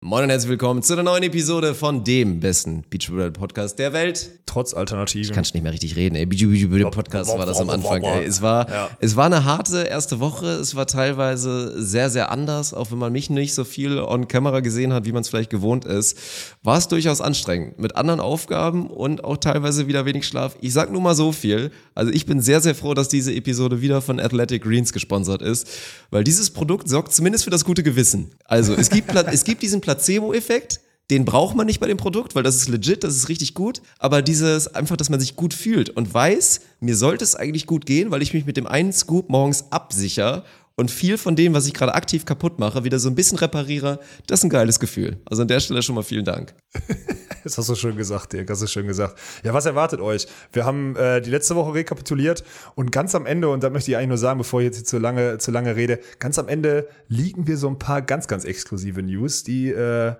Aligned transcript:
Moin 0.00 0.22
und 0.22 0.30
herzlich 0.30 0.50
willkommen 0.50 0.80
zu 0.84 0.92
einer 0.92 1.02
neuen 1.02 1.24
Episode 1.24 1.74
von 1.74 2.04
dem 2.04 2.38
besten 2.38 2.84
Beachvolleyball 2.88 3.32
Podcast 3.32 3.80
der 3.80 3.92
Welt. 3.92 4.30
Trotz 4.46 4.72
Alternativen. 4.72 5.24
Ich 5.24 5.32
kann 5.32 5.44
schon 5.44 5.56
nicht 5.56 5.64
mehr 5.64 5.72
richtig 5.72 5.96
reden. 5.96 6.14
Ey, 6.14 6.24
Beachvolleyball 6.24 6.92
Podcast 6.92 7.36
war 7.36 7.44
das 7.44 7.58
am 7.58 7.68
Anfang. 7.68 8.04
Ey. 8.04 8.24
Es 8.24 8.40
war, 8.40 8.70
ja. 8.70 8.90
es 9.00 9.16
war 9.16 9.26
eine 9.26 9.44
harte 9.44 9.82
erste 9.82 10.20
Woche. 10.20 10.46
Es 10.46 10.76
war 10.76 10.86
teilweise 10.86 11.82
sehr, 11.82 12.10
sehr 12.10 12.30
anders, 12.30 12.74
auch 12.74 12.92
wenn 12.92 12.98
man 12.98 13.12
mich 13.12 13.28
nicht 13.28 13.54
so 13.54 13.64
viel 13.64 13.98
on 13.98 14.28
Camera 14.28 14.60
gesehen 14.60 14.92
hat, 14.92 15.04
wie 15.04 15.10
man 15.10 15.22
es 15.22 15.30
vielleicht 15.30 15.50
gewohnt 15.50 15.84
ist. 15.84 16.16
War 16.62 16.78
es 16.78 16.86
durchaus 16.86 17.20
anstrengend 17.20 17.80
mit 17.80 17.96
anderen 17.96 18.20
Aufgaben 18.20 18.90
und 18.90 19.24
auch 19.24 19.38
teilweise 19.38 19.88
wieder 19.88 20.04
wenig 20.04 20.28
Schlaf. 20.28 20.56
Ich 20.60 20.72
sag 20.72 20.92
nur 20.92 21.00
mal 21.00 21.16
so 21.16 21.32
viel. 21.32 21.72
Also 21.96 22.12
ich 22.12 22.24
bin 22.24 22.40
sehr, 22.40 22.60
sehr 22.60 22.76
froh, 22.76 22.94
dass 22.94 23.08
diese 23.08 23.34
Episode 23.34 23.82
wieder 23.82 24.00
von 24.00 24.20
Athletic 24.20 24.62
Greens 24.62 24.92
gesponsert 24.92 25.42
ist, 25.42 25.66
weil 26.12 26.22
dieses 26.22 26.50
Produkt 26.50 26.88
sorgt 26.88 27.12
zumindest 27.12 27.42
für 27.42 27.50
das 27.50 27.64
gute 27.64 27.82
Gewissen. 27.82 28.30
Also 28.44 28.74
es 28.74 28.90
gibt, 28.90 29.12
es 29.32 29.42
gibt 29.42 29.60
diesen 29.60 29.80
Placebo-Effekt, 29.88 30.80
den 31.10 31.24
braucht 31.24 31.56
man 31.56 31.66
nicht 31.66 31.80
bei 31.80 31.86
dem 31.86 31.96
Produkt, 31.96 32.34
weil 32.34 32.42
das 32.42 32.56
ist 32.56 32.68
legit, 32.68 33.02
das 33.02 33.16
ist 33.16 33.30
richtig 33.30 33.54
gut. 33.54 33.80
Aber 33.98 34.20
dieses 34.20 34.74
einfach, 34.74 34.98
dass 34.98 35.08
man 35.08 35.18
sich 35.18 35.34
gut 35.36 35.54
fühlt 35.54 35.88
und 35.88 36.12
weiß, 36.12 36.60
mir 36.80 36.94
sollte 36.94 37.24
es 37.24 37.34
eigentlich 37.34 37.66
gut 37.66 37.86
gehen, 37.86 38.10
weil 38.10 38.20
ich 38.20 38.34
mich 38.34 38.44
mit 38.44 38.58
dem 38.58 38.66
einen 38.66 38.92
Scoop 38.92 39.30
morgens 39.30 39.72
absichere 39.72 40.44
und 40.76 40.90
viel 40.90 41.16
von 41.16 41.34
dem, 41.34 41.54
was 41.54 41.66
ich 41.66 41.72
gerade 41.72 41.94
aktiv 41.94 42.26
kaputt 42.26 42.58
mache, 42.58 42.84
wieder 42.84 42.98
so 42.98 43.08
ein 43.08 43.14
bisschen 43.14 43.38
repariere, 43.38 44.00
das 44.26 44.40
ist 44.40 44.44
ein 44.44 44.50
geiles 44.50 44.78
Gefühl. 44.78 45.16
Also 45.24 45.42
an 45.42 45.48
der 45.48 45.60
Stelle 45.60 45.82
schon 45.82 45.94
mal 45.94 46.02
vielen 46.02 46.26
Dank. 46.26 46.54
Das 47.48 47.56
hast 47.56 47.70
du 47.70 47.74
schön 47.74 47.96
gesagt, 47.96 48.34
Dirk, 48.34 48.50
hast 48.50 48.60
du 48.60 48.66
schön 48.66 48.86
gesagt. 48.86 49.18
Ja, 49.42 49.54
was 49.54 49.64
erwartet 49.64 50.00
euch? 50.00 50.28
Wir 50.52 50.66
haben 50.66 50.94
äh, 50.96 51.22
die 51.22 51.30
letzte 51.30 51.56
Woche 51.56 51.72
rekapituliert 51.72 52.44
und 52.74 52.92
ganz 52.92 53.14
am 53.14 53.24
Ende, 53.24 53.48
und 53.48 53.62
da 53.62 53.70
möchte 53.70 53.90
ich 53.90 53.96
eigentlich 53.96 54.08
nur 54.08 54.18
sagen, 54.18 54.36
bevor 54.36 54.60
ich 54.60 54.66
jetzt 54.66 54.86
zu 54.86 54.98
lange, 54.98 55.38
zu 55.38 55.50
lange 55.50 55.74
rede, 55.74 55.98
ganz 56.18 56.38
am 56.38 56.46
Ende 56.46 56.88
liegen 57.08 57.46
wir 57.46 57.56
so 57.56 57.68
ein 57.68 57.78
paar 57.78 58.02
ganz, 58.02 58.28
ganz 58.28 58.44
exklusive 58.44 59.02
News, 59.02 59.44
die 59.44 59.70
äh, 59.70 60.14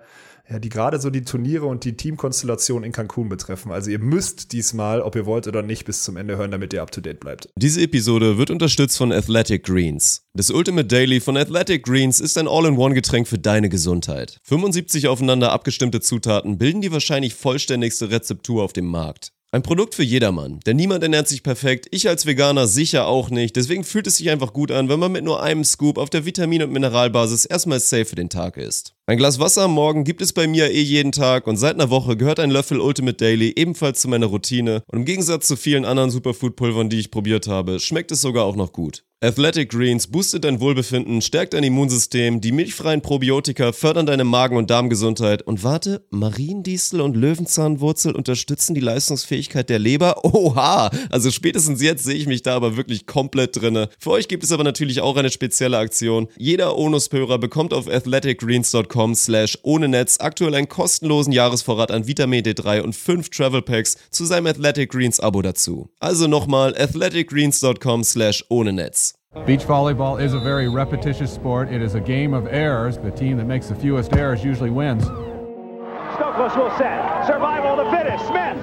ja, 0.49 0.59
die 0.59 0.69
gerade 0.69 0.99
so 0.99 1.09
die 1.09 1.21
Turniere 1.21 1.65
und 1.65 1.83
die 1.83 1.95
Teamkonstellation 1.95 2.83
in 2.83 2.91
Cancun 2.91 3.29
betreffen. 3.29 3.71
Also 3.71 3.91
ihr 3.91 3.99
müsst 3.99 4.51
diesmal, 4.51 5.01
ob 5.01 5.15
ihr 5.15 5.25
wollt 5.25 5.47
oder 5.47 5.61
nicht, 5.61 5.85
bis 5.85 6.03
zum 6.03 6.17
Ende 6.17 6.37
hören, 6.37 6.51
damit 6.51 6.73
ihr 6.73 6.81
up 6.81 6.91
to 6.91 7.01
date 7.01 7.19
bleibt. 7.19 7.49
Diese 7.55 7.81
Episode 7.81 8.37
wird 8.37 8.49
unterstützt 8.49 8.97
von 8.97 9.11
Athletic 9.11 9.63
Greens. 9.63 10.23
Das 10.33 10.49
Ultimate 10.49 10.87
Daily 10.87 11.19
von 11.19 11.37
Athletic 11.37 11.83
Greens 11.83 12.19
ist 12.19 12.37
ein 12.37 12.47
All-in-One-Getränk 12.47 13.27
für 13.27 13.37
deine 13.37 13.69
Gesundheit. 13.69 14.39
75 14.43 15.07
aufeinander 15.07 15.51
abgestimmte 15.51 16.01
Zutaten 16.01 16.57
bilden 16.57 16.81
die 16.81 16.91
wahrscheinlich 16.91 17.35
vollständigste 17.35 18.09
Rezeptur 18.09 18.63
auf 18.63 18.73
dem 18.73 18.85
Markt. 18.85 19.31
Ein 19.51 19.63
Produkt 19.63 19.95
für 19.95 20.03
jedermann, 20.03 20.59
denn 20.67 20.77
niemand 20.77 21.01
ernährt 21.01 21.27
sich 21.27 21.41
perfekt, 21.41 21.87
ich 21.89 22.07
als 22.07 22.27
Veganer 22.27 22.67
sicher 22.67 23.07
auch 23.07 23.31
nicht, 23.31 23.55
deswegen 23.55 23.83
fühlt 23.83 24.05
es 24.05 24.17
sich 24.17 24.29
einfach 24.29 24.53
gut 24.53 24.69
an, 24.69 24.89
wenn 24.89 24.99
man 24.99 25.11
mit 25.11 25.23
nur 25.23 25.41
einem 25.41 25.63
Scoop 25.63 25.97
auf 25.97 26.11
der 26.11 26.23
Vitamin- 26.23 26.61
und 26.61 26.71
Mineralbasis 26.71 27.45
erstmal 27.45 27.79
safe 27.79 28.05
für 28.05 28.15
den 28.15 28.29
Tag 28.29 28.57
ist. 28.57 28.93
Ein 29.07 29.17
Glas 29.17 29.39
Wasser 29.39 29.63
am 29.63 29.71
Morgen 29.71 30.03
gibt 30.03 30.21
es 30.21 30.33
bei 30.33 30.45
mir 30.45 30.69
eh 30.69 30.81
jeden 30.81 31.11
Tag 31.11 31.47
und 31.47 31.57
seit 31.57 31.73
einer 31.73 31.89
Woche 31.89 32.15
gehört 32.15 32.39
ein 32.39 32.51
Löffel 32.51 32.79
Ultimate 32.79 33.17
Daily 33.17 33.51
ebenfalls 33.55 34.01
zu 34.01 34.07
meiner 34.07 34.27
Routine 34.27 34.83
und 34.85 34.99
im 34.99 35.05
Gegensatz 35.05 35.47
zu 35.47 35.55
vielen 35.55 35.83
anderen 35.83 36.11
Superfood-Pulvern, 36.11 36.91
die 36.91 36.99
ich 36.99 37.09
probiert 37.09 37.47
habe, 37.47 37.79
schmeckt 37.79 38.11
es 38.11 38.21
sogar 38.21 38.45
auch 38.45 38.55
noch 38.55 38.71
gut. 38.71 39.03
Athletic 39.21 39.69
Greens 39.71 40.07
boostet 40.07 40.45
dein 40.45 40.61
Wohlbefinden, 40.61 41.21
stärkt 41.21 41.53
dein 41.53 41.65
Immunsystem, 41.65 42.39
die 42.39 42.53
milchfreien 42.53 43.01
Probiotika 43.01 43.73
fördern 43.73 44.05
deine 44.05 44.23
Magen- 44.23 44.55
und 44.55 44.69
Darmgesundheit 44.69 45.41
und 45.41 45.61
warte, 45.61 46.05
Mariendistel 46.09 47.01
und 47.01 47.17
Löwenzahnwurzel 47.17 48.15
unterstützen 48.15 48.75
die 48.75 48.79
Leistungsfähigkeit 48.79 49.69
der 49.69 49.77
Leber? 49.77 50.23
Oha! 50.23 50.89
Also 51.09 51.31
spätestens 51.31 51.81
jetzt 51.81 52.05
sehe 52.05 52.15
ich 52.15 52.27
mich 52.27 52.43
da 52.43 52.55
aber 52.55 52.77
wirklich 52.77 53.07
komplett 53.07 53.61
drinne. 53.61 53.89
Für 53.99 54.11
euch 54.11 54.29
gibt 54.29 54.45
es 54.45 54.53
aber 54.53 54.63
natürlich 54.63 55.01
auch 55.01 55.17
eine 55.17 55.31
spezielle 55.31 55.79
Aktion. 55.79 56.29
Jeder 56.37 56.77
Onus-Hörer 56.77 57.39
bekommt 57.39 57.73
auf 57.73 57.89
athleticgreens.com 57.89 59.15
slash 59.15 59.57
ohne 59.63 59.89
Netz 59.89 60.15
aktuell 60.21 60.55
einen 60.55 60.69
kostenlosen 60.69 61.33
Jahresvorrat 61.33 61.91
an 61.91 62.07
Vitamin 62.07 62.45
D3 62.45 62.83
und 62.83 62.95
5 62.95 63.29
Travel 63.31 63.63
Packs 63.63 63.97
zu 64.11 64.23
seinem 64.23 64.47
Athletic 64.47 64.93
Greens 64.93 65.19
Abo 65.19 65.41
dazu. 65.41 65.89
Also 65.99 66.27
nochmal 66.27 66.73
athleticgreens.com 66.77 68.05
slash 68.05 68.45
ohne 68.47 68.71
Netz. 68.71 69.08
Beach 69.45 69.61
volleyball 69.61 70.19
is 70.19 70.33
a 70.33 70.39
very 70.39 70.67
repetitious 70.67 71.31
sport. 71.31 71.71
It 71.71 71.83
is 71.83 71.93
a 71.93 71.99
game 71.99 72.33
of 72.33 72.47
errors. 72.47 72.97
The 72.97 73.11
team 73.11 73.37
that 73.37 73.45
makes 73.45 73.67
the 73.67 73.75
fewest 73.75 74.11
errors 74.15 74.43
usually 74.43 74.71
wins. 74.71 75.03
Stokos 75.05 76.57
will 76.57 76.75
set. 76.79 77.27
Survival 77.27 77.75
to 77.77 77.91
finish. 77.91 78.19
Smith. 78.21 78.57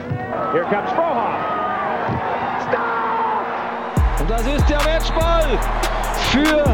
Here 0.51 0.65
comes 0.65 0.91
Frohoff. 0.91 1.39
Stop! 2.67 4.21
Und 4.21 4.29
das 4.29 4.45
ist 4.45 4.69
der 4.69 4.83
Matchball 4.83 5.57
für 6.33 6.65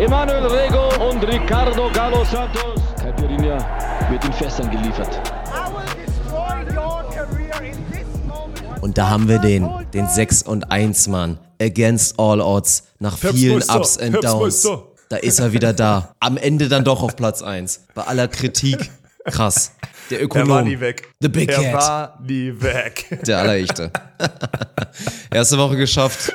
Emanuel 0.00 0.46
Rego 0.46 1.08
und 1.08 1.22
Ricardo 1.22 1.88
Galo 1.92 2.24
Santos. 2.24 2.80
Caipirinha 3.00 3.58
wird 4.10 4.24
in 4.24 4.32
Fässern 4.32 4.68
geliefert. 4.72 5.20
Und 8.80 8.98
da 8.98 9.08
haben 9.08 9.28
wir 9.28 9.38
den, 9.38 9.70
den 9.94 10.08
6 10.08 10.42
und 10.42 10.72
1 10.72 11.06
Mann. 11.06 11.38
Against 11.60 12.18
all 12.18 12.40
odds. 12.40 12.84
Nach 12.98 13.16
vielen 13.16 13.62
Ups 13.62 13.98
and 13.98 14.22
Downs. 14.22 14.68
Da 15.08 15.16
ist 15.16 15.38
er 15.38 15.52
wieder 15.52 15.72
da. 15.72 16.14
Am 16.20 16.36
Ende 16.36 16.68
dann 16.68 16.84
doch 16.84 17.02
auf 17.02 17.16
Platz 17.16 17.42
1. 17.42 17.86
Bei 17.94 18.02
aller 18.02 18.28
Kritik. 18.28 18.90
Krass. 19.24 19.72
Der 20.10 20.22
Ökonom. 20.22 20.48
Er 20.48 20.54
war 20.54 20.62
nie 20.62 20.80
weg. 20.80 21.12
The 21.20 21.28
Big 21.28 21.50
er 21.50 21.62
Cat. 21.62 21.74
war 21.74 22.20
nie 22.24 22.52
weg. 22.60 23.20
Der 23.26 23.38
Allerechte. 23.38 23.90
Erste 25.30 25.58
Woche 25.58 25.76
geschafft. 25.76 26.32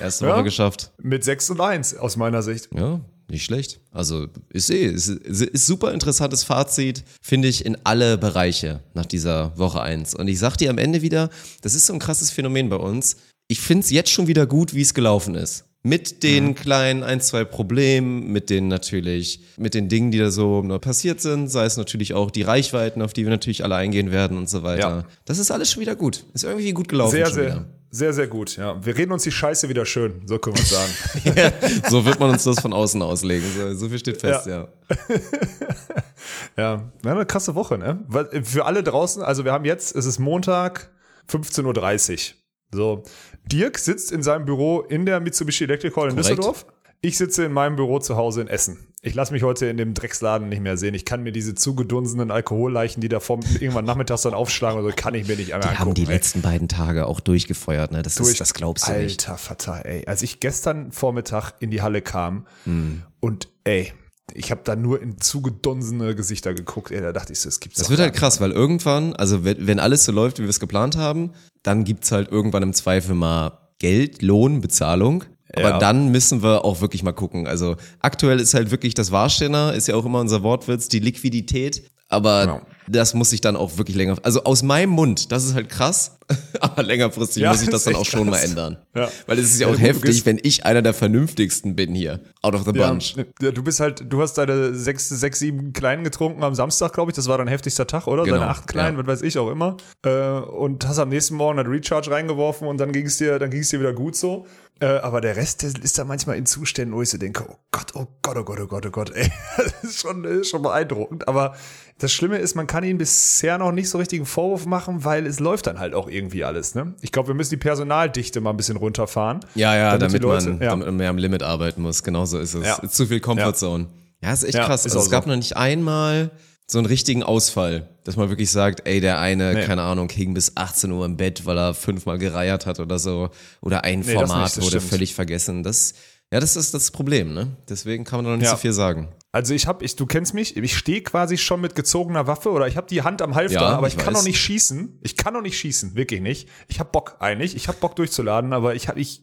Erste 0.00 0.26
Woche 0.26 0.44
geschafft. 0.44 0.92
Mit 0.98 1.24
6 1.24 1.50
und 1.50 1.60
1 1.60 1.96
aus 1.96 2.16
meiner 2.16 2.42
Sicht. 2.42 2.68
Ja, 2.74 3.00
nicht 3.28 3.44
schlecht. 3.44 3.80
Also 3.92 4.28
ist 4.48 4.70
eh, 4.70 4.86
ist, 4.86 5.08
ist 5.08 5.66
super 5.66 5.92
interessantes 5.92 6.44
Fazit, 6.44 7.04
finde 7.20 7.48
ich, 7.48 7.66
in 7.66 7.76
alle 7.84 8.16
Bereiche 8.16 8.80
nach 8.94 9.06
dieser 9.06 9.56
Woche 9.58 9.82
1. 9.82 10.14
Und 10.14 10.28
ich 10.28 10.38
sag 10.38 10.56
dir 10.56 10.70
am 10.70 10.78
Ende 10.78 11.02
wieder, 11.02 11.30
das 11.62 11.74
ist 11.74 11.86
so 11.86 11.92
ein 11.92 11.98
krasses 11.98 12.30
Phänomen 12.30 12.68
bei 12.68 12.76
uns. 12.76 13.16
Ich 13.50 13.60
finde 13.60 13.84
es 13.84 13.90
jetzt 13.90 14.10
schon 14.10 14.28
wieder 14.28 14.46
gut, 14.46 14.74
wie 14.74 14.80
es 14.80 14.94
gelaufen 14.94 15.34
ist. 15.34 15.64
Mit 15.82 16.22
den 16.22 16.48
mhm. 16.48 16.54
kleinen 16.54 17.02
ein, 17.02 17.20
zwei 17.20 17.42
Problemen, 17.44 18.30
mit 18.30 18.48
den 18.48 18.68
natürlich, 18.68 19.40
mit 19.56 19.74
den 19.74 19.88
Dingen, 19.88 20.12
die 20.12 20.18
da 20.18 20.30
so 20.30 20.62
passiert 20.80 21.20
sind, 21.20 21.48
sei 21.48 21.64
es 21.64 21.76
natürlich 21.76 22.14
auch 22.14 22.30
die 22.30 22.42
Reichweiten, 22.42 23.02
auf 23.02 23.12
die 23.12 23.24
wir 23.24 23.30
natürlich 23.30 23.64
alle 23.64 23.74
eingehen 23.74 24.12
werden 24.12 24.38
und 24.38 24.48
so 24.48 24.62
weiter. 24.62 24.88
Ja. 24.88 25.04
Das 25.24 25.38
ist 25.38 25.50
alles 25.50 25.72
schon 25.72 25.80
wieder 25.80 25.96
gut. 25.96 26.24
Ist 26.32 26.44
irgendwie 26.44 26.72
gut 26.72 26.86
gelaufen. 26.86 27.10
Sehr, 27.10 27.26
sehr. 27.26 27.44
Wieder. 27.46 27.66
Sehr, 27.90 28.12
sehr 28.12 28.28
gut, 28.28 28.56
ja. 28.56 28.84
Wir 28.86 28.96
reden 28.96 29.10
uns 29.10 29.24
die 29.24 29.32
Scheiße 29.32 29.68
wieder 29.68 29.84
schön, 29.84 30.22
so 30.26 30.38
können 30.38 30.54
wir 30.54 30.62
es 30.62 30.70
sagen. 30.70 30.92
ja, 31.36 31.90
so 31.90 32.04
wird 32.04 32.20
man 32.20 32.30
uns 32.30 32.44
das 32.44 32.60
von 32.60 32.72
außen 32.72 33.02
auslegen. 33.02 33.48
So, 33.52 33.74
so 33.74 33.88
viel 33.88 33.98
steht 33.98 34.20
fest, 34.20 34.46
ja. 34.46 34.68
Ja. 34.88 34.96
ja, 36.56 36.92
wir 37.02 37.10
haben 37.10 37.18
eine 37.18 37.26
krasse 37.26 37.56
Woche, 37.56 37.78
ne? 37.78 37.98
Für 38.44 38.66
alle 38.66 38.84
draußen, 38.84 39.24
also 39.24 39.44
wir 39.44 39.50
haben 39.50 39.64
jetzt, 39.64 39.96
es 39.96 40.06
ist 40.06 40.20
Montag, 40.20 40.92
15.30 41.28 42.12
Uhr. 42.12 42.40
So, 42.72 43.02
Dirk 43.46 43.78
sitzt 43.78 44.12
in 44.12 44.22
seinem 44.22 44.44
Büro 44.44 44.80
in 44.80 45.06
der 45.06 45.20
Mitsubishi 45.20 45.64
Electric 45.64 45.94
Hall 45.96 46.10
in 46.10 46.16
Korrekt. 46.16 46.30
Düsseldorf. 46.30 46.66
Ich 47.02 47.16
sitze 47.16 47.44
in 47.44 47.52
meinem 47.52 47.76
Büro 47.76 47.98
zu 47.98 48.16
Hause 48.16 48.42
in 48.42 48.48
Essen. 48.48 48.86
Ich 49.00 49.14
lasse 49.14 49.32
mich 49.32 49.42
heute 49.42 49.64
in 49.66 49.78
dem 49.78 49.94
Drecksladen 49.94 50.50
nicht 50.50 50.60
mehr 50.60 50.76
sehen. 50.76 50.92
Ich 50.92 51.06
kann 51.06 51.22
mir 51.22 51.32
diese 51.32 51.54
zugedunsenen 51.54 52.30
Alkoholleichen, 52.30 53.00
die 53.00 53.08
da 53.08 53.20
vom, 53.20 53.40
irgendwann 53.58 53.86
nachmittags 53.86 54.20
dann 54.20 54.34
aufschlagen, 54.34 54.76
also 54.78 54.92
kann 54.94 55.14
ich 55.14 55.26
mir 55.26 55.36
nicht 55.36 55.54
einmal 55.54 55.70
Die 55.72 55.78
haben 55.78 55.94
die 55.94 56.02
ey. 56.02 56.08
letzten 56.08 56.42
beiden 56.42 56.68
Tage 56.68 57.06
auch 57.06 57.20
durchgefeuert, 57.20 57.92
ne? 57.92 58.02
Das, 58.02 58.16
Durch- 58.16 58.32
ist, 58.32 58.40
das 58.42 58.52
glaubst 58.52 58.86
du 58.86 58.92
Alter 58.92 59.02
nicht. 59.04 59.22
Vater, 59.22 59.86
ey. 59.86 60.06
Als 60.06 60.20
ich 60.22 60.40
gestern 60.40 60.92
Vormittag 60.92 61.54
in 61.60 61.70
die 61.70 61.80
Halle 61.80 62.02
kam 62.02 62.46
Hm. 62.64 63.02
und 63.20 63.48
ey, 63.64 63.94
ich 64.34 64.50
habe 64.50 64.60
da 64.64 64.76
nur 64.76 65.00
in 65.02 65.20
zugedunsene 65.20 66.14
Gesichter 66.14 66.54
geguckt, 66.54 66.90
ey, 66.90 67.00
da 67.00 67.12
dachte 67.12 67.32
ich 67.32 67.40
so, 67.40 67.48
es 67.48 67.60
gibt's 67.60 67.78
Das 67.78 67.90
wird 67.90 68.00
halt 68.00 68.14
krass, 68.14 68.40
weil 68.40 68.52
irgendwann, 68.52 69.14
also 69.16 69.44
wenn, 69.44 69.66
wenn 69.66 69.78
alles 69.80 70.04
so 70.04 70.12
läuft, 70.12 70.38
wie 70.38 70.42
wir 70.42 70.50
es 70.50 70.60
geplant 70.60 70.96
haben, 70.96 71.30
dann 71.62 71.84
gibt's 71.84 72.12
halt 72.12 72.30
irgendwann 72.30 72.62
im 72.62 72.72
Zweifel 72.72 73.14
mal 73.14 73.58
Geld, 73.78 74.22
Lohn, 74.22 74.60
Bezahlung. 74.60 75.24
Aber 75.54 75.70
Ja. 75.70 75.78
dann 75.78 76.10
müssen 76.12 76.42
wir 76.42 76.64
auch 76.64 76.80
wirklich 76.80 77.02
mal 77.02 77.12
gucken. 77.12 77.46
Also 77.48 77.76
aktuell 78.00 78.38
ist 78.38 78.54
halt 78.54 78.70
wirklich 78.70 78.94
das 78.94 79.10
Warsteller, 79.10 79.74
ist 79.74 79.88
ja 79.88 79.96
auch 79.96 80.04
immer 80.04 80.20
unser 80.20 80.42
Wortwitz, 80.42 80.88
die 80.88 81.00
Liquidität. 81.00 81.90
Aber 82.08 82.44
Ja. 82.44 82.62
das 82.88 83.14
muss 83.14 83.32
ich 83.32 83.40
dann 83.40 83.56
auch 83.56 83.76
wirklich 83.78 83.96
länger, 83.96 84.16
also 84.22 84.44
aus 84.44 84.62
meinem 84.62 84.90
Mund, 84.90 85.32
das 85.32 85.44
ist 85.44 85.54
halt 85.54 85.68
krass, 85.68 86.18
aber 86.60 86.82
längerfristig 86.82 87.42
Ja, 87.42 87.52
muss 87.52 87.62
ich 87.62 87.68
das 87.68 87.84
dann 87.84 87.94
auch 87.96 88.04
schon 88.04 88.26
mal 88.26 88.32
krass. 88.38 88.44
ändern. 88.50 88.78
Ja. 88.94 89.08
Weil 89.26 89.38
es 89.38 89.52
ist 89.52 89.60
ja 89.60 89.66
auch 89.68 89.78
heftig, 89.78 90.24
wenn 90.26 90.38
ich 90.42 90.64
einer 90.66 90.82
der 90.82 90.94
vernünftigsten 90.94 91.76
bin 91.76 91.94
hier, 91.94 92.20
out 92.42 92.54
of 92.54 92.64
the 92.64 92.72
bunch. 92.72 93.14
ja, 93.40 93.50
du 93.50 93.62
bist 93.62 93.80
halt, 93.80 94.04
du 94.08 94.20
hast 94.22 94.34
deine 94.34 94.74
sechs, 94.74 95.08
sechs, 95.08 95.38
sieben 95.38 95.72
Kleinen 95.72 96.04
getrunken 96.04 96.42
am 96.42 96.54
Samstag, 96.54 96.92
glaube 96.92 97.10
ich. 97.10 97.16
Das 97.16 97.28
war 97.28 97.38
dein 97.38 97.48
heftigster 97.48 97.86
Tag, 97.86 98.06
oder? 98.06 98.24
Genau, 98.24 98.38
Deine 98.38 98.48
acht 98.50 98.66
Kleinen, 98.66 98.96
was 98.98 99.06
weiß 99.06 99.22
ich 99.22 99.38
auch 99.38 99.50
immer. 99.50 99.76
Äh, 100.04 100.10
und 100.10 100.86
hast 100.86 100.98
am 100.98 101.08
nächsten 101.08 101.34
Morgen 101.34 101.58
ein 101.58 101.66
Recharge 101.66 102.10
reingeworfen 102.10 102.66
und 102.68 102.78
dann 102.78 102.92
ging 102.92 103.06
es 103.06 103.18
dir, 103.18 103.38
dann 103.38 103.50
ging 103.50 103.60
es 103.60 103.68
dir 103.70 103.80
wieder 103.80 103.92
gut 103.92 104.16
so. 104.16 104.46
Äh, 104.82 104.86
aber 104.86 105.20
der 105.20 105.36
Rest 105.36 105.62
ist 105.62 105.98
da 105.98 106.04
manchmal 106.04 106.36
in 106.38 106.46
Zuständen, 106.46 106.96
wo 106.96 107.02
ich 107.02 107.10
so 107.10 107.18
denke, 107.18 107.44
oh 107.46 107.56
Gott, 107.70 107.92
oh 107.94 108.06
Gott, 108.22 108.38
oh 108.38 108.44
Gott, 108.44 108.60
oh 108.60 108.66
Gott, 108.66 108.86
oh 108.86 108.90
Gott, 108.90 109.10
ey. 109.10 109.30
Das 109.56 109.84
ist 109.84 110.00
schon, 110.00 110.24
ist 110.24 110.48
schon 110.48 110.62
beeindruckend. 110.62 111.28
Aber 111.28 111.54
das 111.98 112.12
Schlimme 112.12 112.38
ist, 112.38 112.54
man 112.54 112.66
kann 112.66 112.82
ihnen 112.82 112.96
bisher 112.96 113.58
noch 113.58 113.72
nicht 113.72 113.90
so 113.90 113.98
richtigen 113.98 114.24
Vorwurf 114.24 114.64
machen, 114.64 115.04
weil 115.04 115.26
es 115.26 115.38
läuft 115.38 115.66
dann 115.66 115.78
halt 115.78 115.92
auch 115.94 116.08
irgendwie 116.08 116.19
alles, 116.44 116.74
ne? 116.74 116.94
Ich 117.00 117.12
glaube, 117.12 117.28
wir 117.28 117.34
müssen 117.34 117.50
die 117.50 117.56
Personaldichte 117.56 118.40
mal 118.40 118.50
ein 118.50 118.56
bisschen 118.56 118.76
runterfahren. 118.76 119.40
Ja, 119.54 119.76
ja, 119.76 119.96
damit 119.98 120.22
damit, 120.22 120.22
Leute- 120.22 120.50
man, 120.50 120.62
ja. 120.62 120.70
damit 120.70 120.86
man 120.86 120.96
mehr 120.96 121.10
am 121.10 121.18
Limit 121.18 121.42
arbeiten 121.42 121.82
muss. 121.82 122.02
Genau 122.02 122.24
so 122.26 122.38
ist 122.38 122.54
es. 122.54 122.66
Ja. 122.66 122.80
Zu 122.88 123.06
viel 123.06 123.20
Comfort 123.20 123.54
Zone. 123.54 123.86
Ja, 124.22 124.32
ist 124.32 124.44
echt 124.44 124.54
Ja, 124.54 124.66
krass. 124.66 124.84
ist 124.86 124.92
Also 124.92 125.04
es 125.06 125.10
gab 125.10 125.24
so. 125.24 125.30
noch 125.30 125.36
nicht 125.36 125.56
einmal 125.56 126.30
so 126.66 126.78
einen 126.78 126.86
richtigen 126.86 127.22
Ausfall, 127.22 127.88
dass 128.04 128.16
man 128.16 128.28
wirklich 128.28 128.50
sagt, 128.50 128.86
ey, 128.86 129.00
der 129.00 129.18
eine, 129.18 129.54
Nee. 129.54 129.64
keine 129.64 129.82
Ahnung, 129.82 130.08
hing 130.10 130.34
bis 130.34 130.56
18 130.56 130.92
Uhr 130.92 131.04
im 131.06 131.16
Bett, 131.16 131.44
weil 131.46 131.58
er 131.58 131.74
fünfmal 131.74 132.18
gereiert 132.18 132.66
hat 132.66 132.78
oder 132.80 132.98
so. 132.98 133.30
Oder 133.60 133.82
ein 133.84 134.00
Nee, 134.00 134.06
das 134.06 134.14
Format 134.14 134.44
nicht, 134.44 134.56
das 134.58 134.64
wurde 134.64 134.76
stimmt. 134.78 134.90
völlig 134.90 135.14
vergessen. 135.14 135.62
Das, 135.62 135.94
ja, 136.32 136.38
das 136.38 136.54
ist 136.56 136.72
das 136.74 136.90
Problem, 136.92 137.34
ne? 137.34 137.48
Deswegen 137.68 138.04
kann 138.04 138.18
man 138.18 138.24
da 138.26 138.30
noch 138.32 138.36
nicht 138.36 138.44
Ja. 138.46 138.52
so 138.52 138.56
viel 138.58 138.72
sagen. 138.72 139.08
Also 139.32 139.54
ich 139.54 139.68
habe, 139.68 139.84
ich, 139.84 139.94
du 139.94 140.06
kennst 140.06 140.34
mich, 140.34 140.56
ich 140.56 140.76
stehe 140.76 141.02
quasi 141.02 141.38
schon 141.38 141.60
mit 141.60 141.76
gezogener 141.76 142.26
Waffe 142.26 142.50
oder 142.50 142.66
ich 142.66 142.76
habe 142.76 142.88
die 142.88 143.02
Hand 143.02 143.22
am 143.22 143.36
Halfter, 143.36 143.60
Ja, 143.60 143.68
aber 143.68 143.86
ich 143.86 143.94
ich, 143.94 143.98
kann 144.00 144.12
weiß. 144.12 144.22
noch 144.22 144.26
nicht 144.26 144.40
schießen. 144.40 144.98
Ich 145.02 145.16
kann 145.16 145.34
noch 145.34 145.42
nicht 145.42 145.56
schießen, 145.56 145.94
wirklich 145.94 146.20
nicht. 146.20 146.48
Ich 146.66 146.80
habe 146.80 146.90
Bock 146.90 147.16
eigentlich, 147.20 147.54
ich 147.54 147.68
habe 147.68 147.78
Bock 147.78 147.94
durchzuladen, 147.94 148.52
aber 148.52 148.74
ich 148.74 148.88
habe, 148.88 148.98
ich 148.98 149.22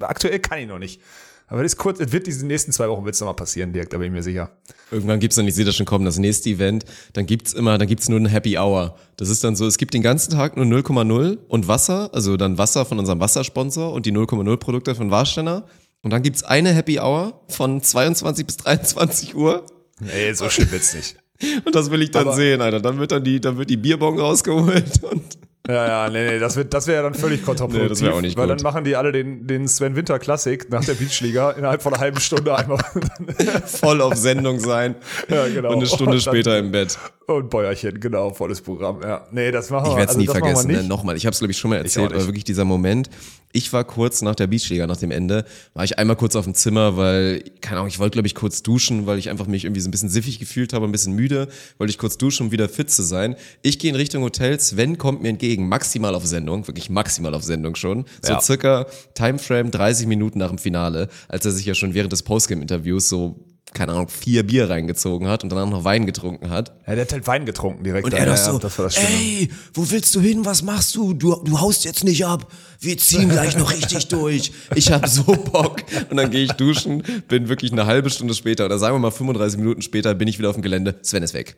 aktuell 0.00 0.38
kann 0.38 0.60
ich 0.60 0.68
noch 0.68 0.78
nicht. 0.78 1.00
Aber 1.48 1.64
das 1.64 1.72
ist 1.72 1.78
kurz, 1.78 1.98
es 1.98 2.12
wird 2.12 2.28
diese 2.28 2.46
nächsten 2.46 2.70
zwei 2.70 2.88
Wochen 2.88 3.04
wird's 3.04 3.18
noch 3.18 3.26
mal 3.26 3.32
passieren, 3.32 3.72
Dirk, 3.72 3.90
da 3.90 3.98
bin 3.98 4.06
ich 4.06 4.12
mir 4.12 4.22
sicher. 4.22 4.52
Irgendwann 4.92 5.18
gibt's 5.18 5.34
dann, 5.34 5.48
ich 5.48 5.54
sehe 5.56 5.64
das 5.64 5.74
schon 5.74 5.84
kommen, 5.84 6.04
das 6.04 6.16
nächste 6.16 6.48
Event, 6.48 6.84
dann 7.12 7.26
gibt's 7.26 7.52
immer, 7.52 7.76
dann 7.76 7.88
gibt's 7.88 8.08
nur 8.08 8.20
ein 8.20 8.26
Happy 8.26 8.56
Hour. 8.56 8.94
Das 9.16 9.28
ist 9.28 9.42
dann 9.42 9.56
so, 9.56 9.66
es 9.66 9.76
gibt 9.76 9.92
den 9.94 10.02
ganzen 10.02 10.30
Tag 10.30 10.56
nur 10.56 10.64
0,0 10.64 11.38
und 11.48 11.66
Wasser, 11.66 12.10
also 12.12 12.36
dann 12.36 12.56
Wasser 12.56 12.84
von 12.84 13.00
unserem 13.00 13.18
Wassersponsor 13.18 13.92
und 13.92 14.06
die 14.06 14.12
0,0 14.12 14.56
Produkte 14.58 14.94
von 14.94 15.10
Warsteiner. 15.10 15.64
Und 16.02 16.10
dann 16.12 16.22
gibt's 16.22 16.42
eine 16.42 16.70
Happy 16.72 16.98
Hour 16.98 17.42
von 17.48 17.82
22 17.82 18.46
bis 18.46 18.56
23 18.58 19.34
Uhr. 19.36 19.66
Ey, 20.06 20.34
so 20.34 20.48
schlimm 20.48 20.70
wird's 20.72 20.94
nicht. 20.94 21.16
Und 21.64 21.74
das 21.74 21.90
will 21.90 22.02
ich 22.02 22.10
dann 22.10 22.26
Aber- 22.28 22.36
sehen, 22.36 22.60
Alter. 22.60 22.80
Dann 22.80 22.98
wird 22.98 23.12
dann 23.12 23.24
die, 23.24 23.40
dann 23.40 23.58
wird 23.58 23.68
die 23.70 23.76
Bierbong 23.76 24.18
rausgeholt 24.18 25.02
und 25.04 25.38
Ja, 25.68 25.86
ja, 26.06 26.10
nee, 26.10 26.32
nee, 26.32 26.38
das, 26.38 26.56
wird, 26.56 26.72
das 26.74 26.86
wäre 26.86 26.98
ja 26.98 27.02
dann 27.02 27.14
völlig 27.14 27.42
kontraproduktiv. 27.44 27.82
Nee, 27.82 27.88
das 27.88 28.02
wär 28.02 28.14
auch 28.14 28.20
nicht 28.20 28.36
Weil 28.36 28.48
gut. 28.48 28.58
dann 28.58 28.62
machen 28.62 28.84
die 28.84 28.96
alle 28.96 29.12
den, 29.12 29.46
den 29.46 29.66
Sven 29.68 29.94
Winter 29.96 30.18
Klassik 30.18 30.70
nach 30.70 30.84
der 30.84 30.94
Beachliga 30.94 31.50
innerhalb 31.52 31.82
von 31.82 31.92
einer 31.94 32.00
halben 32.02 32.20
Stunde 32.20 32.54
einmal 32.56 32.78
voll 33.66 34.00
auf 34.02 34.16
Sendung 34.16 34.58
sein. 34.58 34.96
Ja, 35.28 35.46
genau. 35.48 35.70
Und 35.70 35.76
eine 35.76 35.86
Stunde 35.86 36.12
Und 36.16 36.26
dann- 36.26 36.34
später 36.34 36.58
im 36.58 36.70
Bett. 36.72 36.98
und 37.36 37.50
Bäuerchen, 37.50 38.00
genau, 38.00 38.30
volles 38.30 38.60
Programm. 38.60 39.00
Ja. 39.02 39.26
Nee, 39.30 39.50
das 39.50 39.70
machen 39.70 39.86
wir 39.86 39.90
Ich 39.90 39.96
werde 39.96 40.10
es 40.12 40.16
also 40.16 40.20
nie 40.20 40.26
vergessen. 40.26 40.70
Ne? 40.70 40.82
Nochmal, 40.84 41.16
ich 41.16 41.26
habe 41.26 41.32
es 41.32 41.38
glaube 41.38 41.52
ich 41.52 41.58
schon 41.58 41.70
mal 41.70 41.76
erzählt, 41.76 42.12
aber 42.12 42.26
wirklich 42.26 42.44
dieser 42.44 42.64
Moment. 42.64 43.10
Ich 43.52 43.72
war 43.72 43.82
kurz 43.82 44.22
nach 44.22 44.36
der 44.36 44.46
Beachliga, 44.46 44.86
nach 44.86 44.98
dem 44.98 45.10
Ende, 45.10 45.44
war 45.74 45.82
ich 45.82 45.98
einmal 45.98 46.14
kurz 46.14 46.36
auf 46.36 46.44
dem 46.44 46.54
Zimmer, 46.54 46.96
weil, 46.96 47.42
keine 47.60 47.78
Ahnung, 47.78 47.88
ich 47.88 47.98
wollte 47.98 48.12
glaube 48.12 48.28
ich 48.28 48.36
kurz 48.36 48.62
duschen, 48.62 49.06
weil 49.06 49.18
ich 49.18 49.28
einfach 49.28 49.48
mich 49.48 49.64
irgendwie 49.64 49.80
so 49.80 49.88
ein 49.88 49.90
bisschen 49.90 50.08
siffig 50.08 50.38
gefühlt 50.38 50.72
habe, 50.72 50.86
ein 50.86 50.92
bisschen 50.92 51.14
müde, 51.14 51.48
wollte 51.78 51.90
ich 51.90 51.98
kurz 51.98 52.16
duschen, 52.16 52.46
um 52.46 52.52
wieder 52.52 52.68
fit 52.68 52.90
zu 52.90 53.02
sein. 53.02 53.34
Ich 53.62 53.80
gehe 53.80 53.90
in 53.90 53.96
Richtung 53.96 54.22
Hotel, 54.22 54.60
Sven 54.60 54.98
kommt 54.98 55.22
mir 55.22 55.30
entgegen, 55.30 55.68
maximal 55.68 56.14
auf 56.14 56.24
Sendung, 56.26 56.68
wirklich 56.68 56.90
maximal 56.90 57.34
auf 57.34 57.42
Sendung 57.42 57.74
schon. 57.74 58.04
So 58.22 58.34
Ja. 58.34 58.40
circa 58.40 58.86
Timeframe 59.14 59.72
30 59.72 60.06
Minuten 60.06 60.38
nach 60.38 60.50
dem 60.50 60.58
Finale, 60.58 61.08
als 61.28 61.44
er 61.44 61.50
sich 61.50 61.66
ja 61.66 61.74
schon 61.74 61.92
während 61.92 62.12
des 62.12 62.22
Postgame-Interviews 62.22 63.08
so 63.08 63.36
keine 63.74 63.92
Ahnung, 63.92 64.08
vier 64.08 64.44
Bier 64.44 64.68
reingezogen 64.68 65.28
hat 65.28 65.44
und 65.44 65.50
danach 65.50 65.68
noch 65.68 65.84
Wein 65.84 66.06
getrunken 66.06 66.50
hat. 66.50 66.72
Ja, 66.86 66.94
der 66.94 67.04
hat 67.04 67.12
halt 67.12 67.26
Wein 67.26 67.46
getrunken 67.46 67.84
direkt. 67.84 68.04
Und 68.04 68.12
er 68.12 68.26
ja, 68.26 68.36
so, 68.36 68.52
ja, 68.52 68.58
das 68.58 68.78
war 68.78 68.84
das 68.86 68.94
Schlimme. 68.94 69.08
ey, 69.10 69.50
wo 69.74 69.90
willst 69.90 70.14
du 70.14 70.20
hin? 70.20 70.44
Was 70.44 70.62
machst 70.62 70.94
du? 70.96 71.12
Du, 71.12 71.36
du 71.44 71.60
haust 71.60 71.84
jetzt 71.84 72.04
nicht 72.04 72.24
ab. 72.24 72.50
Wir 72.80 72.98
ziehen 72.98 73.28
gleich 73.28 73.56
noch 73.56 73.72
richtig 73.72 74.08
durch. 74.08 74.52
Ich 74.74 74.90
hab 74.90 75.06
so 75.06 75.22
Bock. 75.22 75.82
Und 76.08 76.16
dann 76.16 76.30
gehe 76.30 76.44
ich 76.44 76.52
duschen, 76.52 77.02
bin 77.28 77.48
wirklich 77.48 77.72
eine 77.72 77.86
halbe 77.86 78.10
Stunde 78.10 78.34
später 78.34 78.64
oder 78.64 78.78
sagen 78.78 78.94
wir 78.94 79.00
mal 79.00 79.10
35 79.10 79.58
Minuten 79.58 79.82
später 79.82 80.14
bin 80.14 80.28
ich 80.28 80.38
wieder 80.38 80.50
auf 80.50 80.56
dem 80.56 80.62
Gelände. 80.62 80.98
Sven 81.02 81.22
ist 81.22 81.34
weg. 81.34 81.56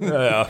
Ja, 0.00 0.24
ja. 0.24 0.48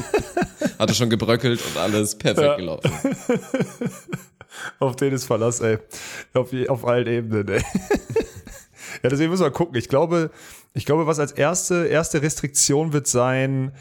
Hatte 0.78 0.94
schon 0.94 1.10
gebröckelt 1.10 1.60
und 1.60 1.76
alles 1.80 2.16
perfekt 2.16 2.56
gelaufen. 2.56 2.90
Auf 4.78 4.96
den 4.96 5.12
ist 5.12 5.24
Verlass, 5.24 5.60
ey. 5.60 5.78
Auf, 6.32 6.50
auf 6.68 6.86
allen 6.86 7.06
Ebenen, 7.06 7.48
ey. 7.48 7.62
ja, 9.06 9.10
deswegen 9.10 9.30
müssen 9.30 9.44
wir 9.44 9.50
gucken. 9.50 9.76
Ich 9.76 9.88
glaube, 9.88 10.30
ich 10.74 10.84
glaube, 10.84 11.06
was 11.06 11.18
als 11.18 11.32
erste, 11.32 11.86
erste 11.86 12.20
Restriktion 12.22 12.92
wird 12.92 13.06
sein, 13.06 13.72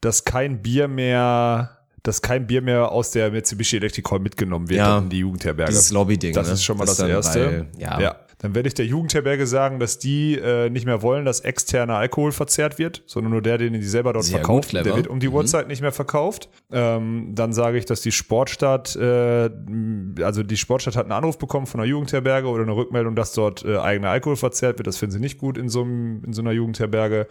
dass 0.00 0.24
kein 0.24 0.62
Bier 0.62 0.88
mehr, 0.88 1.78
dass 2.02 2.22
kein 2.22 2.46
Bier 2.46 2.62
mehr 2.62 2.90
aus 2.92 3.10
der 3.10 3.30
Mitsubishi 3.30 3.76
Electric 3.76 4.08
Hall 4.10 4.20
mitgenommen 4.20 4.68
wird 4.68 4.78
Ja, 4.78 4.98
in 4.98 5.08
die 5.10 5.18
Jugendherberge. 5.18 5.70
dieses 5.72 5.90
Lobby-Ding, 5.90 6.32
Das 6.32 6.46
ne? 6.46 6.52
ist 6.54 6.64
schon 6.64 6.78
mal 6.78 6.84
Das 6.86 6.96
das, 6.98 7.08
Erste. 7.08 7.44
weil- 7.46 7.66
ja. 8.00 8.16
Dann 8.38 8.54
werde 8.54 8.68
ich 8.68 8.74
der 8.74 8.86
Jugendherberge 8.86 9.46
sagen, 9.46 9.80
dass 9.80 9.98
die 9.98 10.36
äh, 10.36 10.70
nicht 10.70 10.86
mehr 10.86 11.02
wollen, 11.02 11.24
dass 11.24 11.40
externer 11.40 11.96
Alkohol 11.96 12.30
verzehrt 12.30 12.78
wird, 12.78 13.02
sondern 13.06 13.32
nur 13.32 13.42
der, 13.42 13.58
den 13.58 13.72
die 13.72 13.82
selber 13.82 14.12
dort 14.12 14.24
Sehr 14.24 14.38
gut, 14.38 14.46
verkauft. 14.46 14.68
clever. 14.70 14.84
der 14.84 14.96
wird 14.96 15.08
um 15.08 15.18
die 15.18 15.28
Uhrzeit 15.28 15.66
nicht 15.66 15.82
mehr 15.82 15.92
verkauft. 15.92 16.48
Ähm, 16.70 17.32
dann 17.34 17.52
sage 17.52 17.78
ich, 17.78 17.84
dass 17.84 18.00
die 18.00 18.12
Sportstadt, 18.12 18.94
äh, 18.94 19.50
also 20.22 20.44
die 20.44 20.56
Sportstadt 20.56 20.94
hat 20.94 21.06
einen 21.06 21.12
Anruf 21.12 21.38
bekommen 21.38 21.66
von 21.66 21.80
einer 21.80 21.88
Jugendherberge 21.88 22.46
oder 22.46 22.62
eine 22.62 22.76
Rückmeldung, 22.76 23.16
dass 23.16 23.32
dort 23.32 23.64
äh, 23.64 23.76
eigener 23.76 24.10
Alkohol 24.10 24.36
verzehrt 24.36 24.78
wird. 24.78 24.86
Das 24.86 24.98
finden 24.98 25.14
sie 25.14 25.20
nicht 25.20 25.38
gut 25.38 25.58
in 25.58 25.68
so, 25.68 25.82
einem, 25.82 26.22
in 26.24 26.32
so 26.32 26.40
einer 26.40 26.52
Jugendherberge. 26.52 27.26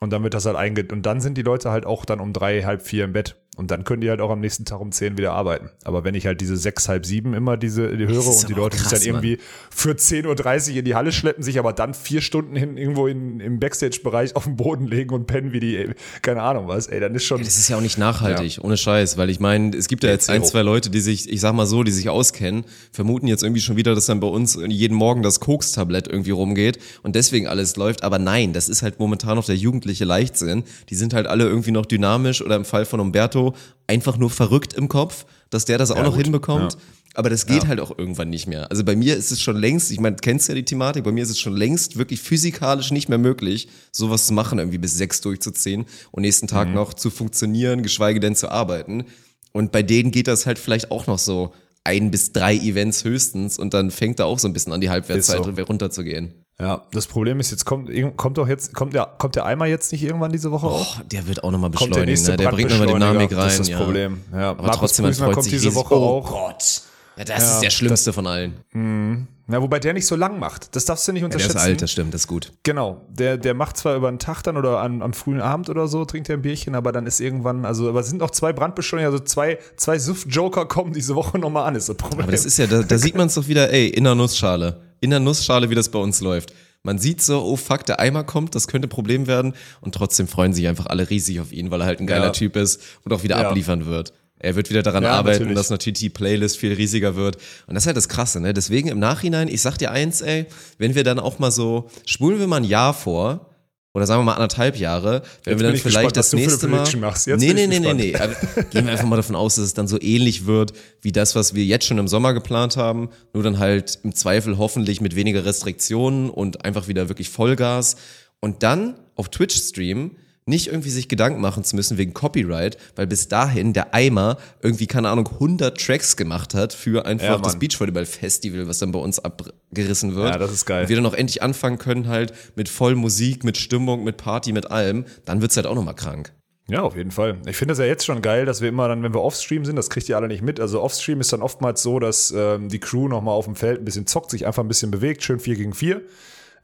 Und 0.00 0.12
dann 0.12 0.22
wird 0.22 0.32
das 0.32 0.46
halt 0.46 0.56
einge... 0.56 0.86
Und 0.90 1.04
dann 1.04 1.20
sind 1.20 1.36
die 1.36 1.42
Leute 1.42 1.70
halt 1.70 1.84
auch 1.84 2.04
dann 2.04 2.20
um 2.20 2.32
drei, 2.32 2.62
halb 2.62 2.82
vier 2.82 3.04
im 3.04 3.12
Bett. 3.12 3.36
Und 3.58 3.72
dann 3.72 3.82
können 3.82 4.00
die 4.00 4.08
halt 4.08 4.20
auch 4.20 4.30
am 4.30 4.38
nächsten 4.38 4.64
Tag 4.64 4.80
um 4.80 4.92
zehn 4.92 5.18
wieder 5.18 5.32
arbeiten. 5.32 5.70
Aber 5.82 6.04
wenn 6.04 6.14
ich 6.14 6.26
halt 6.26 6.40
diese 6.40 6.56
sechs, 6.56 6.88
halb 6.88 7.04
sieben 7.04 7.34
immer 7.34 7.56
diese 7.56 7.96
die 7.96 8.06
höre 8.06 8.24
und 8.24 8.48
die 8.48 8.52
Leute 8.52 8.76
sich 8.76 8.86
krass, 8.86 9.00
dann 9.00 9.08
irgendwie 9.08 9.38
für 9.68 9.94
10.30 9.94 10.70
Uhr 10.70 10.76
in 10.76 10.84
die 10.84 10.94
Halle 10.94 11.10
schleppen, 11.10 11.42
sich 11.42 11.58
aber 11.58 11.72
dann 11.72 11.92
vier 11.92 12.20
Stunden 12.20 12.54
hin 12.54 12.76
irgendwo 12.76 13.08
in, 13.08 13.40
im 13.40 13.58
Backstage-Bereich 13.58 14.36
auf 14.36 14.44
den 14.44 14.54
Boden 14.54 14.86
legen 14.86 15.12
und 15.12 15.26
pennen 15.26 15.52
wie 15.52 15.58
die, 15.58 15.90
keine 16.22 16.42
Ahnung 16.42 16.68
was, 16.68 16.86
ey, 16.86 17.00
dann 17.00 17.16
ist 17.16 17.24
schon... 17.24 17.42
Das 17.42 17.58
ist 17.58 17.68
ja 17.68 17.76
auch 17.76 17.80
nicht 17.80 17.98
nachhaltig, 17.98 18.60
ohne 18.62 18.76
Scheiß, 18.76 19.18
weil 19.18 19.28
ich 19.28 19.40
meine, 19.40 19.76
es 19.76 19.88
gibt 19.88 20.04
ja 20.04 20.10
jetzt 20.10 20.30
ein, 20.30 20.44
zwei 20.44 20.62
Leute, 20.62 20.88
die 20.88 21.00
sich, 21.00 21.28
ich 21.28 21.40
sag 21.40 21.52
mal 21.52 21.66
so, 21.66 21.82
die 21.82 21.90
sich 21.90 22.08
auskennen, 22.08 22.64
vermuten 22.92 23.26
jetzt 23.26 23.42
irgendwie 23.42 23.60
schon 23.60 23.76
wieder, 23.76 23.92
dass 23.96 24.06
dann 24.06 24.20
bei 24.20 24.28
uns 24.28 24.56
jeden 24.68 24.94
Morgen 24.94 25.24
das 25.24 25.40
Koks-Tablett 25.40 26.06
irgendwie 26.06 26.30
rumgeht 26.30 26.78
und 27.02 27.16
deswegen 27.16 27.48
alles 27.48 27.74
läuft. 27.74 28.04
Aber 28.04 28.20
nein, 28.20 28.52
das 28.52 28.68
ist 28.68 28.82
halt 28.82 29.00
momentan 29.00 29.34
noch 29.34 29.46
der 29.46 29.56
jugendliche 29.56 30.04
Leichtsinn. 30.04 30.62
Die 30.90 30.94
sind 30.94 31.12
halt 31.12 31.26
alle 31.26 31.42
irgendwie 31.42 31.72
noch 31.72 31.86
dynamisch 31.86 32.40
oder 32.40 32.54
im 32.54 32.64
Fall 32.64 32.84
von 32.84 33.00
Umberto 33.00 33.47
einfach 33.86 34.16
nur 34.18 34.30
verrückt 34.30 34.72
im 34.72 34.88
Kopf, 34.88 35.26
dass 35.50 35.64
der 35.64 35.78
das 35.78 35.90
auch 35.90 36.02
noch 36.02 36.14
gut. 36.14 36.24
hinbekommt. 36.24 36.76
Aber 37.14 37.30
das 37.30 37.46
geht 37.46 37.66
halt 37.66 37.80
auch 37.80 37.98
irgendwann 37.98 38.30
nicht 38.30 38.46
mehr. 38.46 38.70
Also 38.70 38.84
bei 38.84 38.94
mir 38.94 39.16
ist 39.16 39.32
es 39.32 39.40
schon 39.40 39.56
längst, 39.56 39.90
ich 39.90 39.98
meine, 39.98 40.14
du 40.16 40.20
kennst 40.20 40.48
ja 40.48 40.54
die 40.54 40.64
Thematik, 40.64 41.02
bei 41.02 41.10
mir 41.10 41.24
ist 41.24 41.30
es 41.30 41.40
schon 41.40 41.56
längst 41.56 41.96
wirklich 41.98 42.20
physikalisch 42.20 42.92
nicht 42.92 43.08
mehr 43.08 43.18
möglich, 43.18 43.68
sowas 43.90 44.26
zu 44.26 44.34
machen, 44.34 44.58
irgendwie 44.60 44.78
bis 44.78 44.94
sechs 44.94 45.20
durchzuziehen 45.20 45.86
und 46.12 46.22
nächsten 46.22 46.46
Mhm. 46.46 46.50
Tag 46.50 46.68
noch 46.72 46.94
zu 46.94 47.10
funktionieren, 47.10 47.82
geschweige 47.82 48.20
denn 48.20 48.36
zu 48.36 48.50
arbeiten. 48.50 49.04
Und 49.52 49.72
bei 49.72 49.82
denen 49.82 50.12
geht 50.12 50.28
das 50.28 50.46
halt 50.46 50.58
vielleicht 50.60 50.92
auch 50.92 51.06
noch 51.08 51.18
so 51.18 51.54
ein 51.82 52.10
bis 52.10 52.32
drei 52.32 52.54
Events 52.54 53.02
höchstens 53.02 53.58
und 53.58 53.74
dann 53.74 53.90
fängt 53.90 54.20
da 54.20 54.24
auch 54.26 54.38
so 54.38 54.46
ein 54.46 54.52
bisschen 54.52 54.72
an 54.72 54.80
die 54.80 54.90
Halbwertszeit 54.90 55.44
so. 55.44 55.62
runterzugehen. 55.62 56.44
Ja, 56.60 56.82
das 56.90 57.06
Problem 57.06 57.38
ist, 57.38 57.52
jetzt 57.52 57.64
kommt, 57.64 57.88
kommt 58.16 58.36
doch 58.36 58.48
jetzt, 58.48 58.74
kommt 58.74 58.92
der, 58.92 59.06
kommt 59.06 59.36
der 59.36 59.46
Eimer 59.46 59.66
jetzt 59.66 59.92
nicht 59.92 60.02
irgendwann 60.02 60.32
diese 60.32 60.50
Woche 60.50 60.66
auch? 60.66 60.96
Oh, 60.98 61.02
der 61.04 61.28
wird 61.28 61.44
auch 61.44 61.52
nochmal 61.52 61.70
Kommt 61.70 61.94
der 61.94 62.00
beschleunigen, 62.02 62.10
nächste 62.10 62.30
ne? 62.32 62.36
Der 62.36 62.50
bringt 62.50 62.70
nochmal 62.70 62.86
Dynamik 62.88 63.30
rein. 63.30 63.44
Das 63.44 63.52
ist 63.52 63.60
das 63.60 63.68
ja. 63.68 63.78
Problem. 63.78 64.20
Ja, 64.32 64.50
Aber 64.50 64.62
Markus 64.62 64.78
trotzdem, 64.80 65.04
man 65.04 65.14
freut 65.14 65.32
kommt 65.34 65.44
sich 65.44 65.52
diese 65.52 65.66
riesig. 65.66 65.76
Woche 65.78 65.94
oh 65.94 66.18
auch. 66.18 66.28
Gott. 66.28 66.82
Ja, 67.16 67.24
das 67.24 67.54
ist 67.54 67.60
der 67.60 67.70
schlimmste 67.70 68.12
von 68.12 68.26
allen. 68.26 69.28
Ja, 69.50 69.62
wobei 69.62 69.78
der 69.78 69.92
nicht 69.94 70.06
so 70.06 70.14
lang 70.14 70.38
macht. 70.38 70.74
Das 70.76 70.84
darfst 70.84 71.06
du 71.08 71.12
nicht 71.12 71.22
Ja, 71.22 71.28
der 71.28 71.36
unterschätzen. 71.36 71.56
ist 71.58 71.62
alt, 71.64 71.82
das 71.82 71.90
stimmt, 71.92 72.12
das 72.12 72.22
ist 72.22 72.26
gut. 72.26 72.52
Genau, 72.64 73.00
der, 73.08 73.38
der 73.38 73.54
macht 73.54 73.76
zwar 73.76 73.96
über 73.96 74.10
den 74.10 74.18
Tag 74.18 74.42
dann 74.42 74.56
oder 74.56 74.80
an, 74.80 75.00
am 75.00 75.12
frühen 75.14 75.40
Abend 75.40 75.70
oder 75.70 75.88
so, 75.88 76.04
trinkt 76.04 76.28
er 76.28 76.36
ein 76.36 76.42
Bierchen, 76.42 76.74
aber 76.74 76.92
dann 76.92 77.06
ist 77.06 77.18
irgendwann, 77.20 77.64
also, 77.64 77.88
aber 77.88 78.00
es 78.00 78.08
sind 78.08 78.18
noch 78.18 78.30
zwei 78.30 78.52
Brandbeschleuniger, 78.52 79.10
also 79.10 79.24
zwei, 79.24 79.58
zwei 79.76 79.98
Suff-Joker 79.98 80.66
kommen 80.66 80.92
diese 80.92 81.14
Woche 81.14 81.38
nochmal 81.38 81.66
an, 81.66 81.76
ist 81.76 81.88
das 81.88 81.96
Problem. 81.96 82.22
Aber 82.22 82.32
das 82.32 82.44
ist 82.44 82.58
ja, 82.58 82.66
da, 82.66 82.82
da 82.82 82.98
sieht 82.98 83.16
man 83.16 83.28
es 83.28 83.34
doch 83.34 83.48
wieder, 83.48 83.72
ey, 83.72 83.88
in 83.88 84.04
der 84.04 84.14
Nussschale. 84.14 84.87
In 85.00 85.10
der 85.10 85.20
Nussschale, 85.20 85.70
wie 85.70 85.74
das 85.74 85.88
bei 85.90 85.98
uns 85.98 86.20
läuft. 86.20 86.52
Man 86.82 86.98
sieht 86.98 87.20
so, 87.20 87.42
oh 87.42 87.56
fuck, 87.56 87.84
der 87.86 88.00
Eimer 88.00 88.24
kommt, 88.24 88.54
das 88.54 88.68
könnte 88.68 88.88
Problem 88.88 89.26
werden. 89.26 89.54
Und 89.80 89.94
trotzdem 89.94 90.28
freuen 90.28 90.52
sich 90.52 90.68
einfach 90.68 90.86
alle 90.86 91.10
riesig 91.10 91.40
auf 91.40 91.52
ihn, 91.52 91.70
weil 91.70 91.80
er 91.82 91.86
halt 91.86 92.00
ein 92.00 92.06
geiler 92.06 92.26
Ja. 92.26 92.30
Typ 92.30 92.56
ist 92.56 92.80
und 93.04 93.12
auch 93.12 93.22
wieder 93.22 93.40
Ja. 93.40 93.48
abliefern 93.48 93.86
wird. 93.86 94.12
Er 94.40 94.54
wird 94.54 94.70
wieder 94.70 94.82
daran 94.84 95.02
Ja, 95.02 95.12
arbeiten, 95.14 95.40
natürlich. 95.40 95.56
dass 95.56 95.70
natürlich 95.70 95.98
die 95.98 96.10
Playlist 96.10 96.58
viel 96.58 96.72
riesiger 96.72 97.16
wird. 97.16 97.36
Und 97.66 97.74
das 97.74 97.82
ist 97.82 97.86
halt 97.88 97.96
das 97.96 98.08
Krasse, 98.08 98.40
ne? 98.40 98.54
Deswegen 98.54 98.88
im 98.88 99.00
Nachhinein, 99.00 99.48
ich 99.48 99.60
sag 99.60 99.76
dir 99.78 99.90
eins, 99.90 100.20
ey, 100.20 100.46
wenn 100.78 100.94
wir 100.94 101.02
dann 101.02 101.18
auch 101.18 101.40
mal 101.40 101.50
so, 101.50 101.90
spulen 102.06 102.38
wir 102.38 102.46
mal 102.46 102.58
ein 102.58 102.64
Jahr 102.64 102.94
vor, 102.94 103.50
oder 103.94 104.06
sagen 104.06 104.20
wir 104.20 104.24
mal 104.24 104.34
anderthalb 104.34 104.76
Jahre, 104.76 105.22
wenn 105.44 105.52
Jetzt 105.54 105.62
wir 105.62 105.70
dann 105.70 105.76
vielleicht 105.76 106.14
gespannt, 106.14 106.16
das 106.16 106.32
nächste 106.32 106.68
Mal. 106.68 106.96
Machst. 106.98 107.26
Jetzt 107.26 107.40
nee, 107.40 107.52
nee, 107.52 107.66
nee, 107.66 107.80
nee, 107.80 107.94
nee. 107.94 108.14
Aber 108.14 108.34
Gehen 108.70 108.84
wir 108.84 108.92
einfach 108.92 109.06
mal 109.06 109.16
davon 109.16 109.34
aus, 109.34 109.56
dass 109.56 109.64
es 109.64 109.74
dann 109.74 109.88
so 109.88 110.00
ähnlich 110.00 110.46
wird 110.46 110.72
wie 111.00 111.12
das, 111.12 111.34
was 111.34 111.54
wir 111.54 111.64
jetzt 111.64 111.86
schon 111.86 111.98
im 111.98 112.06
Sommer 112.06 112.34
geplant 112.34 112.76
haben, 112.76 113.08
nur 113.32 113.42
dann 113.42 113.58
halt 113.58 113.98
im 114.02 114.14
Zweifel 114.14 114.58
hoffentlich 114.58 115.00
mit 115.00 115.16
weniger 115.16 115.44
Restriktionen 115.44 116.30
und 116.30 116.64
einfach 116.64 116.86
wieder 116.88 117.08
wirklich 117.08 117.30
Vollgas. 117.30 117.96
Und 118.40 118.62
dann 118.62 118.94
auf 119.16 119.30
Twitch 119.30 119.56
streamen, 119.56 120.16
nicht 120.48 120.68
irgendwie 120.68 120.90
sich 120.90 121.08
Gedanken 121.08 121.40
machen 121.40 121.62
zu 121.62 121.76
müssen 121.76 121.98
wegen 121.98 122.14
Copyright, 122.14 122.76
weil 122.96 123.06
bis 123.06 123.28
dahin 123.28 123.72
der 123.72 123.94
Eimer 123.94 124.38
irgendwie, 124.62 124.86
keine 124.86 125.08
Ahnung, 125.10 125.28
100 125.34 125.78
Tracks 125.80 126.16
gemacht 126.16 126.54
hat 126.54 126.72
für 126.72 127.06
einfach 127.06 127.26
Ja, 127.26 127.38
das. 127.38 127.58
Beachvolleyball-Festival, 127.58 128.66
was 128.66 128.78
dann 128.78 128.92
bei 128.92 128.98
uns 128.98 129.18
abgerissen 129.18 130.14
wird. 130.14 130.30
Ja, 130.32 130.38
das 130.38 130.52
ist 130.52 130.66
geil. 130.66 130.82
Und 130.82 130.88
wir 130.88 130.96
dann 130.96 131.06
auch 131.06 131.14
endlich 131.14 131.42
anfangen 131.42 131.78
können 131.78 132.08
halt 132.08 132.32
mit 132.56 132.68
voll 132.68 132.94
Musik, 132.94 133.44
mit 133.44 133.56
Stimmung, 133.56 134.04
mit 134.04 134.16
Party, 134.16 134.52
mit 134.52 134.70
allem, 134.70 135.04
dann 135.24 135.40
wird's 135.40 135.56
halt 135.56 135.66
auch 135.66 135.74
nochmal 135.74 135.94
krank. 135.94 136.32
Ja, 136.70 136.82
auf 136.82 136.96
jeden 136.96 137.10
Fall. 137.10 137.38
Ich 137.46 137.56
finde 137.56 137.72
das 137.72 137.78
ja 137.78 137.86
jetzt 137.86 138.04
schon 138.04 138.20
geil, 138.20 138.44
dass 138.44 138.60
wir 138.60 138.68
immer 138.68 138.88
dann, 138.88 139.02
wenn 139.02 139.14
wir 139.14 139.22
Offstream 139.22 139.64
sind, 139.64 139.76
das 139.76 139.88
kriegt 139.88 140.06
ihr 140.10 140.16
alle 140.16 140.28
nicht 140.28 140.42
mit. 140.42 140.60
Also 140.60 140.82
Offstream 140.82 141.20
ist 141.20 141.32
dann 141.32 141.40
oftmals 141.40 141.82
so, 141.82 141.98
dass 141.98 142.30
ähm, 142.30 142.68
die 142.68 142.78
Crew 142.78 143.08
nochmal 143.08 143.34
auf 143.34 143.46
dem 143.46 143.56
Feld 143.56 143.80
ein 143.80 143.84
bisschen 143.86 144.06
zockt, 144.06 144.30
sich 144.30 144.46
einfach 144.46 144.62
ein 144.62 144.68
bisschen 144.68 144.90
bewegt, 144.90 145.22
schön 145.22 145.40
4 145.40 145.56
gegen 145.56 145.72
4. 145.72 146.02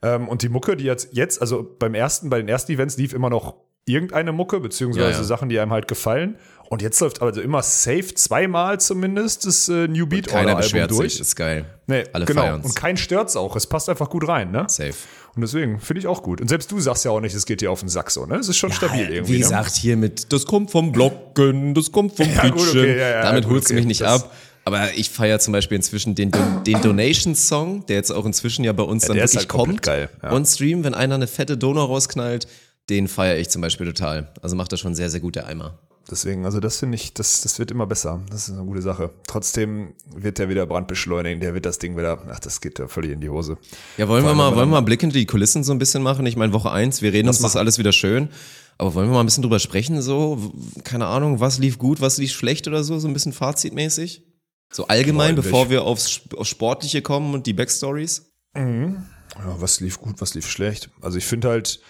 Ähm, 0.03 0.29
und 0.29 0.43
die 0.43 0.50
Mucke, 0.50 0.76
die 0.76 0.85
jetzt, 0.85 1.09
jetzt, 1.12 1.41
also 1.41 1.75
beim 1.79 1.95
ersten, 1.95 2.29
bei 2.29 2.37
den 2.37 2.49
ersten 2.49 2.73
Events 2.73 2.99
lief 2.99 3.14
immer 3.14 3.31
noch 3.31 3.55
irgendeine 3.87 4.33
Mucke, 4.33 4.61
beziehungsweise 4.61 5.11
Ja, 5.11 5.17
ja. 5.19 5.25
Sachen, 5.25 5.49
die 5.49 5.59
einem 5.59 5.73
halt 5.73 5.88
gefallen. 5.88 6.37
Und 6.71 6.81
jetzt 6.81 6.99
läuft 7.00 7.21
also 7.21 7.41
immer 7.43 7.62
safe 7.62 8.14
zweimal 8.14 8.81
zumindest 8.81 9.47
das 9.47 9.69
äh, 9.69 9.87
New 9.87 10.07
Beat 10.07 10.29
Order 10.29 10.38
Album 10.41 10.57
beschwert 10.57 10.91
durch. 10.91 11.12
sich, 11.12 11.21
ist 11.21 11.37
geil. 11.37 11.67
Nee, 11.87 12.05
Alle 12.12 12.25
genau. 12.25 12.55
Und 12.55 12.75
kein 12.75 12.97
stört's 12.97 13.37
auch. 13.37 13.55
Es 13.55 13.67
passt 13.67 13.88
einfach 13.91 14.09
gut 14.09 14.26
rein, 14.26 14.50
ne? 14.50 14.64
Safe. 14.69 14.95
Und 15.37 15.43
deswegen 15.43 15.79
finde 15.79 16.00
ich 16.00 16.07
auch 16.07 16.23
gut. 16.23 16.41
Und 16.41 16.49
selbst 16.49 16.73
du 16.73 16.81
sagst 16.81 17.05
ja 17.05 17.11
auch 17.11 17.21
nicht, 17.21 17.35
es 17.35 17.45
geht 17.45 17.61
dir 17.61 17.71
auf 17.71 17.81
den 17.81 17.88
Sack 17.91 18.11
so, 18.11 18.25
ne? 18.25 18.37
Es 18.37 18.49
ist 18.49 18.57
schon 18.57 18.73
stabil 18.73 19.09
irgendwie. 19.12 19.35
Wie 19.35 19.37
ne? 19.37 19.43
gesagt, 19.43 19.75
hier 19.76 19.97
mit, 19.99 20.33
das 20.33 20.47
kommt 20.47 20.71
vom 20.71 20.91
Blocken, 20.93 21.75
das 21.75 21.93
kommt 21.93 22.17
vom 22.17 22.26
Ja, 22.35 22.49
gut, 22.49 22.55
Pitchen. 22.64 22.81
okay, 22.81 22.99
ja, 22.99 23.09
ja, 23.11 23.23
Damit 23.23 23.45
gut, 23.45 23.53
holst 23.53 23.69
du 23.69 23.75
okay. 23.75 23.81
mich 23.81 23.87
nicht 23.87 24.03
ab. 24.03 24.33
Aber 24.64 24.95
ich 24.95 25.11
feiere 25.11 25.41
zum 25.41 25.53
Beispiel 25.53 25.76
inzwischen 25.76 26.14
den, 26.14 26.31
Don- 26.31 26.64
den 26.64 26.81
Donation-Song, 26.81 27.85
der 27.87 27.97
jetzt 27.97 28.11
auch 28.11 28.25
inzwischen 28.25 28.64
ja 28.64 28.73
bei 28.73 28.83
uns 28.85 29.05
dann 29.05 29.17
der 29.17 29.26
ist 29.26 29.35
wirklich 29.35 29.50
halt 29.50 29.67
kommt. 29.69 29.83
geil, 29.83 30.09
ja. 30.23 30.33
On 30.33 30.47
Stream, 30.47 30.85
wenn 30.85 30.95
einer 30.95 31.17
eine 31.17 31.26
fette 31.26 31.59
Donau 31.59 31.85
rausknallt, 31.85 32.47
den 32.91 33.09
feiere 33.09 33.38
ich 33.38 33.50
zum 33.50 33.62
Beispiel 33.62 33.87
total. 33.87 34.33
Also 34.43 34.57
macht 34.57 34.73
das 34.73 34.81
schon 34.81 34.95
sehr, 34.95 35.11
sehr 35.11 35.21
gut, 35.21 35.37
der 35.37 35.47
Eimer. 35.47 35.79
Deswegen, 36.11 36.45
also 36.45 36.61
das 36.61 36.79
finde 36.79 36.97
ich, 36.97 37.14
das, 37.14 37.41
das 37.41 37.59
wird 37.59 37.71
immer 37.71 37.87
besser. 37.87 38.21
Das 38.29 38.49
ist 38.49 38.55
eine 38.55 38.64
gute 38.64 38.83
Sache. 38.83 39.11
Trotzdem 39.26 39.95
wird 40.14 40.38
der 40.38 40.50
wieder 40.50 40.67
Brand 40.67 40.87
beschleunigen. 40.87 41.41
Der 41.41 41.55
wird 41.55 41.64
das 41.64 41.79
Ding 41.79 41.97
wieder, 41.97 42.23
ach, 42.31 42.41
das 42.41 42.61
geht 42.61 42.79
ja 42.79 42.88
völlig 42.88 43.12
in 43.12 43.21
die 43.21 43.31
Hose. 43.31 43.57
Ja, 43.97 44.07
wollen 44.07 44.25
wir 44.25 44.35
mal, 44.35 44.55
wollen 44.55 44.69
wir 44.69 44.73
mal 44.73 44.76
einen 44.79 44.85
Blick 44.85 45.00
hinter 45.00 45.17
die 45.17 45.25
Kulissen 45.25 45.64
so 45.64 45.73
ein 45.73 45.79
bisschen 45.79 46.03
machen? 46.03 46.26
Ich 46.26 46.37
meine, 46.37 46.53
Woche 46.53 46.71
eins, 46.71 47.00
wir 47.00 47.12
reden 47.12 47.29
uns 47.29 47.41
das 47.41 47.57
alles 47.57 47.79
wieder 47.79 47.93
schön. 47.93 48.29
Aber 48.76 48.95
wollen 48.95 49.09
wir 49.09 49.14
mal 49.14 49.21
ein 49.21 49.26
bisschen 49.26 49.43
drüber 49.43 49.61
sprechen, 49.61 50.03
so? 50.03 50.53
Keine 50.83 51.07
Ahnung, 51.07 51.41
was 51.41 51.59
lief 51.59 51.79
gut, 51.79 52.00
was 52.00 52.19
lief 52.19 52.33
schlecht 52.33 52.69
oder 52.69 52.85
so? 52.85 52.99
So 52.99 53.09
ein 53.09 53.14
bisschen 53.14 53.33
fazitmäßig? 53.33 54.25
So 54.73 54.88
allgemein, 54.88 55.37
Freundlich. 55.37 55.47
bevor 55.47 55.71
wir 55.71 55.85
aufs, 55.85 56.23
aufs 56.37 56.49
Sportliche 56.49 57.00
kommen 57.00 57.33
und 57.33 57.47
die 57.47 57.53
Backstories? 57.53 58.33
Ja, 58.57 59.57
was 59.61 59.81
lief 59.81 60.00
gut, 60.00 60.21
was 60.21 60.35
lief 60.35 60.49
schlecht. 60.49 60.91
Also 61.00 61.19
ich 61.19 61.25
finde 61.25 61.49
halt, 61.49 61.81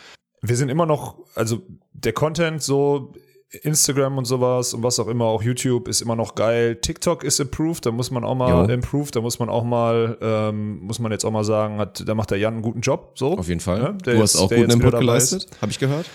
wir 0.48 0.56
sind 0.56 0.68
immer 0.68 0.86
noch, 0.86 1.16
also 1.34 1.62
der 1.92 2.12
Content 2.12 2.62
so, 2.62 3.12
Instagram 3.62 4.18
und 4.18 4.24
sowas 4.24 4.74
und 4.74 4.82
was 4.82 4.98
auch 4.98 5.06
immer, 5.06 5.26
auch 5.26 5.42
YouTube 5.42 5.86
ist 5.86 6.00
immer 6.02 6.16
noch 6.16 6.34
geil. 6.34 6.74
TikTok 6.76 7.22
ist 7.22 7.38
improved, 7.38 7.86
da 7.86 7.92
muss 7.92 8.10
man 8.10 8.24
auch 8.24 8.34
mal 8.34 8.66
Jo. 8.68 8.72
improved, 8.74 9.14
da 9.14 9.20
muss 9.20 9.38
man 9.38 9.48
auch 9.48 9.62
mal, 9.62 10.18
ähm, 10.20 10.80
muss 10.80 10.98
man 10.98 11.12
jetzt 11.12 11.24
auch 11.24 11.30
mal 11.30 11.44
sagen, 11.44 11.78
hat, 11.78 12.02
da 12.08 12.14
macht 12.16 12.32
der 12.32 12.38
Jan 12.38 12.54
einen 12.54 12.62
guten 12.62 12.80
Job. 12.80 13.12
So. 13.16 13.38
Auf 13.38 13.46
jeden 13.48 13.60
Fall. 13.60 13.80
Ja, 13.80 13.92
der 13.92 14.14
du 14.14 14.20
hast 14.22 14.34
jetzt- 14.34 14.42
auch 14.42 14.48
der 14.48 14.58
guten 14.58 14.70
Input 14.72 14.98
geleistet, 14.98 15.46
habe 15.60 15.70
ich 15.70 15.78
gehört. 15.78 16.06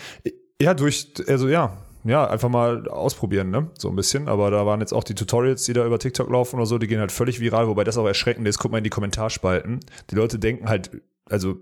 Ja, 0.61 0.73
durch, 0.73 1.13
also 1.27 1.47
ja, 1.47 1.77
ja, 2.03 2.27
einfach 2.27 2.49
mal 2.49 2.89
ausprobieren, 2.89 3.49
ne? 3.51 3.69
So 3.77 3.87
ein 3.89 3.95
bisschen. 3.95 4.27
Aber 4.27 4.51
da 4.51 4.65
waren 4.65 4.81
jetzt 4.81 4.93
auch 4.93 5.05
die 5.05 5.15
Tutorials, 5.15 5.63
die 5.63 5.71
da 5.73 5.85
über 5.85 5.97
TikTok 5.99 6.29
laufen 6.29 6.57
oder 6.57 6.65
so, 6.65 6.77
die 6.77 6.87
gehen 6.87 6.99
halt 6.99 7.11
völlig 7.13 7.39
viral, 7.39 7.69
wobei 7.69 7.85
das 7.85 7.97
auch 7.97 8.05
erschreckend 8.05 8.47
ist. 8.49 8.57
Guck 8.59 8.71
mal 8.71 8.79
in 8.79 8.83
die 8.83 8.89
Kommentarspalten. 8.89 9.79
Die 10.11 10.15
Leute 10.15 10.39
denken 10.39 10.67
halt, 10.67 10.91
also 11.29 11.57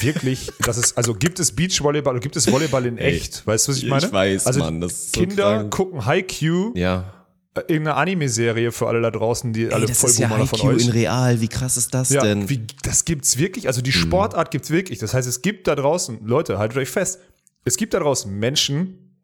wirklich, 0.00 0.50
das 0.64 0.78
ist, 0.78 0.96
also 0.98 1.14
gibt 1.14 1.38
es 1.40 1.52
Beachvolleyball 1.52 2.14
oder 2.14 2.20
gibt 2.20 2.36
es 2.36 2.50
Volleyball 2.50 2.86
in 2.86 2.98
echt? 2.98 3.46
Weißt 3.46 3.66
du, 3.68 3.72
was 3.72 3.78
ich 3.78 3.84
ich 3.84 3.90
meine? 3.90 4.12
weiß, 4.12 4.46
also 4.46 4.60
Mann, 4.60 4.80
das 4.80 4.92
ist 4.92 5.14
so 5.14 5.20
Kinder 5.20 5.42
krank. 5.58 5.70
gucken 5.72 6.04
Haikyuu, 6.06 6.72
Ja. 6.76 7.12
äh, 7.54 7.60
irgendeine 7.60 7.94
Anime-Serie 7.96 8.72
für 8.72 8.88
alle 8.88 9.00
da 9.00 9.10
draußen, 9.10 9.52
die 9.52 9.66
alle 9.72 9.82
Ey, 9.82 9.88
das 9.88 10.02
ist 10.04 10.18
ja 10.18 10.28
Vollboomer 10.28 10.46
von 10.48 10.60
euch. 10.70 10.84
in 10.86 10.90
real. 10.90 11.40
Wie 11.40 11.48
krass 11.48 11.76
ist 11.76 11.92
das 11.94 12.10
Ja, 12.10 12.22
denn? 12.22 12.48
wie, 12.48 12.66
das 12.82 13.04
gibt's 13.04 13.38
wirklich. 13.38 13.66
Also 13.68 13.80
die 13.82 13.90
Mhm. 13.90 13.94
Sportart 13.94 14.50
gibt's 14.50 14.70
wirklich. 14.70 14.98
Das 14.98 15.14
heißt, 15.14 15.28
es 15.28 15.42
gibt 15.42 15.66
da 15.68 15.74
draußen, 15.74 16.18
Leute, 16.24 16.58
haltet 16.58 16.78
euch 16.78 16.88
fest, 16.90 17.18
es 17.64 17.76
gibt 17.76 17.94
da 17.94 18.00
draußen 18.00 18.32
Menschen, 18.36 19.16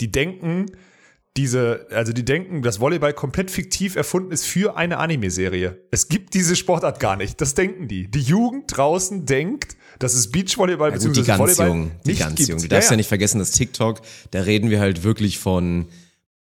die 0.00 0.10
denken, 0.10 0.66
diese, 1.36 1.86
also 1.90 2.12
die 2.12 2.24
denken, 2.24 2.62
dass 2.62 2.80
Volleyball 2.80 3.12
komplett 3.12 3.50
fiktiv 3.50 3.94
erfunden 3.94 4.32
ist 4.32 4.46
für 4.46 4.76
eine 4.76 4.98
Anime-Serie. 4.98 5.80
Es 5.90 6.08
gibt 6.08 6.34
diese 6.34 6.56
Sportart 6.56 6.98
gar 6.98 7.16
nicht. 7.16 7.40
Das 7.40 7.54
denken 7.54 7.86
die. 7.86 8.10
Die 8.10 8.20
Jugend 8.20 8.64
draußen 8.76 9.26
denkt, 9.26 9.76
dass 10.00 10.14
es 10.14 10.30
Beachvolleyball 10.30 10.90
Ja, 10.90 10.98
die 10.98 11.08
bzw. 11.08 11.38
Volleyball 11.38 11.68
jung, 11.68 11.90
die 12.04 12.08
nicht 12.10 12.20
ganz 12.20 12.34
gibt. 12.34 12.48
jung. 12.48 12.60
Du 12.60 12.68
darfst 12.68 12.90
ja, 12.90 12.94
ja 12.94 12.96
nicht 12.96 13.08
vergessen, 13.08 13.38
dass 13.38 13.52
TikTok, 13.52 14.00
da 14.32 14.40
reden 14.42 14.70
wir 14.70 14.80
halt 14.80 15.04
wirklich 15.04 15.38
von, 15.38 15.86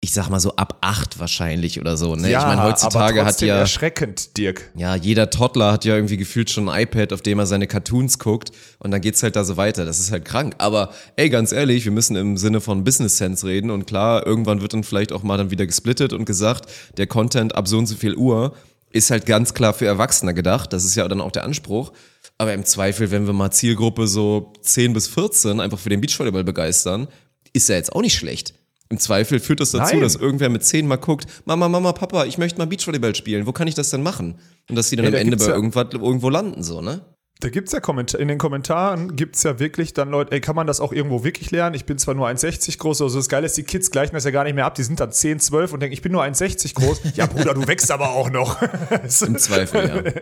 ich 0.08 0.14
sag 0.14 0.30
mal 0.30 0.40
so 0.40 0.56
ab 0.56 0.78
acht 0.80 1.18
wahrscheinlich 1.18 1.78
oder 1.78 1.98
so. 1.98 2.16
Ne? 2.16 2.30
Ja, 2.30 2.40
ich 2.40 2.46
meine, 2.46 2.62
heutzutage 2.62 3.20
aber 3.20 3.28
hat 3.28 3.42
ja, 3.42 3.58
erschreckend, 3.58 4.38
Dirk. 4.38 4.70
ja, 4.74 4.96
jeder 4.96 5.28
Toddler 5.28 5.70
hat 5.70 5.84
ja 5.84 5.96
irgendwie 5.96 6.16
gefühlt 6.16 6.48
schon 6.48 6.66
ein 6.70 6.84
iPad, 6.84 7.12
auf 7.12 7.20
dem 7.20 7.38
er 7.38 7.44
seine 7.44 7.66
Cartoons 7.66 8.18
guckt 8.18 8.50
und 8.78 8.90
dann 8.90 9.02
geht's 9.02 9.22
halt 9.22 9.36
da 9.36 9.44
so 9.44 9.58
weiter. 9.58 9.84
Das 9.84 10.00
ist 10.00 10.10
halt 10.10 10.24
krank. 10.24 10.54
Aber 10.56 10.94
ey, 11.16 11.28
ganz 11.28 11.52
ehrlich, 11.52 11.84
wir 11.84 11.92
müssen 11.92 12.16
im 12.16 12.38
Sinne 12.38 12.62
von 12.62 12.84
Business 12.84 13.18
Sense 13.18 13.46
reden 13.46 13.70
und 13.70 13.86
klar, 13.86 14.26
irgendwann 14.26 14.62
wird 14.62 14.72
dann 14.72 14.82
vielleicht 14.82 15.12
auch 15.12 15.22
mal 15.22 15.36
dann 15.36 15.50
wieder 15.50 15.66
gesplittet 15.66 16.14
und 16.14 16.24
gesagt, 16.24 16.70
der 16.96 17.06
Content 17.06 17.54
ab 17.54 17.68
so 17.68 17.76
und 17.76 17.84
so 17.84 17.94
viel 17.94 18.14
Uhr 18.14 18.54
ist 18.90 19.10
halt 19.10 19.26
ganz 19.26 19.52
klar 19.52 19.74
für 19.74 19.84
Erwachsene 19.84 20.32
gedacht. 20.32 20.72
Das 20.72 20.86
ist 20.86 20.94
ja 20.94 21.06
dann 21.06 21.20
auch 21.20 21.32
der 21.32 21.44
Anspruch. 21.44 21.92
Aber 22.38 22.54
im 22.54 22.64
Zweifel, 22.64 23.10
wenn 23.10 23.26
wir 23.26 23.34
mal 23.34 23.50
Zielgruppe 23.50 24.06
so 24.06 24.54
10 24.62 24.94
bis 24.94 25.06
14 25.08 25.60
einfach 25.60 25.78
für 25.78 25.90
den 25.90 26.00
Beachvolleyball 26.00 26.44
begeistern, 26.44 27.08
ist 27.52 27.68
ja 27.68 27.74
jetzt 27.74 27.92
auch 27.92 28.00
nicht 28.00 28.16
schlecht. 28.16 28.54
Im 28.90 28.98
Zweifel 28.98 29.38
führt 29.38 29.60
das 29.60 29.72
dazu, 29.72 29.94
Nein. 29.94 30.02
dass 30.02 30.16
irgendwer 30.16 30.48
mit 30.48 30.64
10 30.64 30.86
mal 30.86 30.96
guckt, 30.96 31.26
Mama, 31.44 31.68
Mama, 31.68 31.92
Papa, 31.92 32.24
ich 32.24 32.38
möchte 32.38 32.58
mal 32.58 32.66
Beachvolleyball 32.66 33.14
spielen. 33.14 33.46
Wo 33.46 33.52
kann 33.52 33.68
ich 33.68 33.74
das 33.74 33.90
denn 33.90 34.02
machen? 34.02 34.38
Und 34.70 34.76
dass 34.76 34.88
die 34.88 34.96
dann 34.96 35.06
am 35.06 35.12
da 35.12 35.18
Ende 35.18 35.30
gibt's 35.32 35.44
bei 35.44 35.50
ja- 35.50 35.56
irgendwas, 35.56 35.86
irgendwo 35.92 36.30
landen, 36.30 36.62
so, 36.62 36.80
ne? 36.80 37.02
Da 37.40 37.50
gibt's 37.50 37.70
ja 37.70 37.78
Kommentar 37.78 38.20
in 38.20 38.26
den 38.26 38.38
Kommentaren 38.38 39.14
gibt's 39.14 39.44
ja 39.44 39.60
wirklich 39.60 39.94
dann 39.94 40.08
Leute, 40.10 40.32
ey, 40.32 40.40
kann 40.40 40.56
man 40.56 40.66
das 40.66 40.80
auch 40.80 40.92
irgendwo 40.92 41.22
wirklich 41.22 41.52
lernen? 41.52 41.76
Ich 41.76 41.84
bin 41.84 41.96
zwar 41.96 42.14
nur 42.14 42.26
1,60 42.26 42.78
groß, 42.78 43.00
also 43.02 43.16
das 43.16 43.28
Geile 43.28 43.46
ist, 43.46 43.56
die 43.56 43.62
Kids 43.62 43.92
gleichen 43.92 44.14
das 44.14 44.24
ja 44.24 44.32
gar 44.32 44.42
nicht 44.42 44.54
mehr 44.56 44.66
ab. 44.66 44.74
Die 44.74 44.82
sind 44.82 44.98
dann 44.98 45.12
10, 45.12 45.38
12 45.38 45.72
und 45.72 45.78
denken, 45.80 45.92
ich 45.92 46.02
bin 46.02 46.10
nur 46.10 46.24
1,60 46.24 46.74
groß. 46.74 47.00
Ja, 47.14 47.26
Bruder, 47.26 47.54
du 47.54 47.64
wächst 47.68 47.92
aber 47.92 48.10
auch 48.10 48.30
noch. 48.30 48.60
Im 49.22 49.38
Zweifel, 49.38 49.88
ja. 50.04 50.12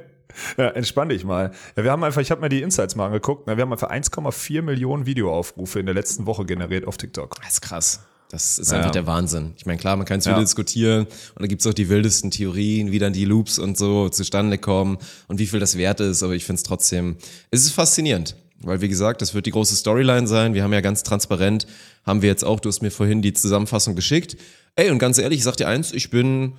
ja, 0.65 0.71
entspann 0.73 1.09
dich 1.09 1.25
mal. 1.25 1.53
Ja, 1.75 1.85
wir 1.85 1.91
haben 1.91 2.05
einfach, 2.05 2.21
ich 2.21 2.31
habe 2.31 2.43
mir 2.43 2.51
die 2.51 2.61
Insights 2.61 2.97
mal 2.97 3.07
angeguckt. 3.07 3.45
Na, 3.47 3.57
Wir 3.57 3.63
haben 3.63 3.73
einfach 3.73 3.91
1,4 3.91 4.61
Millionen 4.61 5.07
Videoaufrufe 5.07 5.81
in 5.81 5.87
der 5.87 5.95
letzten 5.95 6.27
Woche 6.27 6.45
generiert 6.45 6.87
auf 6.87 6.99
TikTok. 6.99 7.37
Das 7.43 7.53
ist 7.55 7.61
krass. 7.63 8.01
Das 8.30 8.59
ist 8.59 8.71
Ja. 8.73 8.78
einfach 8.78 8.90
der 8.90 9.06
Wahnsinn. 9.06 9.52
Ich 9.56 9.66
meine, 9.66 9.78
klar, 9.78 9.97
man 9.97 10.04
kann 10.04 10.18
es 10.18 10.25
Ja. 10.25 10.33
wieder 10.33 10.40
diskutieren 10.42 11.06
und 11.06 11.42
da 11.42 11.47
gibt's 11.47 11.66
auch 11.66 11.75
die 11.75 11.88
wildesten 11.88 12.30
Theorien, 12.30 12.90
wie 12.90 12.99
dann 12.99 13.12
die 13.12 13.25
Loops 13.25 13.59
und 13.59 13.78
so 13.78 14.09
zustande 14.09 14.59
kommen 14.59 14.99
und 15.28 15.38
wie 15.38 15.47
viel 15.47 15.61
das 15.61 15.76
wert 15.76 16.00
ist, 16.00 16.23
aber 16.23 16.35
ich 16.35 16.45
finde 16.45 16.59
es 16.59 16.62
trotzdem, 16.64 17.16
es 17.50 17.62
ist 17.64 17.73
faszinierend. 17.73 18.35
Weil, 18.61 18.80
wie 18.80 18.88
gesagt, 18.88 19.21
das 19.21 19.35
wird 19.35 19.45
die 19.47 19.50
große 19.50 19.76
Storyline 19.76 20.26
sein. 20.26 20.54
Wir 20.54 20.62
haben 20.62 20.73
ja 20.73 20.80
ganz 20.80 21.02
transparent, 21.02 21.66
haben 22.04 22.23
wir 22.23 22.30
jetzt 22.30 22.42
auch, 22.42 22.59
du 22.59 22.71
hast 22.71 22.80
mir 22.80 22.90
vorhin 22.90 23.21
die 23.21 23.35
Zusammenfassung 23.35 23.95
geschickt. 23.95 24.37
Ey, 24.76 24.90
und 24.90 24.99
ganz 24.99 25.18
ehrlich, 25.18 25.38
ich 25.38 25.45
sag 25.45 25.56
dir 25.59 25.68
eins, 25.68 25.92
ich 25.92 26.09
bin, 26.11 26.54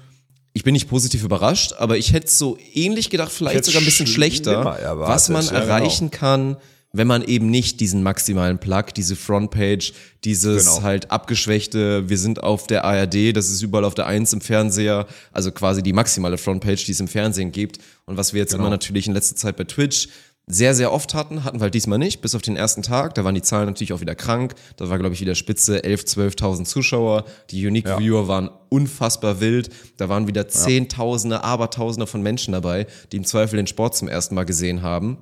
ich 0.54 0.64
bin 0.64 0.74
nicht 0.74 0.88
positiv 0.88 1.24
überrascht, 1.24 1.74
aber 1.80 1.98
ich 1.98 2.14
hätte 2.14 2.30
so 2.30 2.56
ähnlich 2.74 3.10
gedacht, 3.10 3.32
vielleicht 3.32 3.66
sogar 3.66 3.82
ein 3.82 3.86
bisschen 3.86 4.06
schlechter, 4.08 4.52
erwartet, 4.54 5.08
was 5.08 5.30
man 5.30 5.44
ja, 5.44 5.52
genau. 5.52 5.64
erreichen 5.64 6.12
kann, 6.12 6.58
wenn 6.94 7.08
man 7.08 7.22
eben 7.24 7.50
nicht 7.50 7.80
diesen 7.80 8.02
maximalen 8.02 8.58
Plug, 8.60 8.86
diese 8.96 9.16
Frontpage, 9.16 9.94
dieses 10.24 10.66
Genau. 10.66 10.82
halt 10.84 11.12
abgeschwächte, 11.12 12.10
wir 12.10 12.18
sind 12.18 12.42
auf 12.44 12.66
der 12.68 12.86
ARD, 12.86 13.34
das 13.34 13.50
ist 13.50 13.62
überall 13.62 13.86
auf 13.86 13.94
der 13.96 14.08
Eins 14.08 14.34
im 14.34 14.42
Fernseher, 14.42 15.06
also 15.32 15.52
quasi 15.52 15.84
die 15.84 15.94
maximale 15.94 16.38
Frontpage, 16.38 16.86
die 16.86 16.92
es 16.94 17.00
im 17.00 17.08
Fernsehen 17.08 17.52
gibt. 17.52 17.80
Und 18.06 18.18
was 18.18 18.34
wir 18.34 18.40
jetzt 18.42 18.52
Genau. 18.52 18.64
immer 18.64 18.70
natürlich 18.72 19.08
in 19.08 19.14
letzter 19.14 19.36
Zeit 19.36 19.58
bei 19.58 19.66
Twitch 19.66 20.08
sehr, 20.50 20.74
sehr 20.74 20.94
oft 20.94 21.14
hatten, 21.14 21.44
hatten 21.44 21.58
wir 21.60 21.64
halt 21.64 21.74
diesmal 21.74 22.00
nicht, 22.00 22.22
bis 22.22 22.34
auf 22.34 22.42
den 22.42 22.56
ersten 22.56 22.82
Tag. 22.82 23.16
Da 23.16 23.26
waren 23.26 23.36
die 23.36 23.42
Zahlen 23.42 23.66
natürlich 23.66 23.92
auch 23.92 24.00
wieder 24.00 24.16
krank. 24.16 24.56
Da 24.78 24.88
war, 24.90 24.98
glaube 24.98 25.14
ich, 25.14 25.20
wieder 25.20 25.36
Spitze 25.36 25.84
11, 25.84 26.06
12.000 26.06 26.64
Zuschauer. 26.66 27.26
Die 27.52 27.68
Unique 27.68 27.86
Ja. 27.86 28.00
Viewer 28.00 28.30
waren 28.30 28.50
unfassbar 28.70 29.42
wild. 29.42 29.70
Da 29.98 30.08
waren 30.08 30.26
wieder 30.28 30.48
Zehntausende, 30.48 31.44
Abertausende 31.44 32.08
von 32.08 32.22
Menschen 32.22 32.54
dabei, 32.54 32.88
die 33.12 33.18
im 33.18 33.26
Zweifel 33.26 33.58
den 33.58 33.68
Sport 33.68 33.98
zum 33.98 34.08
ersten 34.08 34.36
Mal 34.36 34.46
gesehen 34.46 34.82
haben. 34.84 35.18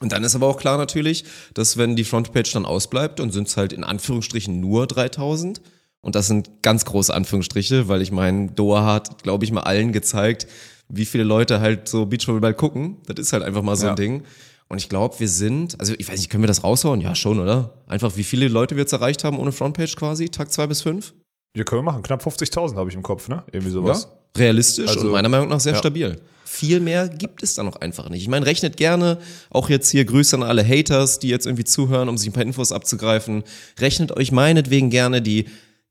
Und 0.00 0.12
dann 0.12 0.22
ist 0.24 0.34
aber 0.34 0.46
auch 0.46 0.58
klar 0.58 0.78
natürlich, 0.78 1.24
dass 1.54 1.76
wenn 1.76 1.96
die 1.96 2.04
Frontpage 2.04 2.52
dann 2.52 2.64
ausbleibt, 2.66 3.18
dann 3.18 3.30
sind 3.30 3.48
es 3.48 3.56
halt 3.56 3.72
in 3.72 3.84
Anführungsstrichen 3.84 4.60
nur 4.60 4.86
3000. 4.86 5.60
Und 6.00 6.14
das 6.14 6.28
sind 6.28 6.62
ganz 6.62 6.84
große 6.84 7.12
Anführungsstriche, 7.12 7.88
weil 7.88 8.02
ich 8.02 8.12
meine, 8.12 8.52
Doha 8.52 8.84
hat, 8.84 9.22
glaube 9.24 9.44
ich, 9.44 9.50
mal 9.52 9.62
allen 9.62 9.92
gezeigt, 9.92 10.46
wie 10.88 11.04
viele 11.04 11.24
Leute 11.24 11.60
halt 11.60 11.88
so 11.88 12.06
Beachvolleyball 12.06 12.54
gucken. 12.54 12.98
Das 13.06 13.18
ist 13.18 13.32
halt 13.32 13.42
einfach 13.42 13.62
mal 13.62 13.76
so 13.76 13.86
Ja. 13.86 13.90
ein 13.90 13.96
Ding. 13.96 14.22
Und 14.68 14.78
ich 14.78 14.88
glaube, 14.88 15.18
wir 15.18 15.28
sind, 15.28 15.78
also 15.80 15.94
ich 15.98 16.08
weiß 16.08 16.18
nicht, 16.18 16.30
können 16.30 16.42
wir 16.42 16.48
das 16.48 16.62
raushauen? 16.62 17.00
Ja, 17.00 17.14
schon, 17.14 17.40
oder? 17.40 17.82
Einfach, 17.86 18.16
wie 18.16 18.22
viele 18.24 18.48
Leute 18.48 18.76
wir 18.76 18.82
jetzt 18.82 18.92
erreicht 18.92 19.24
haben 19.24 19.38
ohne 19.38 19.50
Frontpage 19.50 19.96
quasi? 19.96 20.28
Tag 20.28 20.52
zwei 20.52 20.66
bis 20.66 20.82
fünf? 20.82 21.14
Wir 21.54 21.64
können 21.64 21.80
wir 21.80 21.84
machen. 21.84 22.02
Knapp 22.02 22.24
50.000 22.24 22.76
habe 22.76 22.90
ich 22.90 22.96
im 22.96 23.02
Kopf, 23.02 23.28
ne? 23.28 23.42
Irgendwie 23.50 23.72
sowas. 23.72 24.08
Realistisch 24.36 24.88
Also, 24.88 25.06
und 25.06 25.12
meiner 25.12 25.28
Meinung 25.28 25.48
nach 25.48 25.60
sehr 25.60 25.72
ja. 25.72 25.78
stabil. 25.78 26.20
Viel 26.44 26.80
mehr 26.80 27.08
gibt 27.08 27.42
es 27.42 27.54
da 27.54 27.62
noch 27.62 27.76
einfach 27.76 28.08
nicht. 28.08 28.22
Ich 28.22 28.28
meine, 28.28 28.46
rechnet 28.46 28.76
gerne, 28.76 29.18
auch 29.50 29.68
jetzt 29.68 29.90
hier 29.90 30.04
Grüße 30.04 30.36
an 30.36 30.42
alle 30.42 30.66
Haters, 30.66 31.18
die 31.18 31.28
jetzt 31.28 31.46
irgendwie 31.46 31.64
zuhören, 31.64 32.08
um 32.08 32.16
sich 32.16 32.28
ein 32.30 32.32
paar 32.32 32.42
Infos 32.42 32.72
abzugreifen. 32.72 33.42
Rechnet 33.78 34.16
euch 34.16 34.32
meinetwegen 34.32 34.90
gerne 34.90 35.20
die 35.20 35.46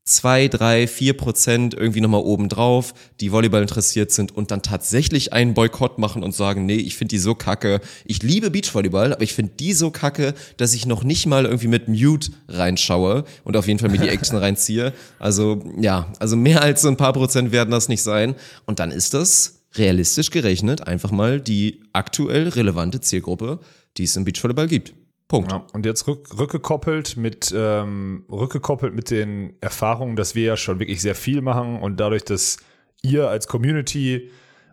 zwei, 0.08 0.48
drei, 0.48 0.86
vier 0.86 1.16
Prozent 1.16 1.74
irgendwie 1.74 2.00
nochmal 2.00 2.22
oben 2.22 2.48
drauf, 2.48 2.94
die 3.20 3.30
Volleyball 3.30 3.62
interessiert 3.62 4.10
sind 4.10 4.34
und 4.36 4.50
dann 4.50 4.62
tatsächlich 4.62 5.32
einen 5.32 5.54
Boykott 5.54 5.98
machen 5.98 6.22
und 6.22 6.34
sagen, 6.34 6.66
nee, 6.66 6.76
ich 6.76 6.96
finde 6.96 7.10
die 7.10 7.18
so 7.18 7.34
kacke. 7.34 7.80
Ich 8.04 8.22
liebe 8.22 8.50
Beachvolleyball, 8.50 9.12
aber 9.12 9.22
ich 9.22 9.34
finde 9.34 9.52
die 9.60 9.72
so 9.72 9.90
kacke, 9.90 10.34
dass 10.56 10.74
ich 10.74 10.86
noch 10.86 11.04
nicht 11.04 11.26
mal 11.26 11.44
irgendwie 11.44 11.68
mit 11.68 11.88
Mute 11.88 12.30
reinschaue 12.48 13.24
und 13.44 13.56
auf 13.56 13.66
jeden 13.66 13.78
Fall 13.78 13.90
mir 13.90 13.98
die 13.98 14.08
Action 14.08 14.38
reinziehe. 14.38 14.92
Also 15.18 15.62
ja, 15.78 16.12
also 16.18 16.36
mehr 16.36 16.62
als 16.62 16.82
so 16.82 16.88
ein 16.88 16.96
paar 16.96 17.12
Prozent 17.12 17.52
werden 17.52 17.70
das 17.70 17.88
nicht 17.88 18.02
sein. 18.02 18.34
Und 18.66 18.78
dann 18.78 18.90
ist 18.90 19.14
das 19.14 19.60
realistisch 19.74 20.30
gerechnet 20.30 20.86
einfach 20.86 21.10
mal 21.10 21.40
die 21.40 21.82
aktuell 21.92 22.48
relevante 22.48 23.00
Zielgruppe, 23.00 23.60
die 23.96 24.04
es 24.04 24.16
im 24.16 24.24
Beachvolleyball 24.24 24.68
gibt. 24.68 24.94
Punkt. 25.28 25.52
Ja, 25.52 25.66
und 25.74 25.84
jetzt 25.84 26.06
rück, 26.06 26.38
rückgekoppelt 26.38 27.18
mit 27.18 27.54
ähm, 27.54 28.24
rückgekoppelt 28.30 28.94
mit 28.94 29.10
den 29.10 29.54
Erfahrungen, 29.60 30.16
dass 30.16 30.34
wir 30.34 30.44
ja 30.44 30.56
schon 30.56 30.80
wirklich 30.80 31.02
sehr 31.02 31.14
viel 31.14 31.42
machen 31.42 31.80
und 31.80 32.00
dadurch, 32.00 32.24
dass 32.24 32.56
ihr 33.02 33.28
als 33.28 33.46
Community 33.46 34.30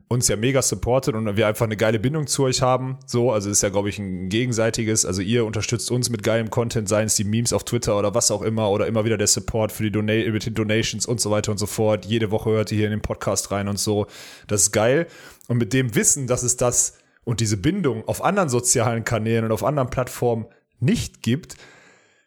uns 0.08 0.28
ja 0.28 0.36
mega 0.36 0.62
supportet 0.62 1.16
und 1.16 1.36
wir 1.36 1.48
einfach 1.48 1.66
eine 1.66 1.78
geile 1.78 2.00
Bindung 2.00 2.28
zu 2.28 2.44
euch 2.44 2.62
haben. 2.62 2.98
So, 3.08 3.32
also 3.32 3.50
ist 3.50 3.64
ja, 3.64 3.70
glaube 3.70 3.90
ich, 3.90 3.98
ein 3.98 4.30
gegenseitiges. 4.30 5.06
Also 5.06 5.22
ihr 5.22 5.46
unterstützt 5.46 5.90
uns 5.90 6.10
mit 6.10 6.22
geilem 6.22 6.52
Content, 6.52 6.88
seien 6.88 7.08
es 7.08 7.16
die 7.16 7.24
Memes 7.24 7.54
auf 7.54 7.64
Twitter 7.64 7.98
oder 7.98 8.14
was 8.14 8.30
auch 8.30 8.44
immer, 8.44 8.70
oder 8.70 8.86
immer 8.86 9.04
wieder 9.04 9.18
der 9.18 9.28
Support 9.28 9.72
für 9.72 9.84
die 9.84 9.92
Dona 9.92 10.14
mit 10.32 10.46
den 10.46 10.54
Donations 10.54 11.08
und 11.08 11.20
so 11.20 11.32
weiter 11.32 11.52
und 11.52 11.58
so 11.58 11.66
fort. 11.66 12.06
Jede 12.06 12.30
Woche 12.30 12.52
hört 12.52 12.72
ihr 12.72 12.78
hier 12.78 12.86
in 12.86 12.92
den 12.92 13.02
Podcast 13.02 13.52
rein 13.52 13.68
und 13.68 13.80
so. 13.80 14.06
Das 14.48 14.62
ist 14.62 14.72
geil. 14.72 15.08
Und 15.48 15.58
mit 15.58 15.74
dem 15.74 15.96
Wissen, 15.96 16.28
dass 16.28 16.44
es 16.44 16.56
das 16.56 16.98
und 17.26 17.42
diese 17.42 17.58
Bindung 17.58 18.08
auf 18.08 18.24
anderen 18.24 18.48
sozialen 18.48 19.04
Kanälen 19.04 19.44
und 19.44 19.52
auf 19.52 19.64
anderen 19.64 19.90
Plattformen 19.90 20.46
nicht 20.80 21.22
gibt, 21.22 21.58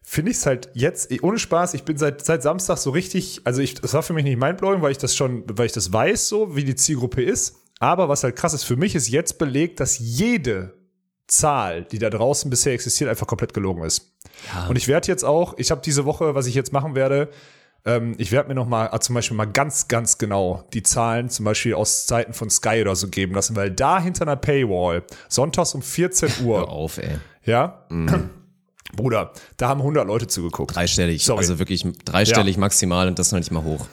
finde 0.02 0.30
ich 0.30 0.38
es 0.38 0.46
halt 0.46 0.70
jetzt, 0.74 1.10
ohne 1.22 1.38
Spaß, 1.38 1.74
ich 1.74 1.84
bin 1.84 1.96
seit, 1.96 2.24
seit 2.24 2.42
Samstag 2.42 2.78
so 2.78 2.90
richtig, 2.90 3.42
also 3.44 3.62
ich, 3.62 3.74
das 3.74 3.94
war 3.94 4.02
für 4.02 4.12
mich 4.12 4.24
nicht 4.24 4.38
mindblowing, 4.38 4.82
weil 4.82 4.92
ich 4.92 4.98
das 4.98 5.14
schon, 5.14 5.44
weil 5.46 5.66
ich 5.66 5.72
das 5.72 5.92
weiß, 5.92 6.28
so 6.28 6.56
wie 6.56 6.64
die 6.64 6.74
Zielgruppe 6.74 7.22
ist. 7.22 7.56
Aber 7.78 8.08
was 8.08 8.24
halt 8.24 8.34
krass 8.34 8.54
ist, 8.54 8.64
für 8.64 8.76
mich 8.76 8.94
ist 8.94 9.08
jetzt 9.08 9.38
belegt, 9.38 9.80
dass 9.80 9.98
jede 9.98 10.74
Zahl, 11.28 11.84
die 11.84 11.98
da 11.98 12.10
draußen 12.10 12.50
bisher 12.50 12.72
existiert, 12.72 13.08
einfach 13.08 13.26
komplett 13.26 13.54
gelogen 13.54 13.84
ist. 13.84 14.16
Und 14.68 14.76
ich 14.76 14.88
werde 14.88 15.08
jetzt 15.08 15.24
auch, 15.24 15.54
ich 15.58 15.70
habe 15.70 15.82
diese 15.84 16.04
Woche, 16.04 16.34
was 16.34 16.46
ich 16.46 16.54
jetzt 16.54 16.72
machen 16.72 16.94
werde, 16.94 17.28
ähm, 17.88 18.14
ich 18.18 18.30
werde 18.32 18.48
mir 18.48 18.54
noch 18.54 18.68
mal 18.68 18.90
äh, 18.92 19.00
zum 19.00 19.14
Beispiel 19.14 19.36
mal 19.36 19.46
ganz, 19.46 19.88
ganz 19.88 20.18
genau 20.18 20.64
die 20.74 20.82
Zahlen 20.82 21.30
zum 21.30 21.46
Beispiel 21.46 21.74
aus 21.74 22.06
Zeiten 22.06 22.34
von 22.34 22.50
Sky 22.50 22.82
oder 22.82 22.94
so 22.94 23.08
geben 23.08 23.34
lassen, 23.34 23.56
weil 23.56 23.70
da 23.70 24.00
hinter 24.00 24.22
einer 24.22 24.36
Paywall, 24.36 25.02
sonntags 25.28 25.74
um 25.74 25.82
14 25.82 26.28
Hör 26.40 26.46
Uhr, 26.46 26.68
auf, 26.68 26.98
ey. 26.98 27.16
ja, 27.44 27.86
Bruder, 28.94 29.32
da 29.56 29.68
haben 29.68 29.80
100 29.80 30.06
Leute 30.06 30.26
zugeguckt. 30.26 30.74
Dreistellig. 30.74 31.24
Sorry. 31.24 31.38
Also 31.38 31.58
wirklich 31.58 31.86
dreistellig 32.04 32.56
maximal 32.56 33.08
und 33.08 33.18
das 33.18 33.32
noch 33.32 33.38
nicht 33.38 33.50
mal 33.50 33.62
hoch. 33.62 33.86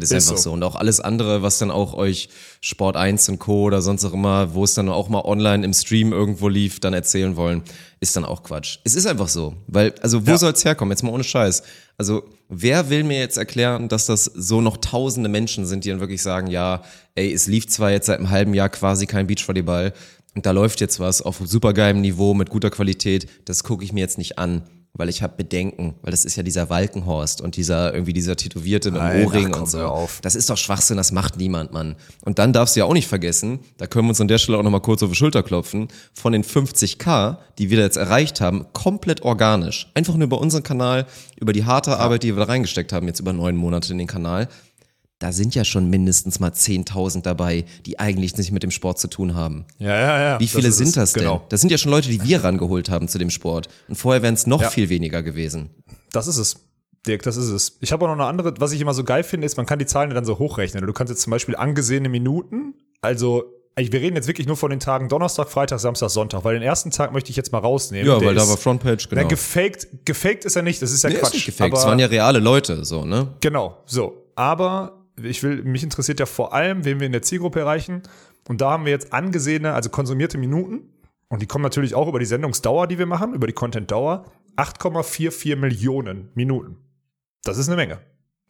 Das 0.00 0.10
ist, 0.10 0.16
Ist 0.16 0.28
einfach 0.28 0.38
so. 0.42 0.50
so. 0.50 0.52
Und 0.54 0.62
auch 0.62 0.74
alles 0.76 1.00
andere, 1.00 1.42
was 1.42 1.58
dann 1.58 1.70
auch 1.70 1.94
euch 1.94 2.28
Sport 2.60 2.96
1 2.96 3.28
und 3.28 3.38
Co. 3.38 3.62
oder 3.64 3.82
sonst 3.82 4.04
auch 4.04 4.12
immer, 4.12 4.54
wo 4.54 4.64
es 4.64 4.74
dann 4.74 4.88
auch 4.88 5.08
mal 5.08 5.22
online 5.24 5.64
im 5.64 5.72
Stream 5.72 6.12
irgendwo 6.12 6.48
lief, 6.48 6.80
dann 6.80 6.94
erzählen 6.94 7.36
wollen, 7.36 7.62
ist 8.00 8.16
dann 8.16 8.24
auch 8.24 8.42
Quatsch. 8.42 8.78
Es 8.84 8.94
ist 8.94 9.06
einfach 9.06 9.28
so. 9.28 9.54
Weil, 9.66 9.94
also 10.02 10.26
wo 10.26 10.30
Ja. 10.32 10.38
soll's 10.38 10.64
herkommen? 10.64 10.92
Jetzt 10.92 11.02
mal 11.02 11.10
ohne 11.12 11.24
Scheiß. 11.24 11.62
Also, 11.98 12.24
wer 12.48 12.90
will 12.90 13.04
mir 13.04 13.18
jetzt 13.18 13.38
erklären, 13.38 13.88
dass 13.88 14.06
das 14.06 14.24
so 14.24 14.60
noch 14.60 14.76
tausende 14.76 15.28
Menschen 15.28 15.64
sind, 15.66 15.84
die 15.84 15.88
dann 15.90 16.00
wirklich 16.00 16.22
sagen, 16.22 16.46
ja, 16.48 16.82
ey, 17.14 17.32
es 17.32 17.46
lief 17.46 17.66
zwar 17.68 17.90
jetzt 17.90 18.06
seit 18.06 18.18
einem 18.18 18.30
halben 18.30 18.52
Jahr 18.54 18.68
quasi 18.68 19.06
kein 19.06 19.26
Beachvolleyball 19.26 19.94
und 20.34 20.44
da 20.44 20.50
läuft 20.50 20.82
jetzt 20.82 21.00
was 21.00 21.22
auf 21.22 21.40
supergeilem 21.42 22.02
Niveau 22.02 22.34
mit 22.34 22.50
guter 22.50 22.68
Qualität, 22.68 23.26
das 23.46 23.64
gucke 23.64 23.82
ich 23.82 23.94
mir 23.94 24.00
jetzt 24.00 24.18
nicht 24.18 24.38
an. 24.38 24.62
Weil 24.96 25.08
ich 25.08 25.22
habe 25.22 25.34
Bedenken, 25.36 25.94
weil 26.02 26.10
das 26.10 26.24
ist 26.24 26.36
ja 26.36 26.42
dieser 26.42 26.70
Walkenhorst 26.70 27.40
und 27.40 27.56
dieser 27.56 27.92
irgendwie 27.92 28.12
dieser 28.12 28.36
Tätowierte 28.36 28.90
mit 28.90 29.00
dem 29.00 29.24
Ohrring 29.26 29.54
und 29.54 29.68
so. 29.68 29.80
auf. 29.80 30.20
Das 30.22 30.34
ist 30.34 30.48
doch 30.50 30.56
Schwachsinn, 30.56 30.96
das 30.96 31.12
macht 31.12 31.36
niemand, 31.36 31.72
Mann. 31.72 31.96
Und 32.24 32.38
dann 32.38 32.52
darfst 32.52 32.76
du 32.76 32.80
ja 32.80 32.86
auch 32.86 32.92
nicht 32.92 33.08
vergessen, 33.08 33.60
da 33.78 33.86
können 33.86 34.06
wir 34.06 34.10
uns 34.10 34.20
an 34.20 34.28
der 34.28 34.38
Stelle 34.38 34.58
auch 34.58 34.62
nochmal 34.62 34.80
kurz 34.80 35.02
auf 35.02 35.10
die 35.10 35.16
Schulter 35.16 35.42
klopfen, 35.42 35.88
von 36.12 36.32
den 36.32 36.44
50k, 36.44 37.36
die 37.58 37.70
wir 37.70 37.78
da 37.78 37.84
jetzt 37.84 37.96
erreicht 37.96 38.40
haben, 38.40 38.66
komplett 38.72 39.22
organisch. 39.22 39.90
Einfach 39.94 40.14
nur 40.14 40.24
über 40.24 40.40
unseren 40.40 40.62
Kanal, 40.62 41.06
über 41.38 41.52
die 41.52 41.64
harte 41.64 41.98
Arbeit, 41.98 42.22
die 42.22 42.34
wir 42.34 42.40
da 42.40 42.44
reingesteckt 42.44 42.92
haben, 42.92 43.06
jetzt 43.06 43.20
über 43.20 43.32
neun 43.32 43.56
Monate 43.56 43.92
in 43.92 43.98
den 43.98 44.06
Kanal. 44.06 44.48
Da 45.18 45.32
sind 45.32 45.54
ja 45.54 45.64
schon 45.64 45.88
mindestens 45.88 46.40
mal 46.40 46.50
10.000 46.50 47.22
dabei, 47.22 47.64
die 47.86 47.98
eigentlich 47.98 48.36
nicht 48.36 48.52
mit 48.52 48.62
dem 48.62 48.70
Sport 48.70 48.98
zu 48.98 49.08
tun 49.08 49.34
haben. 49.34 49.64
Ja, 49.78 49.88
ja, 49.98 50.20
ja. 50.20 50.40
Wie 50.40 50.46
viele 50.46 50.68
ist 50.68 50.76
sind 50.76 50.94
das 50.96 51.14
denn? 51.14 51.22
Genau. 51.22 51.42
Das 51.48 51.62
sind 51.62 51.70
ja 51.70 51.78
schon 51.78 51.90
Leute, 51.90 52.10
die 52.10 52.22
wir 52.22 52.44
rangeholt 52.44 52.90
haben 52.90 53.08
zu 53.08 53.16
dem 53.18 53.30
Sport. 53.30 53.68
Und 53.88 53.94
vorher 53.96 54.22
wären 54.22 54.34
es 54.34 54.46
noch 54.46 54.60
Ja. 54.60 54.68
viel 54.68 54.90
weniger 54.90 55.22
gewesen. 55.22 55.70
Das 56.12 56.26
ist 56.26 56.36
es. 56.36 56.56
Dirk, 57.06 57.22
das 57.22 57.36
ist 57.38 57.48
es. 57.48 57.78
Ich 57.80 57.92
habe 57.92 58.04
auch 58.04 58.08
noch 58.08 58.14
eine 58.14 58.24
andere, 58.26 58.54
was 58.58 58.72
ich 58.72 58.80
immer 58.80 58.92
so 58.92 59.04
geil 59.04 59.22
finde, 59.22 59.46
ist, 59.46 59.56
man 59.56 59.64
kann 59.64 59.78
die 59.78 59.86
Zahlen 59.86 60.10
ja 60.10 60.14
dann 60.14 60.24
so 60.26 60.38
hochrechnen. 60.38 60.84
Du 60.86 60.92
kannst 60.92 61.10
jetzt 61.10 61.22
zum 61.22 61.30
Beispiel 61.30 61.56
angesehene 61.56 62.08
Minuten, 62.10 62.74
also 63.00 63.44
wir 63.78 63.92
reden 64.00 64.16
jetzt 64.16 64.26
wirklich 64.26 64.46
nur 64.46 64.56
von 64.56 64.70
den 64.70 64.80
Tagen 64.80 65.08
Donnerstag, 65.08 65.48
Freitag, 65.48 65.78
Samstag, 65.80 66.08
Sonntag, 66.10 66.44
weil 66.44 66.54
den 66.54 66.62
ersten 66.62 66.90
Tag 66.90 67.12
möchte 67.12 67.30
ich 67.30 67.36
jetzt 67.36 67.52
mal 67.52 67.58
rausnehmen. 67.58 68.06
Ja, 68.06 68.18
Der 68.18 68.28
weil 68.28 68.34
da 68.34 68.42
ist- 68.42 68.48
war 68.48 68.56
Frontpage, 68.56 69.08
genau. 69.08 69.22
Na, 69.22 69.28
gefaked, 69.28 69.86
gefaked 70.04 70.44
ist 70.46 70.56
er 70.56 70.62
nicht, 70.62 70.80
das 70.82 70.90
ist 70.92 71.02
ja 71.04 71.08
Nee, 71.10 71.16
ist 71.16 71.20
Quatsch. 71.22 71.34
nicht 71.34 71.46
gefaked. 71.46 71.72
Aber, 71.72 71.80
Es 71.80 71.86
waren 71.86 71.98
ja 71.98 72.06
reale 72.06 72.38
Leute, 72.38 72.84
so, 72.84 73.04
ne? 73.04 73.28
Genau, 73.40 73.76
so. 73.86 74.30
Aber 74.34 75.05
ich 75.22 75.42
will, 75.42 75.62
mich 75.62 75.82
interessiert 75.82 76.20
ja 76.20 76.26
vor 76.26 76.52
allem, 76.52 76.84
wen 76.84 77.00
wir 77.00 77.06
in 77.06 77.12
der 77.12 77.22
Zielgruppe 77.22 77.60
erreichen. 77.60 78.02
Und 78.48 78.60
da 78.60 78.72
haben 78.72 78.84
wir 78.84 78.92
jetzt 78.92 79.12
angesehene, 79.12 79.74
also 79.74 79.90
konsumierte 79.90 80.38
Minuten. 80.38 80.92
Und 81.28 81.42
die 81.42 81.46
kommen 81.46 81.62
natürlich 81.62 81.94
auch 81.94 82.08
über 82.08 82.18
die 82.18 82.26
Sendungsdauer, 82.26 82.86
die 82.86 82.98
wir 82.98 83.06
machen, 83.06 83.34
über 83.34 83.46
die 83.46 83.52
Content-Dauer. 83.52 84.24
8,44 84.56 85.56
Millionen 85.56 86.30
Minuten. 86.34 86.76
Das 87.42 87.58
ist 87.58 87.68
eine 87.68 87.76
Menge. 87.76 87.98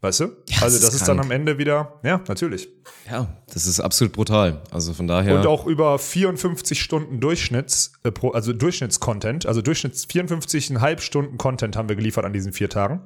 Weißt 0.02 0.20
du? 0.20 0.24
Ja, 0.48 0.62
also 0.62 0.76
das 0.76 0.80
das 0.80 0.94
ist 0.94 1.00
ist 1.00 1.08
dann 1.08 1.18
am 1.20 1.30
Ende 1.30 1.56
wieder, 1.56 1.98
ja, 2.02 2.20
natürlich. 2.28 2.68
Ja, 3.10 3.28
das 3.52 3.66
ist 3.66 3.80
absolut 3.80 4.12
brutal. 4.12 4.62
Also 4.70 4.92
von 4.92 5.06
daher. 5.06 5.34
Und 5.34 5.46
auch 5.46 5.66
über 5.66 5.98
54 5.98 6.80
Stunden 6.80 7.18
Durchschnitts, 7.18 7.92
äh, 8.04 8.12
also 8.32 8.52
Durchschnittscontent, 8.52 9.46
also 9.46 9.62
Durchschnitts 9.62 10.06
54,5 10.06 11.00
Stunden 11.00 11.38
Content 11.38 11.76
haben 11.76 11.88
wir 11.88 11.96
geliefert 11.96 12.26
an 12.26 12.34
diesen 12.34 12.52
vier 12.52 12.68
Tagen. 12.68 13.00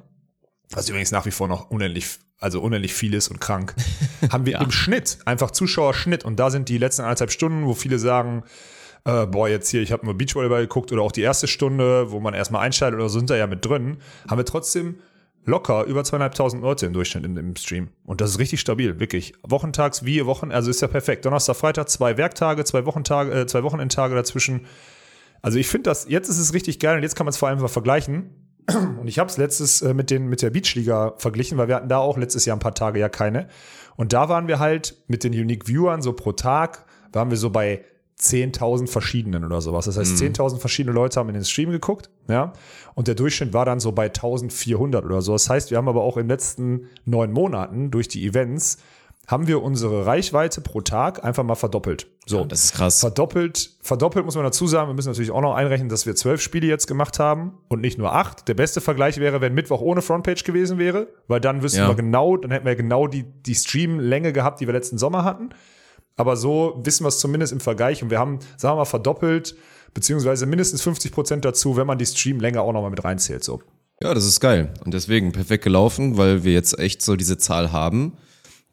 Was 0.71 0.89
übrigens 0.89 1.11
nach 1.11 1.25
wie 1.25 1.31
vor 1.31 1.47
noch 1.47 1.69
unendlich, 1.69 2.07
also 2.39 2.61
unendlich 2.61 2.93
viel 2.93 3.13
ist 3.13 3.29
und 3.29 3.39
krank. 3.39 3.75
haben 4.31 4.45
wir 4.45 4.59
im 4.59 4.71
Schnitt, 4.71 5.19
einfach 5.25 5.51
Zuschauerschnitt. 5.51 6.23
Und 6.23 6.39
da 6.39 6.49
sind 6.49 6.69
die 6.69 6.77
letzten 6.77 7.03
anderthalb 7.03 7.31
Stunden, 7.31 7.65
wo 7.65 7.73
viele 7.73 7.99
sagen, 7.99 8.43
äh, 9.05 9.25
boah, 9.25 9.49
jetzt 9.49 9.69
hier, 9.69 9.81
ich 9.81 9.91
habe 9.91 10.05
nur 10.05 10.17
Beachvolleyball 10.17 10.61
geguckt 10.61 10.91
oder 10.91 11.01
auch 11.01 11.11
die 11.11 11.21
erste 11.21 11.47
Stunde, 11.47 12.11
wo 12.11 12.19
man 12.19 12.33
erstmal 12.33 12.63
einschaltet 12.63 12.99
oder 12.99 13.09
so 13.09 13.19
sind 13.19 13.29
da 13.29 13.35
ja 13.35 13.47
mit 13.47 13.65
drin, 13.65 13.97
haben 14.29 14.37
wir 14.37 14.45
trotzdem 14.45 14.95
locker 15.45 15.85
über 15.85 16.03
zweieinhalbtausend 16.03 16.61
Leute 16.61 16.85
im 16.85 16.93
Durchschnitt 16.93 17.25
im, 17.25 17.35
im 17.37 17.55
Stream. 17.55 17.89
Und 18.05 18.21
das 18.21 18.31
ist 18.31 18.39
richtig 18.39 18.59
stabil, 18.59 18.99
wirklich. 18.99 19.33
Wochentags 19.43 20.05
wie 20.05 20.25
Wochen, 20.25 20.51
also 20.51 20.69
ist 20.69 20.81
ja 20.81 20.87
perfekt. 20.87 21.25
Donnerstag, 21.25 21.55
Freitag, 21.55 21.89
zwei 21.89 22.17
Werktage, 22.17 22.63
zwei 22.63 22.85
Wochentage, 22.85 23.31
äh, 23.31 23.47
zwei 23.47 23.63
Wochenendtage 23.63 24.13
dazwischen. 24.13 24.67
Also 25.41 25.57
ich 25.57 25.67
finde 25.67 25.89
das, 25.89 26.07
jetzt 26.07 26.29
ist 26.29 26.37
es 26.37 26.53
richtig 26.53 26.79
geil 26.79 26.97
und 26.97 27.03
jetzt 27.03 27.15
kann 27.15 27.25
man 27.25 27.31
es 27.31 27.37
vor 27.37 27.49
allem 27.49 27.59
mal 27.59 27.67
vergleichen. 27.67 28.40
Und 28.67 29.07
ich 29.07 29.19
habe 29.19 29.29
es 29.29 29.37
letztes 29.37 29.81
äh, 29.81 29.93
mit, 29.93 30.09
den, 30.09 30.27
mit 30.27 30.41
der 30.41 30.49
Beachliga 30.49 31.13
verglichen, 31.17 31.57
weil 31.57 31.67
wir 31.67 31.75
hatten 31.75 31.89
da 31.89 31.97
auch 31.97 32.17
letztes 32.17 32.45
Jahr 32.45 32.55
ein 32.55 32.61
paar 32.61 32.75
Tage 32.75 32.99
ja 32.99 33.09
keine. 33.09 33.47
Und 33.95 34.13
da 34.13 34.29
waren 34.29 34.47
wir 34.47 34.59
halt 34.59 34.95
mit 35.07 35.23
den 35.23 35.33
Unique 35.33 35.67
Viewern 35.67 36.01
so 36.01 36.13
pro 36.13 36.31
Tag, 36.31 36.85
waren 37.11 37.29
wir 37.29 37.37
so 37.37 37.49
bei 37.49 37.83
10.000 38.19 38.87
verschiedenen 38.87 39.43
oder 39.43 39.61
sowas. 39.61 39.85
Das 39.85 39.97
heißt, 39.97 40.15
10.000 40.15 40.59
verschiedene 40.59 40.93
Leute 40.93 41.19
haben 41.19 41.29
in 41.29 41.33
den 41.33 41.43
Stream 41.43 41.71
geguckt, 41.71 42.09
ja. 42.29 42.53
Und 42.93 43.07
der 43.07 43.15
Durchschnitt 43.15 43.51
war 43.51 43.65
dann 43.65 43.79
so 43.79 43.91
bei 43.91 44.07
1.400 44.07 45.03
oder 45.03 45.21
so. 45.21 45.33
Das 45.33 45.49
heißt, 45.49 45.71
wir 45.71 45.77
haben 45.77 45.89
aber 45.89 46.03
auch 46.03 46.17
in 46.17 46.23
den 46.23 46.29
letzten 46.29 46.87
neun 47.05 47.31
Monaten 47.31 47.89
durch 47.89 48.07
die 48.07 48.25
Events 48.25 48.77
haben 49.27 49.47
wir 49.47 49.61
unsere 49.63 50.05
Reichweite 50.05 50.61
pro 50.61 50.81
Tag 50.81 51.23
einfach 51.23 51.43
mal 51.43 51.55
verdoppelt. 51.55 52.07
So, 52.25 52.43
das 52.43 52.65
ist 52.65 52.73
krass. 52.73 52.99
Verdoppelt, 52.99 53.71
verdoppelt 53.81 54.25
muss 54.25 54.35
man 54.35 54.43
dazu 54.43 54.67
sagen, 54.67 54.89
wir 54.89 54.93
müssen 54.93 55.09
natürlich 55.09 55.31
auch 55.31 55.41
noch 55.41 55.53
einrechnen, 55.55 55.89
dass 55.89 56.05
wir 56.05 56.15
zwölf 56.15 56.41
Spiele 56.41 56.67
jetzt 56.67 56.87
gemacht 56.87 57.19
haben 57.19 57.53
und 57.69 57.81
nicht 57.81 57.97
nur 57.97 58.13
acht. 58.13 58.47
Der 58.47 58.53
beste 58.55 58.81
Vergleich 58.81 59.17
wäre, 59.17 59.39
wenn 59.41 59.53
Mittwoch 59.53 59.79
ohne 59.81 60.01
Frontpage 60.01 60.43
gewesen 60.43 60.77
wäre, 60.77 61.07
weil 61.27 61.39
dann 61.39 61.63
wüssten 61.63 61.79
Ja. 61.79 61.87
wir 61.87 61.95
genau, 61.95 62.35
dann 62.37 62.51
hätten 62.51 62.65
wir 62.65 62.75
genau 62.75 63.07
die, 63.07 63.23
die 63.23 63.55
Streamlänge 63.55 64.33
gehabt, 64.33 64.59
die 64.59 64.67
wir 64.67 64.73
letzten 64.73 64.97
Sommer 64.97 65.23
hatten. 65.23 65.49
Aber 66.17 66.35
so 66.35 66.79
wissen 66.83 67.03
wir 67.03 67.09
es 67.09 67.19
zumindest 67.19 67.53
im 67.53 67.59
Vergleich 67.61 68.03
und 68.03 68.09
wir 68.09 68.19
haben, 68.19 68.39
sagen 68.57 68.73
wir 68.73 68.79
mal, 68.81 68.85
verdoppelt, 68.85 69.55
beziehungsweise 69.93 70.45
mindestens 70.45 70.81
50 70.81 71.11
Prozent 71.11 71.45
dazu, 71.45 71.77
wenn 71.77 71.87
man 71.87 71.97
die 71.97 72.05
Streamlänge 72.05 72.61
auch 72.61 72.73
nochmal 72.73 72.89
mit 72.91 73.03
reinzählt. 73.03 73.43
So. 73.43 73.61
Ja, 74.03 74.13
das 74.13 74.25
ist 74.25 74.39
geil. 74.39 74.73
Und 74.83 74.93
deswegen 74.93 75.31
perfekt 75.31 75.63
gelaufen, 75.63 76.17
weil 76.17 76.43
wir 76.43 76.53
jetzt 76.53 76.77
echt 76.79 77.01
so 77.01 77.15
diese 77.15 77.37
Zahl 77.37 77.71
haben, 77.71 78.17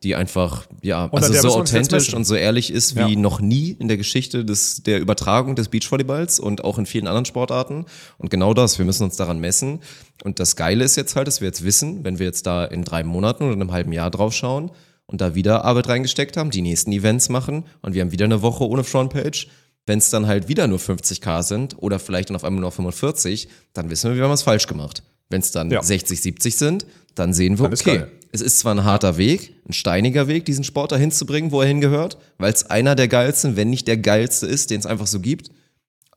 die 0.02 0.14
einfach, 0.14 0.66
ja, 0.82 1.08
also 1.10 1.32
so 1.32 1.56
authentisch 1.56 2.14
und 2.14 2.24
so 2.24 2.34
ehrlich 2.36 2.70
ist 2.72 2.94
wie 2.94 3.14
Ja. 3.14 3.18
noch 3.18 3.40
nie 3.40 3.70
in 3.78 3.88
der 3.88 3.96
Geschichte 3.96 4.44
des, 4.44 4.82
der 4.84 5.00
Übertragung 5.00 5.56
des 5.56 5.68
Beachvolleyballs 5.68 6.38
und 6.38 6.62
auch 6.62 6.78
in 6.78 6.86
vielen 6.86 7.08
anderen 7.08 7.24
Sportarten. 7.24 7.84
Und 8.16 8.30
genau 8.30 8.54
das, 8.54 8.78
wir 8.78 8.84
müssen 8.84 9.02
uns 9.02 9.16
daran 9.16 9.40
messen. 9.40 9.80
Und 10.22 10.38
das 10.38 10.54
Geile 10.54 10.84
ist 10.84 10.96
jetzt 10.96 11.16
halt, 11.16 11.26
dass 11.26 11.40
wir 11.40 11.46
jetzt 11.48 11.64
wissen, 11.64 12.04
wenn 12.04 12.18
wir 12.20 12.26
jetzt 12.26 12.46
da 12.46 12.64
in 12.64 12.84
drei 12.84 13.02
Monaten 13.02 13.44
oder 13.44 13.54
einem 13.54 13.72
halben 13.72 13.92
Jahr 13.92 14.10
drauf 14.10 14.32
schauen 14.34 14.70
und 15.06 15.20
da 15.20 15.34
wieder 15.34 15.64
Arbeit 15.64 15.88
reingesteckt 15.88 16.36
haben, 16.36 16.50
die 16.50 16.62
nächsten 16.62 16.92
Events 16.92 17.28
machen 17.28 17.64
und 17.82 17.94
wir 17.94 18.02
haben 18.02 18.12
wieder 18.12 18.26
eine 18.26 18.40
Woche 18.42 18.68
ohne 18.68 18.84
Frontpage, 18.84 19.48
wenn 19.86 19.98
es 19.98 20.10
dann 20.10 20.26
halt 20.26 20.48
wieder 20.48 20.66
nur 20.68 20.78
50k 20.78 21.42
sind 21.42 21.76
oder 21.78 21.98
vielleicht 21.98 22.28
dann 22.28 22.36
auf 22.36 22.44
einmal 22.44 22.60
nur 22.60 22.70
45, 22.72 23.48
dann 23.72 23.90
wissen 23.90 24.10
wir, 24.10 24.16
wir 24.16 24.24
haben 24.24 24.30
was 24.30 24.42
falsch 24.42 24.66
gemacht. 24.66 25.02
Wenn 25.30 25.40
es 25.40 25.50
dann 25.50 25.70
Ja. 25.70 25.82
60, 25.82 26.20
70 26.20 26.56
sind, 26.56 26.86
dann 27.14 27.32
sehen 27.34 27.58
wir, 27.58 27.64
Dann 27.68 27.72
okay. 27.72 28.04
Es 28.32 28.40
ist 28.40 28.58
zwar 28.58 28.74
ein 28.74 28.84
harter 28.84 29.16
Weg, 29.16 29.54
ein 29.68 29.72
steiniger 29.72 30.28
Weg, 30.28 30.44
diesen 30.44 30.64
Sport 30.64 30.92
dahin 30.92 31.10
zu 31.10 31.26
bringen, 31.26 31.50
wo 31.50 31.60
er 31.60 31.68
hingehört, 31.68 32.18
weil 32.38 32.52
es 32.52 32.68
einer 32.68 32.94
der 32.94 33.08
geilsten, 33.08 33.56
wenn 33.56 33.70
nicht 33.70 33.88
der 33.88 33.96
geilste 33.96 34.46
ist, 34.46 34.70
den 34.70 34.80
es 34.80 34.86
einfach 34.86 35.06
so 35.06 35.20
gibt, 35.20 35.50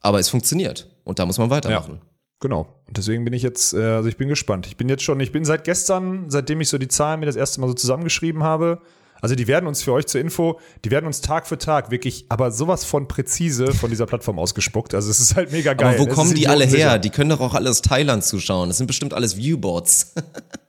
aber 0.02 0.20
es 0.20 0.30
funktioniert 0.30 0.90
und 1.04 1.20
da 1.20 1.26
muss 1.26 1.38
man 1.38 1.50
weitermachen. 1.50 2.02
Genau. 2.42 2.68
Und 2.88 2.98
deswegen 2.98 3.24
bin 3.24 3.34
ich 3.34 3.44
jetzt, 3.44 3.74
äh, 3.74 3.84
also 3.84 4.10
ich 4.10 4.18
bin 4.18 4.28
gespannt. 4.28 4.66
Ich 4.66 4.76
bin 4.76 4.90
jetzt 4.90 5.04
schon, 5.04 5.20
ich 5.20 5.32
bin 5.32 5.46
seit 5.46 5.64
gestern, 5.64 6.26
seitdem 6.30 6.60
ich 6.60 6.70
so 6.70 6.80
die 6.80 6.88
Zahlen 6.88 7.20
mir 7.20 7.28
das 7.28 7.36
erste 7.36 7.62
Mal 7.62 7.68
so 7.68 7.76
zusammengeschrieben 7.76 8.44
habe, 8.44 8.82
Also 9.22 9.36
die 9.36 9.48
werden 9.48 9.68
uns 9.68 9.84
für 9.84 9.94
euch 9.94 10.08
zur 10.08 10.20
Info, 10.20 10.60
die 10.84 10.90
werden 10.90 11.06
uns 11.06 11.22
Tag 11.22 11.46
für 11.46 11.60
Tag 11.60 11.92
wirklich, 11.92 12.26
aber 12.30 12.50
sowas 12.50 12.84
von 12.84 13.08
präzise 13.08 13.72
von 13.72 13.92
dieser 13.92 14.08
Plattform 14.08 14.40
ausgespuckt. 14.44 14.96
Also 14.96 15.12
es 15.12 15.20
ist 15.20 15.36
halt 15.36 15.52
mega 15.52 15.76
geil. 15.76 15.96
Aber 16.00 16.00
wo 16.00 16.12
kommen 16.12 16.34
die 16.34 16.48
alle 16.48 16.66
her? 16.66 16.98
Die 16.98 17.12
können 17.12 17.30
doch 17.30 17.40
auch 17.40 17.54
alle 17.54 17.70
aus 17.70 17.84
Thailand 17.84 18.26
zuschauen. 18.26 18.70
Das 18.70 18.80
sind 18.80 18.88
bestimmt 18.88 19.14
alles 19.14 19.38
Viewbots. 19.38 20.16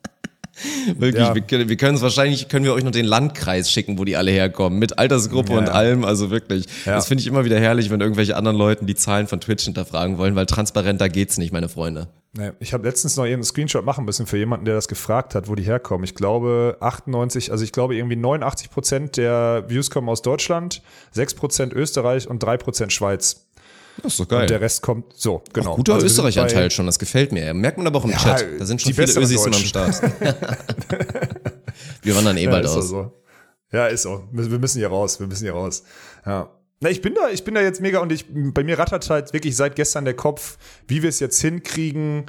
Wirklich, 0.97 1.23
Ja. 1.25 1.35
wir, 1.35 1.43
können, 1.43 1.69
wir 1.69 1.77
können 1.77 1.97
es 1.97 2.03
wahrscheinlich, 2.03 2.49
können 2.49 2.65
wir 2.65 2.73
euch 2.75 2.85
noch 2.85 2.91
den 2.91 3.05
Landkreis 3.05 3.71
schicken, 3.71 3.99
wo 3.99 4.05
die 4.05 4.17
alle 4.17 4.31
herkommen, 4.31 4.79
mit 4.79 4.99
Altersgruppe 4.99 5.53
Ja, 5.53 5.59
und 5.59 5.69
allem, 5.69 6.05
also 6.05 6.31
wirklich. 6.31 6.67
Ja. 6.85 6.95
Das 6.95 7.09
finde 7.09 7.23
ich 7.23 7.27
immer 7.27 7.45
wieder 7.45 7.59
herrlich, 7.59 7.91
wenn 7.91 8.01
irgendwelche 8.01 8.37
anderen 8.37 8.57
Leuten 8.57 8.87
die 8.87 8.95
Zahlen 8.95 9.27
von 9.27 9.41
Twitch 9.41 9.65
hinterfragen 9.65 10.19
wollen, 10.19 10.35
weil 10.37 10.47
transparenter 10.47 11.09
geht's 11.09 11.39
nicht, 11.39 11.53
meine 11.53 11.69
Freunde. 11.69 12.09
Nee, 12.35 12.53
ich 12.61 12.73
habe 12.73 12.89
letztens 12.89 13.17
noch 13.19 13.25
einen 13.25 13.45
Screenshot 13.45 13.85
machen 13.85 14.07
müssen 14.07 14.27
für 14.27 14.39
jemanden, 14.39 14.65
der 14.65 14.75
das 14.75 14.89
gefragt 14.89 15.35
hat, 15.35 15.49
wo 15.49 15.55
die 15.55 15.65
herkommen. 15.65 16.05
Ich 16.05 16.15
glaube 16.15 16.79
98, 16.81 17.51
also 17.53 17.63
ich 17.63 17.73
glaube 17.73 17.95
irgendwie 17.95 18.17
89 18.17 18.71
Prozent 18.71 19.17
der 19.19 19.65
Views 19.69 19.91
kommen 19.91 20.09
aus 20.09 20.23
Deutschland, 20.23 20.81
6 21.11 21.35
Prozent 21.35 21.73
Österreich 21.75 22.29
und 22.29 22.43
3 22.43 22.57
Prozent 22.57 22.93
Schweiz. 22.93 23.47
Das 24.03 24.13
ist 24.13 24.21
doch 24.21 24.29
geil. 24.29 24.43
Und 24.43 24.51
der 24.51 24.61
Rest 24.61 24.83
kommt 24.83 25.13
so, 25.17 25.43
genau. 25.53 25.77
Guter 25.77 25.95
Also 25.95 26.07
Österreich-Anteil 26.07 26.71
schon, 26.71 26.87
das 26.87 26.99
gefällt 26.99 27.33
mir. 27.33 27.53
Merkt 27.55 27.79
man 27.79 27.87
aber 27.87 27.99
auch 27.99 28.05
im 28.05 28.11
Ja, 28.11 28.19
Chat. 28.19 28.47
Da 28.59 28.65
sind 28.65 28.81
schon 28.81 28.91
die 28.91 28.95
viele 28.95 29.21
Ösis 29.21 29.47
immer 29.47 29.57
am. 29.57 29.63
Start. 29.63 30.03
wir 32.03 32.17
wandern 32.17 32.37
eh 32.37 32.45
Ja, 32.45 32.51
bald 32.51 32.65
doch 32.65 32.77
aus. 32.77 32.89
so. 32.89 33.13
Ja, 33.73 33.87
ist 33.87 34.03
so. 34.03 34.25
Wir 34.33 34.51
wir 34.51 34.59
müssen 34.59 34.79
hier 34.79 34.89
raus, 34.89 35.19
wir 35.21 35.27
müssen 35.27 35.45
hier 35.45 35.53
raus. 35.55 35.83
Ja. 36.27 36.51
Na, 36.81 36.91
ich 36.91 37.01
bin 37.01 37.15
da, 37.15 37.29
ich 37.31 37.45
bin 37.45 37.55
da 37.55 37.63
jetzt 37.63 37.81
mega 37.81 38.01
und 38.01 38.11
ich, 38.11 38.27
bei 38.29 38.65
mir 38.65 38.79
rattert 38.79 39.09
halt 39.09 39.33
wirklich 39.33 39.57
seit 39.57 39.77
gestern 39.77 40.05
der 40.05 40.15
Kopf, 40.15 40.59
wie 40.89 41.03
wir 41.03 41.09
es 41.09 41.21
jetzt 41.21 41.41
hinkriegen, 41.41 42.27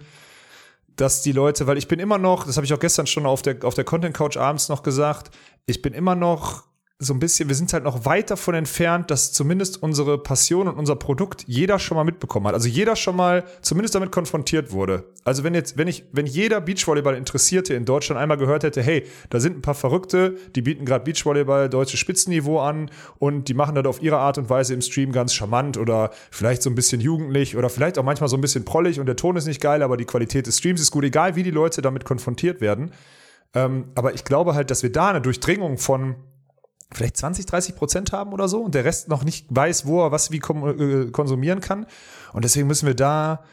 dass 0.96 1.24
die 1.24 1.32
Leute, 1.32 1.66
weil 1.66 1.80
ich 1.80 1.88
bin 1.88 2.00
immer 2.00 2.20
noch, 2.20 2.46
das 2.46 2.56
habe 2.58 2.66
ich 2.66 2.74
auch 2.74 2.80
gestern 2.80 3.08
schon 3.08 3.26
auf 3.26 3.42
der, 3.42 3.58
auf 3.64 3.74
der 3.74 3.84
Content 3.84 4.16
Couch 4.16 4.38
abends 4.38 4.70
noch 4.70 4.84
gesagt, 4.84 5.32
ich 5.66 5.82
bin 5.82 5.94
immer 5.94 6.14
noch 6.14 6.66
so 7.04 7.14
ein 7.14 7.20
bisschen, 7.20 7.50
wir 7.50 7.56
sind 7.56 7.74
halt 7.74 7.84
noch 7.84 8.06
weit 8.06 8.32
davon 8.32 8.56
entfernt, 8.56 9.12
dass 9.12 9.32
zumindest 9.32 9.82
unsere 9.82 10.18
Passion 10.18 10.68
und 10.68 10.78
unser 10.78 10.96
Produkt 10.96 11.44
jeder 11.48 11.80
schon 11.80 11.96
mal 11.96 12.04
mitbekommen 12.04 12.48
hat. 12.48 12.54
Also 12.54 12.68
jeder 12.68 12.96
schon 12.96 13.16
mal 13.16 13.44
zumindest 13.62 13.96
damit 13.96 14.12
konfrontiert 14.12 14.72
wurde. 14.72 15.06
Also 15.24 15.44
wenn 15.44 15.54
jetzt, 15.54 15.78
wenn 15.78 15.88
ich, 15.88 16.06
wenn 16.12 16.26
jeder 16.26 16.62
Beachvolleyball 16.62 17.16
Interessierte 17.16 17.74
in 17.74 17.86
Deutschland 17.86 18.20
einmal 18.20 18.38
gehört 18.38 18.64
hätte, 18.64 18.82
hey, 18.82 19.06
da 19.30 19.40
sind 19.40 19.58
ein 19.58 19.62
paar 19.62 19.74
Verrückte, 19.74 20.36
die 20.56 20.62
bieten 20.62 20.86
gerade 20.86 21.04
Beachvolleyball 21.06 21.70
deutsches 21.70 22.00
Spitzenniveau 22.00 22.60
an 22.60 22.90
und 23.20 23.48
die 23.48 23.54
machen 23.54 23.76
das 23.76 23.86
auf 23.86 24.02
ihre 24.02 24.18
Art 24.18 24.38
und 24.38 24.50
Weise 24.50 24.74
im 24.74 24.82
Stream 24.82 25.12
ganz 25.12 25.34
charmant 25.34 25.78
oder 25.78 26.12
vielleicht 26.32 26.62
so 26.62 26.70
ein 26.70 26.76
bisschen 26.76 27.02
jugendlich 27.02 27.56
oder 27.56 27.70
vielleicht 27.70 27.98
auch 27.98 28.04
manchmal 28.04 28.30
so 28.30 28.38
ein 28.38 28.42
bisschen 28.42 28.66
prollig 28.66 29.00
und 29.00 29.06
der 29.06 29.16
Ton 29.16 29.36
ist 29.36 29.46
nicht 29.46 29.62
geil, 29.62 29.82
aber 29.82 29.98
die 29.98 30.06
Qualität 30.06 30.48
des 30.48 30.58
Streams 30.58 30.82
ist 30.82 30.92
gut, 30.92 31.04
egal 31.04 31.36
wie 31.36 31.44
die 31.44 31.52
Leute 31.52 31.82
damit 31.82 32.06
konfrontiert 32.06 32.62
werden. 32.62 32.92
Ähm, 33.54 33.86
aber 33.96 34.14
ich 34.14 34.24
glaube 34.24 34.56
halt, 34.56 34.72
dass 34.72 34.84
wir 34.84 34.92
da 34.92 35.10
eine 35.10 35.22
Durchdringung 35.22 35.78
von 35.78 36.16
vielleicht 36.94 37.18
20, 37.18 37.46
30 37.46 37.76
Prozent 37.76 38.12
haben 38.12 38.34
oder 38.34 38.48
so 38.48 38.62
und 38.62 38.76
der 38.76 38.86
Rest 38.86 39.08
noch 39.10 39.24
nicht 39.24 39.48
weiß, 39.50 39.86
wo 39.86 40.02
er 40.04 40.12
was 40.12 40.32
wie 40.32 40.38
äh, 40.38 41.12
konsumieren 41.12 41.62
kann. 41.62 41.86
Und 42.34 42.44
deswegen 42.46 42.68
müssen 42.68 42.88
wir 42.88 42.96
da. 42.96 43.44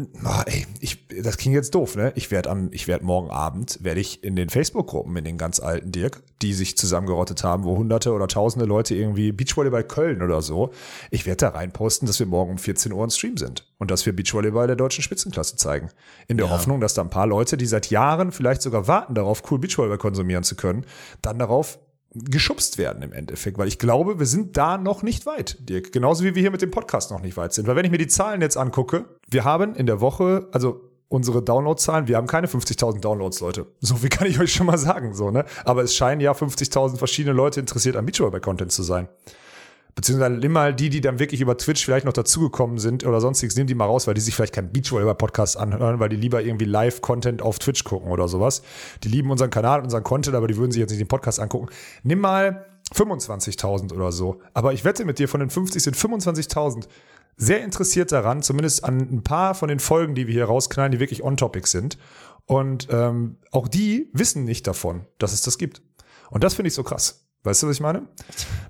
Oh, 0.00 0.42
ey, 0.46 0.66
ich, 0.80 1.06
das 1.22 1.36
klingt 1.36 1.54
jetzt 1.54 1.72
doof, 1.76 1.94
ne? 1.94 2.10
Ich 2.16 2.32
werde 2.32 2.50
am, 2.50 2.70
ich 2.72 2.88
werde 2.88 3.04
morgen 3.04 3.30
Abend, 3.30 3.78
werde 3.84 4.00
ich 4.00 4.24
in 4.24 4.34
den 4.34 4.50
Facebook-Gruppen, 4.50 5.16
in 5.16 5.22
den 5.22 5.38
ganz 5.38 5.60
alten 5.60 5.92
Dirk, 5.92 6.24
die 6.42 6.54
sich 6.54 6.76
zusammengerottet 6.76 7.44
haben, 7.44 7.62
wo 7.62 7.76
hunderte 7.76 8.12
oder 8.12 8.26
tausende 8.26 8.66
Leute 8.66 8.96
irgendwie 8.96 9.30
Beachvolleyball 9.30 9.84
Köln 9.84 10.22
oder 10.22 10.42
so, 10.42 10.72
ich 11.12 11.24
werde 11.24 11.36
da 11.36 11.48
reinposten, 11.50 12.06
dass 12.06 12.18
wir 12.18 12.26
morgen 12.26 12.50
um 12.50 12.58
14 12.58 12.92
Uhr 12.92 13.04
im 13.04 13.10
Stream 13.10 13.36
sind 13.36 13.72
und 13.78 13.92
dass 13.92 14.04
wir 14.06 14.16
Beachvolleyball 14.16 14.66
der 14.66 14.74
deutschen 14.74 15.04
Spitzenklasse 15.04 15.54
zeigen. 15.54 15.90
In 16.26 16.36
der 16.36 16.50
Hoffnung, 16.50 16.80
dass 16.80 16.94
da 16.94 17.02
ein 17.02 17.10
paar 17.10 17.28
Leute, 17.28 17.56
die 17.56 17.66
seit 17.66 17.88
Jahren 17.88 18.32
vielleicht 18.32 18.62
sogar 18.62 18.88
warten 18.88 19.14
darauf, 19.14 19.48
cool 19.52 19.60
Beachvolleyball 19.60 19.98
konsumieren 19.98 20.42
zu 20.42 20.56
können, 20.56 20.84
dann 21.22 21.38
darauf 21.38 21.78
geschubst 22.24 22.78
werden 22.78 23.02
im 23.02 23.12
Endeffekt, 23.12 23.58
weil 23.58 23.68
ich 23.68 23.78
glaube, 23.78 24.18
wir 24.18 24.26
sind 24.26 24.56
da 24.56 24.78
noch 24.78 25.02
nicht 25.02 25.26
weit, 25.26 25.68
Dirk. 25.68 25.92
Genauso 25.92 26.24
wie 26.24 26.34
wir 26.34 26.42
hier 26.42 26.50
mit 26.50 26.62
dem 26.62 26.70
Podcast 26.70 27.10
noch 27.10 27.20
nicht 27.20 27.36
weit 27.36 27.52
sind. 27.52 27.66
Weil 27.66 27.76
wenn 27.76 27.84
ich 27.84 27.90
mir 27.90 27.98
die 27.98 28.06
Zahlen 28.06 28.40
jetzt 28.40 28.56
angucke, 28.56 29.04
wir 29.28 29.44
haben 29.44 29.74
in 29.74 29.86
der 29.86 30.00
Woche, 30.00 30.48
also 30.52 30.80
unsere 31.08 31.42
Downloadzahlen, 31.42 32.08
wir 32.08 32.16
haben 32.16 32.26
keine 32.26 32.48
50.000 32.48 33.00
Downloads, 33.00 33.40
Leute. 33.40 33.66
So 33.80 33.96
viel 33.96 34.08
kann 34.08 34.26
ich 34.26 34.40
euch 34.40 34.52
schon 34.52 34.66
mal 34.66 34.78
sagen, 34.78 35.14
so, 35.14 35.30
ne? 35.30 35.44
Aber 35.64 35.82
es 35.82 35.94
scheinen 35.94 36.20
ja 36.20 36.32
50.000 36.32 36.96
verschiedene 36.96 37.34
Leute 37.34 37.60
interessiert 37.60 37.96
an 37.96 38.06
Beachvolleyball-Content 38.06 38.72
zu 38.72 38.82
sein. 38.82 39.08
Beziehungsweise 39.96 40.34
nimm 40.34 40.52
mal 40.52 40.74
die, 40.74 40.90
die 40.90 41.00
dann 41.00 41.18
wirklich 41.18 41.40
über 41.40 41.56
Twitch 41.56 41.82
vielleicht 41.82 42.04
noch 42.04 42.12
dazugekommen 42.12 42.78
sind 42.78 43.06
oder 43.06 43.18
sonstiges, 43.22 43.56
nimm 43.56 43.66
die 43.66 43.74
mal 43.74 43.86
raus, 43.86 44.06
weil 44.06 44.12
die 44.12 44.20
sich 44.20 44.36
vielleicht 44.36 44.54
keinen 44.54 44.70
Beachvolleyball-Podcast 44.70 45.56
anhören, 45.56 45.98
weil 45.98 46.10
die 46.10 46.16
lieber 46.16 46.42
irgendwie 46.42 46.66
Live-Content 46.66 47.40
auf 47.40 47.58
Twitch 47.58 47.82
gucken 47.82 48.10
oder 48.10 48.28
sowas. 48.28 48.60
Die 49.04 49.08
lieben 49.08 49.30
unseren 49.30 49.48
Kanal, 49.48 49.80
unseren 49.80 50.04
Content, 50.04 50.36
aber 50.36 50.48
die 50.48 50.58
würden 50.58 50.70
sich 50.70 50.80
jetzt 50.80 50.90
nicht 50.90 51.00
den 51.00 51.08
Podcast 51.08 51.40
angucken. 51.40 51.68
Nimm 52.02 52.20
mal 52.20 52.66
25.000 52.94 53.94
oder 53.94 54.12
so. 54.12 54.40
Aber 54.52 54.74
ich 54.74 54.84
wette 54.84 55.06
mit 55.06 55.18
dir, 55.18 55.28
von 55.28 55.40
den 55.40 55.48
50 55.48 55.82
sind 55.82 55.96
25.000 55.96 56.86
sehr 57.38 57.64
interessiert 57.64 58.12
daran, 58.12 58.42
zumindest 58.42 58.84
an 58.84 58.98
ein 58.98 59.22
paar 59.22 59.54
von 59.54 59.68
den 59.68 59.80
Folgen, 59.80 60.14
die 60.14 60.26
wir 60.26 60.34
hier 60.34 60.44
rausknallen, 60.44 60.92
die 60.92 61.00
wirklich 61.00 61.22
on-topic 61.22 61.66
sind. 61.66 61.96
Und 62.44 62.88
ähm, 62.90 63.38
auch 63.50 63.66
die 63.66 64.10
wissen 64.12 64.44
nicht 64.44 64.66
davon, 64.66 65.06
dass 65.16 65.32
es 65.32 65.40
das 65.40 65.56
gibt. 65.56 65.80
Und 66.30 66.44
das 66.44 66.54
finde 66.54 66.68
ich 66.68 66.74
so 66.74 66.82
krass. 66.82 67.25
Weißt 67.46 67.62
du, 67.62 67.68
was 67.68 67.76
ich 67.76 67.80
meine? 67.80 68.02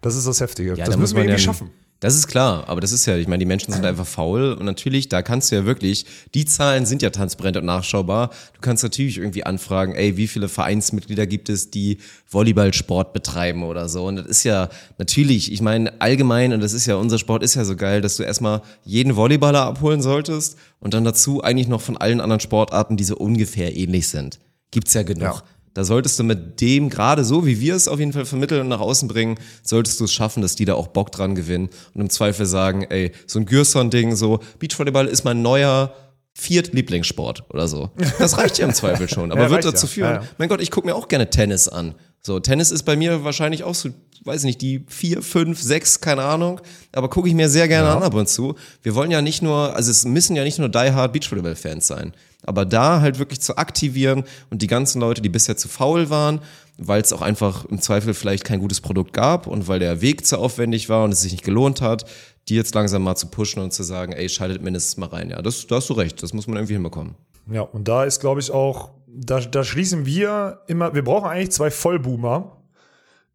Das 0.02 0.14
ist 0.14 0.26
das 0.26 0.40
Heftige. 0.40 0.70
Ja, 0.70 0.76
das 0.76 0.90
da 0.90 0.96
müssen 0.96 1.00
muss 1.00 1.14
wir 1.14 1.22
irgendwie 1.22 1.32
ja- 1.32 1.38
schaffen. 1.38 1.70
Das 2.00 2.14
ist 2.14 2.26
klar, 2.26 2.68
aber 2.68 2.82
das 2.82 2.92
ist 2.92 3.06
ja, 3.06 3.16
ich 3.16 3.26
meine, 3.26 3.38
die 3.38 3.46
Menschen 3.46 3.72
sind 3.72 3.86
einfach 3.86 4.06
faul 4.06 4.52
und 4.52 4.66
natürlich, 4.66 5.08
da 5.08 5.22
kannst 5.22 5.50
du 5.50 5.56
ja 5.56 5.64
wirklich, 5.64 6.04
die 6.34 6.44
Zahlen 6.44 6.84
sind 6.84 7.00
ja 7.00 7.08
transparent 7.08 7.56
und 7.56 7.64
nachschaubar. 7.64 8.28
Du 8.52 8.60
kannst 8.60 8.82
natürlich 8.82 9.16
irgendwie 9.16 9.44
anfragen, 9.44 9.94
ey, 9.94 10.18
wie 10.18 10.26
viele 10.26 10.50
Vereinsmitglieder 10.50 11.26
gibt 11.26 11.48
es, 11.48 11.70
die 11.70 11.96
Volleyballsport 12.28 13.14
betreiben 13.14 13.62
oder 13.62 13.88
so. 13.88 14.04
Und 14.04 14.16
das 14.16 14.26
ist 14.26 14.44
ja 14.44 14.68
natürlich, 14.98 15.50
ich 15.50 15.62
meine, 15.62 15.98
allgemein, 15.98 16.52
und 16.52 16.60
das 16.60 16.74
ist 16.74 16.84
ja, 16.84 16.96
unser 16.96 17.18
Sport 17.18 17.42
ist 17.42 17.54
ja 17.54 17.64
so 17.64 17.76
geil, 17.76 18.02
dass 18.02 18.18
du 18.18 18.24
erstmal 18.24 18.60
jeden 18.84 19.16
Volleyballer 19.16 19.62
abholen 19.62 20.02
solltest 20.02 20.58
und 20.80 20.92
dann 20.92 21.02
dazu 21.02 21.42
eigentlich 21.42 21.68
noch 21.68 21.80
von 21.80 21.96
allen 21.96 22.20
anderen 22.20 22.40
Sportarten, 22.40 22.98
die 22.98 23.04
so 23.04 23.16
ungefähr 23.16 23.74
ähnlich 23.74 24.08
sind. 24.08 24.38
Gibt's 24.70 24.92
ja 24.92 25.02
genug. 25.02 25.22
Ja. 25.22 25.42
Da 25.76 25.84
solltest 25.84 26.18
du 26.18 26.24
mit 26.24 26.62
dem, 26.62 26.88
gerade 26.88 27.22
so 27.22 27.44
wie 27.44 27.60
wir 27.60 27.74
es 27.74 27.86
auf 27.86 27.98
jeden 27.98 28.14
Fall 28.14 28.24
vermitteln 28.24 28.62
und 28.62 28.68
nach 28.68 28.80
außen 28.80 29.08
bringen, 29.08 29.34
solltest 29.62 30.00
du 30.00 30.04
es 30.04 30.12
schaffen, 30.12 30.40
dass 30.40 30.54
die 30.54 30.64
da 30.64 30.72
auch 30.72 30.86
Bock 30.86 31.12
dran 31.12 31.34
gewinnen 31.34 31.68
und 31.92 32.00
im 32.00 32.08
Zweifel 32.08 32.46
sagen, 32.46 32.84
ey, 32.88 33.12
so 33.26 33.38
ein 33.38 33.44
Gürson-Ding, 33.44 34.16
so 34.16 34.40
Beachvolleyball 34.58 35.06
ist 35.06 35.24
mein 35.24 35.42
neuer 35.42 35.94
Viert-Lieblingssport 36.32 37.44
oder 37.50 37.68
so. 37.68 37.90
Das 38.18 38.38
reicht 38.38 38.56
ja 38.56 38.66
im 38.66 38.72
Zweifel 38.72 39.06
schon, 39.06 39.30
aber 39.32 39.42
Ja, 39.42 39.50
wird 39.50 39.66
dazu 39.66 39.84
ja. 39.84 39.92
führen, 39.92 40.14
ja. 40.14 40.28
mein 40.38 40.48
Gott, 40.48 40.62
ich 40.62 40.70
gucke 40.70 40.86
mir 40.86 40.94
auch 40.94 41.08
gerne 41.08 41.28
Tennis 41.28 41.68
an. 41.68 41.94
So, 42.22 42.40
Tennis 42.40 42.70
ist 42.70 42.84
bei 42.84 42.96
mir 42.96 43.22
wahrscheinlich 43.24 43.62
auch 43.62 43.74
so, 43.74 43.90
weiß 44.26 44.44
nicht, 44.44 44.60
die 44.60 44.84
vier, 44.88 45.22
fünf, 45.22 45.60
sechs, 45.60 46.00
keine 46.00 46.22
Ahnung, 46.22 46.60
aber 46.92 47.08
gucke 47.08 47.28
ich 47.28 47.34
mir 47.34 47.48
sehr 47.48 47.68
gerne 47.68 47.90
an 47.90 48.02
ab 48.02 48.14
und 48.14 48.28
zu. 48.28 48.54
Wir 48.82 48.94
wollen 48.94 49.10
ja 49.10 49.22
nicht 49.22 49.42
nur, 49.42 49.74
also 49.74 49.90
es 49.90 50.04
müssen 50.04 50.36
ja 50.36 50.44
nicht 50.44 50.58
nur 50.58 50.68
Die 50.68 50.92
Hard 50.92 51.12
Beachvolleyball-Fans 51.12 51.86
sein, 51.86 52.12
aber 52.44 52.64
da 52.64 53.00
halt 53.00 53.18
wirklich 53.18 53.40
zu 53.40 53.56
aktivieren 53.56 54.24
und 54.50 54.62
die 54.62 54.66
ganzen 54.66 55.00
Leute, 55.00 55.22
die 55.22 55.28
bisher 55.28 55.56
zu 55.56 55.68
faul 55.68 56.10
waren, 56.10 56.40
weil 56.78 57.00
es 57.00 57.12
auch 57.12 57.22
einfach 57.22 57.64
im 57.66 57.80
Zweifel 57.80 58.14
vielleicht 58.14 58.44
kein 58.44 58.60
gutes 58.60 58.80
Produkt 58.80 59.12
gab 59.12 59.46
und 59.46 59.68
weil 59.68 59.78
der 59.78 60.00
Weg 60.00 60.26
zu 60.26 60.38
aufwendig 60.38 60.88
war 60.88 61.04
und 61.04 61.12
es 61.12 61.20
sich 61.20 61.32
nicht 61.32 61.44
gelohnt 61.44 61.80
hat, 61.80 62.04
die 62.48 62.54
jetzt 62.54 62.74
langsam 62.74 63.02
mal 63.02 63.16
zu 63.16 63.28
pushen 63.28 63.62
und 63.62 63.72
zu 63.72 63.82
sagen, 63.82 64.12
ey, 64.12 64.28
schaltet 64.28 64.62
mindestens 64.62 64.96
mal 64.98 65.08
rein. 65.08 65.30
Ja, 65.30 65.42
das, 65.42 65.66
da 65.66 65.76
hast 65.76 65.88
du 65.88 65.94
recht, 65.94 66.22
das 66.22 66.32
muss 66.32 66.46
man 66.46 66.56
irgendwie 66.56 66.74
hinbekommen. 66.74 67.14
Ja, 67.50 67.62
und 67.62 67.88
da 67.88 68.04
ist, 68.04 68.20
glaube 68.20 68.40
ich, 68.40 68.50
auch, 68.50 68.90
da, 69.06 69.40
da 69.40 69.64
schließen 69.64 70.04
wir 70.04 70.60
immer, 70.66 70.94
wir 70.94 71.02
brauchen 71.02 71.28
eigentlich 71.28 71.52
zwei 71.52 71.70
Vollboomer, 71.70 72.55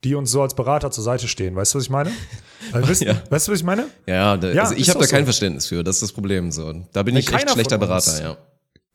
die 0.03 0.15
uns 0.15 0.31
so 0.31 0.41
als 0.41 0.55
Berater 0.55 0.91
zur 0.91 1.03
Seite 1.03 1.27
stehen. 1.27 1.55
Weißt 1.55 1.73
du, 1.73 1.77
was 1.77 1.85
ich 1.85 1.89
meine? 1.89 2.11
Also, 2.73 2.87
wisst, 2.87 3.01
Ja. 3.01 3.21
Weißt 3.29 3.47
du, 3.47 3.51
was 3.51 3.59
ich 3.59 3.65
meine? 3.65 3.87
Ja, 4.05 4.37
da, 4.37 4.51
Ja, 4.51 4.63
also 4.63 4.75
ich 4.75 4.89
habe 4.89 4.99
da 4.99 5.07
kein 5.07 5.21
so. 5.21 5.25
Verständnis 5.25 5.65
für, 5.67 5.83
das 5.83 5.95
ist 5.97 6.03
das 6.03 6.11
Problem 6.13 6.51
so. 6.51 6.71
Da 6.93 7.03
bin 7.03 7.15
Nee, 7.15 7.21
ich 7.21 7.33
echt 7.33 7.49
schlechter 7.49 7.75
uns. 7.75 7.85
Berater, 7.85 8.21
ja. 8.21 8.37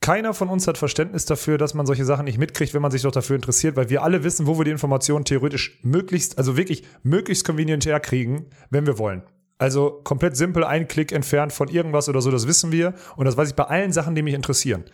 Keiner 0.01 0.35
von 0.35 0.49
uns 0.49 0.69
hat 0.69 0.79
Verständnis 0.79 1.25
dafür, 1.25 1.59
dass 1.59 1.75
man 1.75 1.85
solche 1.85 2.05
Sachen 2.05 2.25
nicht 2.27 2.39
mitkriegt, 2.39 2.75
wenn 2.75 2.81
man 2.83 2.91
sich 2.93 3.03
doch 3.03 3.11
dafür 3.11 3.35
interessiert, 3.35 3.77
weil 3.77 3.91
wir 3.91 4.03
alle 4.03 4.23
wissen, 4.23 4.47
wo 4.47 4.57
wir 4.57 4.65
die 4.65 4.71
Informationen 4.71 5.25
theoretisch 5.25 5.81
möglichst, 5.83 6.39
also 6.39 6.57
wirklich 6.57 6.85
möglichst 7.03 7.45
convenient 7.45 7.85
herkriegen, 7.87 8.47
wenn 8.71 8.87
wir 8.87 8.99
wollen. 8.99 9.23
Also 9.59 10.01
komplett 10.05 10.37
simpel, 10.37 10.65
ein 10.65 10.87
Klick 10.87 11.13
entfernt 11.13 11.53
von 11.53 11.69
irgendwas 11.69 12.09
oder 12.09 12.21
so, 12.21 12.31
das 12.31 12.47
wissen 12.47 12.73
wir. 12.73 12.95
Und 13.17 13.25
das 13.25 13.37
weiß 13.37 13.49
ich 13.49 13.55
bei 13.57 13.65
allen 13.65 13.93
Sachen, 13.93 14.15
die 14.15 14.23
mich 14.23 14.35
interessieren. 14.35 14.85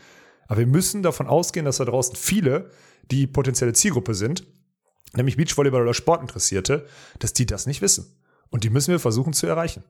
Aber 0.47 0.61
wir 0.61 0.67
müssen 0.67 1.03
davon 1.03 1.27
ausgehen, 1.27 1.67
dass 1.67 1.77
da 1.77 1.85
draußen 1.85 2.17
viele, 2.17 2.71
die 3.11 3.27
potenzielle 3.27 3.73
Zielgruppe 3.75 4.15
sind, 4.15 4.47
nämlich 5.15 5.37
Beachvolleyball 5.37 5.83
oder 5.83 5.95
Sportinteressierte, 5.95 6.87
dass 7.19 7.33
die 7.33 7.47
das 7.47 7.67
nicht 7.67 7.83
wissen. 7.83 8.19
Und 8.51 8.65
die 8.65 8.71
müssen 8.71 8.91
wir 8.91 8.99
versuchen 8.99 9.33
zu 9.33 9.47
erreichen. 9.47 9.85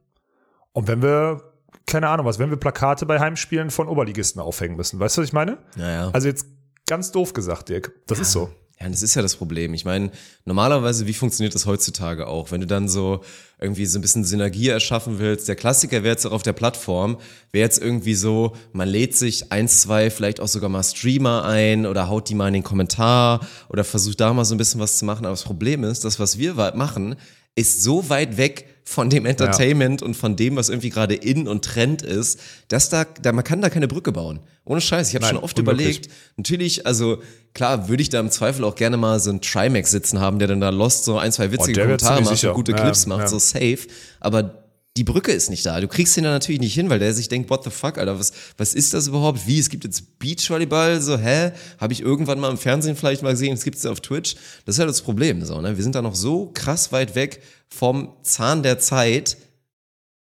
Und 0.73 0.89
wenn 0.89 1.03
wir, 1.03 1.43
keine 1.87 2.09
Ahnung 2.09 2.27
was, 2.27 2.39
wenn 2.39 2.51
wir 2.51 2.57
Plakate 2.57 3.07
bei 3.07 3.19
Heimspielen 3.19 3.71
von 3.71 3.89
Oberligisten 3.89 4.41
aufhängen 4.41 4.77
müssen, 4.77 5.01
weißt 5.01 5.17
du, 5.17 5.23
was 5.23 5.29
ich 5.29 5.33
meine? 5.33 5.59
Ja, 5.77 5.91
ja. 5.91 6.11
Also 6.13 6.29
jetzt 6.29 6.47
ganz 6.87 7.13
doof 7.13 7.33
gesagt, 7.33 7.69
Dirk. 7.69 7.93
Das 8.07 8.19
ist 8.19 8.33
so. 8.33 8.51
Ja, 8.83 8.89
das 8.89 9.03
ist 9.03 9.15
ja 9.15 9.23
das 9.23 9.37
Problem. 9.37 9.75
Ich 9.75 9.85
meine, 9.85 10.11
normalerweise, 10.45 11.07
wie 11.07 11.13
funktioniert 11.13 11.55
das 11.55 11.67
heutzutage 11.67 12.27
auch? 12.27 12.51
Wenn 12.51 12.61
du 12.61 12.67
dann 12.67 12.89
so 12.89 13.21
irgendwie 13.61 13.87
so 13.87 13.97
ein 13.99 14.03
bisschen 14.03 14.25
Synergie 14.25 14.71
erschaffen 14.71 15.21
willst, 15.21 15.47
der 15.47 15.55
Klassiker 15.55 16.03
wäre 16.03 16.15
jetzt 16.15 16.27
auch 16.27 16.33
auf 16.33 16.43
der 16.43 16.53
Plattform, 16.53 17.19
wäre 17.53 17.63
jetzt 17.63 17.81
irgendwie 17.81 18.17
so, 18.17 18.57
man 18.73 18.89
lädt 18.89 19.17
sich 19.17 19.53
eins, 19.53 19.83
zwei, 19.83 20.11
vielleicht 20.11 20.41
auch 20.41 20.49
sogar 20.49 20.69
mal 20.69 20.83
Streamer 20.83 21.45
ein 21.45 21.87
oder 21.87 22.09
haut 22.09 22.29
die 22.29 22.35
mal 22.35 22.49
in 22.49 22.55
den 22.55 22.65
Kommentar 22.65 23.47
oder 23.69 23.85
versucht 23.85 24.19
da 24.19 24.33
mal 24.33 24.45
so 24.45 24.57
ein 24.57 24.59
bisschen 24.59 24.81
was 24.81 24.99
zu 24.99 25.05
machen. 25.05 25.27
Aber 25.27 25.35
das 25.35 25.45
Problem 25.45 25.85
ist, 25.85 26.05
das, 26.05 26.19
was 26.19 26.39
wir 26.39 26.55
machen, 26.75 27.15
ist 27.55 27.85
so 27.85 28.09
weit 28.09 28.37
weg 28.37 28.67
von 28.85 29.11
dem 29.11 29.27
Entertainment 29.27 30.01
ja. 30.01 30.07
und 30.07 30.15
von 30.15 30.37
dem, 30.37 30.57
was 30.57 30.69
irgendwie 30.69 30.91
gerade 30.91 31.15
in 31.15 31.47
und 31.49 31.65
Trend 31.65 32.03
ist, 32.03 32.41
dass 32.69 32.89
da, 32.89 33.05
da 33.05 33.33
man 33.33 33.45
kann 33.45 33.61
da 33.61 33.71
keine 33.71 33.89
Brücke 33.89 34.13
bauen. 34.13 34.41
Ohne 34.65 34.81
Scheiß, 34.81 35.09
ich 35.09 35.15
habe 35.15 35.27
schon 35.27 35.37
oft 35.39 35.59
unmöglich. 35.59 35.87
überlegt. 35.87 36.09
Natürlich, 36.37 36.87
also 36.87 37.19
klar, 37.55 37.89
würde 37.89 38.03
ich 38.03 38.09
da 38.09 38.21
im 38.21 38.31
Zweifel 38.31 38.65
auch 38.65 38.75
gerne 38.75 38.97
mal 38.97 39.19
so 39.21 39.31
einen 39.31 39.41
Trimax 39.41 39.91
sitzen 39.91 40.21
haben, 40.21 40.39
der 40.39 40.49
dann 40.49 40.61
da 40.61 40.71
Lost 40.71 41.05
so 41.05 41.19
ein, 41.19 41.33
zwei 41.33 41.51
witzige 41.51 41.81
oh, 41.81 41.85
Kommentare 41.85 42.23
macht 42.23 42.45
und 42.45 42.55
gute 42.55 42.73
Clips 42.73 43.05
ja, 43.05 43.09
macht, 43.09 43.23
ja. 43.23 43.29
so 43.29 43.39
safe. 43.39 43.81
Aber 44.21 44.62
die 44.97 45.05
Brücke 45.05 45.33
ist 45.33 45.49
nicht 45.49 45.65
da. 45.65 45.81
Du 45.81 45.89
kriegst 45.89 46.17
ihn 46.17 46.25
dann 46.25 46.35
natürlich 46.35 46.61
nicht 46.61 46.75
hin, 46.75 46.91
weil 46.91 46.99
der 46.99 47.15
sich 47.15 47.29
denkt, 47.29 47.49
what 47.49 47.65
the 47.65 47.71
fuck, 47.71 47.97
Alter, 47.97 48.19
was, 48.19 48.33
was 48.59 48.75
ist 48.75 48.93
das 48.93 49.07
überhaupt? 49.07 49.47
Wie, 49.47 49.59
es 49.59 49.71
gibt 49.71 49.85
jetzt 49.85 50.19
Beachvolleyball, 50.19 51.01
so, 51.01 51.17
hä? 51.17 51.53
Habe 51.79 51.95
ich 51.95 52.03
irgendwann 52.03 52.39
mal 52.39 52.51
im 52.51 52.59
Fernsehen 52.59 52.95
vielleicht 52.95 53.23
mal 53.23 53.31
gesehen, 53.31 53.55
es 53.55 53.65
gibt 53.65 53.79
es 53.79 53.85
ja 53.85 53.91
auf 53.91 54.01
Twitch. 54.01 54.35
Das 54.67 54.75
ist 54.75 54.79
ja 54.79 54.87
das 54.87 55.01
Problem, 55.01 55.45
so, 55.45 55.61
ne? 55.61 55.77
Wir 55.77 55.83
sind 55.83 55.95
da 55.95 56.03
noch 56.03 56.15
so 56.15 56.51
krass 56.53 56.93
weit 56.93 57.15
weg 57.15 57.43
vom 57.69 58.17
Zahn 58.23 58.63
der 58.63 58.79
Zeit 58.79 59.39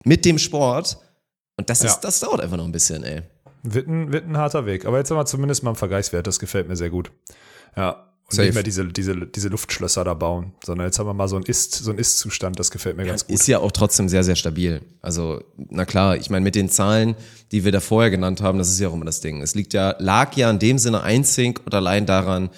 mit 0.04 0.24
dem 0.24 0.38
Sport. 0.38 0.98
Und 1.56 1.68
das 1.68 1.82
ist, 1.82 1.94
ja. 1.94 1.98
das 2.02 2.20
dauert 2.20 2.40
einfach 2.40 2.56
noch 2.56 2.64
ein 2.64 2.72
bisschen, 2.72 3.02
ey. 3.02 3.22
Wird 3.64 3.88
ein, 3.88 4.12
wird 4.12 4.28
ein 4.28 4.36
harter 4.36 4.66
Weg. 4.66 4.84
Aber 4.84 4.98
jetzt 4.98 5.10
haben 5.10 5.16
wir 5.16 5.26
zumindest 5.26 5.64
mal 5.64 5.70
einen 5.70 5.76
Vergleichswert, 5.76 6.26
das 6.26 6.38
gefällt 6.38 6.68
mir 6.68 6.76
sehr 6.76 6.90
gut. 6.90 7.10
Ja. 7.76 8.03
Und 8.26 8.36
Safe. 8.36 8.46
nicht 8.46 8.54
mehr 8.54 8.62
diese, 8.62 8.86
diese, 8.86 9.26
diese 9.26 9.48
Luftschlösser 9.48 10.02
da 10.02 10.14
bauen, 10.14 10.54
sondern 10.64 10.86
jetzt 10.86 10.98
haben 10.98 11.06
wir 11.06 11.12
mal 11.12 11.28
so 11.28 11.36
einen 11.36 11.44
Ist, 11.44 11.74
so 11.74 11.90
einen 11.90 11.98
Ist-Zustand, 11.98 12.58
das 12.58 12.70
gefällt 12.70 12.96
mir 12.96 13.04
ja, 13.04 13.10
ganz 13.10 13.26
gut. 13.26 13.34
Ist 13.34 13.46
ja 13.46 13.58
auch 13.58 13.70
trotzdem 13.70 14.08
sehr, 14.08 14.24
sehr 14.24 14.36
stabil. 14.36 14.80
Also, 15.02 15.42
na 15.56 15.84
klar, 15.84 16.16
ich 16.16 16.30
meine, 16.30 16.42
mit 16.42 16.54
den 16.54 16.70
Zahlen, 16.70 17.16
die 17.52 17.64
wir 17.64 17.72
da 17.72 17.80
vorher 17.80 18.10
genannt 18.10 18.40
haben, 18.40 18.56
das 18.56 18.70
ist 18.70 18.80
ja 18.80 18.88
auch 18.88 18.94
immer 18.94 19.04
das 19.04 19.20
Ding. 19.20 19.42
Es 19.42 19.54
liegt 19.54 19.74
ja, 19.74 19.94
lag 19.98 20.34
ja 20.36 20.50
in 20.50 20.58
dem 20.58 20.78
Sinne 20.78 21.02
einzig 21.02 21.60
und 21.66 21.74
allein 21.74 22.06
daran, 22.06 22.48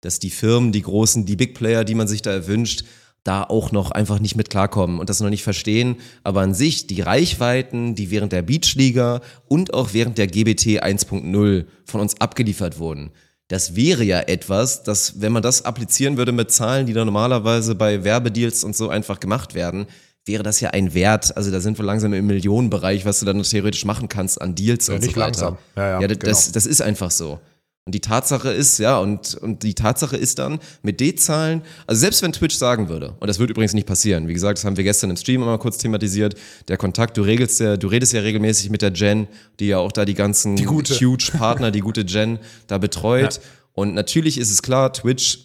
dass 0.00 0.18
die 0.18 0.30
Firmen, 0.30 0.72
die 0.72 0.82
großen, 0.82 1.24
die 1.24 1.36
Big 1.36 1.54
Player, 1.54 1.84
die 1.84 1.94
man 1.94 2.08
sich 2.08 2.22
da 2.22 2.32
erwünscht, 2.32 2.84
da 3.24 3.44
auch 3.44 3.70
noch 3.70 3.92
einfach 3.92 4.18
nicht 4.18 4.34
mit 4.34 4.50
klarkommen 4.50 4.98
und 4.98 5.08
das 5.08 5.20
noch 5.20 5.30
nicht 5.30 5.44
verstehen. 5.44 5.96
Aber 6.24 6.40
an 6.40 6.54
sich, 6.54 6.88
die 6.88 7.00
Reichweiten, 7.00 7.94
die 7.94 8.10
während 8.10 8.32
der 8.32 8.42
Beachliga 8.42 9.20
und 9.46 9.74
auch 9.74 9.90
während 9.92 10.18
der 10.18 10.26
GBT 10.26 10.82
1.0 10.82 11.66
von 11.84 12.00
uns 12.00 12.20
abgeliefert 12.20 12.80
wurden, 12.80 13.12
das 13.52 13.76
wäre 13.76 14.02
ja 14.02 14.20
etwas, 14.20 14.82
dass, 14.82 15.20
wenn 15.20 15.30
man 15.30 15.42
das 15.42 15.66
applizieren 15.66 16.16
würde 16.16 16.32
mit 16.32 16.50
Zahlen, 16.50 16.86
die 16.86 16.94
da 16.94 17.04
normalerweise 17.04 17.74
bei 17.74 18.02
Werbedeals 18.02 18.64
und 18.64 18.74
so 18.74 18.88
einfach 18.88 19.20
gemacht 19.20 19.52
werden, 19.52 19.86
wäre 20.24 20.42
das 20.42 20.60
ja 20.60 20.70
ein 20.70 20.94
Wert. 20.94 21.36
Also 21.36 21.50
da 21.50 21.60
sind 21.60 21.78
wir 21.78 21.84
langsam 21.84 22.14
im 22.14 22.26
Millionenbereich, 22.26 23.04
was 23.04 23.20
du 23.20 23.26
dann 23.26 23.42
theoretisch 23.42 23.84
machen 23.84 24.08
kannst 24.08 24.40
an 24.40 24.54
Deals 24.54 24.86
ja, 24.86 24.94
und 24.94 25.02
nicht 25.02 25.14
so 25.14 25.20
weiter. 25.20 25.40
Langsam. 25.42 25.58
Ja, 25.76 25.86
ja, 25.86 26.00
ja 26.00 26.08
das, 26.08 26.18
genau. 26.18 26.54
das 26.54 26.64
ist 26.64 26.80
einfach 26.80 27.10
so. 27.10 27.40
Und 27.84 27.96
die 27.96 28.00
Tatsache 28.00 28.50
ist, 28.50 28.78
ja, 28.78 28.98
und, 28.98 29.34
und 29.34 29.64
die 29.64 29.74
Tatsache 29.74 30.16
ist 30.16 30.38
dann, 30.38 30.60
mit 30.82 31.00
D-Zahlen, 31.00 31.62
also 31.88 31.98
selbst 31.98 32.22
wenn 32.22 32.32
Twitch 32.32 32.54
sagen 32.54 32.88
würde, 32.88 33.16
und 33.18 33.26
das 33.26 33.40
wird 33.40 33.50
übrigens 33.50 33.74
nicht 33.74 33.88
passieren, 33.88 34.28
wie 34.28 34.34
gesagt, 34.34 34.58
das 34.58 34.64
haben 34.64 34.76
wir 34.76 34.84
gestern 34.84 35.10
im 35.10 35.16
Stream 35.16 35.40
mal 35.40 35.58
kurz 35.58 35.78
thematisiert, 35.78 36.36
der 36.68 36.76
Kontakt, 36.76 37.16
du 37.16 37.22
regelst 37.22 37.58
ja, 37.58 37.76
du 37.76 37.88
redest 37.88 38.12
ja 38.12 38.20
regelmäßig 38.20 38.70
mit 38.70 38.82
der 38.82 38.92
Jen, 38.92 39.26
die 39.58 39.66
ja 39.66 39.78
auch 39.78 39.90
da 39.90 40.04
die 40.04 40.14
ganzen 40.14 40.54
die 40.54 40.68
huge 40.68 41.32
Partner, 41.36 41.72
die 41.72 41.80
gute 41.80 42.02
Jen, 42.02 42.38
da 42.68 42.78
betreut. 42.78 43.34
Ja. 43.34 43.42
Und 43.72 43.94
natürlich 43.94 44.38
ist 44.38 44.50
es 44.50 44.62
klar, 44.62 44.92
Twitch 44.92 45.40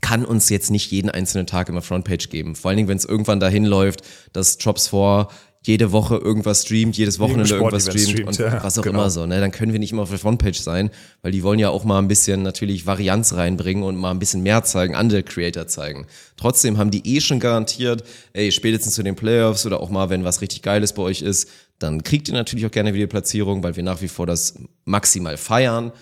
kann 0.00 0.24
uns 0.24 0.48
jetzt 0.48 0.70
nicht 0.70 0.90
jeden 0.90 1.10
einzelnen 1.10 1.46
Tag 1.46 1.68
immer 1.68 1.82
Frontpage 1.82 2.30
geben. 2.30 2.54
Vor 2.54 2.70
allen 2.70 2.76
Dingen, 2.76 2.88
wenn 2.88 2.98
es 2.98 3.04
irgendwann 3.04 3.40
dahin 3.40 3.64
läuft, 3.64 4.02
dass 4.32 4.58
Drops 4.58 4.88
vor 4.88 5.28
jede 5.62 5.92
Woche 5.92 6.16
irgendwas 6.16 6.62
streamt, 6.62 6.96
jedes 6.96 7.18
Wochenende 7.18 7.54
irgendwas 7.54 7.84
streamt, 7.84 8.08
streamt, 8.08 8.28
und 8.28 8.38
ja, 8.38 8.62
was 8.62 8.78
auch 8.78 8.82
genau. 8.82 9.00
immer 9.00 9.10
so. 9.10 9.26
Ne? 9.26 9.40
Dann 9.40 9.50
können 9.50 9.72
wir 9.72 9.78
nicht 9.78 9.92
immer 9.92 10.02
auf 10.02 10.10
der 10.10 10.18
Frontpage 10.18 10.58
sein, 10.58 10.90
weil 11.22 11.32
die 11.32 11.42
wollen 11.42 11.58
ja 11.58 11.70
auch 11.70 11.84
mal 11.84 11.98
ein 11.98 12.08
bisschen 12.08 12.42
natürlich 12.42 12.86
Varianz 12.86 13.34
reinbringen 13.34 13.82
und 13.82 13.96
mal 13.96 14.10
ein 14.10 14.18
bisschen 14.18 14.42
mehr 14.42 14.62
zeigen, 14.64 14.94
andere 14.94 15.22
Creator 15.22 15.66
zeigen. 15.66 16.06
Trotzdem 16.36 16.78
haben 16.78 16.90
die 16.90 17.16
eh 17.16 17.20
schon 17.20 17.40
garantiert, 17.40 18.04
ey, 18.32 18.52
spätestens 18.52 18.94
zu 18.94 19.02
den 19.02 19.16
Playoffs 19.16 19.66
oder 19.66 19.80
auch 19.80 19.90
mal, 19.90 20.10
wenn 20.10 20.24
was 20.24 20.40
richtig 20.40 20.62
Geiles 20.62 20.92
bei 20.92 21.02
euch 21.02 21.22
ist, 21.22 21.48
dann 21.78 22.02
kriegt 22.02 22.28
ihr 22.28 22.34
natürlich 22.34 22.66
auch 22.66 22.70
gerne 22.70 22.94
wieder 22.94 23.06
Platzierung, 23.06 23.62
weil 23.62 23.76
wir 23.76 23.82
nach 23.82 24.00
wie 24.00 24.08
vor 24.08 24.26
das 24.26 24.54
maximal 24.84 25.36
feiern. 25.36 25.92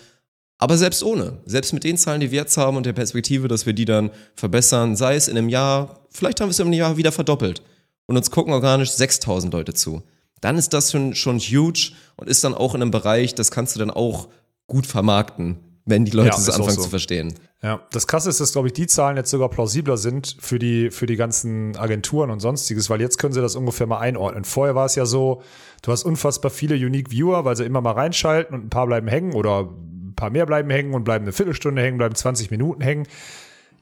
Aber 0.59 0.79
selbst 0.79 1.03
ohne, 1.03 1.39
selbst 1.45 1.75
mit 1.75 1.85
den 1.85 1.99
Zahlen, 1.99 2.21
die 2.21 2.31
wir 2.31 2.41
jetzt 2.41 2.57
haben 2.57 2.77
und 2.79 2.87
der 2.87 2.95
Perspektive, 2.95 3.47
dass 3.49 3.67
wir 3.67 3.75
die 3.75 3.85
dann 3.85 4.11
verbessern, 4.35 4.97
sei 4.97 5.17
es 5.17 5.29
in 5.29 5.37
einem 5.37 5.51
Jahr, 5.51 6.07
vielleicht 6.11 6.41
haben 6.41 6.49
wir 6.49 6.53
es 6.53 6.59
in 6.59 6.67
einem 6.67 6.75
Jahr 6.75 6.97
wieder 6.97 7.13
verdoppelt 7.13 7.63
und 8.07 8.17
uns 8.17 8.31
gucken 8.31 8.53
organisch 8.53 8.91
6000 8.93 9.53
Leute 9.53 9.75
zu, 9.75 10.03
dann 10.41 10.59
ist 10.59 10.73
das 10.73 10.91
schon, 10.91 11.15
schon 11.15 11.39
huge 11.39 11.93
und 12.17 12.29
ist 12.29 12.45
dann 12.45 12.55
auch 12.55 12.75
in 12.75 12.83
einem 12.83 12.91
Bereich, 12.91 13.35
das 13.35 13.51
kannst 13.51 13.75
du 13.75 13.81
dann 13.81 13.91
auch 13.91 14.29
gut 14.67 14.87
vermarkten, 14.87 15.59
wenn 15.85 16.05
die 16.05 16.11
Leute 16.11 16.37
es 16.37 16.47
ja, 16.47 16.55
anfangen 16.55 16.77
so. 16.77 16.83
zu 16.83 16.91
verstehen. 16.91 17.35
Ja, 17.63 17.81
das 17.91 18.07
Krasse 18.07 18.29
ist, 18.29 18.41
dass, 18.41 18.53
glaube 18.53 18.69
ich, 18.69 18.75
die 18.75 18.87
Zahlen 18.87 19.17
jetzt 19.17 19.31
sogar 19.31 19.49
plausibler 19.49 19.97
sind 19.97 20.37
für 20.41 20.59
die, 20.59 20.91
für 20.91 21.07
die 21.07 21.17
ganzen 21.17 21.77
Agenturen 21.77 22.31
und 22.31 22.41
sonstiges, 22.41 22.91
weil 22.91 23.01
jetzt 23.01 23.19
können 23.19 23.33
sie 23.33 23.41
das 23.41 23.57
ungefähr 23.57 23.87
mal 23.87 23.99
einordnen. 23.99 24.45
Vorher 24.45 24.75
war 24.75 24.87
es 24.87 24.95
ja 24.95 25.07
so, 25.07 25.43
du 25.83 25.91
hast 25.91 26.05
unfassbar 26.05 26.51
viele 26.51 26.75
Unique 26.75 27.11
Viewer, 27.11 27.45
weil 27.45 27.57
sie 27.57 27.65
immer 27.65 27.81
mal 27.81 27.93
reinschalten 27.93 28.55
und 28.55 28.67
ein 28.67 28.71
paar 28.71 28.87
bleiben 28.87 29.09
hängen 29.09 29.33
oder 29.33 29.61
ein 29.63 30.15
paar 30.15 30.31
mehr 30.31 30.45
bleiben 30.45 30.71
hängen 30.71 30.93
und 30.95 31.05
bleiben 31.05 31.25
eine 31.25 31.33
Viertelstunde 31.33 31.81
hängen, 31.83 31.99
bleiben 31.99 32.15
20 32.15 32.51
Minuten 32.51 32.83
hängen. 32.83 33.07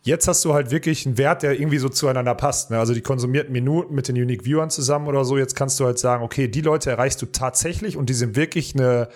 Jetzt 0.07 0.29
hast 0.29 0.45
du 0.45 0.53
halt 0.53 0.71
wirklich 0.71 1.07
einen 1.07 1.17
Wert, 1.17 1.43
der 1.43 1.59
irgendwie 1.59 1.79
so 1.79 1.89
zueinander 1.89 2.35
passt. 2.35 2.71
Ne? 2.71 2.79
Also 2.79 2.93
die 2.93 3.01
konsumierten 3.01 3.53
Minuten 3.53 3.95
mit 3.95 4.07
den 4.07 4.17
Unique 4.17 4.45
Viewern 4.45 4.69
zusammen 4.69 5.07
oder 5.09 5.25
so. 5.25 5.39
Jetzt 5.39 5.57
kannst 5.57 5.81
du 5.81 5.87
halt 5.87 5.99
sagen, 5.99 6.23
okay, 6.23 6.47
die 6.47 6.61
Leute 6.61 6.91
erreichst 6.91 7.23
du 7.23 7.27
tatsächlich 7.27 7.97
und 7.97 8.11
die 8.11 8.15
sind 8.15 8.37
wirklich 8.37 8.75
eine 8.75 9.09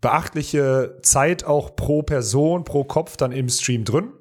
beachtliche 0.00 0.98
Zeit 1.02 1.44
auch 1.44 1.74
pro 1.74 2.02
Person, 2.02 2.62
pro 2.62 2.84
Kopf 2.84 3.16
dann 3.16 3.32
im 3.32 3.48
Stream 3.48 3.84
drin. 3.84 4.12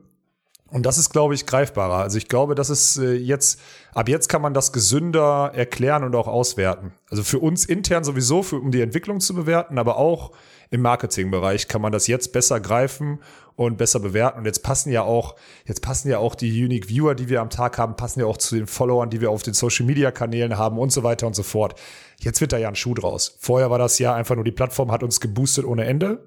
Und 0.71 0.85
das 0.85 0.97
ist, 0.97 1.09
glaube 1.09 1.33
ich, 1.33 1.45
greifbarer. 1.45 1.95
Also 1.95 2.17
ich 2.17 2.27
glaube, 2.27 2.55
das 2.55 2.69
ist 2.69 2.97
äh, 2.97 3.13
jetzt, 3.13 3.59
ab 3.93 4.07
jetzt 4.07 4.27
kann 4.29 4.41
man 4.41 4.53
das 4.53 4.71
gesünder 4.71 5.51
erklären 5.53 6.03
und 6.03 6.15
auch 6.15 6.27
auswerten. 6.27 6.93
Also 7.09 7.23
für 7.23 7.39
uns 7.39 7.65
intern 7.65 8.03
sowieso, 8.03 8.43
für, 8.43 8.57
um 8.57 8.71
die 8.71 8.81
Entwicklung 8.81 9.19
zu 9.19 9.33
bewerten, 9.33 9.79
aber 9.79 9.97
auch 9.97 10.31
im 10.69 10.81
Marketingbereich 10.81 11.67
kann 11.67 11.81
man 11.81 11.91
das 11.91 12.05
jetzt 12.05 12.31
besser 12.31 12.59
greifen 12.59 13.19
und 13.55 13.77
besser 13.77 13.99
bewerten. 13.99 14.39
Und 14.39 14.45
jetzt 14.45 14.61
passen 14.61 14.91
ja 14.91 15.01
auch, 15.01 15.35
jetzt 15.65 15.81
passen 15.81 16.09
ja 16.09 16.19
auch 16.19 16.35
die 16.35 16.63
Unique 16.63 16.87
Viewer, 16.87 17.15
die 17.15 17.29
wir 17.29 17.41
am 17.41 17.49
Tag 17.49 17.77
haben, 17.77 17.95
passen 17.95 18.19
ja 18.19 18.27
auch 18.27 18.37
zu 18.37 18.55
den 18.55 18.67
Followern, 18.67 19.09
die 19.09 19.21
wir 19.21 19.31
auf 19.31 19.41
den 19.41 19.55
Social 19.55 19.85
Media 19.85 20.11
Kanälen 20.11 20.57
haben 20.57 20.77
und 20.77 20.91
so 20.91 21.03
weiter 21.03 21.25
und 21.25 21.35
so 21.35 21.43
fort. 21.43 21.73
Jetzt 22.19 22.41
wird 22.41 22.53
da 22.53 22.57
ja 22.57 22.67
ein 22.67 22.75
Schuh 22.75 22.93
draus. 22.93 23.35
Vorher 23.39 23.71
war 23.71 23.79
das 23.79 23.97
ja 23.97 24.13
einfach 24.13 24.35
nur 24.35 24.45
die 24.45 24.51
Plattform 24.51 24.91
hat 24.91 25.01
uns 25.01 25.19
geboostet 25.19 25.65
ohne 25.65 25.85
Ende. 25.85 26.23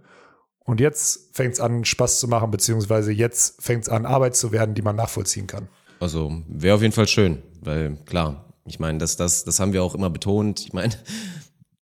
Und 0.65 0.81
jetzt 0.81 1.35
fängt 1.35 1.55
es 1.55 1.61
an, 1.61 1.85
Spaß 1.85 2.21
zu 2.21 2.29
machen, 2.29 2.51
beziehungsweise 2.51 3.13
jetzt 3.13 3.61
fängt 3.63 3.83
es 3.83 3.89
an, 3.89 4.07
Arbeit 4.07 4.37
zu 4.37 4.53
werden, 4.53 4.75
die 4.75 4.83
man 4.83 4.97
nachvollziehen 4.97 5.47
kann. 5.47 5.69
Also 6.01 6.33
wäre 6.49 6.77
auf 6.77 6.83
jeden 6.83 6.95
Fall 6.95 7.09
schön, 7.09 7.43
weil 7.61 7.97
klar, 8.07 8.45
ich 8.65 8.79
meine, 8.79 8.99
das, 8.99 9.17
das, 9.17 9.45
das 9.45 9.61
haben 9.61 9.73
wir 9.73 9.83
auch 9.83 9.95
immer 9.95 10.11
betont. 10.11 10.61
Ich 10.61 10.73
meine, 10.73 10.95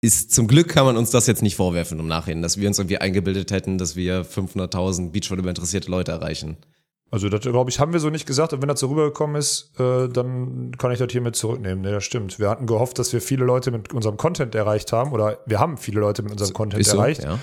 ist 0.02 0.32
zum 0.32 0.48
Glück 0.48 0.70
kann 0.70 0.86
man 0.86 0.98
uns 0.98 1.10
das 1.10 1.28
jetzt 1.28 1.42
nicht 1.42 1.56
vorwerfen 1.56 2.00
im 2.00 2.08
Nachhinein, 2.08 2.42
dass 2.42 2.60
wir 2.60 2.68
uns 2.68 2.80
irgendwie 2.80 2.98
eingebildet 2.98 3.52
hätten, 3.52 3.78
dass 3.78 3.96
wir 3.96 4.26
500.000 4.26 5.12
Beachvolleyball 5.12 5.50
interessierte 5.50 5.90
Leute 5.90 6.12
erreichen. 6.12 6.58
Also 7.12 7.30
das 7.30 7.42
glaube 7.42 7.70
ich 7.70 7.80
haben 7.80 7.94
wir 7.94 8.00
so 8.00 8.10
nicht 8.10 8.26
gesagt 8.26 8.52
und 8.54 8.62
wenn 8.62 8.68
das 8.68 8.80
so 8.80 8.88
rübergekommen 8.88 9.36
ist, 9.36 9.72
äh, 9.80 10.10
dann 10.10 10.72
kann 10.78 10.92
ich 10.92 11.00
das 11.00 11.12
hiermit 11.12 11.36
zurücknehmen. 11.36 11.82
Ne, 11.82 11.92
das 11.92 12.04
stimmt. 12.04 12.40
Wir 12.40 12.50
hatten 12.50 12.68
gehofft, 12.68 13.00
dass 13.00 13.14
wir 13.14 13.22
viele 13.22 13.46
Leute 13.46 13.72
mit 13.72 13.94
unserem 13.94 14.18
Content 14.18 14.54
erreicht 14.54 14.92
haben 14.92 15.12
oder 15.12 15.40
wir 15.46 15.60
haben 15.60 15.78
viele 15.78 16.00
Leute 16.00 16.24
mit 16.24 16.32
unserem 16.32 16.54
Content 16.54 16.86
so, 16.86 16.98
erreicht. 16.98 17.24
Ja. 17.24 17.40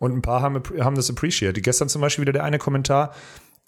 Und 0.00 0.16
ein 0.16 0.22
paar 0.22 0.40
haben, 0.40 0.62
haben 0.80 0.96
das 0.96 1.10
appreciated. 1.10 1.62
Gestern 1.62 1.90
zum 1.90 2.00
Beispiel 2.00 2.22
wieder 2.22 2.32
der 2.32 2.44
eine 2.44 2.58
Kommentar, 2.58 3.12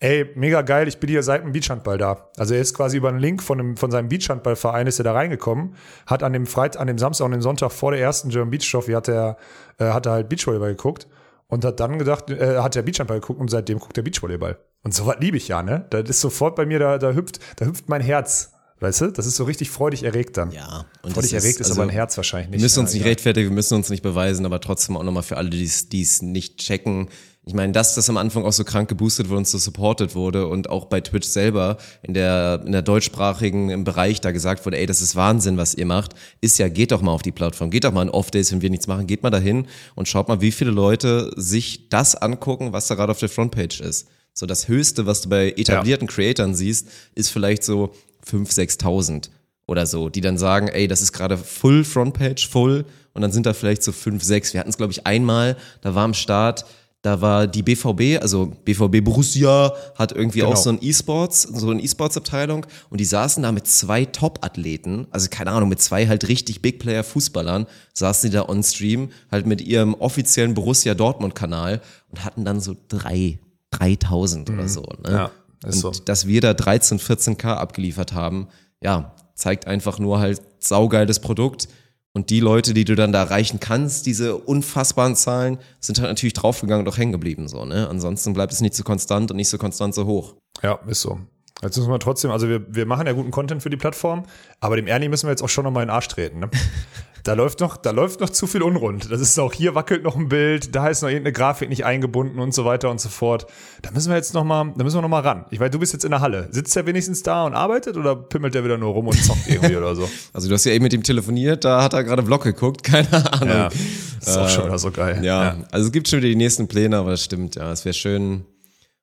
ey, 0.00 0.30
mega 0.34 0.62
geil, 0.62 0.88
ich 0.88 0.98
bin 0.98 1.10
hier 1.10 1.22
seit 1.22 1.44
dem 1.44 1.52
Beachhandball 1.52 1.98
da. 1.98 2.30
Also 2.38 2.54
er 2.54 2.60
ist 2.62 2.74
quasi 2.74 2.96
über 2.96 3.10
einen 3.10 3.18
Link 3.18 3.42
von, 3.42 3.60
einem, 3.60 3.76
von 3.76 3.90
seinem 3.90 4.08
Beachhandballverein 4.08 4.86
ist 4.86 4.98
er 4.98 5.04
da 5.04 5.12
reingekommen, 5.12 5.76
hat 6.06 6.22
an 6.22 6.32
dem 6.32 6.46
Freit 6.46 6.78
an 6.78 6.86
dem 6.86 6.98
Samstag 6.98 7.26
und 7.26 7.32
dem 7.32 7.42
Sonntag 7.42 7.70
vor 7.70 7.92
der 7.92 8.00
ersten 8.00 8.30
German 8.30 8.50
Beach 8.50 8.68
Trophy 8.68 8.92
hat 8.92 9.08
er, 9.08 9.36
äh, 9.78 9.90
hat 9.90 10.06
er 10.06 10.12
halt 10.12 10.30
Beachvolleyball 10.30 10.70
geguckt 10.70 11.06
und 11.48 11.66
hat 11.66 11.78
dann 11.80 11.98
gedacht, 11.98 12.30
äh, 12.30 12.58
hat 12.60 12.74
der 12.74 12.82
Beachhandball 12.82 13.20
geguckt 13.20 13.38
und 13.38 13.48
seitdem 13.48 13.78
guckt 13.78 13.98
er 13.98 14.02
Beachvolleyball. 14.02 14.58
Und 14.82 14.94
sowas 14.94 15.18
liebe 15.20 15.36
ich 15.36 15.48
ja, 15.48 15.62
ne? 15.62 15.86
Das 15.90 16.08
ist 16.08 16.20
sofort 16.22 16.56
bei 16.56 16.64
mir, 16.64 16.78
da, 16.78 16.96
da 16.96 17.12
hüpft, 17.12 17.40
da 17.56 17.66
hüpft 17.66 17.90
mein 17.90 18.00
Herz. 18.00 18.54
Weißt 18.82 19.00
du, 19.00 19.06
das 19.12 19.26
ist 19.26 19.36
so 19.36 19.44
richtig 19.44 19.70
freudig 19.70 20.02
erregt 20.02 20.36
dann. 20.36 20.50
Ja. 20.50 20.86
Und 21.02 21.12
freudig 21.12 21.34
erregt 21.34 21.60
ist, 21.60 21.68
also, 21.68 21.80
aber 21.80 21.90
ein 21.90 21.94
Herz 21.94 22.16
wahrscheinlich 22.16 22.50
nicht. 22.50 22.58
Wir 22.58 22.64
müssen 22.64 22.80
uns 22.80 22.92
ja, 22.92 22.98
nicht 22.98 23.06
rechtfertigen, 23.06 23.50
wir 23.50 23.54
müssen 23.54 23.74
uns 23.74 23.90
nicht 23.90 24.02
beweisen, 24.02 24.44
aber 24.44 24.60
trotzdem 24.60 24.96
auch 24.96 25.04
nochmal 25.04 25.22
für 25.22 25.36
alle, 25.36 25.50
die 25.50 25.62
es 25.62 26.22
nicht 26.22 26.58
checken, 26.58 27.08
ich 27.44 27.54
meine, 27.54 27.72
dass 27.72 27.96
das 27.96 28.08
am 28.08 28.16
Anfang 28.16 28.44
auch 28.44 28.52
so 28.52 28.62
krank 28.62 28.88
geboostet 28.88 29.28
wurde 29.28 29.38
und 29.38 29.48
so 29.48 29.58
supported 29.58 30.14
wurde 30.14 30.46
und 30.46 30.70
auch 30.70 30.84
bei 30.84 31.00
Twitch 31.00 31.26
selber 31.26 31.76
in 32.02 32.14
der, 32.14 32.62
in 32.64 32.70
der 32.70 32.82
deutschsprachigen 32.82 33.82
Bereich 33.82 34.20
da 34.20 34.30
gesagt 34.30 34.64
wurde, 34.64 34.78
ey, 34.78 34.86
das 34.86 35.00
ist 35.00 35.16
Wahnsinn, 35.16 35.56
was 35.56 35.74
ihr 35.74 35.86
macht, 35.86 36.14
ist 36.40 36.58
ja, 36.58 36.68
geht 36.68 36.92
doch 36.92 37.02
mal 37.02 37.10
auf 37.10 37.22
die 37.22 37.32
Plattform, 37.32 37.70
geht 37.70 37.82
doch 37.82 37.92
mal 37.92 38.02
in 38.02 38.10
Off-Days, 38.10 38.52
wenn 38.52 38.62
wir 38.62 38.70
nichts 38.70 38.86
machen, 38.86 39.08
geht 39.08 39.24
mal 39.24 39.30
dahin 39.30 39.66
und 39.96 40.06
schaut 40.06 40.28
mal, 40.28 40.40
wie 40.40 40.52
viele 40.52 40.70
Leute 40.70 41.32
sich 41.36 41.88
das 41.88 42.14
angucken, 42.14 42.72
was 42.72 42.86
da 42.86 42.94
gerade 42.94 43.10
auf 43.10 43.18
der 43.18 43.28
Frontpage 43.28 43.80
ist. 43.80 44.06
So 44.34 44.46
das 44.46 44.68
Höchste, 44.68 45.06
was 45.06 45.22
du 45.22 45.28
bei 45.28 45.50
etablierten 45.50 46.06
Creatoren 46.06 46.54
siehst, 46.54 46.88
ist 47.14 47.30
vielleicht 47.30 47.64
so 47.64 47.92
5.000, 48.26 48.78
6.000 48.80 49.30
oder 49.66 49.86
so, 49.86 50.08
die 50.08 50.20
dann 50.20 50.38
sagen, 50.38 50.68
ey, 50.68 50.88
das 50.88 51.00
ist 51.02 51.12
gerade 51.12 51.36
Full 51.38 51.84
Frontpage, 51.84 52.48
Full 52.48 52.84
und 53.14 53.22
dann 53.22 53.32
sind 53.32 53.46
da 53.46 53.52
vielleicht 53.54 53.82
so 53.82 53.92
5, 53.92 54.22
6. 54.22 54.52
Wir 54.54 54.60
hatten 54.60 54.70
es, 54.70 54.76
glaube 54.76 54.92
ich, 54.92 55.06
einmal, 55.06 55.56
da 55.80 55.94
war 55.94 56.04
am 56.04 56.14
Start, 56.14 56.64
da 57.02 57.20
war 57.20 57.48
die 57.48 57.62
BVB, 57.64 58.22
also 58.22 58.52
BVB 58.64 59.02
Borussia 59.02 59.72
hat 59.96 60.12
irgendwie 60.12 60.38
Genau. 60.40 60.52
auch 60.52 60.56
so 60.56 60.70
ein 60.70 60.78
E-Sports, 60.80 61.42
so 61.42 61.70
eine 61.70 61.82
E-Sports-Abteilung 61.82 62.64
und 62.90 63.00
die 63.00 63.04
saßen 63.04 63.42
da 63.42 63.50
mit 63.50 63.66
zwei 63.66 64.04
Top-Athleten, 64.04 65.08
also 65.10 65.28
keine 65.30 65.50
Ahnung, 65.50 65.68
mit 65.68 65.80
zwei 65.80 66.06
halt 66.06 66.28
richtig 66.28 66.62
Big-Player-Fußballern, 66.62 67.66
saßen 67.94 68.30
die 68.30 68.36
da 68.36 68.48
on-stream, 68.48 69.10
halt 69.32 69.46
mit 69.46 69.60
ihrem 69.60 69.94
offiziellen 69.94 70.54
Borussia 70.54 70.94
Dortmund-Kanal 70.94 71.80
und 72.10 72.24
hatten 72.24 72.44
dann 72.44 72.60
so 72.60 72.76
drei, 72.88 73.38
3000 73.70 74.50
oder 74.50 74.68
so. 74.68 74.82
Ne? 74.82 75.10
Mhm. 75.10 75.14
Ja, 75.14 75.30
ist 75.66 75.84
und 75.84 75.94
so. 75.96 76.02
dass 76.04 76.26
wir 76.26 76.40
da 76.40 76.54
13, 76.54 76.98
14k 76.98 77.54
abgeliefert 77.54 78.12
haben, 78.12 78.48
ja, 78.82 79.14
zeigt 79.34 79.66
einfach 79.66 79.98
nur 79.98 80.18
halt 80.18 80.42
saugeiles 80.60 81.20
Produkt. 81.20 81.68
Und 82.14 82.28
die 82.28 82.40
Leute, 82.40 82.74
die 82.74 82.84
du 82.84 82.94
dann 82.94 83.10
da 83.10 83.22
erreichen 83.22 83.58
kannst, 83.58 84.04
diese 84.04 84.36
unfassbaren 84.36 85.16
Zahlen, 85.16 85.58
sind 85.80 85.98
halt 85.98 86.10
natürlich 86.10 86.34
draufgegangen 86.34 86.86
und 86.86 86.92
auch 86.92 86.98
hängen 86.98 87.12
geblieben, 87.12 87.48
so, 87.48 87.64
ne? 87.64 87.88
Ansonsten 87.88 88.34
bleibt 88.34 88.52
es 88.52 88.60
nicht 88.60 88.74
so 88.74 88.84
konstant 88.84 89.30
und 89.30 89.38
nicht 89.38 89.48
so 89.48 89.56
konstant 89.56 89.94
so 89.94 90.04
hoch. 90.04 90.34
Ja, 90.62 90.78
ist 90.86 91.00
so. 91.00 91.20
Jetzt 91.62 91.76
müssen 91.76 91.90
wir 91.90 91.98
trotzdem, 92.00 92.32
also 92.32 92.48
wir, 92.48 92.66
wir 92.74 92.86
machen 92.86 93.06
ja 93.06 93.12
guten 93.12 93.30
Content 93.30 93.62
für 93.62 93.70
die 93.70 93.76
Plattform, 93.76 94.24
aber 94.60 94.76
dem 94.76 94.88
Ernie 94.88 95.08
müssen 95.08 95.26
wir 95.26 95.30
jetzt 95.30 95.42
auch 95.42 95.48
schon 95.48 95.64
nochmal 95.64 95.84
in 95.84 95.88
den 95.88 95.94
Arsch 95.94 96.08
treten. 96.08 96.40
Ne? 96.40 96.50
Da 97.24 97.34
läuft 97.34 97.60
noch, 97.60 97.76
da 97.76 97.92
läuft 97.92 98.20
noch 98.20 98.30
zu 98.30 98.48
viel 98.48 98.62
unrund. 98.62 99.12
Das 99.12 99.20
ist 99.20 99.38
auch 99.38 99.52
hier 99.52 99.76
wackelt 99.76 100.02
noch 100.02 100.16
ein 100.16 100.28
Bild, 100.28 100.74
da 100.74 100.88
ist 100.88 101.02
noch 101.02 101.08
irgendeine 101.08 101.32
Grafik 101.32 101.68
nicht 101.68 101.84
eingebunden 101.84 102.40
und 102.40 102.52
so 102.52 102.64
weiter 102.64 102.90
und 102.90 103.00
so 103.00 103.08
fort. 103.08 103.46
Da 103.80 103.92
müssen 103.92 104.08
wir 104.08 104.16
jetzt 104.16 104.34
noch 104.34 104.42
mal, 104.42 104.72
da 104.76 104.82
müssen 104.82 104.96
wir 104.96 105.02
noch 105.02 105.08
mal 105.08 105.20
ran. 105.20 105.44
Ich 105.50 105.60
weiß, 105.60 105.70
du 105.70 105.78
bist 105.78 105.92
jetzt 105.92 106.04
in 106.04 106.10
der 106.10 106.20
Halle. 106.20 106.48
Sitzt 106.50 106.74
der 106.74 106.84
wenigstens 106.84 107.22
da 107.22 107.44
und 107.44 107.54
arbeitet 107.54 107.96
oder 107.96 108.16
pimmelt 108.16 108.54
der 108.54 108.64
wieder 108.64 108.76
nur 108.76 108.92
rum 108.92 109.06
und 109.06 109.22
zockt 109.22 109.42
irgendwie 109.46 109.76
oder 109.76 109.94
so? 109.94 110.08
Also 110.32 110.48
du 110.48 110.54
hast 110.54 110.64
ja 110.64 110.72
eben 110.72 110.82
mit 110.82 110.92
ihm 110.92 111.04
telefoniert, 111.04 111.64
da 111.64 111.82
hat 111.84 111.92
er 111.92 112.02
gerade 112.02 112.24
Vlog 112.24 112.42
geguckt, 112.42 112.82
keine 112.82 113.32
Ahnung. 113.32 113.48
Ja, 113.48 113.68
ist 113.68 114.36
auch 114.36 114.48
schon 114.48 114.64
wieder 114.64 114.78
so 114.78 114.90
geil. 114.90 115.20
Ja, 115.22 115.58
also 115.70 115.86
es 115.86 115.92
gibt 115.92 116.08
schon 116.08 116.18
wieder 116.18 116.28
die 116.28 116.36
nächsten 116.36 116.66
Pläne, 116.66 116.96
aber 116.96 117.12
das 117.12 117.22
stimmt, 117.22 117.54
ja. 117.54 117.70
Es 117.70 117.84
wäre 117.84 117.94
schön. 117.94 118.46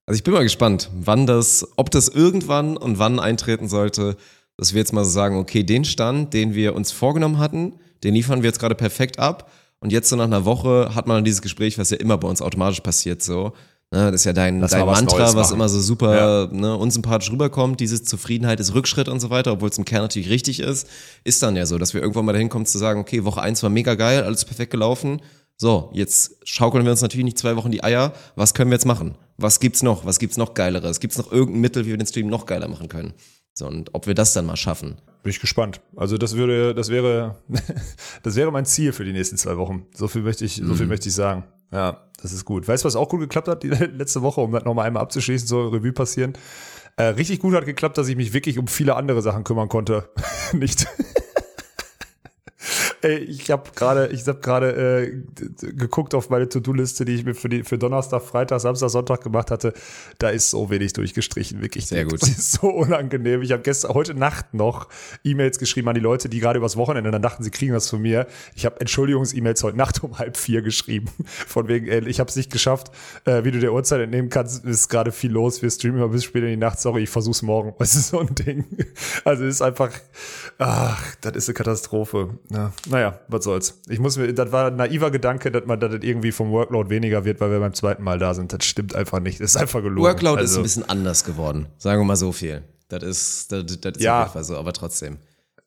Also 0.06 0.18
ich 0.18 0.24
bin 0.26 0.34
mal 0.34 0.44
gespannt, 0.44 0.90
wann 0.94 1.26
das, 1.26 1.66
ob 1.78 1.90
das 1.92 2.10
irgendwann 2.10 2.76
und 2.76 3.00
wann 3.00 3.20
eintreten 3.20 3.70
sollte, 3.70 4.18
dass 4.58 4.74
wir 4.74 4.80
jetzt 4.80 4.92
mal 4.92 5.06
so 5.06 5.12
sagen, 5.12 5.38
okay, 5.38 5.64
den 5.64 5.86
Stand, 5.86 6.34
den 6.34 6.54
wir 6.54 6.76
uns 6.76 6.92
vorgenommen 6.92 7.38
hatten, 7.38 7.76
den 8.04 8.14
liefern 8.14 8.42
wir 8.42 8.50
jetzt 8.50 8.60
gerade 8.60 8.76
perfekt 8.76 9.20
ab. 9.20 9.52
Und 9.80 9.92
jetzt 9.92 10.10
so 10.10 10.16
nach 10.16 10.26
einer 10.26 10.46
Woche 10.46 10.94
hat 10.94 11.08
man 11.08 11.18
dann 11.18 11.24
dieses 11.24 11.42
Gespräch, 11.42 11.78
was 11.78 11.90
ja 11.90 11.98
immer 11.98 12.18
bei 12.18 12.28
uns 12.28 12.42
automatisch 12.42 12.82
passiert, 12.82 13.22
so. 13.22 13.54
Ne, 13.92 14.12
das 14.12 14.22
ist 14.22 14.26
ja 14.26 14.34
dein, 14.34 14.60
Lass 14.60 14.72
dein 14.72 14.86
was 14.86 15.00
Mantra, 15.00 15.18
Neues 15.18 15.36
was 15.36 15.48
machen. 15.48 15.56
immer 15.56 15.70
so 15.70 15.82
super 15.82 16.48
ne, 16.52 16.78
unsympathisch 16.78 17.32
rüberkommt, 17.32 17.80
diese 17.80 18.04
Zufriedenheit 18.04 18.60
ist 18.60 18.76
Rückschritt 18.76 19.08
und 19.08 19.20
so 19.20 19.32
weiter, 19.32 19.54
obwohl 19.54 19.70
es 19.70 19.80
im 19.80 19.86
Kern 19.86 20.04
natürlich 20.04 20.30
richtig 20.30 20.60
ist, 20.60 20.88
ist 21.24 21.42
dann 21.42 21.56
ja 21.56 21.66
so, 21.66 21.80
dass 21.80 21.96
wir 21.96 22.02
irgendwann 22.02 22.26
mal 22.26 22.34
dahin 22.34 22.50
kommen 22.50 22.68
zu 22.68 22.78
sagen, 22.78 23.00
okay, 23.00 23.26
Woche 23.26 23.42
eins 23.42 23.64
war 23.64 23.72
mega 23.72 23.96
geil, 23.96 24.24
alles 24.24 24.46
perfekt 24.46 24.72
gelaufen. 24.72 25.22
So, 25.58 25.90
jetzt 25.94 26.38
schaukeln 26.44 26.86
wir 26.86 26.92
uns 26.92 27.02
natürlich 27.02 27.26
nicht 27.26 27.40
zwei 27.40 27.56
Wochen 27.56 27.72
die 27.72 27.84
Eier. 27.84 28.14
Was 28.36 28.54
können 28.54 28.70
wir 28.70 28.76
jetzt 28.76 28.86
machen? 28.86 29.16
Was 29.38 29.60
gibt's 29.60 29.82
noch? 29.82 30.06
Was 30.06 30.20
gibt's 30.20 30.38
noch 30.38 30.54
geileres? 30.54 31.00
Gibt's 31.00 31.18
noch 31.18 31.32
irgendein 31.32 31.62
Mittel, 31.62 31.86
wie 31.86 31.90
wir 31.90 31.98
den 31.98 32.08
Stream 32.08 32.28
noch 32.28 32.46
geiler 32.46 32.68
machen 32.68 32.90
können? 32.90 33.14
So, 33.54 33.66
und 33.68 33.94
ob 33.94 34.06
wir 34.06 34.14
das 34.14 34.34
dann 34.34 34.46
mal 34.46 34.56
schaffen. 34.56 34.98
Bin 35.24 35.32
ich 35.32 35.40
gespannt. 35.40 35.82
Also 35.96 36.18
das 36.18 36.36
würde, 36.36 36.74
das 36.74 36.90
wäre, 36.90 37.36
das 38.24 38.36
wäre 38.36 38.52
mein 38.52 38.66
Ziel 38.66 38.94
für 38.94 39.04
die 39.04 39.12
nächsten 39.12 39.38
zwei 39.38 39.58
Wochen. 39.58 39.86
So 39.94 40.08
viel 40.08 40.22
möchte 40.22 40.46
ich, 40.46 40.62
so 40.64 40.76
viel 40.76 40.88
möchte 40.88 41.10
ich 41.10 41.16
sagen. 41.16 41.44
Ja, 41.72 42.08
das 42.22 42.32
ist 42.32 42.46
gut. 42.46 42.68
Weißt 42.68 42.84
du, 42.84 42.88
was 42.88 42.96
auch 42.96 43.10
gut 43.10 43.20
geklappt 43.20 43.48
hat 43.48 43.64
die 43.64 43.68
letzte 43.98 44.22
Woche, 44.22 44.42
um 44.42 44.52
das 44.52 44.64
nochmal 44.64 44.88
einmal 44.88 45.04
abzuschließen, 45.04 45.48
so 45.48 45.68
Revue 45.68 45.92
passieren? 45.92 46.34
Äh, 46.96 47.04
richtig 47.04 47.40
gut 47.40 47.54
hat 47.54 47.66
geklappt, 47.66 47.98
dass 47.98 48.08
ich 48.08 48.16
mich 48.16 48.34
wirklich 48.34 48.58
um 48.58 48.68
viele 48.68 48.96
andere 48.96 49.22
Sachen 49.22 49.44
kümmern 49.44 49.70
konnte. 49.70 50.10
Nicht. 50.54 50.88
Ey, 53.02 53.18
ich 53.20 53.50
habe 53.50 53.70
gerade, 53.76 54.08
ich 54.08 54.28
habe 54.28 54.40
gerade 54.40 55.04
äh, 55.04 55.72
geguckt 55.72 56.14
auf 56.14 56.30
meine 56.30 56.50
To-Do-Liste, 56.50 57.06
die 57.06 57.16
ich 57.16 57.24
mir 57.24 57.34
für 57.34 57.48
die 57.48 57.64
für 57.64 57.78
Donnerstag, 57.78 58.22
Freitag, 58.24 58.60
Samstag, 58.60 58.90
Sonntag 58.90 59.24
gemacht 59.24 59.52
hatte. 59.52 59.74
Da 60.18 60.30
ist 60.30 60.50
so 60.50 60.70
wenig 60.70 60.94
durchgestrichen, 60.94 61.62
wirklich. 61.62 61.88
Sehr 61.88 62.06
gut. 62.06 62.20
Das 62.30 62.30
ist 62.30 62.52
so 62.52 62.68
unangenehm. 62.68 63.42
Ich 63.42 63.52
habe 63.54 63.64
gestern 63.64 63.94
heute 63.94 64.14
Nacht 64.14 64.54
noch 64.54 64.90
E-Mails 65.24 65.58
geschrieben 65.58 65.88
an 65.88 65.96
die 65.96 66.02
Leute, 66.02 66.28
die 66.28 66.40
gerade 66.40 66.58
übers 66.60 66.76
Wochenende 66.76 67.10
dann 67.12 67.22
dachten, 67.22 67.44
sie 67.44 67.52
kriegen 67.52 67.74
das 67.74 67.90
von 67.90 68.02
mir. 68.02 68.28
Ich 68.56 68.66
habe 68.66 68.80
Entschuldigungs-E-Mails 68.82 69.64
heute 69.64 69.78
Nacht 69.78 70.04
um 70.04 70.20
halb 70.20 70.36
vier 70.36 70.62
geschrieben. 70.62 71.10
Von 71.26 71.70
wegen, 71.70 71.88
ey, 71.88 72.08
ich 72.08 72.20
habe 72.20 72.30
es 72.30 72.36
nicht 72.36 72.52
geschafft. 72.52 72.92
Äh, 73.26 73.46
wie 73.46 73.52
du 73.52 73.60
der 73.60 73.74
Uhrzeit 73.74 74.02
entnehmen 74.02 74.30
kannst, 74.30 74.66
ist 74.66 74.90
gerade 74.90 75.12
viel 75.12 75.32
los. 75.32 75.62
Wir 75.62 75.72
streamen 75.72 76.00
immer 76.00 76.10
bis 76.10 76.26
spät 76.26 76.44
in 76.44 76.50
die 76.50 76.58
Nacht. 76.58 76.80
Sorry, 76.80 77.04
ich 77.04 77.10
versuch's 77.10 77.42
morgen. 77.42 77.74
Das 77.90 77.96
ist 77.96 78.10
so 78.10 78.20
ein 78.20 78.36
Ding. 78.36 78.66
Also 79.24 79.46
es 79.46 79.56
ist 79.56 79.62
einfach, 79.62 79.90
ach, 80.60 81.16
das 81.22 81.36
ist 81.36 81.50
eine 81.50 81.56
Katastrophe. 81.56 82.38
Ja, 82.50 82.72
naja, 82.90 83.20
was 83.28 83.44
soll's. 83.44 83.82
Ich 83.88 84.00
muss 84.00 84.18
mir, 84.18 84.34
das 84.34 84.52
war 84.52 84.68
ein 84.68 84.76
naiver 84.76 85.12
Gedanke, 85.12 85.52
dass 85.52 85.66
man 85.66 85.80
das 85.80 85.94
irgendwie 86.02 86.32
vom 86.32 86.52
Workload 86.52 86.90
weniger 86.90 87.24
wird, 87.26 87.40
weil 87.42 87.52
wir 87.52 87.60
beim 87.60 87.74
zweiten 87.74 88.04
Mal 88.04 88.20
da 88.20 88.34
sind. 88.34 88.52
Das 88.54 88.66
stimmt 88.66 88.96
einfach 88.96 89.20
nicht. 89.20 89.40
Das 89.40 89.52
ist 89.52 89.58
einfach 89.58 89.82
gelogen. 89.82 90.08
Workload 90.08 90.42
ist 90.42 90.50
Also- 90.52 90.60
ein 90.62 90.64
bisschen 90.64 90.90
anders 90.90 91.24
geworden. 91.24 91.68
Sagen 91.78 92.02
wir 92.02 92.06
mal 92.06 92.16
so 92.16 92.32
viel. 92.32 92.64
Das 92.90 93.04
ist, 93.04 93.52
das, 93.52 93.66
das 93.82 93.94
ist 93.98 94.04
Ja. 94.04 94.20
auf 94.22 94.26
jeden 94.28 94.34
Fall 94.34 94.44
so, 94.44 94.58
aber 94.58 94.74
trotzdem. 94.74 95.18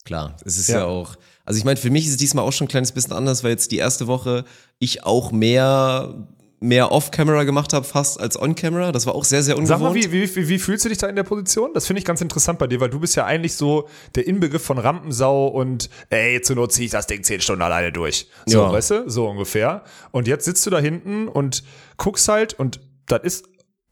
Klar, 0.05 0.37
es 0.45 0.59
ist 0.59 0.69
ja, 0.69 0.81
Ja. 0.81 0.85
auch. 0.87 1.15
Also 1.45 1.59
ich 1.59 1.65
meine, 1.65 1.77
für 1.77 1.91
mich 1.91 2.07
ist 2.07 2.13
es 2.13 2.17
diesmal 2.17 2.45
auch 2.45 2.53
schon 2.53 2.67
ein 2.67 2.69
kleines 2.71 2.91
bisschen 2.93 3.13
anders, 3.13 3.45
weil 3.45 3.51
jetzt 3.53 3.71
die 3.71 3.77
erste 3.79 4.09
Woche 4.09 4.45
ich 4.81 5.05
auch 5.05 5.31
mehr, 5.31 6.27
mehr 6.63 6.93
Off-Camera 6.93 7.45
gemacht 7.45 7.73
habe, 7.73 7.85
fast 7.85 8.21
als 8.21 8.41
On-Camera. 8.41 8.93
Das 8.93 9.07
war 9.07 9.15
auch 9.15 9.25
sehr, 9.25 9.43
sehr 9.43 9.57
ungewohnt. 9.57 9.81
Sag 9.81 9.81
mal, 9.81 9.95
wie, 9.95 10.11
wie, 10.13 10.35
wie, 10.37 10.49
wie 10.49 10.59
fühlst 10.59 10.85
du 10.85 10.89
dich 10.89 10.99
da 10.99 11.09
in 11.09 11.17
der 11.17 11.25
Position? 11.25 11.73
Das 11.75 11.87
finde 11.87 11.99
ich 11.99 12.05
ganz 12.05 12.21
interessant 12.21 12.59
bei 12.59 12.67
dir, 12.67 12.81
weil 12.81 12.89
du 12.91 13.01
bist 13.01 13.17
ja 13.17 13.27
eigentlich 13.27 13.55
so 13.55 13.89
der 14.15 14.27
Inbegriff 14.27 14.63
von 14.65 14.79
Rampensau 14.79 15.49
und 15.49 15.91
ey, 16.11 16.41
zur 16.41 16.57
Not 16.57 16.73
ziehe 16.73 16.87
ich 16.87 16.93
das 16.93 17.07
Ding 17.07 17.23
zehn 17.25 17.41
Stunden 17.41 17.63
alleine 17.63 17.93
durch. 17.93 18.29
So, 18.47 18.59
Ja. 18.59 18.73
weißt 18.73 18.91
du? 18.93 19.11
So 19.11 19.29
ungefähr. 19.29 19.83
Und 20.13 20.29
jetzt 20.29 20.45
sitzt 20.45 20.65
du 20.65 20.71
da 20.71 20.79
hinten 20.79 21.29
und 21.29 21.65
guckst 21.97 22.29
halt 22.29 22.55
und 22.55 22.81
das 23.07 23.21
ist 23.25 23.45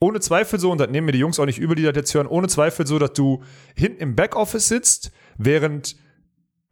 ohne 0.02 0.20
Zweifel 0.20 0.59
so, 0.59 0.70
und 0.70 0.78
das 0.78 0.88
nehmen 0.88 1.04
mir 1.06 1.12
die 1.12 1.18
Jungs 1.18 1.38
auch 1.38 1.44
nicht 1.46 1.59
übel, 1.59 1.76
die 1.76 1.83
das 1.83 1.94
jetzt 1.94 2.14
hören, 2.14 2.26
ohne 2.26 2.48
Zweifel 2.48 2.87
so, 2.87 2.98
dass 2.98 3.12
du 3.12 3.42
hinten 3.74 4.00
im 4.00 4.16
Backoffice 4.16 4.66
sitzt, 4.68 5.11
während 5.37 5.96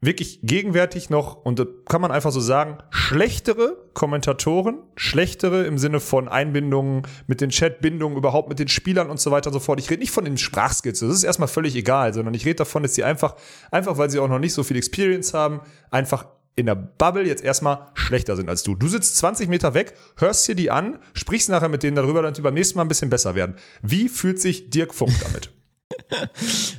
wirklich 0.01 0.41
gegenwärtig 0.43 1.11
noch, 1.11 1.45
und 1.45 1.59
das 1.59 1.67
kann 1.87 2.01
man 2.01 2.13
einfach 2.13 2.31
so 2.31 2.41
sagen, 2.41 2.79
schlechtere 2.91 3.77
Kommentatoren, 3.95 4.79
schlechtere 4.95 5.65
im 5.65 5.79
Sinne 5.79 5.99
von 5.99 6.29
Einbindungen 6.29 7.03
mit 7.27 7.41
den 7.41 7.51
Chatbindungen, 7.51 8.17
überhaupt 8.17 8.49
mit 8.49 8.61
den 8.61 8.69
Spielern 8.69 9.11
und 9.11 9.19
so 9.19 9.31
weiter 9.31 9.49
und 9.49 9.55
so 9.55 9.61
fort. 9.61 9.81
Ich 9.81 9.91
rede 9.91 10.01
nicht 10.01 10.13
von 10.13 10.25
den 10.25 10.39
Sprachskills, 10.39 11.01
das 11.01 11.13
ist 11.13 11.25
erstmal 11.25 11.49
völlig 11.49 11.75
egal, 11.75 12.15
sondern 12.15 12.35
ich 12.35 12.47
rede 12.47 12.57
davon, 12.57 12.83
dass 12.83 12.95
sie 12.95 13.03
einfach, 13.03 13.35
einfach 13.71 13.99
weil 13.99 14.11
sie 14.11 14.21
auch 14.21 14.29
noch 14.29 14.39
nicht 14.39 14.55
so 14.55 14.63
viel 14.63 14.77
Experience 14.77 15.35
haben, 15.35 15.61
einfach 15.91 16.27
in 16.55 16.67
der 16.67 16.75
Bubble 16.75 17.27
jetzt 17.27 17.43
erstmal 17.43 17.87
schlechter 17.95 18.37
sind 18.37 18.49
als 18.49 18.65
du. 18.65 18.75
Du 18.75 18.89
sitzt 18.89 19.17
20 19.17 19.49
Meter 19.49 19.75
weg, 19.75 19.95
hörst 20.17 20.47
dir 20.49 20.57
die 20.57 20.71
an, 20.71 20.99
sprichst 21.15 21.49
nachher 21.49 21.69
mit 21.69 21.83
denen 21.83 21.97
darüber, 21.97 22.23
dass 22.23 22.33
die 22.33 22.43
beim 22.43 22.55
nächsten 22.55 22.79
Mal 22.79 22.85
ein 22.85 22.89
bisschen 22.89 23.11
besser 23.11 23.35
werden. 23.35 23.55
Wie 23.83 24.09
fühlt 24.09 24.41
sich 24.41 24.71
Dirk 24.71 24.95
Funk 24.95 25.13
damit? 25.23 25.53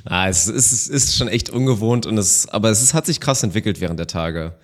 Ah, 0.04 0.28
es 0.28 0.48
ist, 0.48 0.72
es 0.72 0.88
ist 0.88 1.16
schon 1.16 1.28
echt 1.28 1.50
ungewohnt 1.50 2.06
und 2.06 2.18
es, 2.18 2.48
aber 2.48 2.70
es 2.70 2.82
ist, 2.82 2.94
hat 2.94 3.06
sich 3.06 3.20
krass 3.20 3.42
entwickelt 3.42 3.80
während 3.80 3.98
der 3.98 4.06
Tage. 4.06 4.54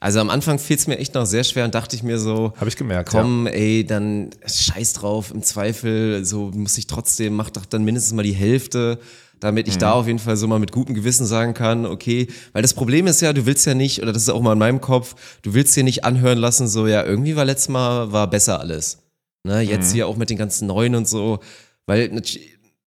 Also 0.00 0.18
am 0.18 0.30
Anfang 0.30 0.58
fiel 0.58 0.76
es 0.76 0.88
mir 0.88 0.98
echt 0.98 1.14
noch 1.14 1.26
sehr 1.26 1.44
schwer 1.44 1.64
und 1.64 1.74
dachte 1.76 1.94
ich 1.94 2.02
mir 2.02 2.18
so, 2.18 2.52
Habe 2.56 2.68
ich 2.68 2.76
gemerkt. 2.76 3.08
komm, 3.10 3.46
ey, 3.46 3.84
dann 3.86 4.30
scheiß 4.44 4.94
drauf, 4.94 5.30
im 5.32 5.42
Zweifel, 5.44 6.24
so 6.24 6.50
muss 6.54 6.76
ich 6.76 6.88
trotzdem, 6.88 7.34
mach 7.34 7.50
doch 7.50 7.64
dann 7.66 7.84
mindestens 7.84 8.12
mal 8.12 8.24
die 8.24 8.32
Hälfte, 8.32 8.98
damit 9.38 9.68
ich 9.68 9.78
da 9.78 9.92
auf 9.92 10.08
jeden 10.08 10.18
Fall 10.18 10.36
so 10.36 10.46
mal 10.48 10.58
mit 10.58 10.72
gutem 10.72 10.94
Gewissen 10.94 11.24
sagen 11.24 11.54
kann, 11.54 11.86
okay, 11.86 12.26
weil 12.52 12.62
das 12.62 12.74
Problem 12.74 13.06
ist 13.06 13.20
ja, 13.20 13.32
du 13.32 13.46
willst 13.46 13.64
ja 13.64 13.74
nicht, 13.74 14.02
oder 14.02 14.12
das 14.12 14.22
ist 14.22 14.28
auch 14.28 14.42
mal 14.42 14.52
in 14.54 14.58
meinem 14.58 14.80
Kopf, 14.80 15.14
du 15.42 15.54
willst 15.54 15.76
dir 15.76 15.84
nicht 15.84 16.04
anhören 16.04 16.38
lassen, 16.38 16.66
so, 16.68 16.86
ja, 16.88 17.04
irgendwie 17.04 17.36
war 17.36 17.44
letztes 17.44 17.68
Mal, 17.68 18.10
war 18.12 18.28
besser 18.28 18.58
alles. 18.58 18.98
Ne, 19.44 19.60
jetzt 19.60 19.92
hier 19.92 20.06
auch 20.06 20.16
mit 20.16 20.30
den 20.30 20.38
ganzen 20.38 20.68
Neuen 20.68 20.94
und 20.94 21.08
so, 21.08 21.40
weil 21.86 22.08
natürlich 22.08 22.50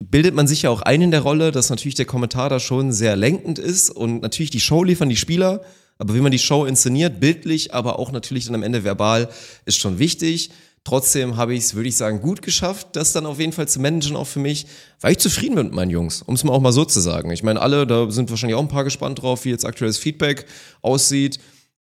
bildet 0.10 0.34
man 0.36 0.48
sich 0.48 0.64
ja 0.64 0.70
auch 0.70 0.82
ein 0.82 1.02
in 1.02 1.12
der 1.12 1.22
Rolle, 1.22 1.52
dass 1.52 1.70
natürlich 1.70 1.96
der 1.96 2.06
Kommentar 2.06 2.50
da 2.50 2.60
schon 2.60 2.92
sehr 2.92 3.16
lenkend 3.16 3.60
ist 3.60 3.90
und 3.90 4.22
natürlich 4.22 4.50
die 4.50 4.60
Show 4.60 4.84
liefern 4.84 5.10
die 5.10 5.16
Spieler, 5.18 5.62
aber 5.98 6.16
wie 6.16 6.22
man 6.22 6.32
die 6.32 6.40
Show 6.40 6.66
inszeniert, 6.66 7.20
bildlich, 7.20 7.74
aber 7.74 8.00
auch 8.00 8.12
natürlich 8.12 8.46
dann 8.46 8.56
am 8.56 8.64
Ende 8.64 8.84
verbal, 8.84 9.30
ist 9.66 9.78
schon 9.78 10.00
wichtig. 10.00 10.50
Trotzdem 10.84 11.38
habe 11.38 11.54
ich 11.54 11.60
es, 11.66 11.76
würde 11.76 11.90
ich 11.90 11.96
sagen, 11.96 12.22
gut 12.22 12.42
geschafft, 12.42 12.88
das 12.94 13.14
dann 13.14 13.28
auf 13.28 13.40
jeden 13.40 13.52
Fall 13.52 13.68
zu 13.68 13.80
managen, 13.80 14.16
auch 14.16 14.26
für 14.26 14.40
mich, 14.40 14.66
weil 15.00 15.12
ich 15.12 15.20
zufrieden 15.20 15.54
bin 15.54 15.66
mit 15.68 15.76
meinen 15.76 15.92
Jungs, 15.92 16.24
um 16.24 16.34
es 16.34 16.44
mal 16.44 16.54
auch 16.54 16.60
mal 16.62 16.72
so 16.72 16.86
zu 16.86 17.00
sagen. 17.00 17.30
Ich 17.30 17.44
meine, 17.44 17.62
alle, 17.62 17.86
da 17.86 18.10
sind 18.10 18.32
wahrscheinlich 18.32 18.56
auch 18.56 18.62
ein 18.64 18.68
paar 18.68 18.84
gespannt 18.84 19.22
drauf, 19.22 19.46
wie 19.46 19.50
jetzt 19.52 19.64
aktuelles 19.66 20.00
Feedback 20.00 20.48
aussieht. 20.82 21.38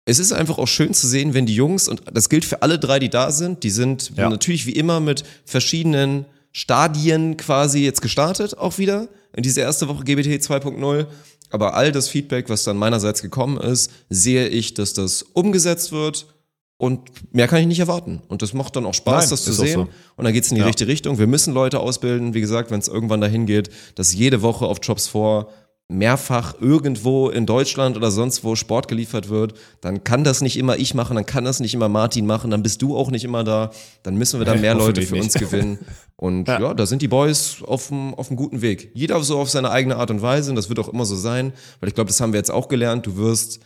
Es 0.05 0.19
ist 0.19 0.31
einfach 0.31 0.59
auch 0.59 0.67
schön 0.67 0.93
zu 0.93 1.07
sehen, 1.07 1.33
wenn 1.33 1.47
die 1.47 1.55
Jungs, 1.55 1.87
und 1.87 2.03
das 2.13 2.29
gilt 2.29 2.45
für 2.45 2.61
alle 2.61 2.77
drei, 2.77 2.99
die 2.99 3.09
da 3.09 3.31
sind, 3.31 3.63
die 3.63 3.71
sind 3.71 4.11
Ja. 4.15 4.29
natürlich 4.29 4.67
wie 4.67 4.73
immer 4.73 4.99
mit 4.99 5.23
verschiedenen 5.45 6.25
Stadien 6.53 7.35
quasi 7.35 7.83
jetzt 7.83 8.01
gestartet, 8.01 8.57
auch 8.57 8.77
wieder 8.77 9.09
in 9.35 9.43
diese 9.43 9.61
erste 9.61 9.87
Woche 9.89 10.03
GBT 10.03 10.39
2.0. 10.41 11.07
Aber 11.49 11.73
all 11.75 11.91
das 11.91 12.07
Feedback, 12.07 12.47
was 12.49 12.63
dann 12.63 12.77
meinerseits 12.77 13.21
gekommen 13.21 13.57
ist, 13.57 13.91
sehe 14.09 14.47
ich, 14.47 14.73
dass 14.75 14.93
das 14.93 15.23
umgesetzt 15.23 15.91
wird 15.91 16.27
Und 16.77 16.99
mehr 17.33 17.47
kann 17.47 17.61
ich 17.61 17.67
nicht 17.67 17.79
erwarten. 17.79 18.21
Und 18.27 18.41
das 18.41 18.51
macht 18.53 18.75
dann 18.75 18.85
auch 18.85 18.93
Spaß, 18.95 19.21
Nein, 19.25 19.29
das 19.29 19.43
zu 19.45 19.53
sehen. 19.53 19.73
so. 19.73 19.87
Und 20.17 20.25
dann 20.25 20.33
geht's 20.33 20.49
in 20.49 20.55
die 20.55 20.61
Ja. 20.61 20.67
richtige 20.67 20.91
Richtung. 20.91 21.17
Wir 21.17 21.27
müssen 21.27 21.53
Leute 21.53 21.79
ausbilden. 21.79 22.33
Wie 22.33 22.41
gesagt, 22.41 22.71
wenn 22.71 22.79
es 22.79 22.87
irgendwann 22.89 23.21
dahin 23.21 23.45
geht, 23.45 23.69
dass 23.95 24.13
jede 24.13 24.41
Woche 24.41 24.65
auf 24.65 24.79
Jobs 24.81 25.07
vor 25.07 25.49
mehrfach 25.89 26.55
irgendwo 26.59 27.29
in 27.29 27.45
Deutschland 27.45 27.97
oder 27.97 28.09
sonst 28.09 28.43
wo 28.43 28.55
Sport 28.55 28.87
geliefert 28.87 29.29
wird, 29.29 29.53
dann 29.81 30.03
kann 30.03 30.23
das 30.23 30.41
nicht 30.41 30.57
immer 30.57 30.77
ich 30.77 30.93
machen, 30.93 31.15
dann 31.15 31.25
kann 31.25 31.45
das 31.45 31.59
nicht 31.59 31.73
immer 31.73 31.89
Martin 31.89 32.25
machen, 32.25 32.51
dann 32.51 32.63
bist 32.63 32.81
du 32.81 32.97
auch 32.97 33.11
nicht 33.11 33.23
immer 33.23 33.43
da, 33.43 33.71
dann 34.01 34.15
müssen 34.15 34.39
wir 34.39 34.45
da 34.45 34.55
mehr 34.55 34.75
Leute 34.75 35.01
für 35.01 35.13
nicht. 35.13 35.23
uns 35.23 35.33
gewinnen. 35.33 35.79
Und 36.15 36.47
ja. 36.47 36.73
da 36.73 36.85
sind 36.85 37.01
die 37.01 37.07
Boys 37.07 37.57
auf 37.63 37.89
dem 37.89 38.15
guten 38.35 38.61
Weg. 38.61 38.91
Jeder 38.93 39.21
so 39.23 39.39
auf 39.39 39.49
seine 39.49 39.71
eigene 39.71 39.97
Art 39.97 40.09
und 40.09 40.21
Weise 40.21 40.49
und 40.49 40.55
das 40.55 40.69
wird 40.69 40.79
auch 40.79 40.89
immer 40.89 41.05
so 41.05 41.15
sein, 41.15 41.53
weil 41.79 41.89
ich 41.89 41.95
glaube, 41.95 42.07
das 42.07 42.19
haben 42.21 42.33
wir 42.33 42.39
jetzt 42.39 42.51
auch 42.51 42.69
gelernt. 42.69 43.05
Du 43.05 43.17
wirst, 43.17 43.59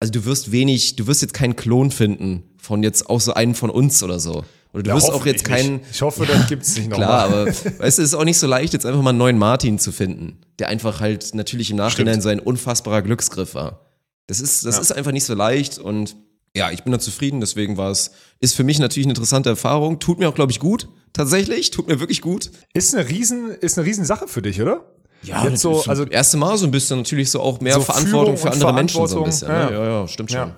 also 0.00 0.12
du 0.12 0.24
wirst 0.24 0.52
wenig, 0.52 0.96
du 0.96 1.06
wirst 1.06 1.22
jetzt 1.22 1.34
keinen 1.34 1.54
Klon 1.56 1.90
finden 1.90 2.42
von 2.58 2.82
jetzt 2.82 3.08
auch 3.08 3.20
so 3.20 3.34
einen 3.34 3.54
von 3.54 3.70
uns 3.70 4.02
oder 4.02 4.18
so. 4.18 4.44
Oder 4.72 4.82
du 4.84 4.90
Ja, 4.90 4.96
wirst 4.96 5.10
auch 5.10 5.26
jetzt 5.26 5.44
keinen. 5.44 5.74
nicht. 5.76 5.84
Ich 5.92 6.02
hoffe, 6.02 6.24
das 6.26 6.46
gibt's 6.48 6.76
nicht 6.76 6.88
nochmal. 6.90 7.06
Klar, 7.06 7.24
aber 7.24 7.46
weißt 7.46 7.98
du, 7.98 8.02
es 8.02 8.08
ist 8.08 8.14
auch 8.14 8.24
nicht 8.24 8.38
so 8.38 8.46
leicht, 8.46 8.72
jetzt 8.72 8.86
einfach 8.86 9.02
mal 9.02 9.10
einen 9.10 9.18
neuen 9.18 9.38
Martin 9.38 9.78
zu 9.78 9.92
finden, 9.92 10.38
der 10.58 10.68
einfach 10.68 11.00
halt 11.00 11.34
natürlich 11.34 11.70
im 11.70 11.76
Nachhinein 11.76 12.14
Stimmt. 12.14 12.22
so 12.22 12.28
ein 12.30 12.40
unfassbarer 12.40 13.02
Glücksgriff 13.02 13.54
war. 13.54 13.80
Das 14.28 14.40
ist, 14.40 14.64
das 14.64 14.76
Ja. 14.76 14.80
ist 14.80 14.92
einfach 14.92 15.12
nicht 15.12 15.24
so 15.24 15.34
leicht 15.34 15.78
und 15.78 16.16
ja, 16.54 16.70
ich 16.70 16.82
bin 16.84 16.92
da 16.92 16.98
zufrieden, 16.98 17.40
deswegen 17.40 17.76
war 17.78 17.90
es, 17.90 18.10
ist 18.40 18.54
für 18.54 18.62
mich 18.64 18.78
natürlich 18.78 19.06
eine 19.06 19.12
interessante 19.12 19.48
Erfahrung, 19.50 19.98
tut 20.00 20.18
mir 20.18 20.28
auch, 20.28 20.34
glaube 20.34 20.52
ich, 20.52 20.60
gut, 20.60 20.86
tatsächlich, 21.14 21.70
tut 21.70 21.88
mir 21.88 21.98
wirklich 21.98 22.20
gut. 22.20 22.50
Ist 22.74 22.94
eine 22.94 23.08
riesen, 23.08 23.50
ist 23.50 23.78
eine 23.78 23.86
riesen 23.86 24.04
Sache 24.04 24.28
für 24.28 24.42
dich, 24.42 24.60
oder? 24.60 24.84
Ja, 25.22 25.46
Jetzt 25.48 25.60
so, 25.62 25.76
das 25.76 25.88
also 25.88 26.04
erste 26.04 26.36
Mal 26.36 26.58
so 26.58 26.66
ein 26.66 26.70
bisschen 26.70 26.98
natürlich 26.98 27.30
so 27.30 27.40
auch 27.40 27.60
mehr 27.60 27.74
So 27.74 27.80
Verantwortung 27.82 28.36
für 28.36 28.50
andere 28.50 28.72
Menschen 28.74 28.96
so 28.96 29.02
ein 29.02 29.08
Verantwortung, 29.08 29.24
bisschen. 29.24 29.48
ja. 29.48 29.70
Ne? 29.70 29.76
Ja, 29.76 30.00
ja, 30.00 30.08
stimmt 30.08 30.30
schon. 30.30 30.38
Ja. 30.40 30.56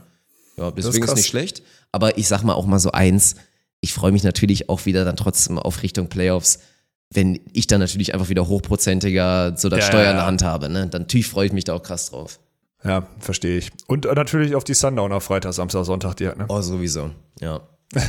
Ja, 0.56 0.70
deswegen 0.70 1.02
ist, 1.04 1.08
krass. 1.08 1.16
nicht 1.16 1.26
schlecht. 1.26 1.62
Aber 1.92 2.16
ich 2.18 2.26
sag 2.28 2.42
mal 2.44 2.54
auch 2.54 2.66
mal 2.66 2.78
so 2.78 2.90
eins, 2.92 3.34
ich 3.84 3.92
freue 3.92 4.12
mich 4.12 4.24
natürlich 4.24 4.70
auch 4.70 4.86
wieder 4.86 5.04
dann 5.04 5.16
trotzdem 5.16 5.58
auf 5.58 5.82
Richtung 5.82 6.08
Playoffs, 6.08 6.58
wenn 7.10 7.38
ich 7.52 7.66
dann 7.66 7.80
natürlich 7.80 8.14
einfach 8.14 8.30
wieder 8.30 8.48
hochprozentiger 8.48 9.56
so 9.56 9.68
das 9.68 9.80
Ja, 9.80 9.86
Steuer 9.86 10.10
in 10.10 10.16
der 10.16 10.26
hand 10.26 10.42
habe. 10.42 10.70
Ne? 10.70 10.86
Dann 10.88 11.02
natürlich 11.02 11.28
freue 11.28 11.46
ich 11.46 11.52
mich 11.52 11.64
da 11.64 11.74
auch 11.74 11.82
krass 11.82 12.10
drauf. 12.10 12.40
Ja, 12.82 13.06
verstehe 13.20 13.58
ich. 13.58 13.70
Und 13.86 14.06
äh, 14.06 14.14
natürlich 14.14 14.54
auf 14.54 14.64
die 14.64 14.74
Sundowner 14.74 15.20
Freitag, 15.20 15.52
Samstag, 15.52 15.84
Sonntag 15.84 16.14
direkt, 16.16 16.38
ne? 16.38 16.46
Oh, 16.48 16.60
sowieso. 16.62 17.10
Ja. 17.40 17.60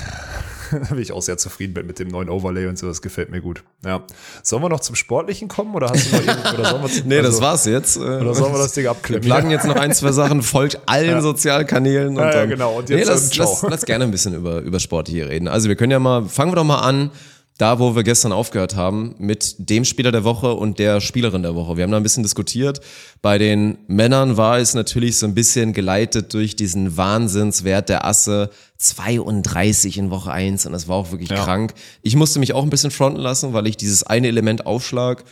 Da 0.71 0.77
bin 0.93 0.99
ich 0.99 1.11
auch 1.11 1.21
sehr 1.21 1.37
zufrieden 1.37 1.73
mit, 1.73 1.87
mit 1.87 1.99
dem 1.99 2.07
neuen 2.07 2.29
Overlay 2.29 2.67
und 2.67 2.77
so, 2.77 2.87
das 2.87 3.01
gefällt 3.01 3.29
mir 3.31 3.41
gut. 3.41 3.63
Ja. 3.85 4.01
Sollen 4.43 4.61
wir 4.63 4.69
noch 4.69 4.79
zum 4.79 4.95
Sportlichen 4.95 5.47
kommen 5.47 5.73
oder 5.75 5.89
hast 5.89 6.11
du 6.11 6.15
noch 6.17 6.25
irgend, 6.25 6.53
oder 6.53 6.69
sollen 6.69 6.81
wir 6.83 6.89
zum, 6.89 7.01
Nee, 7.07 7.17
das 7.17 7.25
also- 7.27 7.41
war's 7.41 7.65
jetzt. 7.65 7.97
Oder 7.97 8.33
sollen 8.33 8.53
wir 8.53 8.59
das 8.59 8.73
Ding 8.73 8.83
Wir 8.85 8.91
abklippen? 8.91 9.25
plagen 9.25 9.51
jetzt 9.51 9.65
noch 9.65 9.75
ein, 9.75 9.93
zwei 9.93 10.11
Sachen, 10.11 10.41
folgt 10.41 10.79
allen 10.87 11.21
Sozialkanälen. 11.21 12.09
Und 12.09 12.23
Ja, 12.23 12.33
ja, 12.35 12.45
genau. 12.45 12.77
Und 12.79 12.89
nee, 12.89 12.97
jetzt 12.97 13.07
lass, 13.07 13.21
dann 13.29 13.31
ciao. 13.31 13.49
lass, 13.49 13.61
lass 13.71 13.85
gerne 13.85 14.03
ein 14.05 14.11
bisschen 14.11 14.33
über, 14.35 14.59
über 14.61 14.79
Sport 14.79 15.07
hier 15.07 15.29
reden. 15.29 15.47
Also 15.47 15.67
wir 15.69 15.75
können 15.75 15.91
ja 15.91 15.99
mal, 15.99 16.25
fangen 16.25 16.51
wir 16.51 16.55
doch 16.55 16.63
mal 16.63 16.79
an, 16.79 17.11
da 17.57 17.79
wo 17.79 17.95
wir 17.95 18.03
gestern 18.03 18.31
aufgehört 18.31 18.75
haben, 18.75 19.15
mit 19.17 19.55
dem 19.57 19.85
Spieler 19.85 20.11
der 20.11 20.23
Woche 20.23 20.53
und 20.53 20.77
der 20.77 20.99
Spielerin 20.99 21.41
der 21.41 21.55
Woche. 21.55 21.77
Wir 21.77 21.83
haben 21.83 21.91
da 21.91 21.97
ein 21.97 22.03
bisschen 22.03 22.23
diskutiert. 22.23 22.81
Bei 23.21 23.37
den 23.37 23.77
Männern 23.87 24.35
war 24.35 24.57
es 24.57 24.73
natürlich 24.73 25.17
so 25.17 25.25
ein 25.25 25.35
bisschen 25.35 25.71
geleitet 25.71 26.33
durch 26.33 26.55
diesen 26.55 26.97
Wahnsinnswert 26.97 27.89
der 27.89 28.05
Asse. 28.05 28.49
32 28.77 29.97
in 29.97 30.09
Woche 30.09 30.31
1 30.31 30.65
und 30.65 30.73
das 30.73 30.89
war 30.89 30.97
auch 30.97 31.11
wirklich 31.11 31.29
krank. 31.29 31.73
Ich 32.01 32.17
musste 32.17 32.39
mich 32.39 32.53
auch 32.53 32.63
ein 32.63 32.69
bisschen 32.69 32.91
fronten 32.91 33.21
lassen, 33.21 33.53
weil 33.53 33.67
ich 33.67 33.77
dieses 33.77 34.03
eine 34.03 34.27
Element 34.27 34.65
Aufschlag 34.65 35.23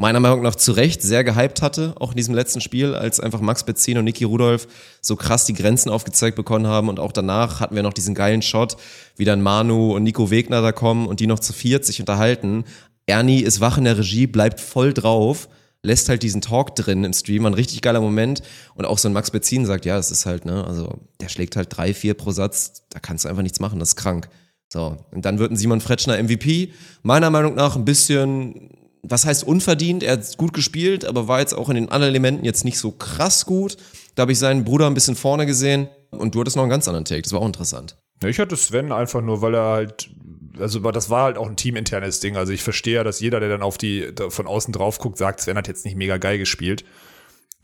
meiner 0.00 0.18
Meinung 0.18 0.40
nach 0.40 0.54
zu 0.54 0.72
Recht 0.72 1.02
sehr 1.02 1.24
gehypt 1.24 1.60
hatte, 1.60 1.92
auch 2.00 2.12
in 2.12 2.16
diesem 2.16 2.34
letzten 2.34 2.62
Spiel, 2.62 2.94
als 2.94 3.20
einfach 3.20 3.42
Max 3.42 3.64
Betzin 3.64 3.98
und 3.98 4.04
Niki 4.06 4.24
Rudolph 4.24 4.66
so 5.02 5.14
krass 5.14 5.44
die 5.44 5.52
Grenzen 5.52 5.90
aufgezeigt 5.90 6.36
bekommen 6.36 6.66
haben 6.66 6.88
und 6.88 6.98
auch 6.98 7.12
danach 7.12 7.60
hatten 7.60 7.76
wir 7.76 7.82
noch 7.82 7.92
diesen 7.92 8.14
geilen 8.14 8.40
Shot, 8.40 8.78
wie 9.16 9.26
dann 9.26 9.42
Manu 9.42 9.94
und 9.94 10.04
Nico 10.04 10.30
Wegner 10.30 10.62
da 10.62 10.72
kommen 10.72 11.06
und 11.06 11.20
die 11.20 11.26
noch 11.26 11.38
zu 11.38 11.52
viert 11.52 11.84
sich 11.84 12.00
unterhalten. 12.00 12.64
Ernie 13.04 13.42
ist 13.42 13.60
wach 13.60 13.76
in 13.76 13.84
der 13.84 13.98
Regie, 13.98 14.26
bleibt 14.26 14.58
voll 14.58 14.94
drauf, 14.94 15.50
lässt 15.82 16.08
halt 16.08 16.22
diesen 16.22 16.40
Talk 16.40 16.74
drin 16.76 17.04
im 17.04 17.12
Stream, 17.12 17.44
ein 17.44 17.52
richtig 17.52 17.82
geiler 17.82 18.00
Moment 18.00 18.40
und 18.76 18.86
auch 18.86 18.96
so 18.96 19.06
ein 19.06 19.12
Max 19.12 19.30
Betzin 19.30 19.66
sagt, 19.66 19.84
ja, 19.84 19.98
es 19.98 20.10
ist 20.10 20.24
halt, 20.24 20.46
ne, 20.46 20.64
also 20.66 20.94
der 21.20 21.28
schlägt 21.28 21.56
halt 21.56 21.76
drei, 21.76 21.92
vier 21.92 22.14
pro 22.14 22.30
Satz, 22.30 22.84
da 22.88 23.00
kannst 23.00 23.26
du 23.26 23.28
einfach 23.28 23.42
nichts 23.42 23.60
machen, 23.60 23.78
das 23.78 23.90
ist 23.90 23.96
krank. 23.96 24.30
So, 24.72 24.96
und 25.10 25.26
dann 25.26 25.38
wird 25.38 25.52
ein 25.52 25.56
Simon 25.56 25.82
Fretschner 25.82 26.22
MVP. 26.22 26.72
Meiner 27.02 27.28
Meinung 27.28 27.54
nach 27.54 27.76
ein 27.76 27.84
bisschen, 27.84 28.70
was 29.02 29.24
heißt 29.24 29.44
unverdient? 29.44 30.02
Er 30.02 30.12
hat 30.12 30.36
gut 30.36 30.52
gespielt, 30.52 31.04
aber 31.04 31.28
war 31.28 31.40
jetzt 31.40 31.54
auch 31.54 31.68
in 31.68 31.74
den 31.74 31.88
anderen 31.88 32.10
Elementen 32.10 32.44
jetzt 32.44 32.64
nicht 32.64 32.78
so 32.78 32.92
krass 32.92 33.46
gut. 33.46 33.76
Da 34.14 34.22
habe 34.22 34.32
ich 34.32 34.38
seinen 34.38 34.64
Bruder 34.64 34.86
ein 34.86 34.94
bisschen 34.94 35.16
vorne 35.16 35.46
gesehen 35.46 35.88
und 36.10 36.34
du 36.34 36.40
hattest 36.40 36.56
noch 36.56 36.64
einen 36.64 36.70
ganz 36.70 36.86
anderen 36.88 37.04
Take. 37.04 37.22
Das 37.22 37.32
war 37.32 37.40
auch 37.40 37.46
interessant. 37.46 37.96
Ich 38.24 38.38
hatte 38.38 38.56
Sven 38.56 38.92
einfach 38.92 39.22
nur, 39.22 39.40
weil 39.40 39.54
er 39.54 39.64
halt, 39.64 40.10
also 40.58 40.78
das 40.90 41.08
war 41.08 41.24
halt 41.24 41.38
auch 41.38 41.48
ein 41.48 41.56
teaminternes 41.56 42.20
Ding. 42.20 42.36
Also 42.36 42.52
ich 42.52 42.62
verstehe 42.62 42.96
ja, 42.96 43.04
dass 43.04 43.20
jeder, 43.20 43.40
der 43.40 43.48
dann 43.48 43.62
auf 43.62 43.78
die 43.78 44.12
von 44.28 44.46
außen 44.46 44.72
drauf 44.72 44.98
guckt, 44.98 45.16
sagt, 45.16 45.40
Sven 45.40 45.56
hat 45.56 45.68
jetzt 45.68 45.84
nicht 45.84 45.96
mega 45.96 46.18
geil 46.18 46.38
gespielt. 46.38 46.84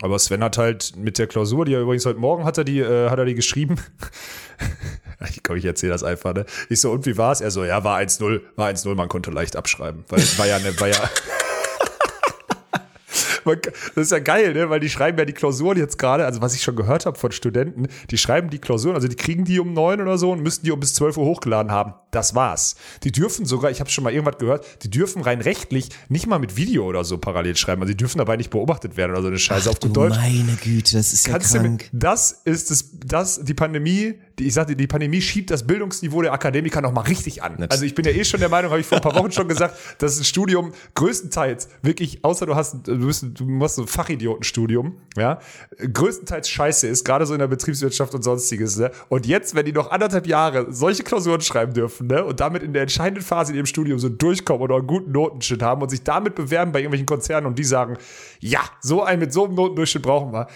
Aber 0.03 0.19
Sven 0.19 0.43
hat 0.43 0.59
halt 0.59 0.95
mit 0.97 1.19
der 1.19 1.27
Klausur, 1.27 1.65
die 1.65 1.75
er 1.75 1.81
übrigens 1.81 2.05
heute 2.07 2.19
Morgen 2.19 2.45
hat 2.45 2.59
er 2.59 2.65
die, 2.65 2.81
äh, 2.81 3.09
hat 3.11 3.19
er 3.19 3.25
die 3.25 3.35
geschrieben. 3.35 3.77
ich 5.31 5.43
glaube, 5.43 5.59
ich 5.59 5.65
erzähle 5.65 5.93
das 5.93 6.03
einfach, 6.03 6.35
ne? 6.35 6.45
Ich 6.69 6.81
so, 6.81 6.91
und 6.93 7.07
wie 7.07 7.17
war's? 7.17 7.41
Er 7.41 7.51
so, 7.51 7.65
ja, 7.65 7.85
war 7.85 7.99
1-0, 7.99 8.41
war 8.57 8.69
1-0, 8.69 8.95
man 8.95 9.09
konnte 9.09 9.31
leicht 9.31 9.57
abschreiben. 9.57 10.05
Weil 10.09 10.21
war 10.39 10.47
ja 10.47 10.57
eine, 10.57 10.79
war 10.79 10.89
ja. 10.89 10.97
Man 13.47 13.61
Das 13.95 14.07
ist 14.07 14.11
ja 14.11 14.19
geil, 14.19 14.55
ne? 14.55 14.69
weil 14.71 14.81
die 14.81 14.91
schreiben 14.91 15.17
ja 15.19 15.25
die 15.25 15.33
Klausuren 15.33 15.79
jetzt 15.79 15.99
gerade, 15.99 16.27
also 16.27 16.43
was 16.43 16.55
ich 16.55 16.63
schon 16.63 16.75
gehört 16.75 17.07
habe 17.07 17.17
von 17.17 17.31
Studenten, 17.31 17.87
die 18.11 18.19
schreiben 18.19 18.51
die 18.51 18.59
Klausuren, 18.59 18.97
also 18.97 19.07
die 19.07 19.15
kriegen 19.15 19.45
die 19.45 19.61
um 19.61 19.73
neun 19.73 20.01
oder 20.01 20.19
so 20.19 20.33
und 20.33 20.43
müssen 20.43 20.65
die 20.65 20.73
um 20.73 20.81
bis 20.81 20.95
12 20.95 21.17
Uhr 21.17 21.25
hochgeladen 21.25 21.71
haben. 21.71 21.95
Das 22.11 22.35
war's. 22.35 22.75
Die 23.05 23.13
dürfen 23.13 23.47
sogar, 23.47 23.71
ich 23.71 23.79
habe 23.79 23.89
schon 23.89 24.03
mal 24.03 24.13
irgendwas 24.13 24.39
gehört, 24.39 24.67
die 24.83 24.91
dürfen 24.91 25.23
rein 25.23 25.41
rechtlich 25.41 25.91
nicht 26.09 26.27
mal 26.27 26.41
mit 26.41 26.57
Video 26.57 26.85
oder 26.87 27.05
so 27.05 27.19
parallel 27.19 27.57
schreiben. 27.57 27.83
Also 27.83 27.93
die 27.93 27.97
dürfen 27.97 28.19
dabei 28.19 28.37
nicht 28.37 28.51
beobachtet 28.51 28.97
werden 28.97 29.13
oder 29.13 29.23
so 29.23 29.29
eine 29.29 29.39
Scheiße 29.39 29.71
auf 29.71 29.79
gut 29.79 29.97
Deutsch. 29.97 30.17
meine 30.17 30.59
Güte, 30.63 30.97
das 30.97 31.13
ist 31.13 31.27
Kannst 31.27 31.55
du 31.55 31.61
mit, 31.61 31.89
das 31.93 32.33
ist 32.45 32.71
das, 32.73 32.91
das, 33.05 33.45
die 33.45 33.55
Pandemie, 33.55 34.15
ich 34.39 34.55
sagte, 34.55 34.77
die 34.77 34.87
Pandemie 34.87 35.21
schiebt 35.21 35.51
das 35.51 35.67
Bildungsniveau 35.67 36.23
der 36.23 36.33
Akademiker 36.33 36.81
noch 36.81 36.93
mal 36.93 37.03
richtig 37.03 37.43
an. 37.43 37.67
Also 37.71 37.85
ich 37.85 37.95
bin 37.95 38.05
ja 38.05 38.11
eh 38.11 38.25
schon 38.25 38.41
der 38.41 38.49
Meinung, 38.49 38.71
habe 38.71 38.81
ich 38.81 38.87
vor 38.87 38.99
ein 38.99 39.03
paar 39.03 39.15
Wochen 39.15 39.33
schon 39.33 39.49
gesagt, 39.49 39.77
dass 39.99 40.19
ein 40.19 40.25
Studium 40.25 40.73
größtenteils 40.95 41.69
wirklich, 41.83 42.25
außer 42.25 42.47
du 42.47 42.55
hast, 42.55 42.87
du, 42.87 43.07
bist, 43.07 43.25
du 43.35 43.45
machst 43.45 43.77
so 43.77 43.83
ein 43.83 43.89
Fachidiotenstudium, 43.89 44.95
ja, 45.17 45.41
größtenteils 45.93 46.49
scheiße 46.49 46.87
ist, 46.87 47.05
gerade 47.05 47.27
so 47.27 47.35
in 47.35 47.41
der 47.41 47.47
Betriebswirtschaft 47.47 48.15
und 48.15 48.23
sonstiges, 48.23 48.77
ne? 48.77 48.91
Und 49.09 49.27
jetzt, 49.27 49.55
wenn 49.55 49.65
die 49.65 49.73
noch 49.73 49.91
anderthalb 49.91 50.27
Jahre 50.27 50.73
solche 50.73 51.03
Klausuren 51.03 51.41
schreiben 51.41 51.73
dürfen, 51.73 52.07
ne? 52.09 52.25
Und 52.25 52.41
damit 52.41 52.63
in 52.63 52.73
der 52.73 52.83
entscheidenden 52.83 53.25
Phase 53.25 53.53
in 53.53 53.57
ihrem 53.57 53.67
Studium 53.67 53.99
so 53.99 54.09
durchkommen 54.09 54.63
oder 54.63 54.77
einen 54.77 54.87
guten 54.87 55.13
Notenschnitt 55.13 55.63
haben 55.63 55.83
und 55.83 55.89
sich 55.89 56.03
damit 56.03 56.35
bewerben 56.35 56.73
bei 56.73 56.81
irgendwelchen 56.81 57.07
Konzernen 57.07 57.47
und 57.47 57.59
die 57.59 57.65
sagen, 57.65 57.97
ja, 58.41 58.61
so 58.81 59.03
einen 59.03 59.21
mit 59.21 59.33
so 59.33 59.47
einem 59.47 59.55
Notendurchschnitt 59.55 60.03
brauchen 60.03 60.33
wir 60.33 60.49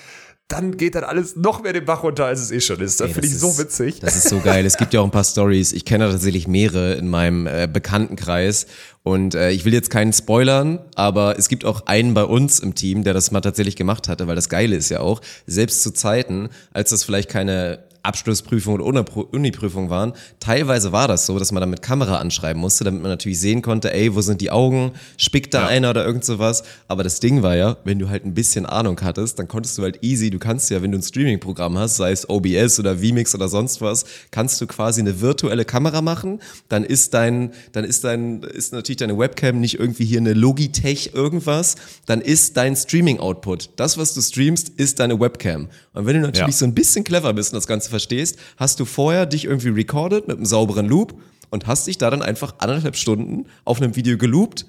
dann 0.50 0.76
geht 0.76 0.94
dann 0.94 1.04
alles 1.04 1.36
noch 1.36 1.62
mehr 1.62 1.72
den 1.72 1.84
Bach 1.84 2.02
runter, 2.02 2.26
als 2.26 2.40
es 2.40 2.50
eh 2.50 2.60
schon 2.60 2.80
ist. 2.80 3.00
Das 3.00 3.10
finde 3.12 3.26
ich 3.26 3.32
das 3.34 3.40
so 3.40 3.48
ist- 3.50 3.58
witzig. 3.58 4.00
Das 4.00 4.16
ist 4.16 4.28
so 4.28 4.40
geil. 4.40 4.66
Es 4.66 4.76
gibt 4.76 4.92
ja 4.92 5.00
auch 5.00 5.04
ein 5.04 5.10
paar 5.10 5.24
Stories. 5.24 5.72
Ich 5.72 5.84
kenne 5.84 6.10
tatsächlich 6.10 6.48
mehrere 6.48 6.94
in 6.94 7.08
meinem 7.08 7.46
äh, 7.46 7.68
Bekanntenkreis. 7.72 8.66
Und 9.02 9.34
äh, 9.34 9.50
ich 9.50 9.64
will 9.64 9.72
jetzt 9.72 9.90
keinen 9.90 10.12
spoilern, 10.12 10.78
aber 10.94 11.38
es 11.38 11.48
gibt 11.48 11.64
auch 11.64 11.86
einen 11.86 12.12
bei 12.14 12.24
uns 12.24 12.58
im 12.60 12.74
Team, 12.74 13.02
der 13.04 13.14
das 13.14 13.30
mal 13.30 13.40
tatsächlich 13.40 13.76
gemacht 13.76 14.08
hatte, 14.08 14.26
weil 14.26 14.36
das 14.36 14.48
Geile 14.48 14.76
ist 14.76 14.90
ja 14.90 15.00
auch, 15.00 15.20
selbst 15.46 15.82
zu 15.82 15.92
Zeiten, 15.92 16.50
als 16.72 16.90
das 16.90 17.04
vielleicht 17.04 17.30
keine 17.30 17.84
Abschlussprüfung 18.02 18.74
oder 18.74 18.84
Unipro- 18.84 19.26
Uniprüfung 19.30 19.90
waren, 19.90 20.12
teilweise 20.40 20.92
war 20.92 21.08
das 21.08 21.26
so, 21.26 21.38
dass 21.38 21.52
man 21.52 21.60
dann 21.60 21.70
mit 21.70 21.82
Kamera 21.82 22.18
anschreiben 22.18 22.60
musste, 22.60 22.84
damit 22.84 23.02
man 23.02 23.10
natürlich 23.10 23.40
sehen 23.40 23.62
konnte, 23.62 23.92
ey, 23.92 24.14
wo 24.14 24.20
sind 24.20 24.40
die 24.40 24.50
Augen, 24.50 24.92
spickt 25.16 25.54
da 25.54 25.66
einer 25.66 25.90
oder 25.90 26.04
irgend 26.04 26.24
sowas. 26.24 26.62
Aber 26.88 27.02
das 27.04 27.20
Ding 27.20 27.42
war 27.42 27.56
ja, 27.56 27.76
wenn 27.84 27.98
du 27.98 28.08
halt 28.08 28.24
ein 28.24 28.34
bisschen 28.34 28.66
Ahnung 28.66 29.00
hattest, 29.02 29.38
dann 29.38 29.48
konntest 29.48 29.76
du 29.78 29.82
halt 29.82 29.98
easy, 30.02 30.30
du 30.30 30.38
kannst 30.38 30.70
ja, 30.70 30.82
wenn 30.82 30.92
du 30.92 30.98
ein 30.98 31.02
Streaming-Programm 31.02 31.78
hast, 31.78 31.96
sei 31.96 32.12
es 32.12 32.28
OBS 32.28 32.78
oder 32.80 32.98
vMix 33.02 33.34
oder 33.34 33.48
sonst 33.48 33.80
was, 33.80 34.04
kannst 34.30 34.60
du 34.60 34.66
quasi 34.66 35.00
eine 35.00 35.20
virtuelle 35.20 35.64
Kamera 35.64 36.02
machen, 36.02 36.40
dann 36.68 36.84
ist 36.84 37.14
dein, 37.14 37.52
dann 37.72 37.84
ist 37.84 38.04
dein, 38.04 38.42
ist 38.42 38.72
natürlich 38.72 38.98
deine 38.98 39.18
Webcam 39.18 39.60
nicht 39.60 39.78
irgendwie 39.78 40.04
hier 40.04 40.18
eine 40.20 40.32
Logitech 40.34 41.10
irgendwas, 41.14 41.76
dann 42.06 42.20
ist 42.20 42.56
dein 42.56 42.76
Streaming-Output, 42.76 43.70
das, 43.76 43.98
was 43.98 44.14
du 44.14 44.20
streamst, 44.20 44.68
ist 44.70 45.00
deine 45.00 45.18
Webcam. 45.20 45.68
Und 45.92 46.06
wenn 46.06 46.14
du 46.16 46.22
natürlich 46.22 46.40
Ja. 46.54 46.58
so 46.58 46.64
ein 46.64 46.74
bisschen 46.74 47.04
clever 47.04 47.32
bist 47.32 47.52
und 47.52 47.56
das 47.56 47.66
Ganze 47.66 47.89
verstehst, 47.90 48.38
hast 48.56 48.80
du 48.80 48.84
vorher 48.84 49.26
dich 49.26 49.44
irgendwie 49.44 49.68
recorded 49.68 50.28
mit 50.28 50.36
einem 50.36 50.46
sauberen 50.46 50.86
Loop 50.86 51.20
und 51.50 51.66
hast 51.66 51.86
dich 51.86 51.98
da 51.98 52.10
dann 52.10 52.22
einfach 52.22 52.54
anderthalb 52.58 52.96
Stunden 52.96 53.46
auf 53.64 53.80
einem 53.80 53.96
Video 53.96 54.16
geloopt. 54.16 54.66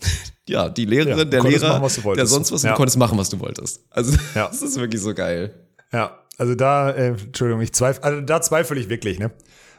ja, 0.48 0.68
die 0.68 0.84
Lehrerin, 0.84 1.18
Ja, 1.18 1.24
der 1.24 1.42
Lehrer, 1.42 1.80
machen, 1.80 2.02
du 2.02 2.14
der 2.14 2.26
sonst 2.26 2.52
was, 2.52 2.62
Ja. 2.62 2.70
du 2.72 2.76
konntest 2.76 2.98
machen, 2.98 3.16
was 3.18 3.30
du 3.30 3.40
wolltest. 3.40 3.84
Also, 3.90 4.16
Ja. 4.34 4.48
das 4.48 4.62
ist 4.62 4.78
wirklich 4.78 5.00
so 5.00 5.14
geil. 5.14 5.54
Ja, 5.92 6.18
also 6.38 6.54
da, 6.54 6.90
äh, 6.90 7.08
Entschuldigung, 7.08 7.62
ich 7.62 7.72
zweifle, 7.72 8.02
also 8.04 8.20
da 8.20 8.40
zweifle 8.42 8.78
ich 8.78 8.88
wirklich, 8.88 9.18
ne? 9.18 9.30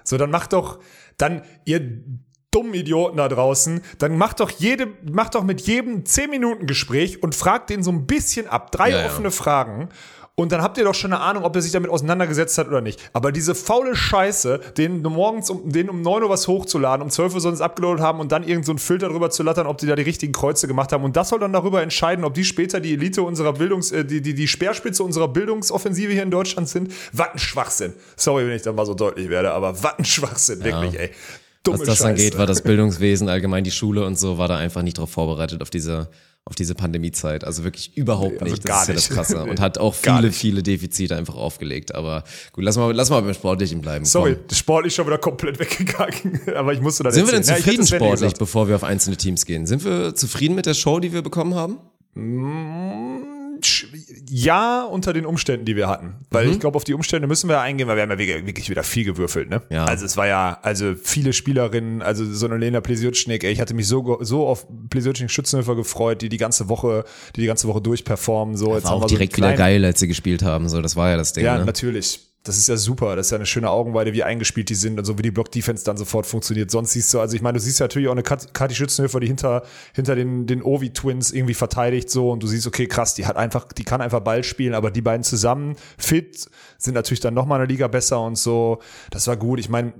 So, 0.04 0.18
dann 0.18 0.32
macht 0.32 0.54
doch, 0.54 0.80
dann, 1.18 1.44
ihr 1.66 2.04
dummen 2.52 2.74
Idioten 2.74 3.18
da 3.18 3.28
draußen, 3.28 3.82
dann 4.00 4.18
macht 4.18 4.40
doch 4.40 4.50
jede, 4.50 4.88
macht 5.12 5.36
doch 5.36 5.44
mit 5.44 5.62
jedem 5.62 6.06
10 6.06 6.30
Minuten 6.30 6.66
Gespräch 6.66 7.22
und 7.22 7.36
fragt 7.36 7.70
den 7.70 7.84
so 7.84 7.92
ein 7.92 8.08
bisschen 8.08 8.48
ab. 8.48 8.72
Drei 8.72 8.92
ja. 8.92 9.06
offene 9.06 9.32
Fragen. 9.32 9.90
Und 10.40 10.52
dann 10.52 10.62
habt 10.62 10.78
ihr 10.78 10.84
doch 10.84 10.94
schon 10.94 11.12
eine 11.14 11.22
Ahnung, 11.24 11.44
ob 11.46 11.56
er 11.56 11.64
sich 11.64 11.72
damit 11.72 11.90
auseinandergesetzt 11.90 12.60
hat 12.60 12.68
oder 12.68 12.80
nicht. 12.80 13.00
Aber 13.12 13.32
diese 13.32 13.56
faule 13.56 13.96
Scheiße, 13.96 14.60
den 14.78 15.02
morgens 15.02 15.50
um, 15.50 15.68
den 15.72 15.90
um 15.90 16.04
9 16.04 16.22
Uhr 16.22 16.30
was 16.30 16.48
hochzuladen, 16.48 17.02
um 17.02 17.10
12 17.10 17.34
Uhr 17.34 17.42
sonst 17.42 17.60
abgeloadet 17.60 18.02
haben 18.02 18.20
und 18.20 18.32
dann 18.32 18.44
irgendeinen 18.44 18.64
so 18.64 18.72
einen 18.74 18.80
Filter 18.80 19.10
drüber 19.10 19.32
zu 19.32 19.42
lattern, 19.42 19.66
ob 19.66 19.80
die 19.80 19.88
da 19.88 19.96
die 19.96 20.04
richtigen 20.04 20.34
Kreuze 20.34 20.68
gemacht 20.68 20.92
haben. 20.92 21.04
Und 21.04 21.16
das 21.16 21.30
soll 21.30 21.40
dann 21.40 21.54
darüber 21.54 21.82
entscheiden, 21.82 22.24
ob 22.24 22.36
die 22.36 22.44
später 22.44 22.80
die 22.80 22.94
Elite 22.94 23.24
unserer 23.24 23.52
Bildungs-, 23.54 23.92
äh, 23.92 24.06
die, 24.06 24.22
die, 24.22 24.36
die 24.36 24.48
Speerspitze 24.48 25.04
unserer 25.04 25.28
Bildungsoffensive 25.28 26.14
hier 26.14 26.22
in 26.22 26.30
Deutschland 26.30 26.70
sind. 26.70 26.94
Was 27.14 27.30
ein 27.30 27.40
Schwachsinn. 27.40 27.94
Sorry, 28.16 28.46
wenn 28.46 28.56
ich 28.56 28.62
da 28.62 28.72
mal 28.72 28.86
so 28.86 28.94
deutlich 28.94 29.30
werde, 29.30 29.54
aber 29.54 29.82
was 29.82 29.98
ein 29.98 30.06
Schwachsinn, 30.06 30.64
wirklich, 30.64 31.00
ey. 31.00 31.10
Dumme 31.64 31.80
Was 31.80 31.88
das 31.88 31.98
Scheiße. 31.98 32.10
angeht, 32.10 32.38
war 32.38 32.46
das 32.46 32.62
Bildungswesen, 32.62 33.28
allgemein 33.28 33.64
die 33.64 33.72
Schule 33.72 34.06
und 34.06 34.20
so, 34.20 34.38
war 34.38 34.48
da 34.48 34.58
einfach 34.58 34.84
nicht 34.84 35.00
drauf 35.00 35.10
vorbereitet 35.10 35.64
auf 35.64 35.72
diese, 35.72 36.10
auf 36.48 36.56
diese 36.56 36.76
Pandemiezeit. 36.76 37.44
Also 37.44 37.64
wirklich 37.64 37.96
überhaupt 37.98 38.42
also 38.42 38.54
nicht. 38.54 38.68
das 38.68 38.84
ist 38.84 38.88
ja 38.88 38.94
das. 38.94 39.10
Krasse. 39.10 39.44
Und 39.50 39.60
hat 39.60 39.78
auch 39.78 39.94
viele, 39.94 40.32
viele 40.32 40.64
Defizite 40.64 41.16
einfach 41.16 41.36
aufgelegt. 41.36 41.94
Aber 41.94 42.24
gut, 42.54 42.64
lass 42.64 42.78
mal, 42.78 42.94
lass 42.94 43.10
mal 43.10 43.22
beim 43.22 43.34
Sportlichen 43.34 43.82
bleiben. 43.82 44.06
Sorry, 44.06 44.36
Komm. 44.36 44.48
der 44.48 44.56
Sport 44.56 44.86
ist 44.86 44.96
schon 44.96 45.06
wieder 45.06 45.18
komplett 45.18 45.60
weggegangen. 45.60 46.42
Aber 46.56 46.74
ich 46.74 46.80
musste 46.80 47.04
da 47.04 47.12
Sind 47.12 47.26
wir 47.26 47.32
denn 47.34 47.42
erzählen. 47.42 47.56
Ja, 47.56 47.60
ich 47.60 47.66
zufrieden 47.66 47.84
hätte 47.84 47.88
Sven 47.90 48.00
sportlich, 48.00 48.34
bevor 48.36 48.68
wir 48.70 48.76
auf 48.76 48.84
einzelne 48.84 49.18
Teams 49.18 49.46
gehen? 49.46 49.66
Sind 49.68 49.84
wir 49.84 50.16
zufrieden 50.16 50.56
mit 50.56 50.66
der 50.66 50.74
Show, 50.74 51.00
die 51.00 51.12
wir 51.12 51.22
bekommen 51.22 51.54
haben? 51.56 51.78
Ja, 54.30 54.84
unter 54.84 55.14
den 55.14 55.26
Umständen, 55.26 55.66
die 55.66 55.76
wir 55.76 55.88
hatten. 55.88 56.16
Weil 56.30 56.50
ich 56.50 56.60
glaube, 56.60 56.76
auf 56.76 56.84
die 56.84 56.94
Umstände 56.94 57.28
müssen 57.28 57.50
wir 57.50 57.62
eingehen, 57.62 57.88
weil 57.88 57.96
wir 57.96 58.04
haben 58.04 58.12
ja 58.12 58.18
wirklich 58.18 58.70
wieder 58.70 58.84
viel 58.84 59.06
gewürfelt. 59.06 59.50
Ne? 59.50 59.62
Ja. 59.70 59.86
Also 59.86 60.06
es 60.06 60.18
war 60.18 60.28
ja, 60.28 60.60
also 60.62 60.96
viele 61.02 61.34
Spielerinnen, 61.34 62.02
also 62.02 62.26
so 62.26 62.46
eine 62.46 62.58
Lena 62.58 62.82
Plesiotschnik, 62.82 63.44
ey, 63.44 63.52
ich 63.52 63.62
hatte 63.62 63.74
mich 63.74 63.88
so, 63.88 64.20
so 64.22 64.48
auf 64.48 64.68
Plesiotschnik 64.90 65.32
Schützenhöfer 65.32 65.76
gefreut, 65.76 66.22
die 66.22 66.30
die 66.30 66.38
ganze 66.38 66.70
Woche, 66.70 67.06
die 67.36 67.42
die 67.42 67.48
ganze 67.48 67.68
Woche 67.68 67.82
durchperformen. 67.82 68.58
So, 68.58 68.76
jetzt 68.76 68.86
War 68.86 68.94
auch 68.94 69.02
so 69.02 69.08
direkt 69.08 69.36
einen 69.36 69.48
wieder 69.48 69.58
geil, 69.58 69.84
als 69.86 70.00
sie 70.00 70.08
gespielt 70.08 70.44
haben. 70.44 70.70
So, 70.70 70.82
das 70.82 70.96
war 70.96 71.10
ja 71.10 71.18
das 71.18 71.34
Ding. 71.34 71.46
Ja, 71.46 71.58
ne? 71.58 71.66
natürlich. 71.66 72.27
Das 72.48 72.58
ist 72.58 72.68
ja 72.68 72.78
super. 72.78 73.16
Das 73.16 73.28
ist 73.28 73.32
ja 73.32 73.38
eine 73.38 73.46
schöne 73.46 73.70
Augenweide, 73.70 74.14
wie 74.14 74.24
eingespielt 74.24 74.70
die 74.70 74.76
sind 74.76 74.98
und 74.98 75.06
so 75.06 75.18
wie 75.18 75.22
die 75.22 75.32
Block-Defense 75.32 75.84
dann 75.84 75.98
sofort 75.98 76.26
funktioniert. 76.26 76.72
Sonst 76.72 76.92
siehst 76.92 77.14
du, 77.14 77.20
also 77.20 77.36
ich 77.36 77.42
meine, 77.42 77.58
du 77.58 77.64
siehst 77.64 77.80
ja 77.80 77.86
natürlich 77.86 78.08
auch 78.08 78.14
eine 78.14 78.24
Kat- 78.24 78.54
Kathi 78.54 78.76
Schützenhöfer, 78.76 79.20
die 79.20 79.28
hinter, 79.28 79.64
hinter 79.94 80.16
den, 80.16 80.48
den 80.48 80.64
Ovi-Twins 80.64 81.32
irgendwie 81.32 81.54
verteidigt 81.54 82.10
so 82.10 82.32
und 82.32 82.42
du 82.44 82.48
siehst, 82.48 82.68
okay, 82.68 82.88
krass, 82.88 83.16
die 83.16 83.26
hat 83.26 83.38
einfach, 83.38 83.66
die 83.74 83.84
kann 83.84 84.02
einfach 84.02 84.22
Ball 84.22 84.44
spielen, 84.44 84.74
aber 84.74 84.92
die 84.92 85.02
beiden 85.02 85.24
zusammen 85.24 85.76
fit 85.98 86.48
sind 86.78 86.94
natürlich 86.94 87.20
dann 87.20 87.34
nochmal 87.34 87.60
eine 87.60 87.68
Liga 87.68 87.88
besser 87.88 88.22
und 88.22 88.38
so. 88.38 88.80
Das 89.12 89.28
war 89.28 89.36
gut. 89.38 89.60
Ich 89.60 89.70
meine, 89.70 89.94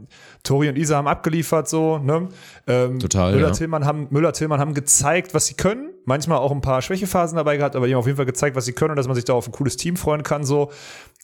Tori 0.44 0.70
und 0.70 0.78
Isa 0.78 0.98
haben 0.98 1.08
abgeliefert 1.08 1.68
so, 1.68 1.98
ne? 1.98 2.30
Ähm, 2.68 3.00
Total, 3.00 3.34
Müller, 3.34 3.52
ja. 3.52 3.86
Haben, 3.86 4.08
Müller, 4.12 4.34
Tillmann 4.34 4.60
haben 4.60 4.74
gezeigt, 4.74 5.34
was 5.34 5.48
sie 5.48 5.56
können. 5.56 5.90
Manchmal 6.08 6.38
auch 6.38 6.54
ein 6.54 6.62
paar 6.62 6.82
Schwächephasen 6.82 7.36
dabei 7.36 7.58
gehabt, 7.58 7.76
aber 7.76 7.86
die 7.86 7.94
haben 7.94 8.00
auf 8.00 8.06
jeden 8.06 8.16
Fall 8.16 8.26
gezeigt, 8.26 8.56
was 8.56 8.64
sie 8.64 8.72
können 8.72 8.92
und 8.92 8.96
dass 8.96 9.08
man 9.08 9.16
sich 9.16 9.26
da 9.26 9.34
auf 9.34 9.46
ein 9.46 9.52
cooles 9.52 9.76
Team 9.76 9.98
freuen 9.98 10.24
kann, 10.24 10.46
so. 10.46 10.72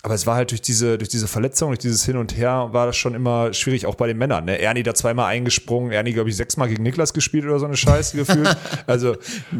Aber 0.05 0.13
es 0.13 0.27
war 0.27 0.35
halt 0.35 0.51
durch 0.51 0.61
diese, 0.61 0.97
durch 0.97 1.07
diese 1.07 1.29
Verletzung, 1.29 1.69
durch 1.69 1.79
dieses 1.79 2.03
Hin 2.03 2.17
und 2.17 2.35
Her, 2.35 2.67
war 2.73 2.87
das 2.87 2.97
schon 2.97 3.13
immer 3.15 3.53
schwierig, 3.53 3.85
auch 3.85 3.95
bei 3.95 4.07
den 4.07 4.17
Männern. 4.17 4.43
Ne? 4.43 4.59
Ernie 4.59 4.83
da 4.83 4.93
zweimal 4.93 5.27
eingesprungen, 5.27 5.93
Ernie, 5.93 6.11
glaube 6.11 6.29
ich, 6.29 6.35
sechsmal 6.35 6.67
gegen 6.67 6.83
Niklas 6.83 7.13
gespielt 7.13 7.45
oder 7.45 7.57
so 7.59 7.65
eine 7.65 7.77
Scheiße 7.77 8.17
gefühlt. 8.17 8.53
Also, 8.85 9.15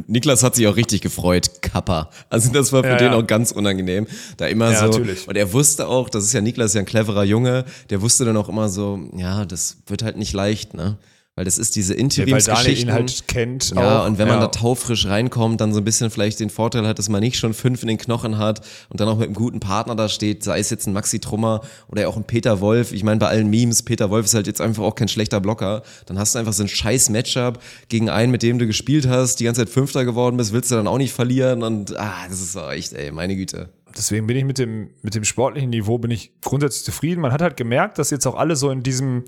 Niklas 0.08 0.44
hat 0.44 0.56
sich 0.56 0.68
auch 0.68 0.76
richtig 0.76 1.00
gefreut, 1.02 1.62
Kappa. 1.62 2.10
Also 2.30 2.52
das 2.52 2.74
war 2.74 2.84
für 2.84 2.90
Ja, 2.90 2.98
den 2.98 3.14
ja. 3.14 3.18
auch 3.18 3.26
ganz 3.26 3.52
unangenehm. 3.52 4.06
Da 4.36 4.48
immer 4.48 4.72
Ja, 4.74 4.80
so. 4.80 4.86
natürlich. 4.88 5.26
Und 5.26 5.38
er 5.38 5.54
wusste 5.54 5.88
auch, 5.88 6.10
das 6.10 6.26
ist 6.26 6.34
ja 6.34 6.42
Niklas 6.42 6.74
ja 6.74 6.82
ein 6.82 6.86
cleverer 6.86 7.24
Junge, 7.24 7.64
der 7.90 8.02
wusste 8.02 8.26
dann 8.26 8.36
auch 8.36 8.50
immer 8.50 8.68
so, 8.68 9.00
ja, 9.16 9.46
das 9.46 9.78
wird 9.88 10.04
halt 10.04 10.18
nicht 10.18 10.34
leicht, 10.34 10.74
ne? 10.74 10.98
Weil 11.36 11.46
das 11.46 11.58
ist 11.58 11.76
diese 11.76 11.96
Interimsgeschichten. 11.96 12.90
ihn 12.90 12.94
halt 12.94 13.28
kennt. 13.28 13.72
Ja, 13.72 14.02
auch. 14.02 14.06
und 14.06 14.20
wenn 14.20 14.28
man 14.28 14.38
ja. 14.38 14.46
da 14.46 14.48
taufrisch 14.50 15.08
reinkommt, 15.08 15.60
dann 15.62 15.74
so 15.74 15.80
ein 15.80 15.84
bisschen 15.84 16.12
vielleicht 16.12 16.40
den 16.40 16.52
Vorteil 16.52 16.86
hat, 16.86 17.00
dass 17.00 17.10
man 17.10 17.22
nicht 17.22 17.40
schon 17.40 17.56
fünf 17.56 17.82
in 17.82 17.88
den 17.88 17.98
Knochen 17.98 18.38
hat 18.38 18.62
und 18.90 19.00
dann 19.00 19.08
auch 19.08 19.18
mit 19.18 19.26
einem 19.26 19.34
guten 19.34 19.60
Partner 19.60 19.96
da 19.96 20.10
steht, 20.10 20.44
sei 20.44 20.60
es 20.60 20.70
jetzt 20.70 20.86
ein 20.86 20.94
Maxi 20.94 21.20
Trummer 21.20 21.62
oder 21.88 22.08
auch 22.08 22.18
ein 22.18 22.24
Peter 22.24 22.62
Wolf. 22.62 22.92
Ich 22.92 23.04
meine, 23.04 23.20
bei 23.20 23.30
allen 23.30 23.50
Memes, 23.50 23.82
Peter 23.82 24.12
Wolf 24.12 24.28
ist 24.28 24.36
halt 24.36 24.46
jetzt 24.46 24.62
einfach 24.62 24.84
auch 24.84 24.94
kein 24.94 25.08
schlechter 25.08 25.42
Blocker. 25.42 25.82
Dann 26.06 26.20
hast 26.20 26.36
du 26.36 26.40
einfach 26.40 26.54
so 26.54 26.62
ein 26.62 26.70
scheiß 26.70 27.10
Matchup 27.10 27.60
gegen 27.90 28.12
einen, 28.12 28.32
mit 28.32 28.44
dem 28.44 28.60
du 28.60 28.68
gespielt 28.68 29.08
hast, 29.08 29.40
die 29.40 29.46
ganze 29.46 29.62
Zeit 29.62 29.70
Fünfter 29.70 30.06
geworden 30.06 30.38
bist, 30.38 30.54
willst 30.54 30.70
du 30.70 30.76
dann 30.76 30.88
auch 30.88 31.00
nicht 31.00 31.14
verlieren 31.14 31.64
und 31.64 31.98
ah, 31.98 32.28
das 32.30 32.42
ist 32.42 32.54
so 32.54 32.70
echt, 32.70 32.94
ey, 32.94 33.12
meine 33.12 33.36
Güte. 33.36 33.70
deswegen 33.98 34.28
bin 34.28 34.38
ich 34.38 34.46
mit 34.46 34.60
dem, 34.60 34.92
mit 35.02 35.16
dem 35.16 35.24
sportlichen 35.24 35.72
Niveau 35.72 35.98
bin 35.98 36.12
ich 36.12 36.32
grundsätzlich 36.42 36.84
zufrieden. 36.84 37.22
Man 37.22 37.32
hat 37.32 37.42
halt 37.42 37.58
gemerkt, 37.58 37.98
dass 37.98 38.12
jetzt 38.12 38.28
auch 38.28 38.36
alle 38.36 38.56
so 38.56 38.70
in 38.70 38.84
diesem, 38.84 39.24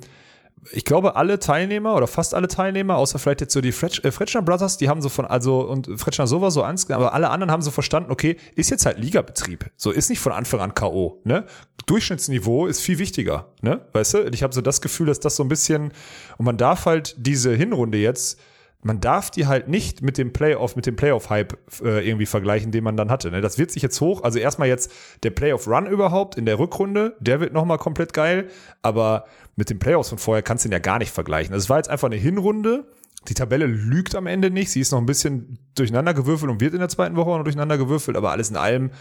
ich 0.71 0.85
glaube, 0.85 1.15
alle 1.15 1.39
Teilnehmer 1.39 1.95
oder 1.95 2.07
fast 2.07 2.33
alle 2.33 2.47
Teilnehmer, 2.47 2.97
außer 2.97 3.19
vielleicht 3.19 3.41
jetzt 3.41 3.53
so 3.53 3.61
die 3.61 3.71
Fretsch, 3.71 4.03
äh, 4.03 4.11
Fretschner 4.11 4.41
Brothers, 4.41 4.77
die 4.77 4.89
haben 4.89 5.01
so 5.01 5.09
von, 5.09 5.25
also, 5.25 5.61
und 5.61 5.89
Fretschner 5.99 6.27
Sova 6.27 6.51
so 6.51 6.61
ernst, 6.61 6.91
aber 6.91 7.13
alle 7.13 7.29
anderen 7.29 7.51
haben 7.51 7.61
so 7.61 7.71
verstanden, 7.71 8.11
okay, 8.11 8.37
ist 8.55 8.69
jetzt 8.69 8.85
halt 8.85 8.97
Ligabetrieb. 8.99 9.69
So 9.75 9.91
ist 9.91 10.09
nicht 10.09 10.19
von 10.19 10.31
Anfang 10.31 10.59
an 10.59 10.73
K.O., 10.73 11.21
ne? 11.23 11.45
Durchschnittsniveau 11.85 12.65
ist 12.65 12.81
viel 12.81 12.97
wichtiger, 12.97 13.53
ne? 13.61 13.81
Weißt 13.93 14.15
du? 14.15 14.29
Ich 14.31 14.43
habe 14.43 14.53
so 14.53 14.61
das 14.61 14.81
Gefühl, 14.81 15.07
dass 15.07 15.19
das 15.19 15.35
so 15.35 15.43
ein 15.43 15.49
bisschen, 15.49 15.93
und 16.37 16.45
man 16.45 16.57
darf 16.57 16.85
halt 16.85 17.15
diese 17.17 17.53
Hinrunde 17.53 17.97
jetzt, 17.97 18.39
man 18.85 19.01
darf 19.01 19.31
die 19.31 19.47
halt 19.47 19.67
nicht 19.67 20.03
mit 20.03 20.19
dem 20.19 20.31
Playoff, 20.31 20.75
mit 20.75 20.85
dem 20.85 20.95
Playoff-Hype 20.95 21.57
äh, 21.83 22.07
irgendwie 22.07 22.27
vergleichen, 22.27 22.71
den 22.71 22.83
man 22.83 22.95
dann 22.95 23.09
hatte. 23.09 23.31
Ne? 23.31 23.41
Das 23.41 23.57
wird 23.57 23.71
sich 23.71 23.81
jetzt 23.81 23.99
hoch. 23.99 24.21
Also 24.21 24.37
erstmal 24.37 24.67
jetzt 24.67 24.91
der 25.23 25.31
Playoff-Run 25.31 25.87
überhaupt 25.87 26.37
in 26.37 26.45
der 26.45 26.59
Rückrunde, 26.59 27.15
der 27.19 27.39
wird 27.39 27.51
nochmal 27.51 27.79
komplett 27.79 28.13
geil. 28.13 28.47
Aber 28.83 29.25
mit 29.55 29.71
den 29.71 29.79
Playoffs 29.79 30.09
von 30.09 30.19
vorher 30.19 30.43
kannst 30.43 30.65
du 30.65 30.69
ihn 30.69 30.71
ja 30.71 30.77
gar 30.77 30.99
nicht 30.99 31.11
vergleichen. 31.11 31.51
Das 31.55 31.67
war 31.67 31.77
jetzt 31.77 31.89
einfach 31.89 32.07
eine 32.07 32.15
Hinrunde. 32.15 32.85
Die 33.27 33.33
Tabelle 33.33 33.65
lügt 33.65 34.13
am 34.13 34.27
Ende 34.27 34.51
nicht. 34.51 34.69
Sie 34.69 34.81
ist 34.81 34.91
noch 34.91 34.99
ein 34.99 35.07
bisschen 35.07 35.57
durcheinander 35.73 36.13
gewürfelt 36.13 36.51
und 36.51 36.61
wird 36.61 36.75
in 36.75 36.79
der 36.79 36.89
zweiten 36.89 37.15
Woche 37.15 37.31
auch 37.31 37.37
noch 37.37 37.43
durcheinander 37.43 37.79
gewürfelt. 37.79 38.15
Aber 38.15 38.29
alles 38.29 38.51
in 38.51 38.55
allem 38.55 38.91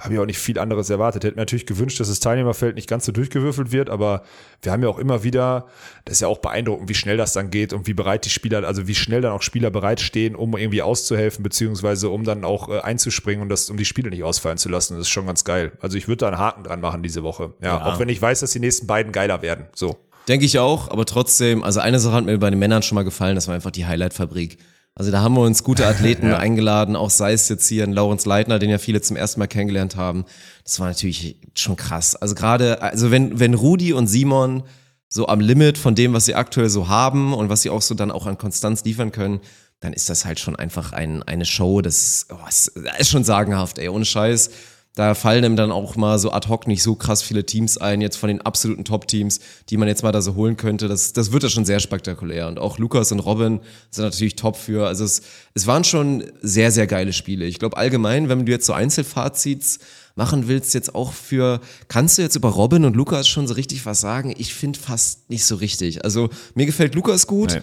habe 0.00 0.14
ich 0.14 0.20
auch 0.20 0.26
nicht 0.26 0.38
viel 0.38 0.58
anderes 0.58 0.88
erwartet. 0.88 1.22
Hätte 1.22 1.34
mir 1.36 1.42
natürlich 1.42 1.66
gewünscht, 1.66 2.00
dass 2.00 2.08
das 2.08 2.18
Teilnehmerfeld 2.18 2.76
nicht 2.76 2.88
ganz 2.88 3.04
so 3.04 3.12
durchgewürfelt 3.12 3.72
wird, 3.72 3.90
aber 3.90 4.22
wir 4.62 4.72
haben 4.72 4.82
ja 4.82 4.88
auch 4.88 4.98
immer 4.98 5.22
wieder, 5.22 5.66
das 6.06 6.14
ist 6.14 6.20
ja 6.20 6.28
auch 6.28 6.38
beeindruckend, 6.38 6.88
wie 6.88 6.94
schnell 6.94 7.18
das 7.18 7.34
dann 7.34 7.50
geht 7.50 7.74
und 7.74 7.86
wie 7.86 7.92
bereit 7.92 8.24
die 8.24 8.30
Spieler, 8.30 8.66
also 8.66 8.88
wie 8.88 8.94
schnell 8.94 9.20
dann 9.20 9.32
auch 9.32 9.42
Spieler 9.42 9.70
bereitstehen, 9.70 10.34
um 10.34 10.56
irgendwie 10.56 10.80
auszuhelfen, 10.80 11.42
beziehungsweise 11.42 12.08
um 12.08 12.24
dann 12.24 12.44
auch 12.44 12.70
äh, 12.70 12.80
einzuspringen 12.80 13.42
und 13.42 13.50
das, 13.50 13.68
um 13.68 13.76
die 13.76 13.84
Spiele 13.84 14.08
nicht 14.08 14.24
ausfallen 14.24 14.56
zu 14.56 14.70
lassen. 14.70 14.94
Das 14.94 15.02
ist 15.02 15.10
schon 15.10 15.26
ganz 15.26 15.44
geil. 15.44 15.72
Also 15.80 15.98
ich 15.98 16.08
würde 16.08 16.18
da 16.18 16.28
einen 16.28 16.38
Haken 16.38 16.64
dran 16.64 16.80
machen 16.80 17.02
diese 17.02 17.22
Woche. 17.22 17.52
Ja, 17.60 17.76
Ja. 17.78 17.84
auch 17.84 17.98
wenn 17.98 18.08
ich 18.08 18.20
weiß, 18.20 18.40
dass 18.40 18.52
die 18.52 18.60
nächsten 18.60 18.86
beiden 18.86 19.12
geiler 19.12 19.42
werden. 19.42 19.66
So. 19.74 19.98
Denke 20.26 20.46
ich 20.46 20.58
auch, 20.58 20.88
aber 20.90 21.04
trotzdem, 21.04 21.62
also 21.64 21.80
eine 21.80 21.98
Sache 21.98 22.14
hat 22.14 22.24
mir 22.24 22.38
bei 22.38 22.48
den 22.48 22.58
Männern 22.58 22.82
schon 22.82 22.94
mal 22.94 23.02
gefallen, 23.02 23.34
das 23.34 23.48
war 23.48 23.54
einfach 23.56 23.72
die 23.72 23.84
Highlight-Fabrik. 23.86 24.56
Also 24.94 25.10
da 25.10 25.22
haben 25.22 25.34
wir 25.34 25.40
uns 25.40 25.64
gute 25.64 25.86
Athleten 25.86 26.32
eingeladen, 26.32 26.96
auch 26.96 27.10
sei 27.10 27.32
es 27.32 27.48
jetzt 27.48 27.66
hier 27.66 27.84
ein 27.84 27.92
Laurens 27.92 28.26
Leitner, 28.26 28.58
den 28.58 28.70
ja 28.70 28.78
viele 28.78 29.00
zum 29.00 29.16
ersten 29.16 29.40
Mal 29.40 29.46
kennengelernt 29.46 29.96
haben. 29.96 30.24
Das 30.64 30.78
war 30.80 30.88
natürlich 30.88 31.36
schon 31.54 31.76
krass. 31.76 32.14
Also 32.14 32.34
gerade, 32.34 32.82
also 32.82 33.10
wenn, 33.10 33.40
wenn 33.40 33.54
Rudi 33.54 33.92
und 33.92 34.06
Simon 34.06 34.64
so 35.08 35.28
am 35.28 35.40
Limit 35.40 35.78
von 35.78 35.94
dem, 35.94 36.12
was 36.12 36.26
sie 36.26 36.34
aktuell 36.34 36.68
so 36.68 36.88
haben 36.88 37.34
und 37.34 37.48
was 37.48 37.62
sie 37.62 37.70
auch 37.70 37.82
so 37.82 37.94
dann 37.94 38.10
auch 38.10 38.26
an 38.26 38.38
Konstanz 38.38 38.84
liefern 38.84 39.12
können, 39.12 39.40
dann 39.80 39.92
ist 39.92 40.08
das 40.08 40.24
halt 40.24 40.38
schon 40.40 40.56
einfach 40.56 40.92
ein, 40.92 41.22
eine 41.22 41.44
Show, 41.44 41.80
das, 41.82 42.26
oh, 42.30 42.48
ist, 42.48 42.72
das 42.76 43.00
ist 43.00 43.10
schon 43.10 43.24
sagenhaft, 43.24 43.78
ey, 43.78 43.88
ohne 43.88 44.04
Scheiß. 44.04 44.50
Da 44.94 45.14
fallen 45.14 45.42
ihm 45.42 45.56
dann 45.56 45.72
auch 45.72 45.96
mal 45.96 46.18
so 46.18 46.32
ad 46.32 46.48
hoc 46.48 46.66
nicht 46.66 46.82
so 46.82 46.94
krass 46.94 47.22
viele 47.22 47.46
Teams 47.46 47.78
ein, 47.78 48.02
jetzt 48.02 48.16
von 48.16 48.28
den 48.28 48.42
absoluten 48.42 48.84
Top-Teams, 48.84 49.40
die 49.70 49.78
man 49.78 49.88
jetzt 49.88 50.02
mal 50.02 50.12
da 50.12 50.20
so 50.20 50.34
holen 50.34 50.58
könnte. 50.58 50.86
Das, 50.86 51.14
das 51.14 51.32
wird 51.32 51.44
ja 51.44 51.48
schon 51.48 51.64
sehr 51.64 51.80
spektakulär. 51.80 52.46
Und 52.46 52.58
auch 52.58 52.78
Lukas 52.78 53.10
und 53.10 53.20
Robin 53.20 53.60
sind 53.90 54.04
natürlich 54.04 54.36
top 54.36 54.56
für. 54.56 54.86
Also 54.86 55.04
es, 55.04 55.22
es 55.54 55.66
waren 55.66 55.84
schon 55.84 56.24
sehr, 56.42 56.70
sehr 56.70 56.86
geile 56.86 57.14
Spiele. 57.14 57.46
Ich 57.46 57.58
glaube 57.58 57.78
allgemein, 57.78 58.28
wenn 58.28 58.44
du 58.44 58.52
jetzt 58.52 58.66
so 58.66 58.74
Einzelfazits 58.74 59.78
machen 60.14 60.46
willst, 60.46 60.74
jetzt 60.74 60.94
auch 60.94 61.14
für, 61.14 61.60
kannst 61.88 62.18
du 62.18 62.22
jetzt 62.22 62.36
über 62.36 62.50
Robin 62.50 62.84
und 62.84 62.94
Lukas 62.94 63.28
schon 63.28 63.46
so 63.46 63.54
richtig 63.54 63.86
was 63.86 64.00
sagen? 64.00 64.34
Ich 64.36 64.52
finde 64.52 64.78
fast 64.78 65.30
nicht 65.30 65.46
so 65.46 65.56
richtig. 65.56 66.04
Also 66.04 66.28
mir 66.54 66.66
gefällt 66.66 66.94
Lukas 66.94 67.26
gut. 67.26 67.54
Nee. 67.54 67.62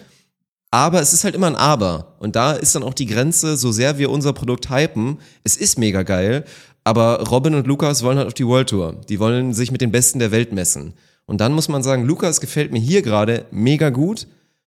Aber 0.72 1.00
es 1.00 1.12
ist 1.12 1.24
halt 1.24 1.34
immer 1.34 1.48
ein 1.48 1.56
Aber. 1.56 2.16
Und 2.20 2.36
da 2.36 2.52
ist 2.52 2.76
dann 2.76 2.84
auch 2.84 2.94
die 2.94 3.06
Grenze, 3.06 3.56
so 3.56 3.72
sehr 3.72 3.98
wir 3.98 4.08
unser 4.08 4.32
Produkt 4.32 4.70
hypen, 4.70 5.18
es 5.42 5.56
ist 5.56 5.78
mega 5.78 6.04
geil, 6.04 6.44
aber 6.84 7.28
Robin 7.28 7.54
und 7.54 7.66
Lukas 7.66 8.02
wollen 8.02 8.18
halt 8.18 8.26
auf 8.26 8.34
die 8.34 8.46
World 8.46 8.70
Tour. 8.70 9.00
Die 9.08 9.20
wollen 9.20 9.52
sich 9.54 9.70
mit 9.70 9.80
den 9.80 9.92
Besten 9.92 10.18
der 10.18 10.30
Welt 10.30 10.52
messen. 10.52 10.94
Und 11.26 11.40
dann 11.40 11.52
muss 11.52 11.68
man 11.68 11.82
sagen, 11.82 12.04
Lukas 12.04 12.40
gefällt 12.40 12.72
mir 12.72 12.80
hier 12.80 13.02
gerade 13.02 13.46
mega 13.50 13.90
gut. 13.90 14.26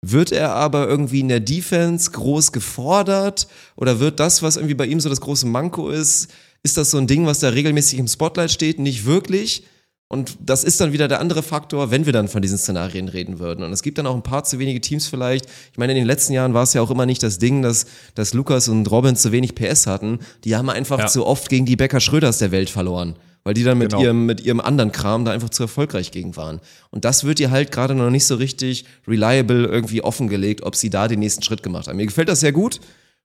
Wird 0.03 0.32
er 0.32 0.55
aber 0.55 0.88
irgendwie 0.88 1.20
in 1.20 1.28
der 1.28 1.40
Defense 1.40 2.11
groß 2.11 2.53
gefordert? 2.53 3.46
Oder 3.76 4.01
wird 4.01 4.18
das, 4.18 4.42
was 4.42 4.57
irgendwie 4.57 4.74
bei 4.74 4.86
ihm 4.86 5.01
so 5.01 5.09
das 5.09 5.20
große 5.20 5.46
Manko 5.46 5.90
ist, 5.90 6.28
ist 6.62 6.76
das 6.76 6.90
so 6.90 6.98
ein 6.98 7.07
Ding, 7.07 7.26
was 7.26 7.40
da 7.40 7.51
regelmäßig 7.51 7.98
im 7.98 8.09
Spotlight 8.09 8.51
steht? 8.51 8.78
Nicht 8.78 9.05
wirklich. 9.05 9.64
Und 10.13 10.39
das 10.45 10.65
ist 10.65 10.81
dann 10.81 10.93
wieder 10.93 11.07
der 11.07 11.21
andere 11.21 11.41
Faktor, 11.41 11.93
wenn 11.93 12.05
wir 12.05 12.13
dann 12.13 12.27
von 12.27 12.43
diesen 12.43 12.59
Szenarien 12.59 13.07
reden 13.09 13.39
würden. 13.39 13.63
Und 13.63 13.73
es 13.73 13.81
gibt 13.81 13.97
dann 13.97 14.09
auch 14.09 14.17
ein 14.17 14.25
paar 14.25 14.43
zu 14.43 14.59
wenige 14.59 14.81
Teams 14.81 15.07
vielleicht. 15.07 15.47
Ich 15.71 15.79
meine, 15.79 15.93
in 15.93 15.99
den 15.99 16.07
letzten 16.07 16.33
Jahren 16.33 16.53
war 16.53 16.65
es 16.65 16.73
ja 16.75 16.83
auch 16.83 16.91
immer 16.91 17.07
nicht 17.07 17.23
das 17.23 17.39
Ding, 17.39 17.63
dass, 17.63 17.87
dass 18.17 18.35
Lukas 18.35 18.67
und 18.67 18.91
Robin 18.91 19.15
zu 19.15 19.31
wenig 19.31 19.55
PS 19.55 19.87
hatten. 19.87 20.19
Die 20.43 20.57
haben 20.57 20.69
einfach 20.69 20.99
Ja. 20.99 21.07
zu 21.07 21.25
oft 21.25 21.49
gegen 21.49 21.65
die 21.65 21.77
Becker 21.77 22.01
Schröders 22.01 22.39
der 22.39 22.51
Welt 22.51 22.71
verloren. 22.71 23.15
Weil 23.45 23.55
die 23.55 23.63
dann 23.63 23.79
mit, 23.79 23.91
Genau. 23.93 24.03
ihrem, 24.03 24.27
mit 24.27 24.41
ihrem 24.41 24.61
anderen 24.61 24.91
Kram 24.91 25.25
da 25.25 25.31
einfach 25.31 25.49
zu 25.51 25.63
erfolgreich 25.63 26.11
gegen 26.11 26.37
waren. 26.37 26.59
Und 26.91 27.05
das 27.05 27.23
wird 27.23 27.39
dir 27.39 27.53
halt 27.53 27.71
gerade 27.71 27.95
noch 27.95 28.11
nicht 28.11 28.27
so 28.27 28.35
richtig 28.35 28.87
reliable 29.07 29.65
irgendwie 29.67 30.03
offengelegt, 30.03 30.65
ob 30.65 30.75
sie 30.75 30.91
da 30.91 31.07
den 31.07 31.21
nächsten 31.21 31.45
Schritt 31.45 31.63
gemacht 31.63 31.87
haben. 31.87 31.97
Mir 31.97 32.07
gefällt 32.07 32.29
das 32.29 32.41
sehr 32.41 32.53
gut. 32.53 32.81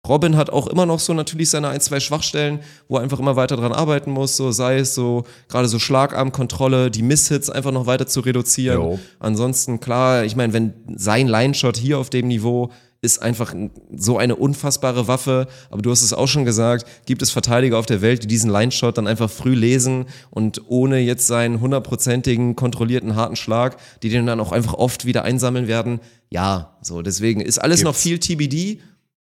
Robin 0.08 0.38
hat 0.38 0.50
auch 0.50 0.68
immer 0.68 0.86
noch 0.86 1.00
so 1.00 1.14
natürlich 1.14 1.50
seine 1.50 1.70
ein, 1.70 1.82
zwei 1.82 2.00
Schwachstellen, 2.00 2.60
wo 2.88 2.98
er 2.98 3.04
einfach 3.04 3.20
immer 3.20 3.36
weiter 3.36 3.58
dran 3.58 3.74
arbeiten 3.74 4.12
muss, 4.12 4.38
so 4.38 4.52
sei 4.52 4.78
es 4.78 4.96
so 4.96 5.24
gerade 5.48 5.68
so 5.68 5.80
Schlagarmkontrolle, 5.80 6.92
die 6.92 7.02
Misshits 7.02 7.50
einfach 7.50 7.72
noch 7.72 7.86
weiter 7.86 8.08
zu 8.08 8.20
reduzieren. 8.22 8.82
Jo. 8.82 9.00
Ansonsten 9.20 9.80
klar, 9.80 10.24
ich 10.24 10.36
meine, 10.36 10.54
wenn 10.54 10.74
sein 10.96 11.28
Line-Shot 11.28 11.78
hier 11.78 12.00
auf 12.00 12.10
dem 12.10 12.28
Niveau 12.28 12.72
ist 13.06 13.22
einfach 13.22 13.54
so 13.96 14.18
eine 14.18 14.36
unfassbare 14.36 15.08
Waffe, 15.08 15.48
aber 15.70 15.82
du 15.82 15.92
hast 15.92 16.02
es 16.02 16.12
auch 16.12 16.28
schon 16.28 16.44
gesagt, 16.44 16.86
gibt 17.06 17.22
es 17.22 17.32
Verteidiger 17.32 17.78
auf 17.78 17.86
der 17.86 18.02
Welt, 18.02 18.24
die 18.24 18.28
diesen 18.28 18.50
Line-Shot 18.50 18.98
dann 18.98 19.08
einfach 19.08 19.30
früh 19.30 19.54
lesen 19.54 20.06
und 20.32 20.64
ohne 20.68 21.00
jetzt 21.00 21.28
seinen 21.28 21.62
hundertprozentigen, 21.62 22.56
kontrollierten, 22.56 23.16
harten 23.16 23.36
Schlag, 23.36 23.78
die 24.02 24.10
den 24.10 24.26
dann 24.26 24.40
auch 24.40 24.52
einfach 24.52 24.74
oft 24.74 25.06
wieder 25.06 25.24
einsammeln 25.24 25.68
werden. 25.68 26.00
Ja, 26.32 26.78
so, 26.82 27.02
deswegen 27.02 27.42
ist 27.42 27.60
alles 27.60 27.84
noch 27.84 27.96
viel 27.96 28.20
TBD. 28.20 28.80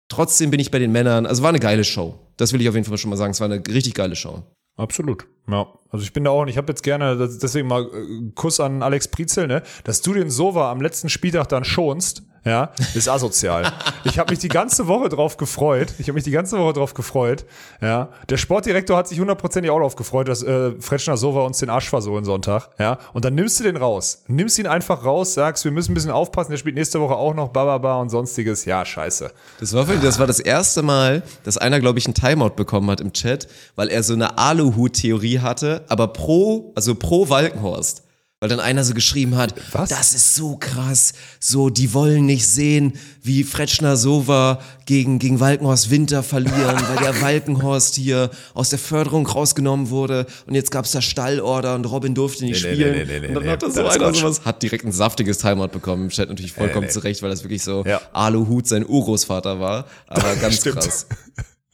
Trotzdem 0.09 0.51
bin 0.51 0.61
ich 0.61 0.71
bei 0.71 0.79
den 0.79 0.93
Männern, 0.93 1.27
also 1.27 1.43
war 1.43 1.49
eine 1.51 1.61
geile 1.61 1.85
Show. 1.85 2.19
Das 2.37 2.53
will 2.53 2.61
ich 2.61 2.69
auf 2.69 2.75
jeden 2.75 2.87
Fall 2.87 2.99
schon 2.99 3.11
mal 3.11 3.17
sagen, 3.17 3.33
es 3.33 3.41
war 3.41 3.51
eine 3.51 3.63
richtig 3.67 3.95
geile 3.95 4.17
Show. 4.17 4.43
Absolut. 4.77 5.27
Ja. 5.51 5.67
Also 5.91 6.03
ich 6.05 6.13
bin 6.13 6.25
da 6.25 6.31
auch 6.31 6.43
und 6.43 6.49
ich 6.49 6.57
habe 6.57 6.73
jetzt 6.73 6.83
gerne, 6.83 7.17
deswegen 7.41 7.69
mal 7.69 7.83
äh, 7.85 8.31
Kuss 8.35 8.59
an 8.61 8.83
Alex 8.83 9.09
Prizel, 9.09 9.47
ne? 9.47 9.63
Dass 9.85 10.01
du 10.01 10.13
den 10.13 10.29
Sova 10.31 10.71
am 10.73 10.81
letzten 10.81 11.09
Spieltag 11.09 11.49
dann 11.49 11.65
schonst, 11.65 12.23
ja, 12.47 12.73
ist 12.95 13.09
asozial. 13.09 13.73
ich 14.05 14.19
habe 14.19 14.31
mich 14.31 14.39
die 14.39 14.49
ganze 14.49 14.87
Woche 14.87 15.09
drauf 15.09 15.39
gefreut. 15.39 15.95
Ich 15.99 16.09
habe 16.09 16.15
mich 16.15 16.25
die 16.25 16.31
ganze 16.31 16.59
Woche 16.59 16.75
drauf 16.75 16.93
gefreut. 16.93 17.47
Ja. 17.81 18.11
Der 18.29 18.37
Sportdirektor 18.37 18.99
hat 18.99 19.09
sich 19.09 19.19
hundertprozentig 19.19 19.71
auch 19.71 19.79
drauf 19.81 19.97
gefreut, 19.97 20.29
dass 20.29 20.43
äh, 20.43 20.73
Fretschner 20.79 21.17
Sova 21.17 21.41
uns 21.47 21.57
den 21.59 21.71
Arsch 21.71 21.89
versohlen 21.89 22.27
Sonntag. 22.27 22.69
Ja. 22.79 22.99
Und 23.15 23.25
dann 23.25 23.35
nimmst 23.35 23.61
du 23.61 23.65
den 23.65 23.79
raus. 23.79 24.25
Nimmst 24.27 24.59
ihn 24.59 24.67
einfach 24.67 25.07
raus, 25.07 25.33
sagst, 25.33 25.65
wir 25.65 25.73
müssen 25.73 25.93
ein 25.93 25.95
bisschen 25.95 26.11
aufpassen, 26.11 26.51
der 26.51 26.59
spielt 26.59 26.75
nächste 26.75 27.01
Woche 27.01 27.15
auch 27.15 27.33
noch 27.33 27.49
Bababa 27.49 27.99
und 28.03 28.11
sonstiges. 28.11 28.67
Ja, 28.67 28.85
scheiße. 28.85 29.31
Das 29.61 29.73
war, 29.73 29.87
für- 29.87 29.97
das 29.97 30.19
war 30.19 30.27
das 30.27 30.41
erste 30.41 30.83
Mal, 30.83 31.23
dass 31.45 31.57
einer, 31.57 31.81
glaube 31.81 31.99
ich, 31.99 32.05
einen 32.05 32.15
Timeout 32.15 32.57
bekommen 32.57 32.91
hat 32.91 33.01
im 33.01 33.15
Chat, 33.15 33.49
weil 33.75 33.89
er 33.89 34.03
so 34.03 34.13
eine 34.13 34.37
Aluhut-Theorie 34.37 35.34
hatte, 35.41 35.85
aber 35.89 36.09
pro, 36.09 36.73
also 36.75 36.95
pro 36.95 37.29
Walkenhorst. 37.29 38.03
Weil 38.41 38.49
dann 38.51 38.61
einer 38.61 38.85
so 38.85 38.93
geschrieben 38.93 39.37
hat, 39.37 39.55
Was? 39.73 39.89
das 39.89 40.13
ist 40.13 40.35
so 40.35 40.57
krass, 40.59 41.15
so, 41.41 41.71
die 41.71 41.95
wollen 41.95 42.27
nicht 42.27 42.47
sehen, 42.47 42.93
wie 43.23 43.43
Fretschner 43.43 43.97
Sova 43.97 44.59
gegen, 44.85 45.19
gegen 45.19 45.41
Walkenhorst 45.41 45.89
Winter 45.89 46.23
verlieren, 46.23 46.77
weil 46.89 46.97
der 47.03 47.19
Walkenhorst 47.23 47.95
hier 47.95 48.29
aus 48.53 48.69
der 48.69 48.79
Förderung 48.79 49.27
rausgenommen 49.27 49.89
wurde 49.89 50.27
und 50.47 50.55
jetzt 50.55 50.71
gab's 50.71 50.91
da 50.91 51.01
Stallorder 51.01 51.75
und 51.75 51.87
Robin 51.87 52.15
durfte 52.15 52.45
nicht 52.45 52.63
Nee, 52.65 52.75
spielen. 52.75 52.93
nee, 52.99 53.05
nee, 53.07 53.21
nee, 53.21 53.29
und 53.29 53.35
dann 53.35 53.47
hat 53.49 53.63
da 53.63 53.71
so 53.71 53.83
das 53.83 53.95
einer 53.95 54.13
sowas, 54.13 54.45
hat 54.45 54.63
direkt 54.63 54.85
ein 54.85 54.93
saftiges 54.93 55.39
Timeout 55.39 55.69
bekommen 55.69 56.03
im 56.03 56.09
Chat, 56.11 56.29
natürlich 56.29 56.53
vollkommen 56.53 56.91
zurecht, 56.91 57.23
weil 57.23 57.31
das 57.31 57.45
wirklich 57.45 57.63
so 57.63 57.83
Ja. 57.87 58.03
Aluhut 58.13 58.67
sein 58.67 58.85
Urgroßvater 58.87 59.59
war, 59.59 59.87
aber 60.07 60.37
ganz 60.41 60.57
Stimmt. 60.57 60.81
krass. 60.81 61.07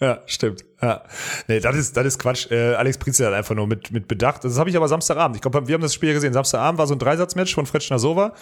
Ja, 0.03 0.21
stimmt. 0.25 0.65
Ja. 0.81 1.03
Nee, 1.47 1.61
das 1.61 1.77
ist, 1.77 1.95
das 1.95 2.07
ist 2.07 2.19
Quatsch. 2.19 2.51
Äh, 2.51 2.73
Alex 2.75 2.97
Prizel 2.97 3.27
hat 3.27 3.35
einfach 3.35 3.55
nur 3.55 3.67
mit, 3.67 3.93
mit 3.93 4.09
Bedacht. 4.09 4.43
Das 4.45 4.59
habe 4.59 4.71
ich 4.71 4.77
aber 4.77 4.89
Samstagabend. 4.89 5.37
Ich 5.37 5.43
glaube, 5.43 5.69
wir 5.69 5.75
haben 5.75 5.83
das 5.83 5.93
Spiel 5.93 6.09
ja 6.09 6.15
gesehen. 6.15 6.33
Samstagabend 6.33 6.79
war 6.79 6.87
so 6.87 6.95
ein 6.95 6.99
Dreisatzmatch 6.99 7.55
von 7.55 7.67
Fretschner 7.67 7.99
Sova 7.99 8.33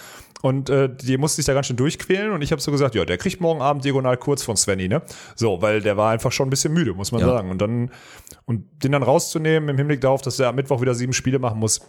und 0.41 0.71
äh, 0.71 0.89
die 0.89 1.19
musste 1.19 1.37
sich 1.37 1.47
da 1.47 1.55
ganz 1.55 1.67
schön 1.67 1.77
durchquälen 1.77 2.31
und 2.31 2.43
ich 2.43 2.53
habe 2.53 2.63
so 2.63 2.71
gesagt, 2.71 2.95
ja, 2.95 3.05
der 3.05 3.19
kriegt 3.19 3.41
morgen 3.41 3.61
Abend 3.61 3.85
diagonal 3.85 4.17
kurz 4.19 4.45
von 4.45 4.57
Svenny, 4.57 4.87
ne? 4.87 5.03
So, 5.35 5.61
weil 5.61 5.81
der 5.81 5.97
war 5.97 6.13
einfach 6.13 6.31
schon 6.31 6.47
ein 6.47 6.51
bisschen 6.51 6.73
müde, 6.73 6.95
muss 6.95 7.11
man 7.11 7.23
Ja. 7.23 7.27
sagen. 7.27 7.51
Und 7.51 7.59
dann, 7.61 7.91
und 8.47 8.65
den 8.85 8.93
dann 8.93 9.03
rauszunehmen 9.03 9.69
im 9.69 9.77
Hinblick 9.77 10.01
darauf, 10.01 10.23
dass 10.23 10.39
er 10.39 10.51
am 10.51 10.55
Mittwoch 10.55 10.81
wieder 10.81 10.95
sieben 10.95 11.13
Spiele 11.13 11.41
machen 11.41 11.59
muss. 11.59 11.81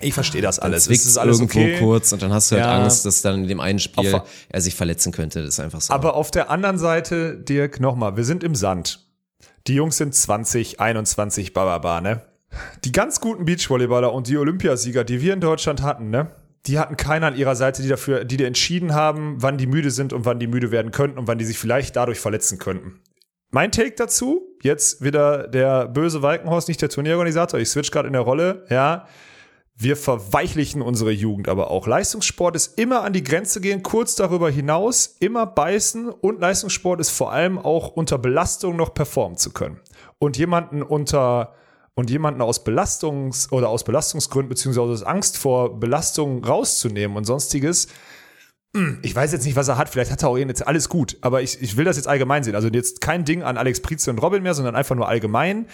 Ich 0.00 0.14
verstehe 0.14 0.42
das 0.42 0.58
alles. 0.58 0.84
Zwickt 0.84 1.00
Es 1.00 1.06
ist 1.06 1.18
alles 1.18 1.38
irgendwo 1.40 1.60
okay. 1.60 1.78
kurz 1.78 2.12
und 2.12 2.22
dann 2.22 2.32
hast 2.32 2.50
du 2.50 2.56
halt 2.56 2.64
Ja. 2.64 2.82
Angst, 2.82 3.04
dass 3.06 3.22
dann 3.22 3.42
in 3.42 3.48
dem 3.48 3.60
einen 3.60 3.78
Spiel 3.78 4.14
Auf- 4.14 4.28
er 4.48 4.60
sich 4.60 4.74
verletzen 4.74 5.12
könnte. 5.12 5.40
Das 5.40 5.50
ist 5.50 5.60
einfach 5.60 5.80
so. 5.80 5.92
Aber 5.92 6.14
auf 6.14 6.30
der 6.30 6.50
anderen 6.50 6.78
Seite, 6.78 7.36
Dirk, 7.36 7.80
nochmal, 7.80 8.16
wir 8.16 8.24
sind 8.24 8.42
im 8.44 8.54
Sand. 8.54 9.06
Die 9.66 9.74
Jungs 9.74 9.96
sind 9.98 10.14
20, 10.14 10.80
21, 10.80 11.52
bababa, 11.52 12.00
ne? 12.00 12.22
Die 12.84 12.92
ganz 12.92 13.20
guten 13.20 13.44
Beachvolleyballer 13.44 14.12
und 14.12 14.26
die 14.26 14.36
Olympiasieger, 14.38 15.04
die 15.04 15.20
wir 15.20 15.34
in 15.34 15.40
Deutschland 15.40 15.82
hatten, 15.82 16.10
ne? 16.10 16.28
Die 16.66 16.78
hatten 16.78 16.96
keiner 16.96 17.28
an 17.28 17.36
ihrer 17.36 17.56
Seite, 17.56 17.82
die 17.82 17.88
dafür, 17.88 18.24
die 18.24 18.36
dir 18.36 18.46
entschieden 18.46 18.94
haben, 18.94 19.36
wann 19.38 19.56
die 19.56 19.66
müde 19.66 19.90
sind 19.90 20.12
und 20.12 20.24
wann 20.24 20.38
die 20.38 20.46
müde 20.46 20.70
werden 20.70 20.90
könnten 20.92 21.18
und 21.18 21.26
wann 21.28 21.38
die 21.38 21.44
sich 21.44 21.58
vielleicht 21.58 21.96
dadurch 21.96 22.20
verletzen 22.20 22.58
könnten. 22.58 23.00
Mein 23.50 23.72
Take 23.72 23.94
dazu, 23.96 24.42
jetzt 24.62 25.02
wieder 25.02 25.48
der 25.48 25.88
böse 25.88 26.22
Walkenhorst, 26.22 26.68
nicht 26.68 26.80
der 26.82 26.88
Turnierorganisator, 26.88 27.58
ich 27.60 27.68
switch 27.68 27.90
gerade 27.90 28.06
in 28.08 28.12
der 28.12 28.22
Rolle, 28.22 28.64
ja. 28.68 29.06
Wir 29.82 29.96
verweichlichen 29.96 30.82
unsere 30.82 31.10
Jugend 31.10 31.48
aber 31.48 31.70
auch. 31.70 31.86
Leistungssport 31.86 32.54
ist 32.54 32.78
immer 32.78 33.02
an 33.02 33.14
die 33.14 33.24
Grenze 33.24 33.62
gehen, 33.62 33.82
kurz 33.82 34.14
darüber 34.14 34.50
hinaus, 34.50 35.16
immer 35.20 35.46
beißen 35.46 36.10
und 36.10 36.38
Leistungssport 36.38 37.00
ist 37.00 37.08
vor 37.08 37.32
allem 37.32 37.58
auch 37.58 37.88
unter 37.88 38.18
Belastung 38.18 38.76
noch 38.76 38.92
performen 38.92 39.38
zu 39.38 39.52
können. 39.54 39.80
Und 40.18 40.36
jemanden 40.36 40.82
unter 40.82 41.54
und 41.94 42.10
jemanden 42.10 42.42
aus 42.42 42.62
Belastungs- 42.62 43.50
oder 43.52 43.70
aus 43.70 43.84
Belastungsgründen 43.84 44.50
beziehungsweise 44.50 44.92
aus 44.92 45.02
Angst 45.02 45.38
vor 45.38 45.80
Belastung 45.80 46.44
rauszunehmen 46.44 47.16
und 47.16 47.24
sonstiges, 47.24 47.88
hm, 48.76 48.98
ich 49.02 49.16
weiß 49.16 49.32
jetzt 49.32 49.46
nicht, 49.46 49.56
was 49.56 49.68
er 49.68 49.78
hat. 49.78 49.88
Vielleicht 49.88 50.10
hat 50.10 50.22
er 50.22 50.28
auch 50.28 50.36
jetzt 50.36 50.66
alles 50.66 50.90
gut. 50.90 51.16
Aber 51.22 51.40
ich, 51.40 51.60
ich 51.62 51.78
will 51.78 51.86
das 51.86 51.96
jetzt 51.96 52.06
allgemein 52.06 52.44
sehen. 52.44 52.54
Also 52.54 52.68
jetzt 52.68 53.00
kein 53.00 53.24
Ding 53.24 53.42
an 53.42 53.56
Alex 53.56 53.80
Prize 53.80 54.10
und 54.10 54.18
Robin 54.18 54.42
mehr, 54.42 54.54
sondern 54.54 54.76
einfach 54.76 54.94
nur 54.94 55.08
allgemein. 55.08 55.66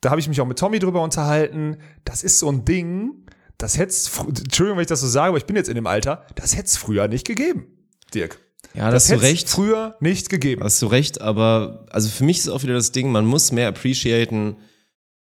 Da 0.00 0.10
habe 0.10 0.20
ich 0.20 0.28
mich 0.28 0.40
auch 0.40 0.46
mit 0.46 0.58
Tommy 0.58 0.78
drüber 0.78 1.02
unterhalten. 1.02 1.78
Das 2.04 2.22
ist 2.22 2.38
so 2.38 2.50
ein 2.50 2.64
Ding, 2.64 3.26
das 3.58 3.76
hätte 3.78 3.90
es, 3.90 4.10
Entschuldigung, 4.18 4.76
wenn 4.78 4.82
ich 4.82 4.88
das 4.88 5.00
so 5.00 5.08
sage, 5.08 5.28
aber 5.30 5.38
ich 5.38 5.46
bin 5.46 5.56
jetzt 5.56 5.68
in 5.68 5.74
dem 5.74 5.86
Alter, 5.86 6.24
das 6.36 6.54
hätte 6.54 6.66
es 6.66 6.76
früher 6.76 7.08
nicht 7.08 7.26
gegeben, 7.26 7.66
Dirk. 8.14 8.38
ja, 8.74 8.90
Das 8.90 9.04
das 9.04 9.10
hätte 9.12 9.24
es 9.26 9.32
recht. 9.32 9.48
früher 9.48 9.96
nicht 10.00 10.28
gegeben. 10.30 10.62
Hast 10.62 10.80
du 10.82 10.86
recht, 10.86 11.20
aber 11.20 11.86
also 11.90 12.08
für 12.08 12.22
mich 12.24 12.38
ist 12.38 12.48
auch 12.48 12.62
wieder 12.62 12.74
das 12.74 12.92
Ding, 12.92 13.10
man 13.10 13.26
muss 13.26 13.50
mehr 13.50 13.66
appreciaten, 13.68 14.56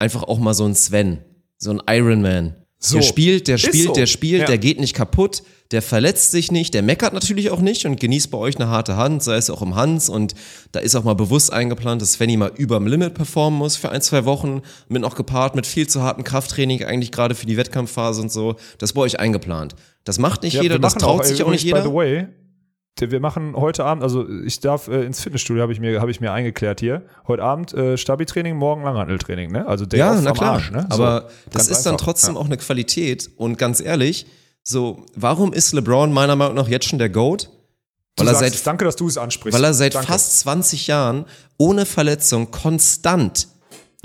einfach 0.00 0.24
auch 0.24 0.38
mal 0.40 0.54
so 0.54 0.64
ein 0.64 0.74
Sven, 0.74 1.24
so 1.58 1.70
ein 1.70 1.80
Ironman. 1.88 2.56
So. 2.84 2.96
Der 2.96 3.02
spielt, 3.02 3.48
der 3.48 3.58
spielt, 3.58 3.86
so. 3.86 3.92
der 3.94 4.06
spielt, 4.06 4.40
Ja. 4.42 4.46
der 4.46 4.58
geht 4.58 4.78
nicht 4.78 4.94
kaputt, 4.94 5.42
der 5.70 5.80
verletzt 5.80 6.30
sich 6.30 6.52
nicht, 6.52 6.74
der 6.74 6.82
meckert 6.82 7.14
natürlich 7.14 7.50
auch 7.50 7.60
nicht 7.60 7.86
und 7.86 7.98
genießt 7.98 8.30
bei 8.30 8.36
euch 8.38 8.56
eine 8.56 8.68
harte 8.68 8.96
Hand, 8.96 9.22
sei 9.22 9.36
es 9.36 9.48
auch 9.48 9.62
im 9.62 9.74
Hans 9.74 10.10
und 10.10 10.34
da 10.72 10.80
ist 10.80 10.94
auch 10.94 11.02
mal 11.02 11.14
bewusst 11.14 11.52
eingeplant, 11.52 12.02
dass 12.02 12.12
Svenny 12.12 12.36
mal 12.36 12.52
überm 12.56 12.86
Limit 12.86 13.14
performen 13.14 13.58
muss 13.58 13.76
für 13.76 13.90
ein, 13.90 14.02
zwei 14.02 14.26
Wochen, 14.26 14.60
mit 14.88 15.00
noch 15.00 15.14
gepaart 15.14 15.54
mit 15.56 15.66
viel 15.66 15.86
zu 15.88 16.02
hartem 16.02 16.24
Krafttraining, 16.24 16.84
eigentlich 16.84 17.10
gerade 17.10 17.34
für 17.34 17.46
die 17.46 17.56
Wettkampfphase 17.56 18.20
und 18.20 18.30
so. 18.30 18.56
Das 18.78 18.90
ist 18.90 18.94
bei 18.94 19.00
euch 19.00 19.18
eingeplant. 19.18 19.74
Das 20.04 20.18
macht 20.18 20.42
nicht 20.42 20.52
jeder, 20.60 20.74
wir 20.74 20.78
das 20.80 20.94
traut 20.94 21.22
ey, 21.22 21.28
sich 21.28 21.42
auch 21.42 21.50
nicht 21.50 21.64
jeder. 21.64 21.80
By 21.80 21.88
the 21.88 21.94
way, 21.94 22.26
wir 23.00 23.20
machen 23.20 23.56
heute 23.56 23.84
Abend, 23.84 24.02
also 24.04 24.28
ich 24.44 24.60
darf 24.60 24.86
äh, 24.88 25.04
ins 25.04 25.20
Fitnessstudio, 25.20 25.62
habe 25.62 25.72
ich 25.72 25.80
mir, 25.80 26.00
habe 26.00 26.10
ich 26.10 26.20
mir 26.20 26.32
eingeklärt 26.32 26.78
hier. 26.80 27.02
Heute 27.26 27.42
Abend 27.42 27.74
äh, 27.74 27.96
Stabi-Training, 27.98 28.56
morgen 28.56 28.84
Langhanteltraining, 28.84 29.50
ne? 29.50 29.66
Also 29.66 29.84
Day 29.84 29.98
Ja, 29.98 30.20
na 30.20 30.30
klar. 30.32 30.54
Arsch, 30.54 30.70
ne? 30.70 30.86
So, 30.90 31.02
Aber 31.02 31.28
das 31.50 31.66
ganz 31.66 31.78
ist 31.78 31.86
dann 31.86 31.94
einfach. 31.94 32.04
trotzdem 32.06 32.34
Ja. 32.34 32.40
auch 32.40 32.44
eine 32.46 32.56
Qualität. 32.56 33.30
Und 33.36 33.58
ganz 33.58 33.80
ehrlich, 33.80 34.26
so, 34.62 35.04
warum 35.16 35.52
ist 35.52 35.72
LeBron 35.72 36.12
meiner 36.12 36.36
Meinung 36.36 36.54
nach 36.54 36.68
jetzt 36.68 36.86
schon 36.88 36.98
der 37.00 37.10
GOAT? 37.10 37.50
Weil 38.16 38.28
er, 38.28 38.34
sagst 38.34 38.40
seit, 38.44 38.54
es. 38.54 38.62
danke, 38.62 38.84
dass 38.84 38.94
du 38.94 39.08
es 39.08 39.18
ansprichst. 39.18 39.58
weil 39.58 39.64
er 39.64 39.74
seit 39.74 39.96
danke. 39.96 40.06
fast 40.06 40.38
20 40.40 40.86
Jahren 40.86 41.24
ohne 41.58 41.86
Verletzung 41.86 42.52
konstant 42.52 43.48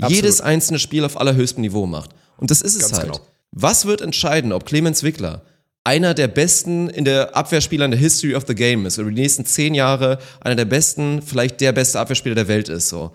Absolut. 0.00 0.16
jedes 0.16 0.40
einzelne 0.40 0.80
Spiel 0.80 1.04
auf 1.04 1.16
allerhöchstem 1.18 1.60
Niveau 1.60 1.86
macht. 1.86 2.10
Und 2.38 2.50
das 2.50 2.60
ist 2.60 2.74
es 2.74 2.82
Ganz 2.88 2.94
halt. 2.98 3.12
genau. 3.12 3.24
Was 3.52 3.86
wird 3.86 4.00
entscheiden, 4.00 4.52
ob 4.52 4.64
Clemens 4.66 5.04
Wickler 5.04 5.42
einer 5.84 6.14
der 6.14 6.28
besten 6.28 6.88
in 6.90 7.04
der 7.04 7.36
Abwehrspieler 7.36 7.84
in 7.84 7.90
der 7.90 8.00
History 8.00 8.34
of 8.34 8.44
the 8.46 8.54
Game 8.54 8.86
ist, 8.86 8.98
oder 8.98 9.08
die 9.08 9.20
nächsten 9.20 9.46
zehn 9.46 9.74
Jahre 9.74 10.18
einer 10.40 10.56
der 10.56 10.66
besten, 10.66 11.22
vielleicht 11.22 11.60
der 11.60 11.72
beste 11.72 11.98
Abwehrspieler 11.98 12.34
der 12.34 12.48
Welt 12.48 12.68
ist, 12.68 12.88
so. 12.88 13.12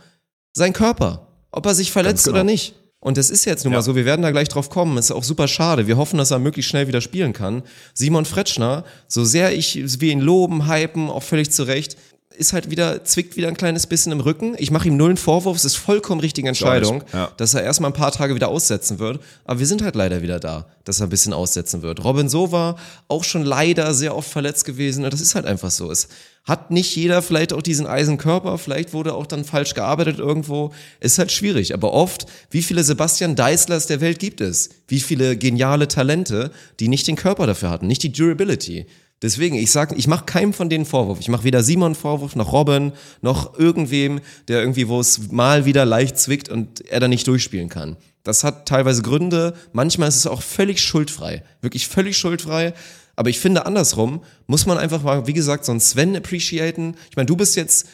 Sein 0.53 0.73
Körper. 0.73 1.27
Ob 1.51 1.65
er 1.65 1.75
sich 1.75 1.91
verletzt 1.91 2.25
genau. 2.25 2.37
oder 2.37 2.43
nicht. 2.43 2.75
Und 2.99 3.17
das 3.17 3.29
ist 3.29 3.45
jetzt 3.45 3.63
nun 3.65 3.73
Ja. 3.73 3.79
mal 3.79 3.83
so, 3.83 3.95
wir 3.95 4.05
werden 4.05 4.23
da 4.23 4.31
gleich 4.31 4.47
drauf 4.49 4.69
kommen. 4.69 4.97
Ist 4.97 5.11
auch 5.11 5.23
super 5.23 5.47
schade. 5.47 5.85
Wir 5.85 5.95
hoffen, 5.95 6.17
dass 6.17 6.31
er 6.31 6.39
möglichst 6.39 6.71
schnell 6.71 6.87
wieder 6.87 7.01
spielen 7.01 7.33
kann. 7.33 7.61
Simon 7.93 8.25
Fretschner, 8.25 8.83
so 9.07 9.23
sehr 9.23 9.53
ich 9.53 9.75
wir 10.01 10.11
ihn 10.11 10.21
loben, 10.21 10.67
hypen, 10.67 11.09
auch 11.09 11.21
völlig 11.21 11.51
zu 11.51 11.63
Recht, 11.63 11.97
ist 12.35 12.53
halt 12.53 12.69
wieder, 12.69 13.03
zwickt 13.03 13.35
wieder 13.37 13.47
ein 13.47 13.57
kleines 13.57 13.87
bisschen 13.87 14.11
im 14.11 14.19
Rücken. 14.19 14.55
Ich 14.57 14.71
mache 14.71 14.87
ihm 14.87 14.97
null 14.97 15.09
einen 15.09 15.17
Vorwurf, 15.17 15.57
es 15.57 15.65
ist 15.65 15.75
vollkommen 15.75 16.21
richtige 16.21 16.47
Entscheidung, 16.47 17.03
ja. 17.13 17.31
dass 17.37 17.53
er 17.53 17.63
erstmal 17.63 17.91
ein 17.91 17.95
paar 17.95 18.11
Tage 18.11 18.35
wieder 18.35 18.49
aussetzen 18.49 18.99
wird. 18.99 19.19
Aber 19.45 19.59
wir 19.59 19.67
sind 19.67 19.81
halt 19.81 19.95
leider 19.95 20.21
wieder 20.21 20.39
da, 20.39 20.67
dass 20.83 20.99
er 20.99 21.07
ein 21.07 21.09
bisschen 21.09 21.33
aussetzen 21.33 21.81
wird. 21.81 22.03
Robin 22.03 22.29
Sova, 22.29 22.75
auch 23.07 23.23
schon 23.23 23.43
leider 23.43 23.93
sehr 23.93 24.15
oft 24.15 24.29
verletzt 24.29 24.65
gewesen. 24.65 25.03
Und 25.03 25.13
Das 25.13 25.21
ist 25.21 25.35
halt 25.35 25.45
einfach 25.45 25.71
so. 25.71 25.89
Es 25.91 26.07
hat 26.45 26.69
nicht 26.69 26.95
jeder 26.95 27.21
vielleicht 27.21 27.53
auch 27.53 27.63
diesen 27.63 27.87
Eisenkörper, 27.87 28.57
vielleicht 28.57 28.93
wurde 28.93 29.15
auch 29.15 29.25
dann 29.25 29.45
falsch 29.45 29.73
gearbeitet 29.73 30.19
irgendwo. 30.19 30.73
Ist 30.99 31.17
halt 31.17 31.31
schwierig. 31.31 31.73
Aber 31.73 31.91
oft, 31.91 32.27
wie 32.51 32.61
viele 32.61 32.83
Sebastian 32.83 33.35
Deislers 33.35 33.87
der 33.87 33.99
Welt 33.99 34.19
gibt 34.19 34.41
es? 34.41 34.69
Wie 34.87 34.99
viele 34.99 35.37
geniale 35.37 35.87
Talente, 35.87 36.51
die 36.79 36.87
nicht 36.87 37.07
den 37.07 37.15
Körper 37.15 37.47
dafür 37.47 37.71
hatten, 37.71 37.87
nicht 37.87 38.03
die 38.03 38.11
Durability. 38.11 38.85
Deswegen, 39.21 39.55
ich 39.55 39.71
sag, 39.71 39.97
ich 39.97 40.07
mache 40.07 40.25
keinem 40.25 40.53
von 40.53 40.69
denen 40.69 40.85
Vorwurf. 40.85 41.19
Ich 41.19 41.29
mache 41.29 41.45
weder 41.45 41.63
Simon 41.63 41.95
Vorwurf 41.95 42.35
noch 42.35 42.51
Robin 42.51 42.91
noch 43.21 43.57
irgendwem, 43.57 44.19
der 44.47 44.59
irgendwie, 44.59 44.87
wo 44.87 44.99
es 44.99 45.31
mal 45.31 45.65
wieder 45.65 45.85
leicht 45.85 46.19
zwickt 46.19 46.49
und 46.49 46.81
er 46.89 46.99
da 46.99 47.07
nicht 47.07 47.27
durchspielen 47.27 47.69
kann. 47.69 47.95
Das 48.23 48.43
hat 48.43 48.67
teilweise 48.67 49.03
Gründe. 49.03 49.53
Manchmal 49.71 50.09
ist 50.09 50.17
es 50.17 50.27
auch 50.27 50.41
völlig 50.41 50.81
schuldfrei, 50.81 51.43
wirklich 51.61 51.87
völlig 51.87 52.17
schuldfrei. 52.17 52.73
Aber 53.15 53.29
ich 53.29 53.39
finde 53.39 53.65
andersrum 53.65 54.21
muss 54.47 54.65
man 54.65 54.77
einfach 54.77 55.01
mal, 55.03 55.27
wie 55.27 55.33
gesagt, 55.33 55.63
so 55.63 55.71
einen 55.71 55.79
Sven 55.79 56.15
appreciaten. 56.15 56.95
Ich 57.09 57.15
meine, 57.15 57.27
du 57.27 57.37
bist 57.37 57.55
jetzt 57.55 57.87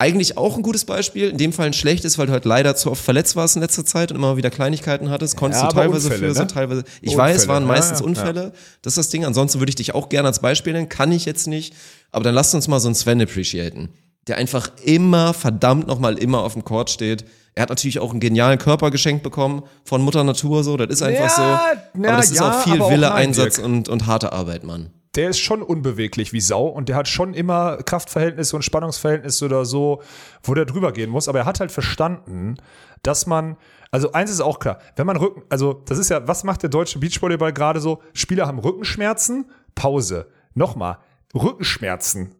Eigentlich 0.00 0.38
auch 0.38 0.56
ein 0.56 0.62
gutes 0.62 0.86
Beispiel, 0.86 1.28
in 1.28 1.36
dem 1.36 1.52
Fall 1.52 1.66
ein 1.66 1.72
schlechtes, 1.74 2.16
weil 2.16 2.26
du 2.26 2.32
halt 2.32 2.46
leider 2.46 2.74
zu 2.74 2.90
oft 2.90 3.04
verletzt 3.04 3.36
warst 3.36 3.56
in 3.56 3.60
letzter 3.60 3.84
Zeit 3.84 4.10
und 4.10 4.16
immer 4.16 4.38
wieder 4.38 4.48
Kleinigkeiten 4.48 5.10
hattest. 5.10 5.36
Konntest 5.36 5.62
Ja, 5.62 5.68
du 5.68 5.74
teilweise 5.74 6.08
Unfälle, 6.08 6.28
für, 6.28 6.34
so 6.34 6.40
ne? 6.40 6.46
teilweise. 6.46 6.84
Ich 7.02 7.10
Unfälle, 7.10 7.34
weiß, 7.34 7.48
waren 7.48 7.64
ja, 7.64 7.68
meistens 7.68 8.00
ja, 8.00 8.06
Unfälle. 8.06 8.52
Das 8.80 8.92
ist 8.92 8.96
das 8.96 9.08
Ding. 9.10 9.26
Ansonsten 9.26 9.58
würde 9.60 9.68
ich 9.68 9.76
dich 9.76 9.94
auch 9.94 10.08
gerne 10.08 10.26
als 10.28 10.38
Beispiel 10.38 10.72
nennen. 10.72 10.88
Kann 10.88 11.12
ich 11.12 11.26
jetzt 11.26 11.46
nicht. 11.46 11.74
Aber 12.12 12.24
dann 12.24 12.34
lasst 12.34 12.54
uns 12.54 12.66
mal 12.66 12.80
so 12.80 12.88
einen 12.88 12.94
Sven 12.94 13.20
appreciaten, 13.20 13.90
der 14.26 14.38
einfach 14.38 14.70
immer, 14.84 15.34
verdammt 15.34 15.86
nochmal 15.86 16.16
immer 16.18 16.44
auf 16.44 16.54
dem 16.54 16.64
Court 16.64 16.88
steht. 16.88 17.26
Er 17.54 17.64
hat 17.64 17.68
natürlich 17.68 17.98
auch 17.98 18.12
einen 18.12 18.20
genialen 18.20 18.58
Körper 18.58 18.90
geschenkt 18.90 19.22
bekommen 19.22 19.64
von 19.84 20.00
Mutter 20.00 20.24
Natur 20.24 20.64
so. 20.64 20.78
Das 20.78 20.88
ist 20.88 21.02
einfach 21.02 21.36
Ja, 21.36 21.60
so. 21.92 21.98
aber 22.08 22.16
das 22.16 22.30
ist 22.30 22.38
ja, 22.38 22.50
auch 22.50 22.62
viel 22.64 22.80
auch 22.80 22.90
Wille, 22.90 23.08
nein, 23.08 23.26
Einsatz 23.26 23.56
Dirk. 23.56 23.66
und, 23.66 23.88
und 23.90 24.06
harte 24.06 24.32
Arbeit, 24.32 24.64
Mann. 24.64 24.88
Der 25.16 25.30
ist 25.30 25.40
schon 25.40 25.62
unbeweglich 25.62 26.32
wie 26.32 26.40
Sau 26.40 26.66
und 26.66 26.88
der 26.88 26.96
hat 26.96 27.08
schon 27.08 27.34
immer 27.34 27.78
Kraftverhältnisse 27.78 28.54
und 28.54 28.62
Spannungsverhältnisse 28.62 29.44
oder 29.44 29.64
so, 29.64 30.02
wo 30.42 30.54
der 30.54 30.66
drüber 30.66 30.92
gehen 30.92 31.10
muss. 31.10 31.28
Aber 31.28 31.40
er 31.40 31.46
hat 31.46 31.60
halt 31.60 31.72
verstanden, 31.72 32.56
dass 33.02 33.26
man, 33.26 33.56
also 33.90 34.12
eins 34.12 34.30
ist 34.30 34.40
auch 34.40 34.60
klar, 34.60 34.78
wenn 34.94 35.06
man 35.06 35.16
Rücken, 35.16 35.42
also 35.48 35.72
das 35.72 35.98
ist 35.98 36.10
ja, 36.10 36.28
was 36.28 36.44
macht 36.44 36.62
der 36.62 36.70
deutsche 36.70 37.00
Beachvolleyball 37.00 37.52
gerade 37.52 37.80
so? 37.80 38.02
Spieler 38.12 38.46
haben 38.46 38.60
Rückenschmerzen, 38.60 39.50
Pause. 39.74 40.28
Nochmal, 40.54 40.98
Rückenschmerzen, 41.34 42.34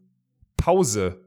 Pause. 0.56 1.20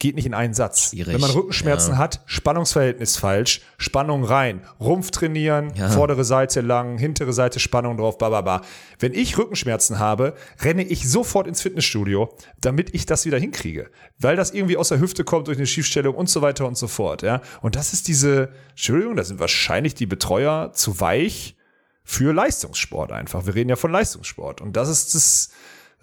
Geht 0.00 0.16
nicht 0.16 0.26
in 0.26 0.34
einen 0.34 0.54
Satz. 0.54 0.90
Schwierig, 0.90 1.14
Wenn 1.14 1.20
man 1.20 1.30
Rückenschmerzen 1.30 1.92
ja. 1.92 1.98
hat, 1.98 2.20
Spannungsverhältnis 2.26 3.16
falsch, 3.16 3.60
Spannung 3.78 4.24
rein, 4.24 4.62
Rumpf 4.80 5.12
trainieren, 5.12 5.72
Ja. 5.76 5.88
vordere 5.88 6.24
Seite 6.24 6.60
lang, 6.62 6.98
hintere 6.98 7.32
Seite 7.32 7.60
Spannung 7.60 7.96
drauf, 7.96 8.18
ba, 8.18 8.28
ba, 8.28 8.40
ba. 8.40 8.62
Wenn 8.98 9.14
ich 9.14 9.38
Rückenschmerzen 9.38 9.98
habe, 10.00 10.34
renne 10.60 10.82
ich 10.82 11.08
sofort 11.08 11.46
ins 11.46 11.62
Fitnessstudio, 11.62 12.36
damit 12.60 12.92
ich 12.94 13.06
das 13.06 13.24
wieder 13.24 13.38
hinkriege. 13.38 13.88
Weil 14.18 14.36
das 14.36 14.50
irgendwie 14.50 14.76
aus 14.76 14.88
der 14.88 14.98
Hüfte 14.98 15.22
kommt 15.24 15.46
durch 15.46 15.58
eine 15.58 15.66
Schiefstellung 15.66 16.14
und 16.16 16.28
so 16.28 16.42
weiter 16.42 16.66
und 16.66 16.76
so 16.76 16.88
fort, 16.88 17.22
ja. 17.22 17.40
Und 17.62 17.76
das 17.76 17.92
ist 17.92 18.08
diese, 18.08 18.50
Entschuldigung, 18.70 19.14
da 19.16 19.22
sind 19.24 19.38
wahrscheinlich 19.38 19.94
die 19.94 20.06
Betreuer 20.06 20.72
zu 20.74 21.00
weich 21.00 21.56
für 22.02 22.34
Leistungssport 22.34 23.12
einfach. 23.12 23.46
Wir 23.46 23.54
reden 23.54 23.70
ja 23.70 23.76
von 23.76 23.90
Leistungssport. 23.90 24.60
Und 24.60 24.76
das 24.76 24.88
ist 24.90 25.14
das, 25.14 25.50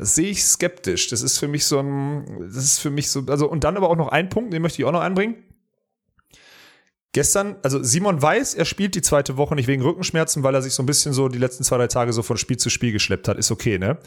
das 0.02 0.16
sehe 0.16 0.32
ich 0.32 0.44
skeptisch. 0.44 1.10
Das 1.10 1.22
ist 1.22 1.38
für 1.38 1.48
mich 1.48 1.66
so 1.66 1.78
ein, 1.78 2.26
das 2.40 2.64
ist 2.64 2.80
für 2.80 2.90
mich 2.90 3.12
so, 3.12 3.24
also, 3.28 3.48
und 3.48 3.64
dann 3.64 3.78
aber 3.78 3.88
auch 3.88 3.96
noch 3.96 4.08
ein 4.08 4.30
Punkt, 4.30 4.52
den 4.52 4.64
möchte 4.64 4.82
ich 4.82 4.88
auch 4.88 4.92
noch 4.92 5.02
anbringen. 5.02 5.36
Gestern, 7.14 7.58
also 7.62 7.84
Simon 7.84 8.20
weiß, 8.20 8.56
er 8.56 8.66
spielt 8.66 8.96
die 8.96 9.04
zweite 9.04 9.38
Woche 9.38 9.54
nicht 9.54 9.68
wegen 9.68 9.84
Rückenschmerzen, 9.84 10.42
weil 10.42 10.56
er 10.56 10.64
sich 10.64 10.74
so 10.74 10.82
ein 10.82 10.88
bisschen 10.88 11.14
so 11.14 11.30
die 11.30 11.38
letzten 11.38 11.64
zwei, 11.64 11.78
drei 11.78 11.86
Tage 11.86 12.14
so 12.14 12.24
von 12.24 12.38
Spiel 12.38 12.58
zu 12.58 12.72
Spiel 12.72 12.92
geschleppt 12.92 13.28
hat. 13.28 13.38
Ist 13.38 13.52
okay, 13.52 13.78
ne? 13.78 14.00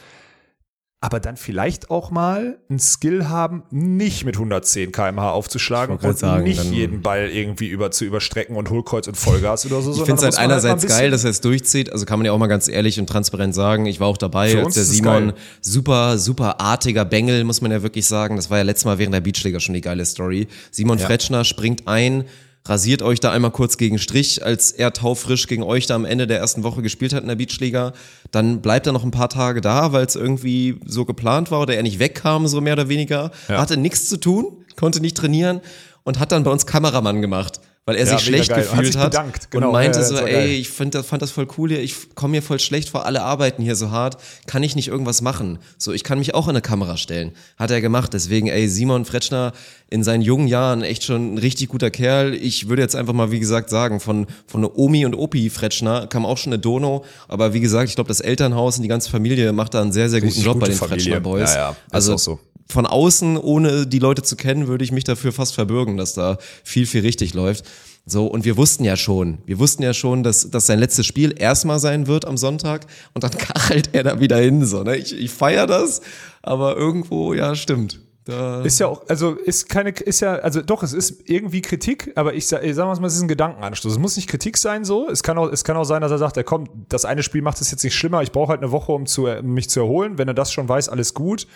Aber 1.04 1.20
dann 1.20 1.36
vielleicht 1.36 1.90
auch 1.90 2.10
mal 2.10 2.56
ein 2.70 2.78
Skill 2.78 3.28
haben, 3.28 3.62
nicht 3.70 4.24
mit 4.24 4.36
110 4.36 4.90
km/h 4.90 5.32
aufzuschlagen 5.32 5.98
und 5.98 6.18
sagen, 6.18 6.44
nicht 6.44 6.64
jeden 6.72 7.02
Ball 7.02 7.28
irgendwie 7.28 7.66
über 7.68 7.90
zu 7.90 8.06
überstrecken 8.06 8.56
und 8.56 8.70
Hohlkreuz 8.70 9.06
und 9.06 9.14
Vollgas 9.14 9.66
oder 9.66 9.82
so. 9.82 9.90
Ich 9.90 9.98
finde 9.98 10.14
es 10.14 10.22
halt 10.22 10.34
mal 10.36 10.40
einerseits 10.44 10.82
ein 10.82 10.86
bisschen- 10.86 10.98
geil, 11.00 11.10
dass 11.10 11.24
er 11.24 11.30
es 11.30 11.42
durchzieht. 11.42 11.92
Also 11.92 12.06
kann 12.06 12.18
man 12.18 12.24
ja 12.24 12.32
auch 12.32 12.38
mal 12.38 12.46
ganz 12.46 12.68
ehrlich 12.68 12.98
und 12.98 13.06
transparent 13.06 13.54
sagen. 13.54 13.84
Ich 13.84 14.00
war 14.00 14.06
auch 14.06 14.16
dabei, 14.16 14.56
als 14.64 14.76
der 14.76 14.84
Simon 14.84 15.26
geil. 15.26 15.34
super, 15.60 16.16
super 16.16 16.58
artiger 16.62 17.04
Bengel, 17.04 17.44
muss 17.44 17.60
man 17.60 17.70
ja 17.70 17.82
wirklich 17.82 18.06
sagen. 18.06 18.36
Das 18.36 18.48
war 18.48 18.56
ja 18.56 18.64
letztes 18.64 18.86
Mal 18.86 18.98
während 18.98 19.12
der 19.14 19.20
Beachliga 19.20 19.60
schon 19.60 19.74
die 19.74 19.82
geile 19.82 20.06
Story. 20.06 20.48
Simon 20.70 20.98
Fretschner 20.98 21.44
springt 21.44 21.86
ein, 21.86 22.24
rasiert 22.66 23.02
euch 23.02 23.20
da 23.20 23.30
einmal 23.30 23.50
kurz 23.50 23.76
gegen 23.76 23.98
Strich, 23.98 24.44
als 24.44 24.70
er 24.70 24.92
taufrisch 24.92 25.46
gegen 25.46 25.62
euch 25.62 25.86
da 25.86 25.94
am 25.94 26.04
Ende 26.04 26.26
der 26.26 26.38
ersten 26.38 26.62
Woche 26.62 26.82
gespielt 26.82 27.12
hat 27.12 27.22
in 27.22 27.28
der 27.28 27.36
Beachliga. 27.36 27.92
Dann 28.30 28.62
bleibt 28.62 28.86
er 28.86 28.92
noch 28.92 29.04
ein 29.04 29.10
paar 29.10 29.28
Tage 29.28 29.60
da, 29.60 29.92
weil 29.92 30.06
es 30.06 30.16
irgendwie 30.16 30.80
so 30.86 31.04
geplant 31.04 31.50
war 31.50 31.60
oder 31.60 31.76
er 31.76 31.82
nicht 31.82 31.98
wegkam, 31.98 32.46
so 32.46 32.60
mehr 32.60 32.72
oder 32.72 32.88
weniger. 32.88 33.30
Ja. 33.48 33.58
Hatte 33.58 33.76
nichts 33.76 34.08
zu 34.08 34.18
tun, 34.18 34.64
konnte 34.76 35.00
nicht 35.00 35.16
trainieren 35.16 35.60
und 36.04 36.18
hat 36.18 36.32
dann 36.32 36.44
bei 36.44 36.50
uns 36.50 36.64
Kameramann 36.66 37.20
gemacht. 37.20 37.60
Weil 37.86 37.96
er 37.96 38.06
Ja, 38.06 38.16
sich 38.16 38.26
schlecht 38.26 38.48
geil. 38.48 38.64
Hat 38.64 38.78
gefühlt 38.78 38.96
hat, 38.96 39.10
bedankt, 39.10 39.50
genau. 39.50 39.66
und 39.66 39.72
meinte 39.74 39.98
Ja, 39.98 40.04
so, 40.04 40.16
ey, 40.16 40.54
ich 40.54 40.70
fand 40.70 40.94
das, 40.94 41.04
fand 41.04 41.20
das 41.20 41.30
voll 41.30 41.46
cool 41.58 41.68
hier, 41.68 41.82
ich 41.82 42.14
komme 42.14 42.32
mir 42.32 42.42
voll 42.42 42.58
schlecht 42.58 42.88
vor, 42.88 43.04
alle 43.04 43.22
arbeiten 43.22 43.62
hier 43.62 43.76
so 43.76 43.90
hart, 43.90 44.16
kann 44.46 44.62
ich 44.62 44.74
nicht 44.74 44.88
irgendwas 44.88 45.20
machen? 45.20 45.58
So, 45.76 45.92
ich 45.92 46.02
kann 46.02 46.18
mich 46.18 46.34
auch 46.34 46.46
in 46.46 46.52
eine 46.52 46.62
Kamera 46.62 46.96
stellen. 46.96 47.32
Hat 47.58 47.70
er 47.70 47.82
gemacht, 47.82 48.14
deswegen, 48.14 48.46
ey, 48.46 48.68
Simon 48.68 49.04
Fretschner 49.04 49.52
in 49.90 50.02
seinen 50.02 50.22
jungen 50.22 50.48
Jahren 50.48 50.82
echt 50.82 51.04
schon 51.04 51.34
ein 51.34 51.38
richtig 51.38 51.68
guter 51.68 51.90
Kerl. 51.90 52.34
Ich 52.34 52.70
würde 52.70 52.80
jetzt 52.80 52.96
einfach 52.96 53.12
mal, 53.12 53.30
wie 53.30 53.38
gesagt, 53.38 53.68
sagen, 53.68 54.00
von, 54.00 54.26
von 54.46 54.64
Omi 54.64 55.04
und 55.04 55.14
Opi 55.14 55.50
Fretschner 55.50 56.06
kam 56.06 56.24
auch 56.24 56.38
schon 56.38 56.54
eine 56.54 56.60
Dono, 56.60 57.04
aber 57.28 57.52
wie 57.52 57.60
gesagt, 57.60 57.90
ich 57.90 57.96
glaube, 57.96 58.08
das 58.08 58.20
Elternhaus 58.20 58.76
und 58.76 58.82
die 58.82 58.88
ganze 58.88 59.10
Familie 59.10 59.52
macht 59.52 59.74
da 59.74 59.82
einen 59.82 59.92
sehr, 59.92 60.08
sehr 60.08 60.22
guten 60.22 60.40
Job 60.40 60.58
bei 60.58 60.68
den. 60.68 60.76
Fretschner 60.76 61.20
Boys. 61.20 61.52
Ja, 61.52 61.60
ja, 61.60 61.70
ist 61.70 61.76
also, 61.90 62.14
auch 62.14 62.18
so. 62.18 62.40
Von 62.68 62.86
außen, 62.86 63.36
ohne 63.36 63.86
die 63.86 63.98
Leute 63.98 64.22
zu 64.22 64.36
kennen, 64.36 64.68
würde 64.68 64.84
ich 64.84 64.92
mich 64.92 65.04
dafür 65.04 65.32
fast 65.32 65.54
verbürgen, 65.54 65.96
dass 65.96 66.14
da 66.14 66.38
viel, 66.64 66.86
viel 66.86 67.02
richtig 67.02 67.34
läuft. 67.34 67.64
So, 68.06 68.26
und 68.26 68.44
wir 68.44 68.56
wussten 68.58 68.84
ja 68.84 68.96
schon, 68.96 69.38
wir 69.46 69.58
wussten 69.58 69.82
ja 69.82 69.94
schon, 69.94 70.22
dass, 70.22 70.50
dass 70.50 70.66
sein 70.66 70.78
letztes 70.78 71.06
Spiel 71.06 71.34
erstmal 71.38 71.78
sein 71.78 72.06
wird 72.06 72.26
am 72.26 72.36
Sonntag 72.36 72.86
und 73.14 73.24
dann 73.24 73.30
kachelt 73.38 73.90
er 73.92 74.02
da 74.02 74.20
wieder 74.20 74.36
hin. 74.38 74.64
So, 74.66 74.82
ne? 74.82 74.96
Ich, 74.96 75.18
ich 75.18 75.30
feiere 75.30 75.66
das, 75.66 76.02
aber 76.42 76.76
irgendwo, 76.76 77.32
ja, 77.32 77.54
stimmt. 77.54 78.00
Da, 78.26 78.62
Ist 78.62 78.78
ja 78.80 78.86
auch, 78.86 79.02
also 79.08 79.32
ist 79.32 79.68
keine, 79.68 79.90
ist 79.90 80.20
ja, 80.20 80.36
also 80.36 80.62
doch, 80.62 80.82
es 80.82 80.94
ist 80.94 81.28
irgendwie 81.28 81.60
Kritik, 81.60 82.12
aber 82.14 82.32
ich, 82.32 82.46
sa- 82.46 82.62
ich 82.62 82.74
sag 82.74 82.86
mal, 82.98 83.06
es 83.06 83.16
ist 83.16 83.20
ein 83.20 83.28
Gedankenanstoß. 83.28 83.92
Es 83.92 83.98
muss 83.98 84.16
nicht 84.16 84.30
Kritik 84.30 84.56
sein 84.56 84.86
so. 84.86 85.08
Es 85.10 85.22
kann 85.22 85.36
auch, 85.36 85.52
es 85.52 85.62
kann 85.62 85.76
auch 85.76 85.84
sein, 85.84 86.00
dass 86.00 86.10
er 86.10 86.16
sagt, 86.16 86.38
er 86.38 86.44
kommt, 86.44 86.70
das 86.88 87.04
eine 87.04 87.22
Spiel 87.22 87.42
macht 87.42 87.60
es 87.60 87.70
jetzt 87.70 87.84
nicht 87.84 87.94
schlimmer, 87.94 88.22
ich 88.22 88.32
brauche 88.32 88.48
halt 88.48 88.62
eine 88.62 88.70
Woche, 88.72 88.92
um, 88.92 89.04
zu, 89.04 89.26
um 89.26 89.52
mich 89.52 89.68
zu 89.68 89.80
erholen. 89.80 90.16
Wenn 90.16 90.26
er 90.28 90.32
das 90.32 90.52
schon 90.52 90.66
weiß, 90.68 90.88
alles 90.88 91.12
gut. 91.12 91.46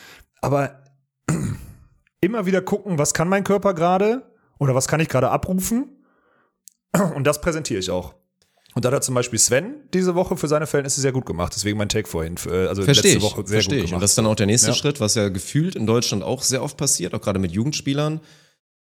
Aber 0.43 0.73
immer 2.21 2.47
wieder 2.47 2.61
gucken, 2.63 2.99
was 2.99 3.15
kann 3.15 3.29
mein 3.29 3.45
Körper 3.45 3.75
gerade 3.75 4.23
oder 4.59 4.75
was 4.75 4.89
kann 4.89 5.01
ich 5.01 5.09
gerade 5.09 5.31
abrufen. 5.31 5.97
Und 7.15 7.25
das 7.27 7.41
präsentiere 7.41 7.79
ich 7.81 7.91
auch. 7.91 8.15
Und 8.75 8.85
da 8.85 8.91
hat 8.93 9.03
zum 9.05 9.15
Beispiel 9.15 9.39
Sven 9.39 9.75
diese 9.93 10.15
Woche 10.15 10.37
für 10.37 10.47
seine 10.47 10.67
Verhältnisse 10.67 11.01
sehr 11.01 11.13
gut 11.13 11.27
gemacht. 11.27 11.53
Deswegen 11.55 11.79
mein 11.79 11.89
Take 11.89 12.09
vorhin. 12.09 12.37
äh, 12.47 12.67
Also 12.67 12.83
Verstehe 12.83 13.13
letzte 13.13 13.19
ich, 13.19 13.23
Woche 13.33 13.47
sehr 13.47 13.57
verstehe 13.57 13.79
gut 13.79 13.85
ich. 13.85 13.91
gemacht. 13.91 13.99
Und 13.99 14.03
das 14.03 14.11
ist 14.13 14.19
dann 14.19 14.27
auch 14.27 14.35
der 14.37 14.47
nächste 14.47 14.69
Ja. 14.69 14.75
Schritt, 14.75 15.01
was 15.01 15.15
ja 15.15 15.29
gefühlt 15.31 15.75
in 15.75 15.87
Deutschland 15.87 16.23
auch 16.23 16.43
sehr 16.43 16.63
oft 16.63 16.77
passiert, 16.77 17.15
auch 17.15 17.21
gerade 17.21 17.39
mit 17.39 17.51
Jugendspielern. 17.53 18.21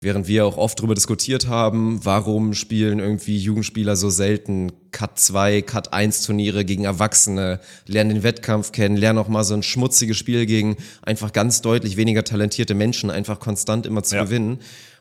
Während 0.05 0.29
wir 0.29 0.45
auch 0.45 0.59
oft 0.59 0.79
darüber 0.79 0.95
diskutiert 0.95 1.49
haben, 1.49 2.05
warum 2.05 2.53
spielen 2.53 2.99
irgendwie 2.99 3.39
Jugendspieler 3.39 3.97
so 3.97 4.11
selten 4.11 4.71
Cut 4.91 5.19
2, 5.19 5.63
Cut 5.63 5.95
1 5.95 6.25
Turniere 6.25 6.67
gegen 6.67 6.85
Erwachsene, 6.85 7.59
lernen 7.87 8.11
den 8.11 8.23
Wettkampf 8.23 8.71
kennen, 8.71 8.99
lernen 8.99 9.19
auch 9.19 9.29
mal 9.29 9.45
so 9.45 9.55
ein 9.55 9.63
schmutziges 9.63 10.19
Spiel 10.19 10.45
gegen 10.45 10.77
einfach 11.01 11.33
ganz 11.33 11.63
deutlich 11.63 11.97
weniger 11.97 12.23
talentierte 12.23 12.75
Menschen 12.75 13.09
einfach 13.09 13.41
konstant 13.41 13.87
immer 13.87 14.03
zu 14.03 14.17
Ja. 14.17 14.25
gewinnen. 14.25 14.59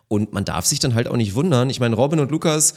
Und 0.08 0.32
man 0.32 0.46
darf 0.46 0.66
sich 0.66 0.80
dann 0.80 0.96
halt 0.96 1.10
auch 1.10 1.18
nicht 1.18 1.36
wundern. 1.36 1.70
Ich 1.70 1.82
meine, 1.82 1.98
Robin 1.98 2.22
und 2.22 2.32
Lukas, 2.32 2.74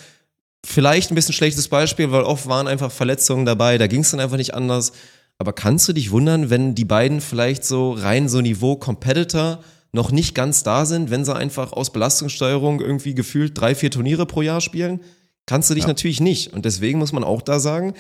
vielleicht 0.64 1.12
ein 1.12 1.14
bisschen 1.14 1.33
schlechtes 1.33 1.68
Beispiel, 1.68 2.11
weil 2.11 2.24
oft 2.24 2.49
waren 2.49 2.66
einfach 2.66 2.91
Verletzungen 2.91 3.47
dabei, 3.47 3.79
da 3.79 3.87
ging 3.87 4.01
es 4.01 4.11
dann 4.11 4.18
einfach 4.18 4.37
nicht 4.37 4.53
anders. 4.53 4.91
Aber 5.39 5.53
kannst 5.53 5.87
du 5.87 5.93
dich 5.93 6.11
wundern, 6.11 6.51
wenn 6.51 6.74
die 6.74 6.85
beiden 6.85 7.20
vielleicht 7.20 7.64
so 7.64 7.93
rein 7.93 8.29
so 8.29 8.41
Niveau 8.41 8.74
Competitor 8.74 9.61
noch 9.97 10.12
nicht 10.12 10.34
ganz 10.36 10.62
da 10.62 10.84
sind, 10.86 11.11
wenn 11.11 11.24
sie 11.24 11.34
einfach 11.34 11.72
aus 11.72 11.90
Belastungssteuerung 11.90 12.80
irgendwie 12.80 13.14
gefühlt 13.14 13.59
drei, 13.61 13.74
vier 13.74 13.90
Turniere 13.90 14.26
pro 14.26 14.42
Jahr 14.42 14.61
spielen? 14.61 15.01
Kannst 15.47 15.70
du 15.70 15.74
dich 15.74 15.86
natürlich 15.86 16.20
nicht. 16.20 16.53
Und 16.53 16.64
deswegen 16.64 16.99
muss 17.01 17.12
man 17.12 17.24
auch 17.24 17.42
da 17.42 17.59
sagen, 17.59 17.94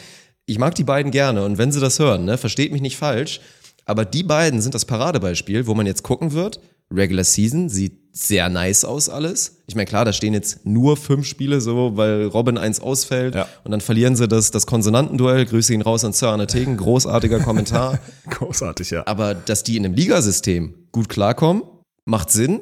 ich 0.46 0.58
mag 0.58 0.74
die 0.76 0.84
beiden 0.84 1.10
gerne. 1.10 1.44
Und 1.44 1.58
wenn 1.58 1.72
sie 1.72 1.80
das 1.80 1.98
hören, 1.98 2.24
ne, 2.24 2.38
versteht 2.38 2.70
mich 2.72 2.82
nicht 2.82 2.96
falsch, 2.96 3.40
aber 3.84 4.04
die 4.04 4.22
beiden 4.22 4.60
sind 4.60 4.74
das 4.74 4.84
Paradebeispiel, 4.84 5.66
wo 5.66 5.74
man 5.74 5.86
jetzt 5.86 6.02
gucken 6.04 6.32
wird. 6.32 6.60
Regular 6.92 7.24
Season 7.24 7.68
sieht 7.68 7.98
sehr 8.12 8.48
nice 8.48 8.84
aus 8.84 9.08
alles. 9.08 9.58
Ich 9.66 9.74
meine, 9.74 9.86
klar, 9.86 10.04
da 10.04 10.12
stehen 10.12 10.34
jetzt 10.34 10.64
nur 10.64 10.96
fünf 10.96 11.26
Spiele 11.26 11.60
so, 11.60 11.96
weil 11.96 12.26
Robin 12.26 12.58
eins 12.58 12.78
ausfällt 12.80 13.34
Ja. 13.34 13.48
und 13.64 13.72
dann 13.72 13.80
verlieren 13.80 14.14
sie 14.16 14.28
das, 14.28 14.50
das 14.52 14.66
Konsonantenduell. 14.66 15.46
Grüße 15.46 15.74
ihn 15.74 15.82
raus 15.82 16.04
an 16.04 16.12
Sir 16.12 16.28
Arne 16.28 16.46
Tegen. 16.46 16.76
Großartiger 16.76 17.40
Kommentar. 17.40 17.98
Großartig, 18.30 18.90
ja. 18.90 19.02
Aber 19.06 19.34
dass 19.34 19.64
die 19.64 19.76
in 19.76 19.84
einem 19.84 19.94
Ligasystem 19.94 20.74
gut 20.92 21.08
klarkommen, 21.08 21.62
macht 22.06 22.30
Sinn. 22.30 22.60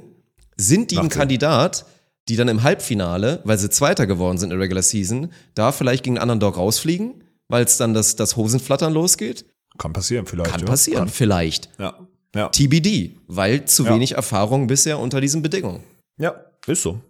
Sind 0.57 0.91
die 0.91 0.99
ein 0.99 1.03
Sinn. 1.05 1.11
Kandidat, 1.11 1.87
die 2.29 2.37
dann 2.37 2.49
im 2.49 2.63
Halbfinale, 2.63 3.41
weil 3.45 3.59
sie 3.59 3.71
Zweiter 3.71 4.07
geworden 4.07 4.39
sind 4.39 4.51
in 4.51 4.59
der 4.59 4.65
Regular 4.65 4.83
Season, 4.83 5.31
da 5.55 5.71
vielleicht 5.73 6.03
gegen 6.05 6.19
einen 6.19 6.31
Underdog 6.31 6.57
rausfliegen, 6.57 7.23
weil 7.49 7.65
es 7.65 7.77
dann 7.77 7.95
das, 7.95 8.17
das 8.17 8.37
Hosenflattern 8.37 8.93
losgeht? 8.93 9.45
Kann 9.79 9.93
passieren 9.93 10.27
vielleicht. 10.27 10.51
Kann 10.51 10.61
ja. 10.61 10.67
passieren, 10.67 11.09
vielleicht. 11.09 11.69
Ja. 11.79 11.99
Ja. 12.35 12.49
TBD, 12.49 13.17
weil 13.29 13.65
zu 13.65 13.85
Ja. 13.85 13.95
wenig 13.95 14.13
Erfahrung 14.13 14.67
bisher 14.67 14.99
unter 14.99 15.21
diesen 15.21 15.43
Bedingungen. 15.43 15.85
ja, 16.19 16.35
ist 16.67 16.83
so. 16.83 17.01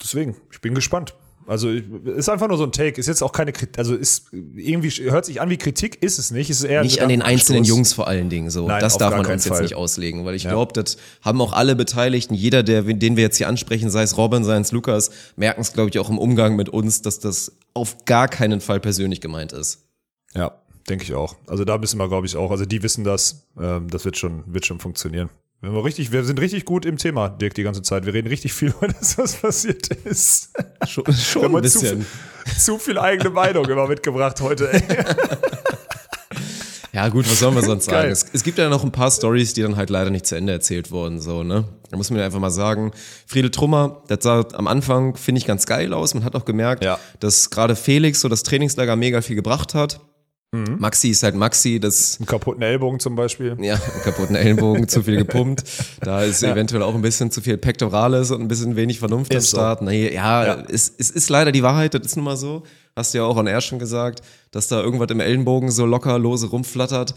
Deswegen, 0.00 0.36
ich 0.52 0.60
bin 0.60 0.74
gespannt. 0.74 1.14
Also 1.48 1.70
ist 1.70 2.28
einfach 2.28 2.46
nur 2.46 2.58
so 2.58 2.64
ein 2.64 2.72
Take. 2.72 3.00
Ist 3.00 3.06
jetzt 3.06 3.22
auch 3.22 3.32
keine 3.32 3.52
Kritik. 3.52 3.78
Also 3.78 3.94
ist 3.94 4.26
irgendwie 4.32 4.90
hört 4.90 5.24
sich 5.24 5.40
an 5.40 5.48
wie 5.48 5.56
Kritik, 5.56 6.02
ist 6.02 6.18
es 6.18 6.30
nicht. 6.30 6.50
Ist 6.50 6.62
eher 6.62 6.82
Nicht 6.82 7.00
an 7.00 7.08
den 7.08 7.22
einzelnen 7.22 7.62
Gedankenanstoß. 7.62 7.68
Jungs 7.68 7.92
vor 7.94 8.06
allen 8.06 8.28
Dingen 8.28 8.50
so. 8.50 8.68
Nein, 8.68 8.80
das 8.80 8.98
darf 8.98 9.16
man 9.16 9.24
uns 9.24 9.46
jetzt 9.46 9.48
Fall. 9.48 9.62
nicht 9.62 9.74
auslegen, 9.74 10.26
weil 10.26 10.34
ich 10.34 10.42
glaube, 10.42 10.74
das 10.74 10.98
haben 11.22 11.40
auch 11.40 11.54
alle 11.54 11.74
Beteiligten, 11.74 12.34
jeder, 12.34 12.62
der, 12.62 12.82
den 12.82 13.16
wir 13.16 13.22
jetzt 13.22 13.38
hier 13.38 13.48
ansprechen, 13.48 13.88
sei 13.88 14.02
es 14.02 14.18
Robin, 14.18 14.44
sei 14.44 14.58
es 14.58 14.72
Lukas, 14.72 15.10
merken 15.36 15.62
es, 15.62 15.72
glaube 15.72 15.88
ich, 15.88 15.98
auch 15.98 16.10
im 16.10 16.18
Umgang 16.18 16.54
mit 16.54 16.68
uns, 16.68 17.00
dass 17.00 17.18
das 17.18 17.56
auf 17.72 18.04
gar 18.04 18.28
keinen 18.28 18.60
Fall 18.60 18.78
persönlich 18.78 19.22
gemeint 19.22 19.54
ist. 19.54 19.86
Ja, 20.34 20.52
denke 20.86 21.04
ich 21.04 21.14
auch. 21.14 21.34
Also 21.46 21.64
da 21.64 21.78
müssen 21.78 21.98
wir, 21.98 22.08
glaube 22.08 22.26
ich, 22.26 22.36
auch. 22.36 22.50
Also 22.50 22.66
die 22.66 22.82
wissen 22.82 23.04
das. 23.04 23.46
Ähm, 23.58 23.88
das 23.88 24.04
wird 24.04 24.18
schon, 24.18 24.44
wird 24.46 24.66
schon 24.66 24.80
funktionieren. 24.80 25.30
Wir, 25.60 25.70
haben 25.70 25.78
richtig, 25.78 26.12
wir 26.12 26.22
sind 26.24 26.38
richtig 26.40 26.64
gut 26.64 26.86
im 26.86 26.98
Thema, 26.98 27.28
Dirk, 27.28 27.54
die 27.54 27.64
ganze 27.64 27.82
Zeit. 27.82 28.06
Wir 28.06 28.14
reden 28.14 28.28
richtig 28.28 28.52
viel 28.52 28.68
über 28.78 28.88
das, 28.88 29.18
was 29.18 29.34
passiert 29.36 29.88
ist. 29.88 30.50
Schon, 30.86 31.06
Wir 31.06 31.14
schon 31.14 31.42
haben 31.44 31.56
ein 31.56 31.64
zu, 31.64 31.80
bisschen. 31.80 32.02
viel- 32.44 32.58
zu 32.58 32.78
viel 32.78 32.98
eigene 32.98 33.30
Meinung 33.30 33.64
immer 33.66 33.86
mitgebracht 33.88 34.40
heute. 34.40 34.72
Ey. 34.72 34.82
Ja, 36.92 37.08
gut, 37.08 37.30
was 37.30 37.38
sollen 37.38 37.54
wir 37.54 37.62
sonst 37.62 37.84
sagen? 37.84 38.10
Es, 38.10 38.26
es 38.32 38.42
gibt 38.42 38.58
ja 38.58 38.68
noch 38.68 38.82
ein 38.82 38.90
paar 38.90 39.10
Stories, 39.10 39.52
die 39.52 39.62
dann 39.62 39.76
halt 39.76 39.90
leider 39.90 40.10
nicht 40.10 40.26
zu 40.26 40.34
Ende 40.36 40.52
erzählt 40.52 40.90
wurden, 40.90 41.20
so, 41.20 41.42
ne? 41.44 41.64
Da 41.90 41.96
muss 41.96 42.10
man 42.10 42.18
ja 42.18 42.24
einfach 42.26 42.40
mal 42.40 42.50
sagen, 42.50 42.92
Friedel 43.26 43.50
Trummer, 43.50 44.02
das 44.08 44.18
sah 44.22 44.44
am 44.54 44.66
Anfang, 44.66 45.14
finde 45.16 45.38
ich, 45.40 45.46
ganz 45.46 45.66
geil 45.66 45.92
aus. 45.92 46.14
Man 46.14 46.24
hat 46.24 46.34
auch 46.34 46.44
gemerkt, 46.44 46.82
Ja. 46.82 46.98
dass 47.20 47.50
gerade 47.50 47.76
Felix 47.76 48.20
so 48.20 48.28
das 48.28 48.42
Trainingslager 48.42 48.96
mega 48.96 49.20
viel 49.20 49.36
gebracht 49.36 49.74
hat. 49.74 50.00
Mhm. 50.50 50.76
Maxi 50.78 51.08
ist 51.10 51.22
halt 51.22 51.34
Maxi, 51.34 51.78
das 51.78 52.16
Einen 52.18 52.26
kaputten 52.26 52.62
Ellbogen 52.62 52.98
zum 53.00 53.14
Beispiel. 53.16 53.54
ja, 53.60 53.74
einen 53.74 54.02
kaputten 54.02 54.34
Ellenbogen, 54.34 54.88
zu 54.88 55.02
viel 55.02 55.16
gepumpt. 55.18 55.62
Da 56.00 56.22
ist 56.22 56.42
eventuell 56.42 56.82
auch 56.82 56.94
ein 56.94 57.02
bisschen 57.02 57.30
zu 57.30 57.42
viel 57.42 57.58
Pektorales 57.58 58.30
und 58.30 58.40
ein 58.40 58.48
bisschen 58.48 58.74
wenig 58.74 58.98
Vernunft 58.98 59.30
am 59.32 59.38
Ist 59.38 59.50
so. 59.50 59.58
Start. 59.58 59.82
Nee, 59.82 60.12
ja, 60.14 60.46
Ja. 60.46 60.64
Es, 60.70 60.90
es 60.96 61.10
ist 61.10 61.28
leider 61.28 61.52
die 61.52 61.62
Wahrheit, 61.62 61.92
das 61.92 62.02
ist 62.06 62.16
nun 62.16 62.24
mal 62.24 62.36
so. 62.38 62.62
Hast 62.96 63.12
du 63.12 63.18
ja 63.18 63.24
auch 63.24 63.36
on 63.36 63.46
air 63.46 63.60
schon 63.60 63.78
gesagt, 63.78 64.22
dass 64.50 64.68
da 64.68 64.80
irgendwas 64.80 65.10
im 65.10 65.20
Ellenbogen 65.20 65.70
so 65.70 65.84
locker 65.84 66.18
lose 66.18 66.46
rumflattert. 66.48 67.14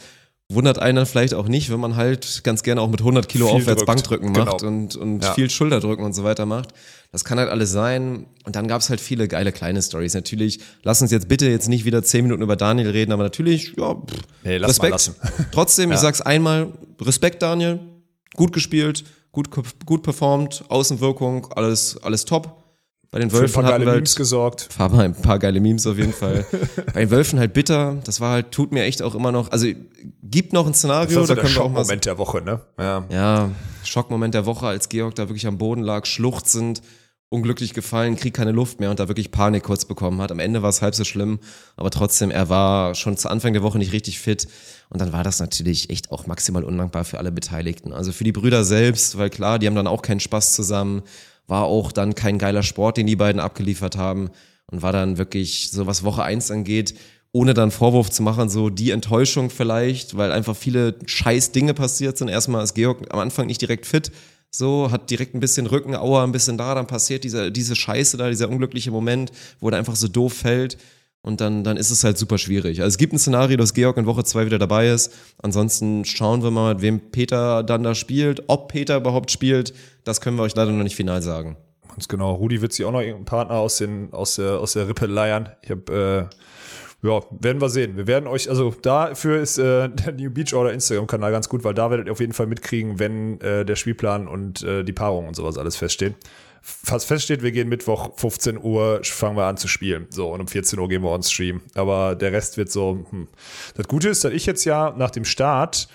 Wundert 0.52 0.80
einen 0.80 0.98
dann 0.98 1.06
vielleicht 1.06 1.34
auch 1.34 1.48
nicht, 1.48 1.72
wenn 1.72 1.80
man 1.80 1.96
halt 1.96 2.42
ganz 2.44 2.62
gerne 2.64 2.82
auch 2.82 2.90
mit 2.90 3.00
100 3.00 3.30
Kilo 3.30 3.48
Viel 3.48 3.56
aufwärts 3.56 3.80
drückt. 3.80 3.88
Bankdrücken 3.88 4.32
macht 4.34 4.60
Genau. 4.60 4.68
und, 4.70 4.96
und 4.98 5.24
Ja. 5.24 5.34
viel 5.34 5.50
Schulterdrücken 5.50 6.04
und 6.04 6.12
so 6.14 6.26
weiter 6.26 6.46
macht. 6.46 6.74
Das 7.12 7.26
kann 7.26 7.38
halt 7.40 7.50
alles 7.50 7.72
sein. 7.72 8.26
Und 8.46 8.56
dann 8.56 8.68
gab's 8.68 8.90
halt 8.90 9.02
viele 9.02 9.28
geile 9.28 9.52
kleine 9.52 9.82
Stories. 9.82 10.14
Natürlich, 10.14 10.60
lass 10.84 11.02
uns 11.02 11.12
jetzt 11.12 11.28
bitte 11.28 11.48
jetzt 11.48 11.68
nicht 11.68 11.84
wieder 11.86 12.04
10 12.04 12.24
Minuten 12.24 12.42
über 12.42 12.56
Daniel 12.56 12.90
reden, 12.90 13.12
aber 13.12 13.24
natürlich, 13.24 13.74
ja, 13.78 13.96
pff, 13.96 14.44
mal 14.44 14.66
Respekt. 14.66 14.92
lassen. 14.92 15.16
Trotzdem, 15.52 15.92
ich 15.92 15.98
sag's 15.98 16.22
einmal, 16.22 16.72
Respekt, 17.02 17.42
Daniel. 17.42 17.80
Gut 18.36 18.54
gespielt, 18.54 19.04
gut, 19.34 19.50
gut 19.86 20.04
performt, 20.04 20.64
Außenwirkung, 20.70 21.52
alles, 21.52 22.02
alles 22.02 22.24
top. 22.24 22.62
Bei 23.12 23.20
den 23.20 23.30
Für 23.30 23.38
ein 23.38 23.42
Wölfen 23.42 23.62
paar 23.62 23.72
geile 23.72 23.86
wir 23.86 23.94
Memes 23.96 24.12
halt, 24.12 24.18
gesorgt. 24.18 24.70
Fahr 24.72 24.88
mal 24.88 25.04
ein 25.04 25.14
paar 25.14 25.38
geile 25.38 25.60
Memes 25.60 25.86
auf 25.86 25.98
jeden 25.98 26.14
Fall. 26.14 26.46
Bei 26.94 27.02
den 27.02 27.12
Wölfen 27.12 27.40
halt 27.40 27.52
bitter. 27.52 27.98
Das 28.06 28.22
war 28.22 28.32
halt, 28.32 28.52
tut 28.52 28.72
mir 28.72 28.84
echt 28.86 29.02
auch 29.02 29.16
immer 29.16 29.34
noch, 29.34 29.52
also 29.52 29.68
gibt 30.24 30.54
noch 30.54 30.66
ein 30.66 30.72
Das 30.72 30.80
Szenario, 30.80 31.18
war 31.18 31.28
so 31.28 31.36
da 31.36 31.42
der 31.42 31.44
können 31.44 31.56
wir 31.56 31.62
auch 31.62 31.70
mal 31.72 31.80
Schockmoment 31.80 32.06
der 32.06 32.18
Woche, 32.18 32.42
ne? 32.42 32.62
Ja. 32.80 33.06
ja, 33.10 33.50
Schockmoment 33.84 34.34
der 34.34 34.46
Woche, 34.46 34.68
als 34.68 34.88
Georg 34.88 35.16
da 35.16 35.28
wirklich 35.28 35.46
am 35.46 35.58
Boden 35.58 35.82
lag, 35.82 36.06
schluchzend, 36.06 36.82
unglücklich 37.32 37.74
gefallen, 37.74 38.18
kriegt 38.18 38.36
keine 38.36 38.52
Luft 38.52 38.82
mehr 38.82 38.90
und 38.90 39.00
da 39.00 39.08
wirklich 39.08 39.32
Panik 39.32 39.64
kurz 39.64 39.86
bekommen 39.86 40.22
hat. 40.22 40.34
Am 40.34 40.40
Ende 40.40 40.62
war 40.62 40.70
es 40.70 40.82
halb 40.82 40.94
so 40.94 41.06
schlimm, 41.06 41.40
aber 41.78 41.90
trotzdem, 41.90 42.30
er 42.30 42.50
war 42.50 42.94
schon 42.94 43.16
zu 43.16 43.30
Anfang 43.30 43.54
der 43.54 43.64
Woche 43.64 43.78
nicht 43.78 43.94
richtig 43.94 44.20
fit 44.20 44.50
und 44.90 45.00
dann 45.00 45.14
war 45.14 45.24
das 45.24 45.40
natürlich 45.40 45.90
echt 45.90 46.12
auch 46.12 46.28
maximal 46.28 46.66
undankbar 46.66 47.06
für 47.06 47.20
alle 47.20 47.32
Beteiligten. 47.32 47.94
Also 47.94 48.12
für 48.12 48.26
die 48.26 48.34
Brüder 48.34 48.66
selbst, 48.66 49.18
weil 49.18 49.30
klar, 49.30 49.60
die 49.60 49.68
haben 49.68 49.76
dann 49.76 49.88
auch 49.88 50.02
keinen 50.02 50.20
Spaß 50.20 50.54
zusammen, 50.56 51.04
war 51.48 51.64
auch 51.64 51.94
dann 51.94 52.16
kein 52.16 52.38
geiler 52.38 52.64
Sport, 52.64 52.98
den 52.98 53.08
die 53.08 53.16
beiden 53.16 53.40
abgeliefert 53.40 53.96
haben 53.96 54.30
und 54.70 54.82
war 54.82 54.92
dann 54.92 55.18
wirklich, 55.18 55.72
so 55.72 55.88
was 55.88 56.04
Woche 56.04 56.24
eins 56.24 56.52
angeht, 56.52 56.96
ohne 57.32 57.54
dann 57.54 57.72
Vorwurf 57.72 58.10
zu 58.10 58.24
machen, 58.24 58.50
so 58.50 58.70
die 58.70 58.92
Enttäuschung 58.92 59.50
vielleicht, 59.50 60.18
weil 60.18 60.34
einfach 60.34 60.58
viele 60.58 60.96
scheiß 61.06 61.54
Dinge 61.54 61.74
passiert 61.74 62.18
sind. 62.18 62.28
Erstmal 62.28 62.62
ist 62.62 62.74
Georg 62.74 63.08
am 63.10 63.20
Anfang 63.20 63.48
nicht 63.48 63.62
direkt 63.62 63.86
fit, 63.86 64.12
so, 64.52 64.92
hat 64.92 65.10
direkt 65.10 65.34
ein 65.34 65.40
bisschen 65.40 65.66
Rückenauer, 65.66 66.24
ein 66.24 66.34
bisschen 66.34 66.58
da, 66.58 66.76
dann 66.76 66.88
passiert 66.88 67.24
diese, 67.24 67.52
diese 67.52 67.76
Scheiße 67.76 68.18
da, 68.18 68.30
dieser 68.30 68.50
unglückliche 68.50 68.92
Moment, 68.92 69.32
wo 69.60 69.70
er 69.70 69.78
einfach 69.78 69.96
so 69.96 70.08
doof 70.08 70.34
fällt. 70.34 70.78
Und 71.24 71.40
dann, 71.40 71.64
dann 71.64 71.78
ist 71.78 71.92
es 71.92 72.04
halt 72.04 72.18
super 72.18 72.40
schwierig. 72.40 72.82
Also 72.82 72.88
es 72.88 72.98
gibt 72.98 73.14
ein 73.14 73.20
Szenario, 73.20 73.56
dass 73.56 73.76
Georg 73.76 73.96
in 73.98 74.08
Woche 74.08 74.24
zwei 74.24 74.48
wieder 74.48 74.58
dabei 74.58 74.90
ist. 74.90 75.14
Ansonsten 75.38 76.04
schauen 76.04 76.42
wir 76.42 76.50
mal, 76.50 76.74
mit 76.74 76.82
wem 76.82 77.00
Peter 77.12 77.62
dann 77.62 77.84
da 77.84 77.94
spielt. 77.94 78.44
Ob 78.48 78.70
Peter 78.70 78.98
überhaupt 78.98 79.30
spielt, 79.30 79.74
das 80.04 80.20
können 80.20 80.38
wir 80.38 80.44
euch 80.44 80.56
leider 80.56 80.72
noch 80.72 80.84
nicht 80.84 80.96
final 80.96 81.22
sagen. 81.22 81.58
Ganz 81.90 82.08
genau. 82.08 82.34
Rudi 82.34 82.62
wird 82.62 82.74
sich 82.74 82.86
auch 82.86 82.92
noch 82.92 83.02
irgendeinen 83.02 83.26
Partner 83.26 83.56
aus, 83.56 83.78
den, 83.78 84.12
aus, 84.14 84.36
der, 84.36 84.60
aus 84.60 84.74
der 84.74 84.88
Rippe 84.88 85.06
leiern. 85.06 85.50
Ich 85.62 85.70
habe, 85.70 86.30
äh, 86.32 86.36
ja, 87.04 87.22
werden 87.40 87.62
wir 87.62 87.70
sehen. 87.70 87.98
Wir 87.98 88.08
werden 88.08 88.28
euch, 88.28 88.50
also 88.50 88.74
dafür 88.82 89.42
ist 89.42 89.58
äh, 89.58 89.90
der 89.90 90.14
New 90.14 90.30
Beach 90.30 90.54
Order 90.54 90.72
Instagram-Kanal 90.74 91.32
ganz 91.32 91.50
gut, 91.50 91.64
weil 91.64 91.74
da 91.74 91.90
werdet 91.90 92.08
ihr 92.08 92.12
auf 92.12 92.20
jeden 92.20 92.34
Fall 92.34 92.48
mitkriegen, 92.48 93.00
wenn 93.00 93.40
äh, 93.42 93.66
der 93.66 93.76
Spielplan 93.76 94.28
und 94.28 94.64
äh, 94.64 94.84
die 94.84 94.94
Paarung 94.94 95.28
und 95.28 95.36
sowas 95.36 95.58
alles 95.58 95.76
feststehen. 95.76 96.16
Was 96.86 97.06
feststeht, 97.06 97.42
wir 97.42 97.52
gehen 97.52 97.70
Mittwoch 97.70 98.12
15 98.18 98.60
Uhr, 98.62 99.02
fangen 99.04 99.36
wir 99.36 99.46
an 99.46 99.58
zu 99.58 99.68
spielen. 99.68 100.06
So, 100.12 100.32
und 100.32 100.42
um 100.42 100.48
14 100.48 100.78
Uhr 100.78 100.88
gehen 100.88 101.02
wir 101.02 101.10
on 101.10 101.24
Stream. 101.24 101.62
Aber 101.74 102.14
der 102.14 102.32
Rest 102.34 102.58
wird 102.58 102.72
so, 102.72 103.04
hm. 103.10 103.28
Das 103.76 103.88
Gute 103.88 104.10
ist, 104.10 104.24
dass 104.24 104.32
ich 104.32 104.46
jetzt 104.46 104.64
ja 104.66 104.94
nach 104.96 105.10
dem 105.10 105.26
Start 105.26 105.88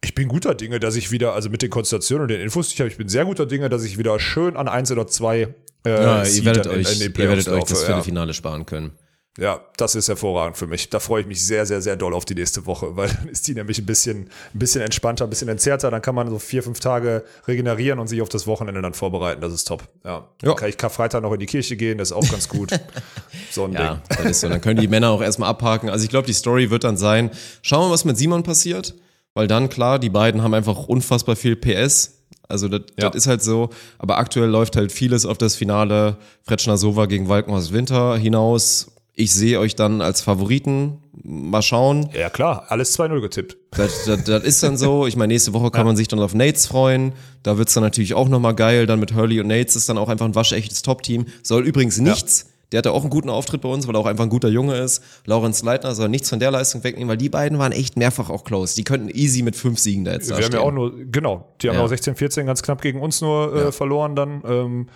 ich 0.00 0.14
bin 0.14 0.28
guter 0.28 0.54
Dinge, 0.54 0.78
dass 0.78 0.94
ich 0.94 1.10
wieder, 1.10 1.34
also 1.34 1.50
mit 1.50 1.62
den 1.62 1.70
Konstellationen 1.70 2.22
und 2.22 2.28
den 2.28 2.40
Infos, 2.40 2.68
die 2.68 2.74
ich 2.74 2.80
habe, 2.80 2.88
ich 2.88 2.96
bin 2.96 3.08
sehr 3.08 3.24
guter 3.24 3.46
Dinge, 3.46 3.68
dass 3.68 3.84
ich 3.84 3.98
wieder 3.98 4.20
schön 4.20 4.56
an 4.56 4.68
eins 4.68 4.92
oder 4.92 5.08
zwei 5.08 5.54
äh, 5.84 5.90
Ja, 5.90 6.24
ihr 6.24 6.44
werdet 6.44 6.66
euch, 6.68 7.00
ihr 7.00 7.16
werdet 7.16 7.48
euch 7.48 7.64
das 7.64 7.70
laufe, 7.70 7.74
ja. 7.74 7.86
Viertelfinale 7.86 8.32
sparen 8.32 8.64
können. 8.64 8.92
Ja, 9.40 9.60
das 9.76 9.94
ist 9.94 10.08
hervorragend 10.08 10.56
für 10.56 10.66
mich. 10.66 10.90
Da 10.90 10.98
freue 10.98 11.20
ich 11.20 11.28
mich 11.28 11.44
sehr, 11.44 11.64
sehr, 11.64 11.80
sehr 11.80 11.94
doll 11.96 12.12
auf 12.12 12.24
die 12.24 12.34
nächste 12.34 12.66
Woche, 12.66 12.88
weil 12.96 13.08
dann 13.08 13.28
ist 13.28 13.46
die 13.46 13.54
nämlich 13.54 13.78
ein 13.78 13.86
bisschen, 13.86 14.30
ein 14.52 14.58
bisschen 14.58 14.80
entspannter, 14.82 15.24
ein 15.24 15.30
bisschen 15.30 15.48
entzerrter. 15.48 15.90
Dann 15.92 16.02
kann 16.02 16.16
man 16.16 16.28
so 16.28 16.40
vier, 16.40 16.62
fünf 16.64 16.80
Tage 16.80 17.24
regenerieren 17.46 18.00
und 18.00 18.08
sich 18.08 18.20
auf 18.20 18.28
das 18.28 18.48
Wochenende 18.48 18.82
dann 18.82 18.94
vorbereiten. 18.94 19.40
Das 19.40 19.52
ist 19.52 19.64
top. 19.68 19.84
Ja. 20.04 20.26
Dann 20.40 20.56
kann 20.56 20.68
ich 20.68 20.76
Karfreitag 20.76 21.22
noch 21.22 21.32
in 21.32 21.38
die 21.38 21.46
Kirche 21.46 21.76
gehen, 21.76 21.98
das 21.98 22.10
ist 22.10 22.16
auch 22.16 22.28
ganz 22.28 22.48
gut. 22.48 22.70
so 23.52 23.64
ein 23.64 23.72
Ja, 23.72 23.94
Ding. 23.94 24.02
das 24.08 24.24
ist 24.26 24.40
so. 24.40 24.48
Dann 24.48 24.60
können 24.60 24.80
die 24.80 24.88
Männer 24.88 25.10
auch 25.10 25.22
erstmal 25.22 25.48
abhaken. 25.50 25.88
Also 25.88 26.02
ich 26.02 26.10
glaube, 26.10 26.26
die 26.26 26.32
Story 26.32 26.70
wird 26.70 26.82
dann 26.82 26.96
sein, 26.96 27.30
schauen 27.62 27.82
wir 27.82 27.86
mal, 27.88 27.94
was 27.94 28.04
mit 28.04 28.18
Simon 28.18 28.42
passiert. 28.42 28.94
Weil 29.34 29.46
dann, 29.46 29.68
klar, 29.68 30.00
die 30.00 30.10
beiden 30.10 30.42
haben 30.42 30.52
einfach 30.54 30.88
unfassbar 30.88 31.36
viel 31.36 31.54
PS. 31.54 32.24
Also 32.48 32.66
das, 32.66 32.80
Ja. 32.98 33.08
das 33.08 33.14
ist 33.14 33.26
halt 33.28 33.42
so. 33.42 33.70
Aber 33.98 34.18
aktuell 34.18 34.48
läuft 34.48 34.74
halt 34.74 34.90
vieles 34.90 35.24
auf 35.24 35.38
das 35.38 35.54
Finale 35.54 36.16
Fretschner 36.42 36.76
Sova 36.76 37.06
gegen 37.06 37.28
Walkenhorst 37.28 37.72
Winter 37.72 38.16
hinaus. 38.16 38.90
Ich 39.20 39.32
sehe 39.34 39.58
euch 39.58 39.74
dann 39.74 40.00
als 40.00 40.20
Favoriten. 40.20 40.98
Mal 41.24 41.60
schauen. 41.62 42.08
Ja, 42.16 42.30
klar, 42.30 42.66
alles 42.68 42.96
2-0 42.96 43.20
getippt. 43.20 43.56
Das, 43.72 44.04
das, 44.04 44.22
das 44.22 44.44
ist 44.44 44.62
dann 44.62 44.76
so. 44.76 45.08
Ich 45.08 45.16
meine, 45.16 45.32
nächste 45.32 45.52
Woche 45.52 45.72
kann 45.72 45.84
man 45.86 45.96
sich 45.96 46.06
dann 46.06 46.20
auf 46.20 46.34
Nates 46.34 46.68
freuen. 46.68 47.12
Da 47.42 47.58
wird's 47.58 47.74
dann 47.74 47.82
natürlich 47.82 48.14
auch 48.14 48.28
nochmal 48.28 48.54
geil. 48.54 48.86
Dann 48.86 49.00
mit 49.00 49.16
Hurley 49.16 49.40
und 49.40 49.48
Nates 49.48 49.74
ist 49.74 49.88
dann 49.88 49.98
auch 49.98 50.08
einfach 50.08 50.24
ein 50.24 50.36
waschechtes 50.36 50.82
Top-Team. 50.82 51.26
Soll 51.42 51.66
übrigens 51.66 51.98
nichts. 51.98 52.46
Der 52.70 52.78
hatte 52.78 52.92
auch 52.92 53.00
einen 53.00 53.10
guten 53.10 53.28
Auftritt 53.28 53.60
bei 53.62 53.68
uns, 53.68 53.88
weil 53.88 53.96
er 53.96 53.98
auch 53.98 54.06
einfach 54.06 54.22
ein 54.22 54.30
guter 54.30 54.50
Junge 54.50 54.76
ist. 54.76 55.02
Lawrence 55.24 55.64
Leitner 55.64 55.96
soll 55.96 56.08
nichts 56.10 56.28
von 56.30 56.38
der 56.38 56.52
Leistung 56.52 56.84
wegnehmen, 56.84 57.08
weil 57.08 57.16
die 57.16 57.30
beiden 57.30 57.58
waren 57.58 57.72
echt 57.72 57.96
mehrfach 57.96 58.30
auch 58.30 58.44
close. 58.44 58.76
Die 58.76 58.84
könnten 58.84 59.08
easy 59.08 59.42
mit 59.42 59.56
fünf 59.56 59.80
Siegen 59.80 60.04
da 60.04 60.12
jetzt 60.12 60.28
Wir 60.28 60.36
haben 60.36 60.52
ja 60.52 60.60
auch 60.60 60.70
nur, 60.70 60.92
genau, 61.10 61.48
die 61.60 61.70
haben 61.70 61.76
Ja. 61.76 61.82
auch 61.82 61.88
16, 61.88 62.14
14 62.14 62.46
ganz 62.46 62.62
knapp 62.62 62.82
gegen 62.82 63.00
uns 63.00 63.20
nur 63.20 63.52
äh, 63.56 63.72
verloren 63.72 64.14
dann. 64.14 64.42
Ähm, 64.46 64.86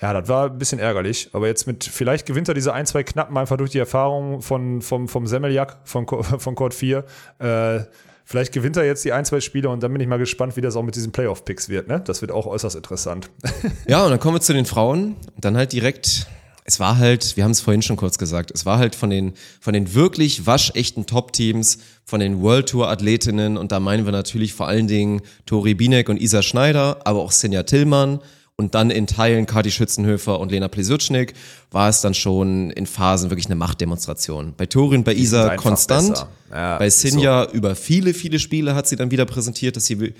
ja, 0.00 0.12
das 0.12 0.28
war 0.28 0.50
ein 0.50 0.58
bisschen 0.58 0.78
ärgerlich. 0.78 1.30
Aber 1.32 1.46
jetzt 1.46 1.66
mit, 1.66 1.84
vielleicht 1.84 2.26
gewinnt 2.26 2.48
er 2.48 2.54
diese 2.54 2.72
ein, 2.72 2.86
zwei 2.86 3.02
Knappen 3.02 3.36
einfach 3.36 3.56
durch 3.56 3.70
die 3.70 3.78
Erfahrung 3.78 4.42
von, 4.42 4.82
vom, 4.82 5.08
vom 5.08 5.26
Semmeljak, 5.26 5.78
von, 5.84 6.06
von 6.38 6.54
Court 6.54 6.74
4. 6.74 7.04
Äh, 7.38 7.80
vielleicht 8.24 8.52
gewinnt 8.52 8.76
er 8.76 8.84
jetzt 8.84 9.04
die 9.04 9.12
ein, 9.12 9.24
zwei 9.24 9.40
Spiele 9.40 9.70
und 9.70 9.82
dann 9.82 9.92
bin 9.92 10.00
ich 10.00 10.08
mal 10.08 10.18
gespannt, 10.18 10.56
wie 10.56 10.60
das 10.60 10.76
auch 10.76 10.82
mit 10.82 10.96
diesen 10.96 11.12
Playoff-Picks 11.12 11.68
wird. 11.70 11.88
Ne? 11.88 12.00
Das 12.04 12.20
wird 12.20 12.30
auch 12.30 12.46
äußerst 12.46 12.76
interessant. 12.76 13.30
Ja, 13.88 14.04
und 14.04 14.10
dann 14.10 14.20
kommen 14.20 14.36
wir 14.36 14.40
zu 14.40 14.52
den 14.52 14.66
Frauen. 14.66 15.16
Dann 15.38 15.56
halt 15.56 15.72
direkt, 15.72 16.26
es 16.64 16.80
war 16.80 16.98
halt, 16.98 17.36
wir 17.36 17.44
haben 17.44 17.52
es 17.52 17.60
vorhin 17.60 17.82
schon 17.82 17.96
kurz 17.96 18.18
gesagt, 18.18 18.50
es 18.50 18.66
war 18.66 18.78
halt 18.78 18.94
von 18.94 19.10
den, 19.10 19.34
von 19.60 19.72
den 19.72 19.94
wirklich 19.94 20.44
waschechten 20.44 21.06
Top-Teams, 21.06 21.78
von 22.04 22.20
den 22.20 22.42
World 22.42 22.68
Tour 22.68 22.88
Athletinnen 22.88 23.56
und 23.56 23.72
da 23.72 23.80
meinen 23.80 24.04
wir 24.04 24.12
natürlich 24.12 24.54
vor 24.54 24.66
allen 24.66 24.88
Dingen 24.88 25.22
Tori 25.46 25.74
Binek 25.74 26.08
und 26.08 26.20
Isa 26.20 26.42
Schneider, 26.42 26.98
aber 27.04 27.20
auch 27.20 27.32
Senja 27.32 27.62
Tillmann 27.62 28.20
und 28.58 28.74
dann 28.74 28.90
in 28.90 29.06
Teilen 29.06 29.44
Kati 29.46 29.70
Schützenhöfer 29.70 30.40
und 30.40 30.50
Lena 30.50 30.68
Plesutschnik 30.68 31.34
war 31.70 31.88
es 31.90 32.00
dann 32.00 32.14
schon 32.14 32.70
in 32.70 32.86
Phasen 32.86 33.30
wirklich 33.30 33.46
eine 33.46 33.54
Machtdemonstration. 33.54 34.54
Bei 34.56 34.64
Tori 34.66 34.96
und 34.96 35.04
bei 35.04 35.14
Isa 35.14 35.56
konstant. 35.56 36.26
Ja, 36.50 36.78
bei 36.78 36.86
ist 36.86 37.00
so. 37.00 37.08
Sinja 37.08 37.50
über 37.52 37.76
viele, 37.76 38.14
viele 38.14 38.38
Spiele 38.38 38.74
hat 38.74 38.86
sie 38.88 38.96
dann 38.96 39.10
wieder 39.10 39.26
präsentiert, 39.26 39.76
dass 39.76 39.84
sie 39.86 40.14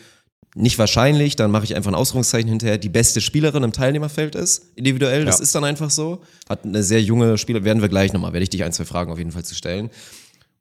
nicht 0.55 0.79
wahrscheinlich, 0.79 1.37
dann 1.37 1.51
mache 1.51 1.65
ich 1.65 1.77
einfach 1.77 1.91
ein 1.91 1.95
Ausrufungszeichen 1.95 2.49
hinterher, 2.49 2.79
die 2.79 2.89
beste 2.89 3.21
Spielerin 3.21 3.63
im 3.63 3.73
Teilnehmerfeld 3.73 4.35
ist, 4.35 4.65
individuell, 4.75 5.25
das 5.27 5.39
Ja. 5.39 5.43
ist 5.43 5.55
dann 5.55 5.65
einfach 5.65 5.91
so. 5.91 6.21
Hat 6.49 6.65
eine 6.65 6.83
sehr 6.83 7.03
junge 7.03 7.37
Spieler, 7.37 7.65
werden 7.65 7.83
wir 7.83 7.89
gleich 7.91 8.13
nochmal, 8.15 8.33
werde 8.33 8.45
ich 8.45 8.51
dich 8.51 8.65
ein, 8.65 8.73
zwei 8.73 8.85
Fragen 8.87 9.13
auf 9.13 9.19
jeden 9.19 9.33
Fall 9.33 9.45
zu 9.45 9.55
stellen. 9.55 9.91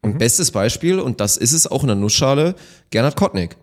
Und 0.01 0.15
Mhm. 0.15 0.17
bestes 0.17 0.51
Beispiel, 0.51 0.99
und 0.99 1.19
das 1.21 1.38
ist 1.38 1.53
es 1.53 1.65
auch 1.67 1.82
in 1.82 1.88
der 1.88 1.95
Nussschale, 1.95 2.55
Gernot 2.89 3.15
Kottnick. 3.15 3.55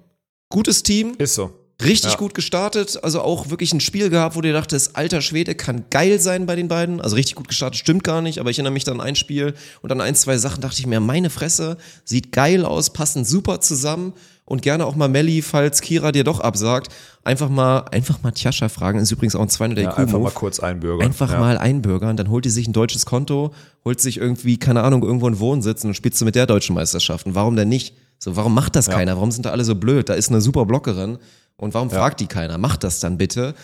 Gutes 0.48 0.82
Team, 0.82 1.14
Ist 1.18 1.34
so. 1.34 1.50
Richtig 1.84 2.12
Ja. 2.12 2.18
gut 2.18 2.34
gestartet, 2.34 2.98
also 3.02 3.20
auch 3.20 3.50
wirklich 3.50 3.72
ein 3.72 3.80
Spiel 3.80 4.10
gehabt, 4.10 4.36
wo 4.36 4.40
du 4.40 4.52
dachtest, 4.52 4.96
alter 4.96 5.20
Schwede, 5.20 5.54
kann 5.54 5.84
geil 5.90 6.20
sein 6.20 6.46
bei 6.46 6.56
den 6.56 6.68
beiden. 6.68 7.00
Also 7.00 7.16
richtig 7.16 7.36
gut 7.36 7.48
gestartet, 7.48 7.78
stimmt 7.78 8.04
gar 8.04 8.22
nicht, 8.22 8.38
aber 8.38 8.50
ich 8.50 8.58
erinnere 8.58 8.72
mich 8.72 8.84
dann 8.84 9.00
an 9.00 9.06
ein 9.06 9.16
Spiel 9.16 9.54
und 9.82 9.92
an 9.92 10.00
ein, 10.00 10.14
zwei 10.14 10.38
Sachen 10.38 10.60
dachte 10.60 10.80
ich 10.80 10.86
mir, 10.86 11.00
meine 11.00 11.30
Fresse, 11.30 11.76
sieht 12.04 12.32
geil 12.32 12.64
aus, 12.64 12.90
passen 12.90 13.24
super 13.24 13.60
zusammen 13.60 14.12
und 14.44 14.62
gerne 14.62 14.86
auch 14.86 14.96
mal 14.96 15.08
Melli, 15.08 15.40
falls 15.40 15.80
Kira 15.80 16.12
dir 16.12 16.24
doch 16.24 16.40
absagt, 16.40 16.92
einfach 17.24 17.48
mal, 17.48 17.80
einfach 17.90 18.22
mal 18.22 18.32
Tjascha 18.32 18.68
fragen, 18.68 18.98
ist 18.98 19.10
übrigens 19.10 19.36
auch 19.36 19.42
ein 19.42 19.48
200 19.48 19.84
Ja, 19.84 19.94
einfach 19.94 20.18
mal 20.18 20.30
kurz 20.30 20.60
einbürgern. 20.60 21.06
Einfach 21.06 21.32
ja. 21.32 21.38
mal 21.38 21.58
einbürgern, 21.58 22.16
dann 22.16 22.28
holt 22.28 22.44
die 22.44 22.50
sich 22.50 22.66
ein 22.66 22.72
deutsches 22.72 23.06
Konto, 23.06 23.54
holt 23.84 24.00
sich 24.00 24.18
irgendwie, 24.18 24.58
keine 24.58 24.82
Ahnung, 24.82 25.02
irgendwo 25.02 25.26
einen 25.26 25.38
Wohnsitz 25.38 25.84
und 25.84 25.88
dann 25.88 25.94
spielst 25.94 26.20
du 26.20 26.24
mit 26.24 26.34
der 26.34 26.46
deutschen 26.46 26.74
Meisterschaft. 26.74 27.26
Und 27.26 27.34
warum 27.34 27.56
denn 27.56 27.68
nicht? 27.68 27.94
So, 28.18 28.36
warum 28.36 28.54
macht 28.54 28.76
das 28.76 28.88
keiner? 28.88 29.16
Warum 29.16 29.32
sind 29.32 29.46
da 29.46 29.50
alle 29.50 29.64
so 29.64 29.74
blöd? 29.74 30.08
Da 30.08 30.14
ist 30.14 30.28
eine 30.28 30.40
super 30.40 30.64
Blockerin 30.64 31.18
Und 31.62 31.74
warum 31.74 31.90
fragt 31.90 32.18
die 32.18 32.26
keiner? 32.26 32.58
Macht 32.58 32.82
das 32.82 32.98
dann 32.98 33.18
bitte. 33.18 33.54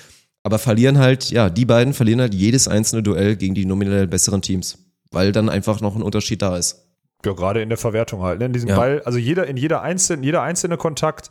Aber 0.44 0.60
verlieren 0.60 0.98
halt, 0.98 1.30
ja, 1.30 1.50
die 1.50 1.64
beiden 1.64 1.92
verlieren 1.94 2.20
halt 2.20 2.32
jedes 2.32 2.68
einzelne 2.68 3.02
Duell 3.02 3.34
gegen 3.34 3.56
die 3.56 3.64
nominell 3.66 4.06
besseren 4.06 4.40
Teams. 4.40 4.78
Weil 5.10 5.32
dann 5.32 5.48
einfach 5.48 5.80
noch 5.80 5.96
ein 5.96 6.02
Unterschied 6.02 6.40
da 6.40 6.56
ist. 6.56 6.86
Ja, 7.24 7.32
gerade 7.32 7.60
in 7.60 7.68
der 7.70 7.76
Verwertung 7.76 8.22
halt. 8.22 8.38
Ne? 8.38 8.46
In 8.46 8.52
diesem 8.52 8.68
Ja. 8.68 8.76
Ball, 8.76 9.02
also 9.04 9.18
jeder, 9.18 9.48
in 9.48 9.56
jeder 9.56 9.82
einzelnen, 9.82 10.22
jeder 10.22 10.42
einzelne 10.42 10.76
Kontakt 10.76 11.30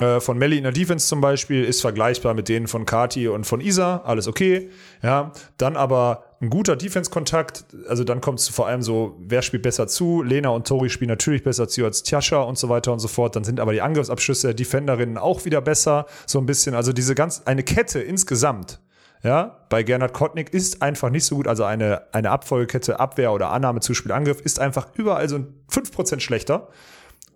äh, 0.00 0.18
von 0.18 0.36
Melly 0.38 0.56
in 0.56 0.64
der 0.64 0.72
Defense 0.72 1.06
zum 1.06 1.20
Beispiel 1.20 1.64
ist 1.64 1.80
vergleichbar 1.80 2.34
mit 2.34 2.48
denen 2.48 2.66
von 2.66 2.84
Kati 2.84 3.28
und 3.28 3.46
von 3.46 3.60
Isa. 3.60 3.98
Alles 4.04 4.26
okay. 4.26 4.70
Ja, 5.02 5.32
dann 5.56 5.76
aber 5.76 6.24
ein 6.40 6.50
guter 6.50 6.74
Defense-Kontakt. 6.74 7.64
Also 7.88 8.02
dann 8.02 8.20
kommt 8.20 8.40
es 8.40 8.48
vor 8.48 8.66
allem 8.66 8.82
so, 8.82 9.16
wer 9.20 9.40
spielt 9.42 9.62
besser 9.62 9.86
zu? 9.86 10.22
Lena 10.22 10.48
und 10.48 10.66
Tori 10.66 10.90
spielen 10.90 11.10
natürlich 11.10 11.44
besser 11.44 11.68
zu 11.68 11.84
als 11.84 12.02
Tjascha 12.02 12.42
und 12.42 12.58
so 12.58 12.68
weiter 12.68 12.92
und 12.92 12.98
so 12.98 13.06
fort. 13.06 13.36
Dann 13.36 13.44
sind 13.44 13.60
aber 13.60 13.72
die 13.72 13.82
Angriffsabschlüsse 13.82 14.48
der 14.48 14.54
Defenderinnen 14.54 15.16
auch 15.16 15.44
wieder 15.44 15.60
besser. 15.60 16.06
So 16.26 16.40
ein 16.40 16.46
bisschen. 16.46 16.74
Also 16.74 16.92
diese 16.92 17.14
ganz, 17.14 17.42
eine 17.44 17.62
Kette 17.62 18.00
insgesamt. 18.00 18.80
Ja, 19.22 19.64
bei 19.70 19.82
Gernot 19.84 20.12
Kottnick 20.12 20.52
ist 20.52 20.82
einfach 20.82 21.08
nicht 21.08 21.24
so 21.24 21.36
gut. 21.36 21.46
Also 21.46 21.64
eine, 21.64 22.02
eine 22.12 22.30
Abfolgekette, 22.30 22.98
Abwehr 23.00 23.32
oder 23.32 23.50
Annahme, 23.50 23.80
Zuspiel, 23.80 24.12
Angriff 24.12 24.40
ist 24.40 24.58
einfach 24.58 24.88
überall 24.94 25.28
so 25.28 25.36
ein 25.36 25.54
5% 25.70 26.20
schlechter. 26.20 26.68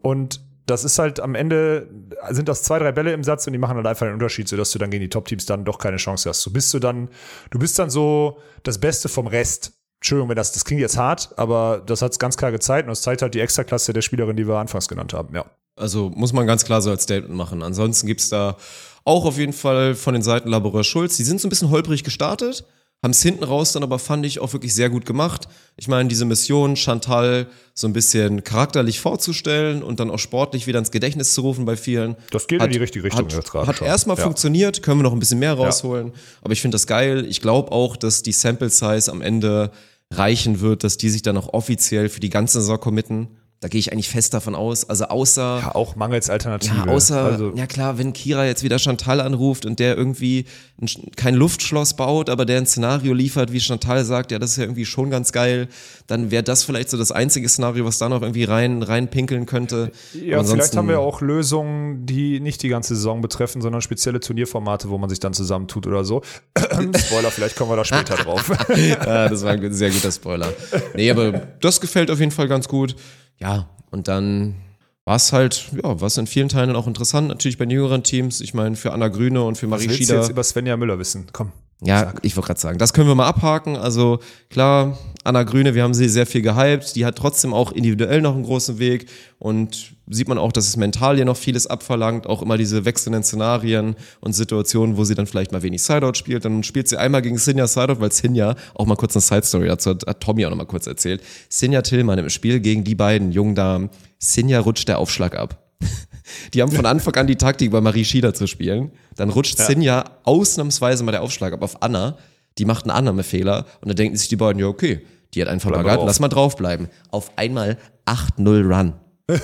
Und 0.02 0.40
das 0.70 0.84
ist 0.84 0.98
halt 0.98 1.20
am 1.20 1.34
Ende, 1.34 1.88
sind 2.30 2.48
das 2.48 2.62
zwei, 2.62 2.78
drei 2.78 2.92
Bälle 2.92 3.12
im 3.12 3.24
Satz 3.24 3.46
und 3.46 3.52
die 3.52 3.58
machen 3.58 3.76
halt 3.76 3.86
einfach 3.86 4.06
den 4.06 4.14
Unterschied, 4.14 4.48
sodass 4.48 4.70
du 4.70 4.78
dann 4.78 4.90
gegen 4.90 5.02
die 5.02 5.08
Top-Teams 5.08 5.46
dann 5.46 5.64
doch 5.64 5.78
keine 5.78 5.96
Chance 5.96 6.28
hast. 6.28 6.44
Du 6.44 6.52
bist 6.52 6.72
du 6.74 6.78
dann, 6.78 7.08
du 7.50 7.58
bist 7.58 7.78
dann 7.78 7.90
so 7.90 8.38
das 8.62 8.78
Beste 8.78 9.08
vom 9.08 9.26
Rest. 9.26 9.72
Entschuldigung, 10.00 10.28
wenn 10.28 10.36
das, 10.36 10.52
das 10.52 10.64
klingt 10.64 10.80
jetzt 10.80 10.96
hart, 10.96 11.36
aber 11.36 11.82
das 11.84 12.02
hat 12.02 12.12
es 12.12 12.18
ganz 12.18 12.36
klar 12.36 12.52
gezeigt 12.52 12.86
und 12.86 12.92
es 12.92 13.02
zeigt 13.02 13.22
halt 13.22 13.34
die 13.34 13.40
Extraklasse 13.40 13.92
der 13.92 14.02
Spielerin, 14.02 14.36
die 14.36 14.46
wir 14.46 14.56
anfangs 14.56 14.86
genannt 14.86 15.12
haben, 15.12 15.34
ja. 15.34 15.44
Also 15.74 16.10
muss 16.10 16.32
man 16.32 16.46
ganz 16.46 16.64
klar 16.64 16.82
so 16.82 16.90
als 16.90 17.04
Statement 17.04 17.34
machen. 17.34 17.62
Ansonsten 17.62 18.06
gibt's 18.06 18.28
da 18.28 18.56
auch 19.04 19.24
auf 19.24 19.38
jeden 19.38 19.52
Fall 19.52 19.94
von 19.94 20.12
den 20.12 20.22
Seiten 20.22 20.48
Laborer 20.48 20.84
Schulz. 20.84 21.16
Die 21.16 21.24
sind 21.24 21.40
so 21.40 21.46
ein 21.46 21.50
bisschen 21.50 21.70
holprig 21.70 22.04
gestartet, 22.04 22.64
haben 23.02 23.12
es 23.12 23.22
hinten 23.22 23.44
raus 23.44 23.72
dann 23.72 23.82
aber, 23.84 23.98
fand 23.98 24.26
ich, 24.26 24.40
auch 24.40 24.52
wirklich 24.52 24.74
sehr 24.74 24.90
gut 24.90 25.06
gemacht. 25.06 25.46
Ich 25.76 25.86
meine, 25.86 26.08
diese 26.08 26.24
Mission, 26.24 26.74
Chantal 26.74 27.46
so 27.74 27.86
ein 27.86 27.92
bisschen 27.92 28.42
charakterlich 28.42 28.98
vorzustellen 28.98 29.84
und 29.84 30.00
dann 30.00 30.10
auch 30.10 30.18
sportlich 30.18 30.66
wieder 30.66 30.80
ins 30.80 30.90
Gedächtnis 30.90 31.32
zu 31.32 31.42
rufen 31.42 31.64
bei 31.64 31.76
vielen. 31.76 32.16
Das 32.32 32.48
geht 32.48 32.60
in 32.60 32.70
die 32.70 32.78
richtige 32.78 33.04
Richtung 33.04 33.26
Hat, 33.26 33.32
jetzt 33.32 33.52
gerade 33.52 33.66
hat 33.68 33.76
schon. 33.76 33.86
erstmal 33.86 34.16
Ja. 34.16 34.24
funktioniert, 34.24 34.82
können 34.82 34.98
wir 34.98 35.04
noch 35.04 35.12
ein 35.12 35.20
bisschen 35.20 35.38
mehr 35.38 35.54
rausholen. 35.54 36.12
Aber 36.42 36.52
ich 36.52 36.60
finde 36.60 36.74
das 36.74 36.88
geil. 36.88 37.24
Ich 37.28 37.40
glaube 37.40 37.70
auch, 37.70 37.96
dass 37.96 38.22
die 38.24 38.32
Sample 38.32 38.68
Size 38.70 39.10
am 39.12 39.22
Ende 39.22 39.70
reichen 40.12 40.60
wird, 40.60 40.82
dass 40.82 40.96
die 40.96 41.10
sich 41.10 41.22
dann 41.22 41.36
auch 41.36 41.52
offiziell 41.52 42.08
für 42.08 42.20
die 42.20 42.30
ganze 42.30 42.60
Saison 42.60 42.80
committen. 42.80 43.28
Da 43.60 43.66
gehe 43.66 43.80
ich 43.80 43.92
eigentlich 43.92 44.08
fest 44.08 44.34
davon 44.34 44.54
aus. 44.54 44.88
Also 44.88 45.06
außer 45.06 45.60
Ja, 45.62 45.74
auch 45.74 45.96
mangels 45.96 46.30
Alternative. 46.30 46.76
ja, 46.76 46.86
außer, 46.86 47.20
also, 47.24 47.52
ja 47.56 47.66
klar, 47.66 47.98
wenn 47.98 48.12
Kira 48.12 48.46
jetzt 48.46 48.62
wieder 48.62 48.78
Chantal 48.78 49.20
anruft 49.20 49.66
und 49.66 49.80
der 49.80 49.96
irgendwie 49.96 50.44
ein, 50.80 50.88
kein 51.16 51.34
Luftschloss 51.34 51.94
baut, 51.94 52.30
aber 52.30 52.44
der 52.44 52.58
ein 52.58 52.66
Szenario 52.66 53.12
liefert, 53.12 53.52
wie 53.52 53.58
Chantal 53.58 54.04
sagt, 54.04 54.30
ja, 54.30 54.38
das 54.38 54.52
ist 54.52 54.58
ja 54.58 54.62
irgendwie 54.62 54.84
schon 54.84 55.10
ganz 55.10 55.32
geil, 55.32 55.66
dann 56.06 56.30
wäre 56.30 56.44
das 56.44 56.62
vielleicht 56.62 56.88
so 56.88 56.96
das 56.96 57.10
einzige 57.10 57.48
Szenario, 57.48 57.84
was 57.84 57.98
da 57.98 58.08
noch 58.08 58.22
irgendwie 58.22 58.44
rein, 58.44 58.84
reinpinkeln 58.84 59.44
könnte. 59.46 59.90
Ja, 60.14 60.44
vielleicht 60.44 60.76
haben 60.76 60.88
wir 60.88 61.00
auch 61.00 61.20
Lösungen, 61.20 62.06
die 62.06 62.38
nicht 62.38 62.62
die 62.62 62.68
ganze 62.68 62.94
Saison 62.94 63.20
betreffen, 63.20 63.60
sondern 63.60 63.82
spezielle 63.82 64.20
Turnierformate, 64.20 64.88
wo 64.88 64.98
man 64.98 65.10
sich 65.10 65.18
dann 65.18 65.34
zusammentut 65.34 65.88
oder 65.88 66.04
so. 66.04 66.22
Spoiler, 66.96 67.32
vielleicht 67.32 67.56
kommen 67.56 67.72
wir 67.72 67.76
da 67.76 67.84
später 67.84 68.14
drauf. 68.14 68.52
ja, 68.76 69.28
das 69.28 69.42
war 69.42 69.50
ein 69.50 69.72
sehr 69.72 69.90
guter 69.90 70.12
Spoiler. 70.12 70.52
Nee, 70.94 71.10
aber 71.10 71.32
das 71.60 71.80
gefällt 71.80 72.08
auf 72.12 72.20
jeden 72.20 72.30
Fall 72.30 72.46
ganz 72.46 72.68
gut. 72.68 72.94
Ja, 73.38 73.68
und 73.90 74.08
dann 74.08 74.56
war 75.04 75.16
es 75.16 75.32
halt, 75.32 75.70
ja, 75.72 76.00
was 76.00 76.18
in 76.18 76.26
vielen 76.26 76.48
Teilen 76.48 76.76
auch 76.76 76.86
interessant, 76.86 77.28
natürlich 77.28 77.56
bei 77.56 77.64
den 77.64 77.70
jüngeren 77.70 78.02
Teams. 78.02 78.40
Ich 78.40 78.52
meine, 78.52 78.76
für 78.76 78.92
Anna 78.92 79.08
Grüne 79.08 79.42
und 79.42 79.56
für 79.56 79.70
Was 79.70 79.80
Marie 79.80 79.88
willst 79.88 80.00
du 80.00 80.04
Schieder. 80.04 80.20
jetzt 80.20 80.30
über 80.30 80.44
Svenja 80.44 80.76
Müller 80.76 80.98
wissen? 80.98 81.26
Komm. 81.32 81.52
Ja, 81.80 82.12
ich 82.22 82.36
wollte 82.36 82.48
gerade 82.48 82.60
sagen, 82.60 82.78
das 82.78 82.92
können 82.92 83.06
wir 83.06 83.14
mal 83.14 83.28
abhaken. 83.28 83.76
Also 83.76 84.18
klar, 84.50 84.98
Anna 85.22 85.44
Grüne, 85.44 85.76
wir 85.76 85.84
haben 85.84 85.94
sie 85.94 86.08
sehr 86.08 86.26
viel 86.26 86.42
gehypt. 86.42 86.96
Die 86.96 87.06
hat 87.06 87.14
trotzdem 87.14 87.54
auch 87.54 87.70
individuell 87.70 88.20
noch 88.20 88.34
einen 88.34 88.42
großen 88.42 88.80
Weg 88.80 89.08
und 89.38 89.94
sieht 90.08 90.26
man 90.26 90.38
auch, 90.38 90.50
dass 90.50 90.66
es 90.66 90.76
mental 90.76 91.14
hier 91.14 91.24
noch 91.24 91.36
vieles 91.36 91.68
abverlangt. 91.68 92.26
Auch 92.26 92.42
immer 92.42 92.58
diese 92.58 92.84
wechselnden 92.84 93.22
Szenarien 93.22 93.94
und 94.20 94.32
Situationen, 94.32 94.96
wo 94.96 95.04
sie 95.04 95.14
dann 95.14 95.28
vielleicht 95.28 95.52
mal 95.52 95.62
wenig 95.62 95.82
Sideout 95.84 96.14
spielt. 96.14 96.44
Dann 96.44 96.64
spielt 96.64 96.88
sie 96.88 96.98
einmal 96.98 97.22
gegen 97.22 97.38
Sinja 97.38 97.68
Sideout, 97.68 98.00
weil 98.00 98.10
Sinja, 98.10 98.56
auch 98.74 98.86
mal 98.86 98.96
kurz 98.96 99.14
eine 99.14 99.22
Side-Story 99.22 99.68
dazu 99.68 99.90
hat, 99.90 100.04
hat 100.04 100.20
Tommy 100.20 100.46
auch 100.46 100.50
noch 100.50 100.56
mal 100.56 100.66
kurz 100.66 100.88
erzählt. 100.88 101.22
Sinja 101.48 101.82
Tillmann 101.82 102.18
im 102.18 102.28
Spiel 102.28 102.58
gegen 102.58 102.82
die 102.82 102.96
beiden 102.96 103.30
jungen 103.30 103.54
Damen. 103.54 103.90
Sinja 104.18 104.58
rutscht 104.58 104.88
der 104.88 104.98
Aufschlag 104.98 105.36
ab. 105.36 105.62
Die 106.54 106.62
haben 106.62 106.72
von 106.72 106.86
Anfang 106.86 107.14
an 107.16 107.26
die 107.26 107.36
Taktik, 107.36 107.70
bei 107.70 107.80
Marie 107.80 108.04
Schieder 108.04 108.34
zu 108.34 108.46
spielen. 108.46 108.92
Dann 109.16 109.30
rutscht 109.30 109.58
Sinja 109.58 110.04
ausnahmsweise 110.24 111.04
mal 111.04 111.12
der 111.12 111.22
Aufschlag 111.22 111.52
ab 111.52 111.62
auf 111.62 111.82
Anna. 111.82 112.18
Die 112.58 112.64
macht 112.64 112.84
einen 112.84 112.90
Annahmefehler 112.92 113.66
und 113.80 113.88
dann 113.88 113.96
denken 113.96 114.16
sich 114.16 114.28
die 114.28 114.36
beiden, 114.36 114.60
ja, 114.60 114.66
okay, 114.66 115.02
die 115.34 115.42
hat 115.42 115.48
einfach 115.48 115.70
Bleib 115.70 115.82
Bagat, 115.82 115.98
drauf. 115.98 116.06
lass 116.06 116.20
mal 116.20 116.28
draufbleiben. 116.28 116.88
Auf 117.10 117.36
einmal 117.36 117.78
8-0 118.06 118.74
Run. 118.74 118.94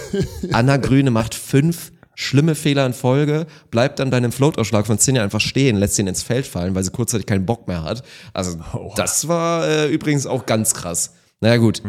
Anna 0.53 0.79
Grüne 0.79 1.11
macht 1.11 1.35
fünf 1.35 1.93
schlimme 2.15 2.55
Fehler 2.55 2.87
in 2.87 2.93
Folge, 2.93 3.47
bleibt 3.71 3.99
dann 3.99 4.11
bei 4.11 4.17
einem 4.17 4.33
Float-Ausschlag 4.33 4.87
von 4.87 4.99
Sinja 4.99 5.23
einfach 5.23 5.41
stehen, 5.41 5.77
lässt 5.77 5.99
ihn 5.99 6.07
ins 6.07 6.23
Feld 6.23 6.47
fallen, 6.47 6.75
weil 6.75 6.85
sie 6.85 6.91
kurzzeitig 6.91 7.27
keinen 7.27 7.45
Bock 7.45 7.67
mehr 7.69 7.83
hat. 7.83 8.03
Also, 8.33 8.59
das 8.97 9.29
war 9.29 9.67
äh, 9.67 9.89
übrigens 9.93 10.27
auch 10.27 10.47
ganz 10.47 10.75
krass. 10.75 11.15
Naja, 11.41 11.57
gut. 11.57 11.83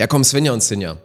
Ja, 0.00 0.06
komm, 0.06 0.24
Svenja 0.24 0.52
und 0.52 0.62
Sinja. 0.62 0.98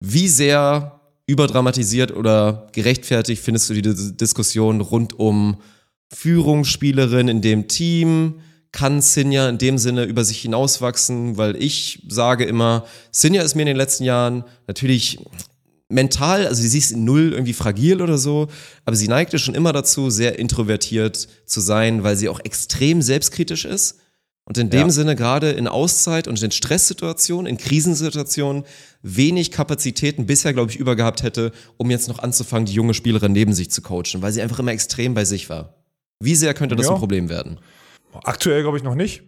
Wie 0.00 0.28
sehr 0.28 0.97
überdramatisiert 1.28 2.10
oder 2.16 2.66
gerechtfertigt 2.72 3.40
findest 3.42 3.70
du 3.70 3.74
die 3.74 3.82
Dis- 3.82 4.16
Diskussion 4.16 4.80
rund 4.80 5.16
um 5.18 5.58
Führungsspielerin 6.12 7.28
in 7.28 7.40
dem 7.42 7.68
Team? 7.68 8.40
Kann 8.72 9.00
Sinja 9.00 9.48
in 9.48 9.58
dem 9.58 9.78
Sinne 9.78 10.04
über 10.04 10.24
sich 10.24 10.40
hinauswachsen? 10.40 11.36
Weil 11.36 11.56
ich 11.62 12.02
sage 12.08 12.44
immer, 12.44 12.84
Sinja 13.12 13.42
ist 13.42 13.54
mir 13.54 13.62
in 13.62 13.68
den 13.68 13.76
letzten 13.76 14.04
Jahren 14.04 14.44
natürlich 14.66 15.18
mental, 15.88 16.46
also 16.46 16.62
sie 16.62 16.76
ist 16.76 16.94
null 16.94 17.32
irgendwie 17.32 17.54
fragil 17.54 18.02
oder 18.02 18.18
so, 18.18 18.48
aber 18.84 18.94
sie 18.94 19.08
neigte 19.08 19.38
schon 19.38 19.54
immer 19.54 19.72
dazu, 19.72 20.10
sehr 20.10 20.38
introvertiert 20.38 21.28
zu 21.46 21.60
sein, 21.60 22.02
weil 22.04 22.16
sie 22.16 22.28
auch 22.28 22.40
extrem 22.40 23.00
selbstkritisch 23.00 23.64
ist. 23.64 23.96
Und 24.44 24.58
in 24.58 24.68
dem 24.70 24.88
Ja. 24.88 24.90
Sinne 24.90 25.16
gerade 25.16 25.50
in 25.50 25.66
Auszeit 25.66 26.26
und 26.28 26.42
in 26.42 26.50
Stresssituationen, 26.50 27.46
in 27.46 27.58
Krisensituationen 27.58 28.64
wenig 29.16 29.50
Kapazitäten 29.50 30.26
bisher, 30.26 30.52
glaube 30.52 30.70
ich, 30.70 30.76
übergehabt 30.76 31.22
hätte, 31.22 31.52
um 31.76 31.90
jetzt 31.90 32.08
noch 32.08 32.18
anzufangen, 32.18 32.66
die 32.66 32.72
junge 32.72 32.94
Spielerin 32.94 33.32
neben 33.32 33.52
sich 33.52 33.70
zu 33.70 33.82
coachen, 33.82 34.20
weil 34.22 34.32
sie 34.32 34.42
einfach 34.42 34.58
immer 34.58 34.72
extrem 34.72 35.14
bei 35.14 35.24
sich 35.24 35.48
war. 35.48 35.74
Wie 36.20 36.34
sehr 36.34 36.54
könnte 36.54 36.76
das 36.76 36.86
Ja. 36.86 36.92
ein 36.92 36.98
Problem 36.98 37.28
werden? 37.28 37.58
Aktuell 38.24 38.62
glaube 38.62 38.76
ich 38.78 38.82
noch 38.82 38.94
nicht. 38.94 39.22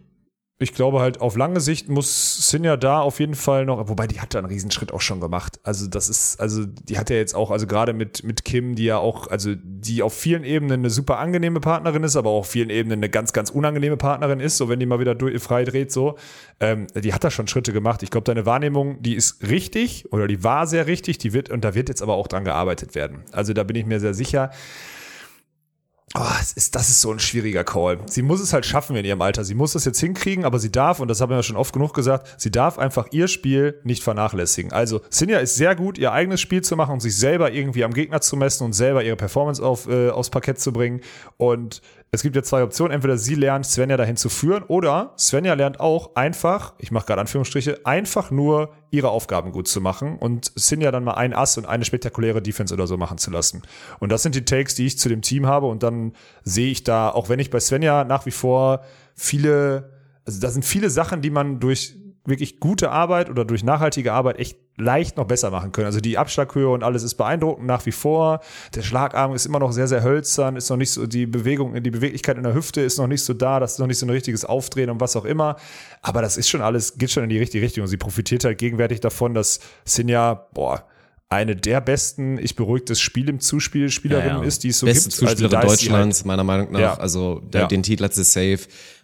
Ich 0.63 0.75
glaube 0.75 1.01
halt, 1.01 1.23
auf 1.23 1.39
lange 1.39 1.59
Sicht 1.59 1.89
muss 1.89 2.51
Sinja 2.51 2.77
da 2.77 3.01
auf 3.01 3.19
jeden 3.19 3.35
Fall 3.35 3.65
noch, 3.65 3.89
wobei 3.89 4.07
die 4.07 4.21
hat 4.21 4.35
da 4.35 4.41
einen 4.41 4.49
Riesenschritt 4.49 4.93
auch 4.93 5.01
schon 5.01 5.19
gemacht. 5.19 5.59
Also 5.63 5.87
das 5.87 6.11
ist, 6.11 6.39
also 6.39 6.67
die 6.67 6.99
hat 6.99 7.09
ja 7.09 7.17
jetzt 7.17 7.35
auch, 7.35 7.51
also 7.51 7.67
gerade 7.67 7.95
mit, 7.95 8.25
mit 8.25 8.45
Kim, 8.45 8.75
die 8.75 8.85
ja 8.85 8.99
auch, 8.99 9.29
also 9.29 9.55
die 9.57 10.03
auf 10.03 10.13
vielen 10.13 10.45
Ebenen 10.45 10.81
eine 10.81 10.91
super 10.91 11.19
angenehme 11.19 11.61
Partnerin 11.61 12.05
ist, 12.05 12.15
aber 12.15 12.29
auch 12.29 12.41
auf 12.41 12.51
vielen 12.51 12.69
Ebenen 12.69 12.99
eine 12.99 13.09
ganz, 13.09 13.33
ganz 13.33 13.49
unangenehme 13.49 13.97
Partnerin 13.97 14.39
ist, 14.39 14.59
so 14.59 14.69
wenn 14.69 14.79
die 14.79 14.85
mal 14.85 15.01
wieder 15.01 15.15
durch, 15.15 15.43
frei 15.43 15.65
dreht, 15.65 15.93
so. 15.93 16.19
Ähm, 16.61 16.89
die 16.95 17.15
hat 17.15 17.25
da 17.25 17.31
schon 17.31 17.49
Schritte 17.49 17.73
gemacht. 17.73 18.03
Ich 18.03 18.11
glaube, 18.11 18.25
deine 18.25 18.45
Wahrnehmung, 18.45 19.01
die 19.01 19.15
ist 19.15 19.43
richtig 19.49 20.13
oder 20.13 20.27
die 20.27 20.45
war 20.45 20.67
sehr 20.67 20.87
richtig, 20.87 21.17
die 21.17 21.33
wird, 21.33 21.49
und 21.49 21.65
da 21.65 21.75
wird 21.75 21.89
jetzt 21.89 22.03
aber 22.03 22.17
auch 22.17 22.29
dran 22.29 22.45
gearbeitet 22.45 22.95
werden. 22.95 23.25
Also 23.33 23.55
da 23.55 23.65
bin 23.65 23.77
ich 23.77 23.87
mir 23.87 23.99
sehr 23.99 24.13
sicher. 24.13 24.51
Oh, 26.17 26.23
es 26.41 26.53
ist, 26.55 26.75
das 26.75 26.89
ist 26.89 27.03
so 27.03 27.13
ein 27.13 27.21
schwieriger 27.21 27.63
Call. 27.63 28.01
Sie 28.07 28.23
muss 28.23 28.41
es 28.41 28.53
halt 28.53 28.67
schaffen 28.67 28.97
in 28.97 29.05
ihrem 29.05 29.23
Alter. 29.23 29.45
Sie 29.45 29.55
muss 29.55 29.77
es 29.77 29.85
jetzt 29.85 30.01
hinkriegen, 30.01 30.45
aber 30.45 30.59
sie 30.59 30.73
darf, 30.73 30.99
und 30.99 31.07
das 31.07 31.21
haben 31.21 31.31
wir 31.31 31.37
ja 31.37 31.45
schon 31.45 31.57
oft 31.57 31.73
genug 31.73 31.95
gesagt, 31.95 32.35
sie 32.37 32.51
darf 32.51 32.81
einfach 32.81 33.07
ihr 33.13 33.29
Spiel 33.29 33.79
nicht 33.85 34.03
vernachlässigen. 34.03 34.73
Also, 34.73 35.03
Sinja 35.09 35.39
ist 35.39 35.55
sehr 35.55 35.77
gut, 35.77 35.99
ihr 35.99 36.11
eigenes 36.11 36.41
Spiel 36.41 36.63
zu 36.63 36.75
machen 36.75 36.95
und 36.95 37.01
sich 37.01 37.17
selber 37.17 37.53
irgendwie 37.53 37.85
am 37.85 37.95
Gegner 37.95 38.21
zu 38.21 38.37
messen 38.37 38.65
und 38.65 38.73
selber 38.73 39.05
ihre 39.05 39.15
Performance 39.15 39.65
auf, 39.65 39.87
äh, 39.87 40.11
aufs 40.11 40.31
Parkett 40.31 40.59
zu 40.59 40.73
bringen. 40.73 41.01
Und 41.37 41.81
es 42.13 42.23
gibt 42.23 42.35
ja 42.35 42.43
zwei 42.43 42.63
Optionen. 42.63 42.93
Entweder 42.93 43.17
sie 43.17 43.37
lernt, 43.37 43.67
Svenja 43.67 43.97
dahin 43.97 44.17
zu 44.17 44.29
führen, 44.29 44.65
oder 44.65 45.15
Svenja 45.17 45.55
lernt 45.55 45.79
auch 45.79 46.17
einfach, 46.17 46.75
ich 46.79 46.91
mache 46.91 47.07
gerade 47.07 47.21
Anführungsstriche, 47.21 47.81
einfach 47.85 48.31
nur 48.31 48.73
ihre 48.91 49.11
Aufgaben 49.11 49.53
gut 49.53 49.69
zu 49.69 49.81
machen 49.81 50.19
und 50.19 50.53
Sinja 50.57 50.91
dann 50.91 51.05
mal 51.05 51.15
ein 51.15 51.33
Ass 51.33 51.57
und 51.57 51.67
eine 51.67 51.85
spektakuläre 51.85 52.43
Defense 52.43 52.75
oder 52.75 52.87
so 52.87 52.97
machen 52.97 53.19
zu 53.19 53.31
lassen. 53.31 53.63
Und 54.01 54.11
das 54.11 54.23
sind 54.23 54.35
die 54.35 54.45
Takes, 54.45 54.75
die 54.75 54.87
ich 54.87 54.99
zu 54.99 55.09
dem 55.09 55.23
Team 55.23 55.47
habe. 55.47 55.67
Und 55.67 55.83
dann 55.83 56.13
sehe 56.43 56.71
ich 56.71 56.83
da, 56.83 57.11
auch 57.11 57.29
wenn 57.29 57.39
ich 57.39 57.51
bei 57.51 57.61
Svenja 57.61 58.05
nach 58.05 58.27
wie 58.27 58.33
vor 58.33 58.83
viele, 59.15 59.93
also 60.25 60.41
da 60.41 60.51
sind 60.51 60.65
viele 60.65 60.91
Sachen, 60.91 61.23
die 61.23 61.31
man 61.31 61.61
durch 61.61 61.95
wirklich 62.25 62.61
gute 62.61 62.91
Arbeit 62.91 63.31
oder 63.31 63.45
durch 63.45 63.63
nachhaltige 63.63 64.13
Arbeit 64.13 64.39
echt 64.39 64.59
leicht 64.81 65.16
noch 65.16 65.26
besser 65.26 65.51
machen 65.51 65.72
können. 65.72 65.87
Also 65.87 66.01
die 66.01 66.18
Abschlaghöhe 66.18 66.68
und 66.68 66.83
alles 66.83 67.03
ist 67.03 67.14
beeindruckend 67.14 67.66
nach 67.66 67.87
wie 67.87 67.93
vor. 67.93 68.41
Der 68.74 68.83
Schlagarm 68.83 69.35
ist 69.35 69.47
immer 69.47 69.59
noch 69.59 69.72
sehr, 69.72 69.89
sehr 69.89 70.03
hölzern, 70.03 70.57
ist 70.57 70.70
noch 70.70 70.76
nicht 70.76 70.91
so, 70.91 71.07
die 71.07 71.26
Bewegung, 71.26 71.81
die 71.83 71.91
Beweglichkeit 71.91 72.37
in 72.37 72.43
der 72.43 72.55
Hüfte 72.55 72.81
ist 72.81 72.99
noch 72.99 73.07
nicht 73.07 73.24
so 73.24 73.35
da, 73.35 73.61
das 73.61 73.72
ist 73.72 73.78
noch 73.78 73.87
nicht 73.87 73.99
so 73.99 74.07
ein 74.07 74.11
richtiges 74.11 74.45
Aufdrehen 74.45 74.91
und 74.91 75.01
was 75.01 75.16
auch 75.16 75.24
immer. 75.24 75.57
Aber 76.03 76.22
das 76.22 76.37
ist 76.37 76.49
schon 76.49 76.62
alles, 76.62 76.99
geht 76.99 77.11
schon 77.11 77.24
in 77.24 77.31
die 77.31 77.39
richtige 77.39 77.64
Richtung. 77.64 77.83
Und 77.83 77.89
sie 77.89 77.97
profitiert 77.97 78.45
halt 78.45 78.59
gegenwärtig 78.59 79.01
davon, 79.01 79.35
dass 79.35 79.61
Sinja, 79.85 80.35
boah, 80.55 80.85
eine 81.33 81.55
der 81.55 81.81
besten, 81.81 82.39
ich 82.39 82.57
beruhigt 82.57 82.91
das 82.91 83.01
Spiel 83.01 83.28
im 83.28 83.39
Zuspiel 83.39 83.89
Spielerinnen 83.89 84.39
Ja, 84.39 84.43
ja. 84.43 84.49
ist, 84.49 84.64
die 84.64 84.70
es 84.70 84.81
so 84.81 84.87
Beste 84.87 85.11
gibt. 85.11 85.22
Also 85.22 85.37
Zuspielerin 85.37 85.61
sie 85.61 85.68
Deutschlands, 85.68 86.24
meiner 86.24 86.43
Meinung 86.43 86.72
nach. 86.72 86.81
Ja. 86.81 86.95
Also 86.95 87.39
der, 87.39 87.68
den 87.68 87.85
Titel 87.85 88.03
hat 88.03 88.14
sie 88.14 88.24
safe. 88.24 88.59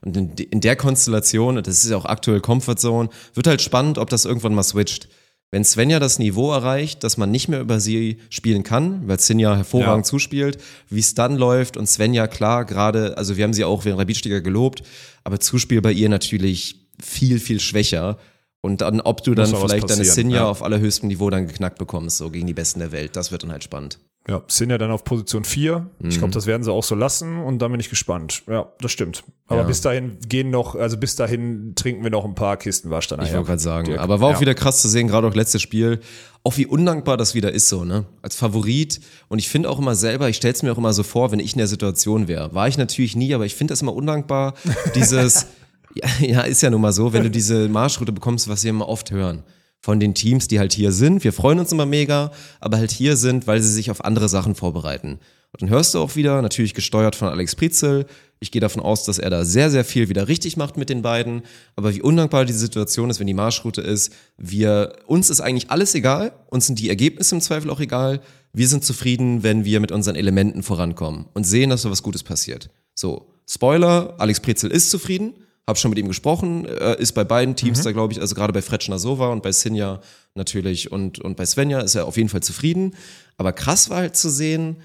Und 0.04 0.16
in, 0.16 0.30
in 0.32 0.60
der 0.60 0.74
Konstellation, 0.74 1.56
und 1.56 1.68
das 1.68 1.84
ist 1.84 1.90
ja 1.90 1.96
auch 1.96 2.04
aktuell 2.04 2.40
Comfort 2.40 2.76
Zone, 2.76 3.10
wird 3.34 3.46
halt 3.46 3.62
spannend, 3.62 3.98
ob 3.98 4.10
das 4.10 4.24
irgendwann 4.24 4.54
mal 4.54 4.64
switcht. 4.64 5.08
Wenn 5.52 5.64
Svenja 5.64 6.00
das 6.00 6.18
Niveau 6.18 6.52
erreicht, 6.52 7.04
dass 7.04 7.16
man 7.16 7.30
nicht 7.30 7.48
mehr 7.48 7.60
über 7.60 7.78
sie 7.78 8.18
spielen 8.30 8.62
kann, 8.62 9.06
weil 9.06 9.20
Sinja 9.20 9.54
hervorragend 9.56 10.06
Ja. 10.06 10.10
zuspielt, 10.10 10.58
wie 10.90 11.00
es 11.00 11.14
dann 11.14 11.36
läuft 11.36 11.76
und 11.76 11.86
Svenja 11.86 12.26
klar 12.26 12.64
gerade, 12.64 13.16
also 13.16 13.36
wir 13.36 13.44
haben 13.44 13.52
sie 13.52 13.64
auch 13.64 13.84
während 13.84 14.00
der 14.00 14.06
Beatstiger 14.06 14.40
gelobt, 14.40 14.82
aber 15.22 15.38
Zuspiel 15.38 15.80
bei 15.80 15.92
ihr 15.92 16.08
natürlich 16.08 16.88
viel, 17.00 17.38
viel 17.38 17.60
schwächer. 17.60 18.18
Und 18.60 18.80
dann, 18.80 19.00
ob 19.00 19.22
du 19.22 19.34
dann 19.34 19.50
noch 19.50 19.62
was 19.62 19.70
vielleicht 19.70 19.88
deine 19.88 20.04
Sinja 20.04 20.38
ja. 20.38 20.48
auf 20.48 20.62
allerhöchstem 20.64 21.08
Niveau 21.08 21.30
dann 21.30 21.46
geknackt 21.46 21.78
bekommst, 21.78 22.16
so 22.16 22.30
gegen 22.30 22.48
die 22.48 22.54
Besten 22.54 22.80
der 22.80 22.90
Welt, 22.90 23.14
das 23.14 23.30
wird 23.30 23.44
dann 23.44 23.52
halt 23.52 23.62
spannend. 23.62 23.98
Ja, 24.28 24.42
sind 24.48 24.70
ja 24.70 24.78
dann 24.78 24.90
auf 24.90 25.04
Position 25.04 25.44
4. 25.44 25.78
Mhm. 26.00 26.08
Ich 26.08 26.18
glaube, 26.18 26.32
das 26.32 26.46
werden 26.46 26.64
sie 26.64 26.72
auch 26.72 26.82
so 26.82 26.96
lassen 26.96 27.38
und 27.38 27.60
dann 27.60 27.70
bin 27.70 27.78
ich 27.80 27.88
gespannt. 27.88 28.42
Ja, 28.48 28.66
das 28.80 28.90
stimmt. 28.90 29.22
Aber 29.46 29.60
Ja. 29.60 29.66
bis 29.68 29.80
dahin 29.82 30.18
gehen 30.28 30.50
noch, 30.50 30.74
also 30.74 30.96
bis 30.96 31.14
dahin 31.14 31.74
trinken 31.76 32.02
wir 32.02 32.10
noch 32.10 32.24
ein 32.24 32.34
paar 32.34 32.56
Kisten 32.56 32.90
Wasch 32.90 33.06
dann. 33.06 33.22
Ich 33.22 33.32
wollte 33.32 33.46
gerade 33.46 33.62
sagen. 33.62 33.86
Dirk. 33.86 34.00
Aber 34.00 34.20
war 34.20 34.30
auch 34.30 34.34
Ja. 34.34 34.40
wieder 34.40 34.54
krass 34.54 34.82
zu 34.82 34.88
sehen, 34.88 35.06
gerade 35.06 35.28
auch 35.28 35.34
letztes 35.34 35.62
Spiel. 35.62 36.00
Auch 36.42 36.56
wie 36.56 36.66
undankbar 36.66 37.16
das 37.16 37.34
wieder 37.36 37.52
ist 37.52 37.68
so, 37.68 37.84
ne? 37.84 38.04
Als 38.22 38.34
Favorit. 38.34 39.00
Und 39.28 39.38
ich 39.38 39.48
finde 39.48 39.70
auch 39.70 39.78
immer 39.78 39.94
selber, 39.94 40.28
ich 40.28 40.36
stell's 40.36 40.62
mir 40.64 40.72
auch 40.72 40.78
immer 40.78 40.92
so 40.92 41.04
vor, 41.04 41.30
wenn 41.30 41.38
ich 41.38 41.52
in 41.52 41.58
der 41.58 41.68
Situation 41.68 42.26
wäre. 42.26 42.52
War 42.52 42.66
ich 42.66 42.78
natürlich 42.78 43.14
nie, 43.14 43.32
aber 43.32 43.46
ich 43.46 43.54
finde 43.54 43.72
das 43.72 43.82
immer 43.82 43.94
undankbar. 43.94 44.54
Dieses, 44.96 45.46
ja, 45.94 46.08
ja, 46.26 46.40
ist 46.42 46.62
ja 46.62 46.70
nun 46.70 46.80
mal 46.80 46.92
so, 46.92 47.12
wenn 47.12 47.22
du 47.22 47.30
diese 47.30 47.68
Marschroute 47.68 48.10
bekommst, 48.12 48.48
was 48.48 48.64
wir 48.64 48.70
immer 48.70 48.88
oft 48.88 49.12
hören. 49.12 49.44
Von 49.80 50.00
den 50.00 50.14
Teams, 50.14 50.48
die 50.48 50.58
halt 50.58 50.72
hier 50.72 50.92
sind. 50.92 51.22
Wir 51.22 51.32
freuen 51.32 51.60
uns 51.60 51.72
immer 51.72 51.86
mega, 51.86 52.32
aber 52.60 52.78
halt 52.78 52.90
hier 52.90 53.16
sind, 53.16 53.46
weil 53.46 53.60
sie 53.62 53.72
sich 53.72 53.90
auf 53.90 54.04
andere 54.04 54.28
Sachen 54.28 54.54
vorbereiten. 54.54 55.20
Und 55.52 55.62
dann 55.62 55.68
hörst 55.70 55.94
du 55.94 56.00
auch 56.00 56.16
wieder, 56.16 56.42
natürlich 56.42 56.74
gesteuert 56.74 57.16
von 57.16 57.28
Alex 57.28 57.54
Prizel. 57.54 58.06
Ich 58.40 58.50
gehe 58.50 58.60
davon 58.60 58.82
aus, 58.82 59.04
dass 59.04 59.18
er 59.18 59.30
da 59.30 59.44
sehr, 59.44 59.70
sehr 59.70 59.84
viel 59.84 60.08
wieder 60.08 60.28
richtig 60.28 60.56
macht 60.56 60.76
mit 60.76 60.90
den 60.90 61.00
beiden. 61.02 61.42
Aber 61.76 61.94
wie 61.94 62.02
undankbar 62.02 62.44
die 62.44 62.52
Situation 62.52 63.08
ist, 63.08 63.20
wenn 63.20 63.26
die 63.26 63.34
Marschroute 63.34 63.80
ist, 63.80 64.12
wir, 64.36 64.96
uns 65.06 65.30
ist 65.30 65.40
eigentlich 65.40 65.70
alles 65.70 65.94
egal. 65.94 66.32
Uns 66.50 66.66
sind 66.66 66.78
die 66.78 66.90
Ergebnisse 66.90 67.34
im 67.34 67.40
Zweifel 67.40 67.70
auch 67.70 67.80
egal. 67.80 68.20
Wir 68.52 68.68
sind 68.68 68.84
zufrieden, 68.84 69.42
wenn 69.42 69.64
wir 69.64 69.80
mit 69.80 69.92
unseren 69.92 70.16
Elementen 70.16 70.62
vorankommen 70.62 71.26
und 71.32 71.44
sehen, 71.44 71.70
dass 71.70 71.82
da 71.82 71.90
was 71.90 72.02
Gutes 72.02 72.22
passiert. 72.22 72.68
So, 72.94 73.28
Spoiler, 73.48 74.14
Alex 74.18 74.40
Prizel 74.40 74.70
ist 74.70 74.90
zufrieden. 74.90 75.34
Hab 75.66 75.78
schon 75.78 75.90
mit 75.90 75.98
ihm 75.98 76.06
gesprochen, 76.06 76.64
äh, 76.64 77.00
ist 77.00 77.12
bei 77.12 77.24
beiden 77.24 77.56
Teams 77.56 77.82
da, 77.82 77.90
glaube 77.90 78.12
ich, 78.12 78.20
also 78.20 78.36
gerade 78.36 78.52
bei 78.52 78.62
Fretschner 78.62 79.00
Sova 79.00 79.32
und 79.32 79.42
bei 79.42 79.50
Sinja 79.50 80.00
natürlich 80.34 80.92
und, 80.92 81.18
und 81.18 81.36
bei 81.36 81.44
Svenja 81.44 81.80
ist 81.80 81.96
er 81.96 82.06
auf 82.06 82.16
jeden 82.16 82.28
Fall 82.28 82.42
zufrieden. 82.42 82.94
Aber 83.36 83.52
krass 83.52 83.90
war 83.90 83.98
halt 83.98 84.16
zu 84.16 84.30
sehen, 84.30 84.76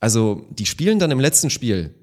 also 0.00 0.46
die 0.50 0.66
spielen 0.66 0.98
dann 0.98 1.12
im 1.12 1.20
letzten 1.20 1.48
Spiel 1.48 1.94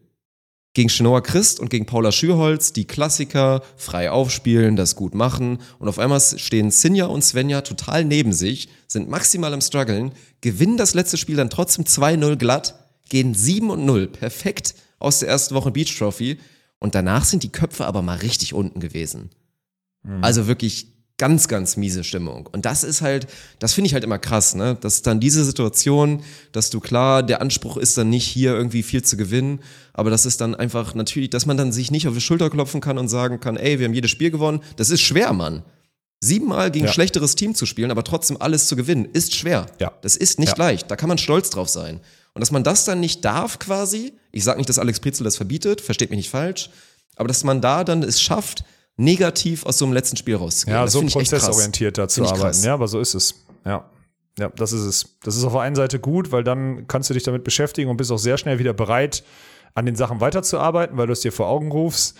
gegen 0.74 0.89
Chenoa 0.89 1.21
Christ 1.21 1.59
und 1.59 1.69
gegen 1.69 1.86
Paula 1.86 2.11
Schürholz, 2.11 2.74
die 2.74 2.86
Klassiker 2.86 3.61
frei 3.76 4.09
aufspielen, 4.09 4.76
das 4.76 4.95
gut 4.95 5.13
machen 5.13 5.59
und 5.78 5.88
auf 5.88 5.99
einmal 5.99 6.19
stehen 6.19 6.71
Sinja 6.71 7.05
und 7.05 7.24
Svenja 7.24 7.61
total 7.61 8.05
neben 8.05 8.34
sich, 8.34 8.69
sind 8.88 9.09
maximal 9.09 9.53
am 9.53 9.61
struggeln, 9.61 10.13
gewinnen 10.41 10.78
das 10.78 10.95
letzte 10.95 11.17
Spiel 11.17 11.36
dann 11.36 11.51
trotzdem 11.51 11.86
2-0 11.86 12.38
glatt, 12.38 12.76
gehen 13.09 13.36
7 13.36 13.69
und 13.69 13.86
0, 13.86 14.07
perfekt 14.07 14.76
aus 14.97 15.19
der 15.19 15.30
ersten 15.30 15.53
Woche 15.53 15.71
Beach 15.71 15.95
Trophy 15.95 16.39
und 16.84 16.93
danach 16.95 17.23
sind 17.25 17.41
die 17.43 17.51
Köpfe 17.51 17.86
aber 17.86 18.01
mal 18.01 18.17
richtig 18.17 18.53
unten 18.53 18.79
gewesen. 18.79 19.29
Also 20.21 20.47
wirklich 20.47 20.88
ganz, 21.17 21.47
ganz 21.47 21.77
miese 21.77 22.03
Stimmung. 22.03 22.47
Und 22.51 22.65
das 22.65 22.84
ist 22.84 23.01
halt, 23.01 23.27
das 23.59 23.73
finde 23.73 23.88
ich 23.88 23.93
halt 23.93 24.03
immer 24.03 24.19
krass, 24.19 24.53
ne? 24.53 24.75
Dass 24.81 25.01
dann 25.01 25.21
diese 25.21 25.45
Situation, 25.45 26.23
dass 26.51 26.69
du 26.71 26.81
klar, 26.81 27.23
der 27.23 27.39
Anspruch 27.41 27.77
ist 27.77 27.97
dann 27.97 28.09
nicht 28.09 28.27
hier 28.27 28.51
irgendwie 28.53 28.84
viel 28.84 29.01
zu 29.01 29.15
gewinnen, 29.15 29.61
aber 29.93 30.09
das 30.09 30.25
ist 30.25 30.41
dann 30.41 30.55
einfach 30.55 30.93
natürlich, 30.93 31.29
dass 31.29 31.45
man 31.45 31.55
dann 31.55 31.71
sich 31.71 31.89
nicht 31.89 32.05
auf 32.07 32.15
die 32.15 32.19
Schulter 32.21 32.49
klopfen 32.49 32.81
kann 32.81 32.97
und 32.97 33.07
sagen 33.07 33.39
kann, 33.39 33.55
ey, 33.55 33.79
wir 33.79 33.86
haben 33.86 33.93
jedes 33.93 34.11
Spiel 34.11 34.29
gewonnen. 34.31 34.59
Das 34.75 34.89
ist 34.89 35.01
schwer, 35.01 35.31
Mann. 35.31 35.63
Siebenmal 36.19 36.69
gegen 36.69 36.86
Ja. 36.86 36.91
ein 36.91 36.93
schlechteres 36.93 37.36
Team 37.36 37.55
zu 37.55 37.65
spielen, 37.65 37.91
aber 37.91 38.03
trotzdem 38.03 38.41
alles 38.41 38.67
zu 38.67 38.75
gewinnen, 38.75 39.05
ist 39.05 39.34
schwer. 39.36 39.67
Ja. 39.79 39.93
Das 40.01 40.17
ist 40.17 40.38
nicht 40.39 40.57
Ja. 40.57 40.65
leicht. 40.65 40.91
Da 40.91 40.97
kann 40.97 41.07
man 41.07 41.17
stolz 41.17 41.49
drauf 41.49 41.69
sein. 41.69 42.01
Und 42.36 42.39
dass 42.41 42.51
man 42.51 42.63
das 42.63 42.86
dann 42.86 42.99
nicht 42.99 43.23
darf 43.25 43.59
quasi, 43.59 44.13
ich 44.31 44.43
sage 44.43 44.57
nicht, 44.57 44.69
dass 44.69 44.79
Alex 44.79 44.99
Pritzel 44.99 45.23
das 45.23 45.36
verbietet, 45.38 45.81
versteht 45.81 46.09
mich 46.09 46.17
nicht 46.17 46.29
falsch, 46.29 46.69
aber 47.15 47.27
dass 47.27 47.43
man 47.43 47.61
da 47.61 47.84
dann 47.84 48.01
es 48.03 48.19
schafft, 48.21 48.63
negativ 48.97 49.65
aus 49.65 49.77
so 49.77 49.86
einem 49.86 49.93
letzten 49.93 50.17
Spiel 50.17 50.36
rauszugehen. 50.36 50.75
Ja, 50.77 50.84
das 50.84 50.93
so 50.93 51.01
prozessorientiert 51.03 51.97
da 51.97 52.07
zu 52.07 52.15
Finde 52.15 52.27
ich 52.29 52.34
arbeiten. 52.34 52.55
krass. 52.55 52.65
Ja, 52.65 52.73
aber 52.73 52.88
so 52.88 52.99
ist 52.99 53.13
es. 53.15 53.36
Ja. 53.65 53.89
Ja, 54.39 54.49
das 54.49 54.71
ist 54.71 54.81
es. 54.81 55.17
Das 55.23 55.36
ist 55.36 55.43
auf 55.43 55.51
der 55.53 55.61
einen 55.61 55.75
Seite 55.75 55.99
gut, 55.99 56.31
weil 56.31 56.43
dann 56.43 56.88
kannst 56.88 57.07
du 57.09 57.13
dich 57.13 57.21
damit 57.23 57.43
beschäftigen 57.43 57.89
und 57.91 57.97
bist 57.97 58.11
auch 58.11 58.17
sehr 58.17 58.38
schnell 58.39 58.57
wieder 58.57 58.73
bereit, 58.73 59.23
an 59.75 59.86
den 59.86 59.95
Sachen 59.95 60.21
weiterzuarbeiten, 60.21 60.97
weil 60.97 61.05
du 61.07 61.13
es 61.13 61.21
dir 61.21 61.31
vor 61.31 61.47
Augen 61.47 61.71
rufst. 61.71 62.15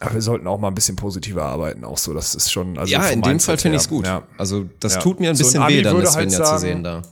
Aber 0.00 0.14
wir 0.14 0.22
sollten 0.22 0.46
auch 0.48 0.58
mal 0.58 0.68
ein 0.68 0.74
bisschen 0.74 0.96
positiver 0.96 1.44
arbeiten, 1.44 1.84
auch 1.84 1.98
so. 1.98 2.14
Das 2.14 2.34
ist 2.34 2.50
schon. 2.52 2.78
Also 2.78 2.92
ja, 2.92 3.08
in 3.08 3.22
dem 3.22 3.38
Fall 3.40 3.58
finde 3.58 3.76
ich 3.76 3.82
es 3.82 3.88
gut. 3.88 4.06
Ja. 4.06 4.22
Also 4.38 4.68
das 4.80 4.94
Ja. 4.94 5.00
tut 5.00 5.18
mir 5.20 5.30
ein 5.30 5.36
So 5.36 5.44
ein 5.44 5.46
bisschen 5.46 5.62
Ami 5.62 5.74
weh, 5.78 5.82
dann 5.82 6.00
das 6.00 6.16
halt 6.16 6.30
Svenja 6.30 6.44
zu 6.52 6.58
sehen 6.60 6.82
da. 6.84 7.02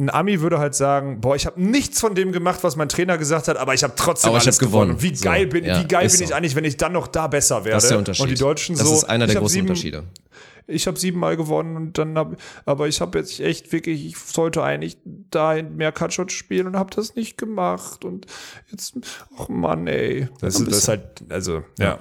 Ein 0.00 0.10
Ami 0.10 0.40
würde 0.40 0.58
halt 0.58 0.74
sagen, 0.74 1.20
boah, 1.20 1.36
ich 1.36 1.44
habe 1.46 1.60
nichts 1.62 2.00
von 2.00 2.14
dem 2.14 2.32
gemacht, 2.32 2.64
was 2.64 2.74
mein 2.74 2.88
Trainer 2.88 3.18
gesagt 3.18 3.48
hat, 3.48 3.56
aber 3.58 3.74
ich 3.74 3.84
habe 3.84 3.92
trotzdem 3.96 4.30
Aber 4.30 4.38
ich 4.38 4.44
alles 4.44 4.56
hab 4.56 4.66
gewonnen. 4.66 4.92
Und 4.92 5.02
wie 5.02 5.14
So, 5.14 5.24
geil 5.24 5.46
bin, 5.46 5.64
ja, 5.64 5.78
wie 5.78 5.86
geil 5.86 6.08
bin 6.08 6.20
ich 6.22 6.28
so. 6.28 6.34
eigentlich, 6.34 6.56
wenn 6.56 6.64
ich 6.64 6.78
dann 6.78 6.92
noch 6.92 7.06
da 7.06 7.26
besser 7.26 7.64
werde? 7.64 7.76
Das 7.76 7.84
ist 7.84 7.90
der 7.90 7.98
Unterschied. 7.98 8.22
Und 8.22 8.30
die 8.30 8.36
Deutschen 8.36 8.76
das 8.76 8.88
so. 8.88 8.94
ist 8.94 9.04
einer 9.04 9.26
ich 9.26 9.32
der 9.32 9.40
großen 9.40 9.52
sieben, 9.52 9.68
Unterschiede. 9.68 10.04
ich 10.66 10.86
habe 10.86 10.98
siebenmal 10.98 11.36
gewonnen 11.36 11.76
und 11.76 11.98
dann 11.98 12.16
hab, 12.16 12.36
aber 12.64 12.88
ich 12.88 13.00
habe 13.00 13.18
jetzt 13.18 13.40
echt 13.40 13.72
wirklich, 13.72 14.06
ich 14.06 14.16
sollte 14.16 14.62
eigentlich 14.62 14.96
da 15.04 15.62
mehr 15.62 15.92
Cutshot 15.92 16.32
spielen 16.32 16.66
und 16.66 16.76
habe 16.76 16.90
das 16.94 17.14
nicht 17.14 17.36
gemacht 17.36 18.04
und 18.04 18.26
jetzt, 18.70 18.94
ach 19.38 19.48
Mann, 19.48 19.86
ey. 19.86 20.28
Das, 20.40 20.56
ist, 20.58 20.66
das 20.66 20.76
ist 20.78 20.88
halt, 20.88 21.02
also, 21.28 21.62
ja. 21.78 21.98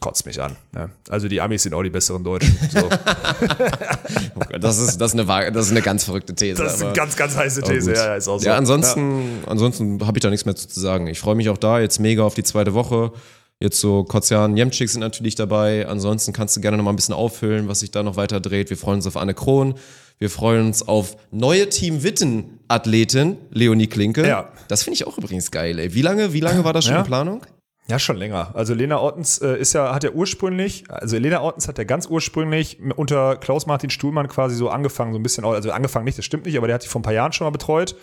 Kotzt 0.00 0.26
mich 0.26 0.40
an. 0.40 0.56
Ja. 0.74 0.90
Also 1.08 1.28
die 1.28 1.40
Amis 1.40 1.62
sind 1.62 1.74
auch 1.74 1.82
die 1.82 1.90
besseren 1.90 2.22
Deutschen. 2.24 2.56
So. 2.70 2.88
Das 4.60 4.78
ist, 4.78 4.98
das 5.00 5.14
ist, 5.14 5.20
eine, 5.20 5.52
das 5.52 5.66
ist 5.66 5.72
eine 5.72 5.82
ganz 5.82 6.04
verrückte 6.04 6.34
These. 6.34 6.62
Das 6.62 6.76
ist 6.76 6.82
eine 6.82 6.92
ganz, 6.92 7.16
ganz 7.16 7.36
heiße 7.36 7.62
These. 7.62 7.92
Ja, 7.92 8.14
ist 8.14 8.28
auch 8.28 8.38
so. 8.38 8.46
Ja, 8.46 8.56
ansonsten, 8.56 9.40
ansonsten 9.46 10.06
habe 10.06 10.18
ich 10.18 10.22
da 10.22 10.30
nichts 10.30 10.44
mehr 10.44 10.54
zu 10.54 10.68
zu 10.68 10.80
sagen. 10.80 11.06
Ich 11.06 11.18
freue 11.18 11.34
mich 11.34 11.48
auch 11.48 11.58
da 11.58 11.80
jetzt 11.80 11.98
mega 11.98 12.22
auf 12.22 12.34
die 12.34 12.42
zweite 12.44 12.74
Woche. 12.74 13.12
Jetzt 13.60 13.80
so 13.80 14.04
Kotzian, 14.04 14.56
Jemczyk 14.56 14.88
sind 14.88 15.00
natürlich 15.00 15.34
dabei. 15.34 15.86
Ansonsten 15.88 16.32
kannst 16.32 16.56
du 16.56 16.60
gerne 16.60 16.76
noch 16.76 16.84
mal 16.84 16.92
ein 16.92 16.96
bisschen 16.96 17.14
auffüllen, 17.14 17.68
was 17.68 17.80
sich 17.80 17.90
da 17.90 18.02
noch 18.02 18.16
weiter 18.16 18.40
dreht. 18.40 18.70
Wir 18.70 18.76
freuen 18.76 18.96
uns 18.96 19.06
auf 19.06 19.16
Anne 19.16 19.34
Krohn. 19.34 19.74
Wir 20.18 20.30
freuen 20.30 20.66
uns 20.66 20.86
auf 20.86 21.16
neue 21.30 21.68
Team 21.68 22.02
Witten 22.02 22.60
Athletin 22.68 23.36
Leonie 23.50 23.86
Klinke. 23.86 24.26
Ja. 24.26 24.48
Das 24.68 24.82
finde 24.82 24.94
ich 24.96 25.06
auch 25.06 25.18
übrigens 25.18 25.50
geil. 25.50 25.78
Ey. 25.78 25.94
Wie 25.94 26.02
lange, 26.02 26.32
wie 26.32 26.40
lange 26.40 26.64
war 26.64 26.72
das 26.72 26.84
schon 26.84 26.94
Ja. 26.94 27.00
in 27.00 27.06
Planung? 27.06 27.42
Ja, 27.86 27.98
schon 27.98 28.16
länger. 28.16 28.50
Also 28.54 28.72
Lena 28.72 28.98
Ortens 28.98 29.38
äh, 29.38 29.58
ist 29.58 29.74
ja, 29.74 29.94
hat 29.94 30.04
ja 30.04 30.10
ursprünglich, 30.10 30.84
also 30.88 31.18
Lena 31.18 31.42
Ortens 31.42 31.68
hat 31.68 31.76
ja 31.76 31.84
ganz 31.84 32.06
ursprünglich 32.06 32.78
unter 32.96 33.36
Klaus-Martin 33.36 33.90
Stuhlmann 33.90 34.26
quasi 34.28 34.56
so 34.56 34.70
angefangen, 34.70 35.12
so 35.12 35.18
ein 35.18 35.22
bisschen, 35.22 35.44
also 35.44 35.70
angefangen 35.70 36.06
nicht, 36.06 36.16
das 36.16 36.24
stimmt 36.24 36.46
nicht, 36.46 36.56
aber 36.56 36.66
der 36.66 36.74
hat 36.76 36.84
die 36.84 36.88
vor 36.88 37.00
ein 37.00 37.02
paar 37.02 37.12
Jahren 37.12 37.32
schon 37.32 37.44
mal 37.46 37.50
betreut, 37.50 37.94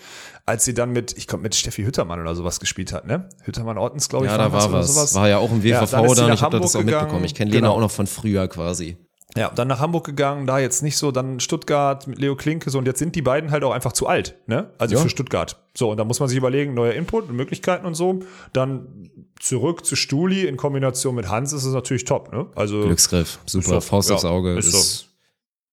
als 0.46 0.66
sie 0.66 0.76
dann 0.76 0.92
mit, 0.92 1.18
ich 1.18 1.26
glaube, 1.26 1.42
mit 1.42 1.56
Steffi 1.56 1.84
Hüttermann 1.84 2.22
oder 2.22 2.36
sowas 2.36 2.60
gespielt 2.60 2.94
hat, 2.94 3.08
ne? 3.08 3.28
Hüttermann 3.44 3.80
Ortens, 3.80 4.08
glaube 4.08 4.26
ich. 4.26 4.32
Ja, 4.32 4.38
da 4.38 4.54
war 4.54 4.72
was. 4.72 5.16
War 5.16 5.28
ja 5.30 5.40
auch 5.40 5.50
im 5.52 5.64
Ja, 5.64 5.82
WVV 5.82 5.92
dann 5.92 6.06
ist 6.06 6.12
sie 6.12 6.22
da. 6.22 6.28
nach 6.28 6.34
Ich 6.36 6.42
habe 6.44 6.60
das 6.60 6.76
auch 6.76 6.80
Hamburg 6.80 6.86
mitbekommen. 6.86 7.08
gegangen. 7.10 7.26
Ich 7.26 7.34
kenne 7.36 7.52
Lena 7.52 7.68
Genau. 7.68 7.76
auch 7.78 7.82
noch 7.82 7.92
von 7.92 8.06
früher 8.06 8.48
quasi. 8.48 8.98
Ja, 9.38 9.50
dann 9.50 9.70
nach 9.70 9.80
Hamburg 9.80 10.06
gegangen, 10.06 10.46
da 10.46 10.60
jetzt 10.60 10.84
nicht 10.84 10.98
so, 10.98 11.10
dann 11.12 11.40
Stuttgart 11.40 12.06
mit 12.06 12.20
Leo 12.20 12.36
Klinke 12.36 12.70
so 12.70 12.78
und 12.78 12.86
jetzt 12.86 13.00
sind 13.00 13.16
die 13.16 13.22
beiden 13.22 13.50
halt 13.50 13.64
auch 13.64 13.72
einfach 13.72 13.94
zu 13.94 14.06
alt, 14.06 14.36
ne? 14.46 14.72
Also 14.78 14.96
Ja. 14.96 15.02
für 15.02 15.10
Stuttgart. 15.10 15.58
So, 15.74 15.90
und 15.90 15.98
da 15.98 16.04
muss 16.04 16.20
man 16.20 16.28
sich 16.28 16.38
überlegen, 16.38 16.74
neuer 16.74 16.94
Input 16.94 17.30
und 17.30 17.36
Möglichkeiten 17.38 17.86
und 17.86 17.96
so. 17.96 18.20
Dann 18.52 19.10
zurück 19.42 19.86
zu 19.86 19.96
Stuli 19.96 20.46
in 20.46 20.56
Kombination 20.58 21.16
mit 21.16 21.28
Hans 21.30 21.52
ist 21.54 21.66
es 21.66 21.74
natürlich 21.74 22.06
top, 22.06 22.32
ne? 22.32 22.48
Also 22.56 22.82
Glücksgriff. 22.84 23.40
Super. 23.46 23.66
so. 23.66 23.82
Faust 23.82 24.10
Ja, 24.10 24.16
aufs 24.16 24.26
Auge. 24.26 24.58
ist 24.58 24.68
Ist 24.68 24.98
so. 25.00 25.06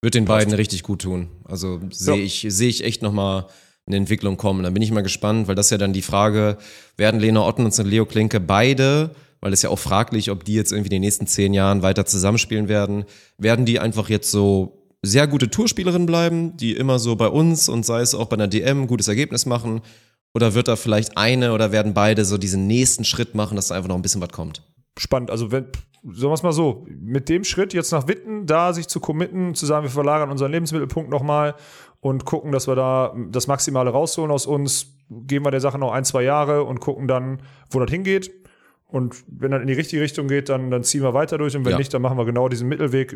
Wird 0.03 0.15
den 0.15 0.25
Passt. 0.25 0.39
beiden 0.47 0.55
richtig 0.55 0.83
gut 0.85 1.03
tun. 1.03 1.29
Also 1.45 1.81
sehe 1.91 2.17
Ja. 2.17 2.23
ich, 2.23 2.47
sehe 2.49 2.69
ich 2.69 2.85
echt 2.85 3.03
nochmal 3.03 3.47
eine 3.87 3.97
Entwicklung 3.97 4.37
kommen. 4.37 4.63
Da 4.63 4.71
bin 4.71 4.83
ich 4.83 4.91
mal 4.93 5.03
gespannt, 5.03 5.49
weil 5.49 5.55
das 5.55 5.67
ist 5.67 5.71
ja 5.71 5.79
dann 5.79 5.93
die 5.93 6.03
Frage, 6.03 6.57
werden 6.97 7.21
Lena 7.21 7.45
Otten 7.47 7.65
und 7.65 7.77
Leo 7.79 8.07
Klinke 8.07 8.39
beide, 8.41 9.11
weil 9.41 9.53
es 9.53 9.63
ja 9.63 9.71
auch 9.71 9.79
fraglich, 9.79 10.31
ob 10.31 10.45
die 10.45 10.55
jetzt 10.55 10.73
irgendwie 10.73 10.89
in 10.89 10.93
den 10.97 11.03
nächsten 11.03 11.27
zehn 11.27 11.53
Jahren 11.55 11.83
weiter 11.83 12.07
zusammenspielen 12.07 12.69
werden, 12.69 13.05
werden 13.39 13.65
die 13.65 13.81
einfach 13.81 14.09
jetzt 14.09 14.31
so 14.31 14.75
sehr 15.03 15.27
gute 15.27 15.49
Tourspielerinnen 15.51 16.07
bleiben, 16.07 16.57
die 16.57 16.73
immer 16.77 16.99
so 16.99 17.17
bei 17.17 17.29
uns 17.29 17.69
und 17.69 17.85
sei 17.87 18.01
es 18.01 18.15
auch 18.15 18.27
bei 18.27 18.35
einer 18.35 18.49
DM 18.49 18.83
ein 18.83 18.87
gutes 18.89 19.09
Ergebnis 19.09 19.47
machen? 19.47 19.81
Oder 20.35 20.55
wird 20.55 20.69
da 20.69 20.77
vielleicht 20.77 21.17
eine 21.17 21.53
oder 21.53 21.73
werden 21.73 21.95
beide 21.95 22.25
so 22.25 22.39
diesen 22.39 22.67
nächsten 22.67 23.05
Schritt 23.05 23.35
machen, 23.35 23.57
dass 23.57 23.69
da 23.69 23.75
einfach 23.75 23.89
noch 23.89 23.97
ein 23.97 24.03
bisschen 24.03 24.21
was 24.21 24.31
kommt? 24.31 24.63
spannend. 25.01 25.31
Also 25.31 25.51
wenn, 25.51 25.67
sagen 26.03 26.31
wir 26.31 26.33
es 26.33 26.43
mal 26.43 26.53
so, 26.53 26.87
mit 26.89 27.29
dem 27.29 27.45
Schritt 27.45 27.73
jetzt 27.73 27.93
nach 27.93 28.09
Witten, 28.09 28.47
da 28.47 28.73
sich 28.73 28.89
zu 28.89 29.01
committen, 29.01 29.55
zu 29.55 29.67
sagen, 29.67 29.85
wir 29.85 29.91
verlagern 29.91 30.31
unseren 30.31 30.53
Lebensmittelpunkt 30.53 31.11
nochmal 31.11 31.55
und 32.01 32.25
gucken, 32.25 32.53
dass 32.53 32.69
wir 32.69 32.75
da 32.75 33.15
das 33.31 33.47
Maximale 33.47 33.91
rausholen 33.91 34.31
aus 34.31 34.47
uns, 34.47 34.95
geben 35.09 35.45
wir 35.45 35.51
der 35.51 35.61
Sache 35.61 35.79
noch 35.79 35.93
ein, 35.93 36.05
zwei 36.05 36.23
Jahre 36.23 36.65
und 36.65 36.81
gucken 36.81 37.09
dann, 37.09 37.43
wo 37.71 37.81
das 37.81 37.91
hingeht. 37.91 38.31
Und 38.91 39.23
wenn 39.27 39.51
dann 39.51 39.61
in 39.61 39.67
die 39.67 39.75
richtige 39.75 40.01
Richtung 40.01 40.29
geht, 40.29 40.49
dann, 40.49 40.71
dann 40.71 40.83
ziehen 40.83 41.03
wir 41.03 41.13
weiter 41.13 41.37
durch. 41.37 41.55
Und 41.55 41.67
wenn 41.67 41.73
Ja. 41.73 41.79
nicht, 41.79 41.93
dann 41.93 42.01
machen 42.01 42.17
wir 42.17 42.25
genau 42.25 42.49
diesen 42.49 42.69
Mittelweg. 42.69 43.15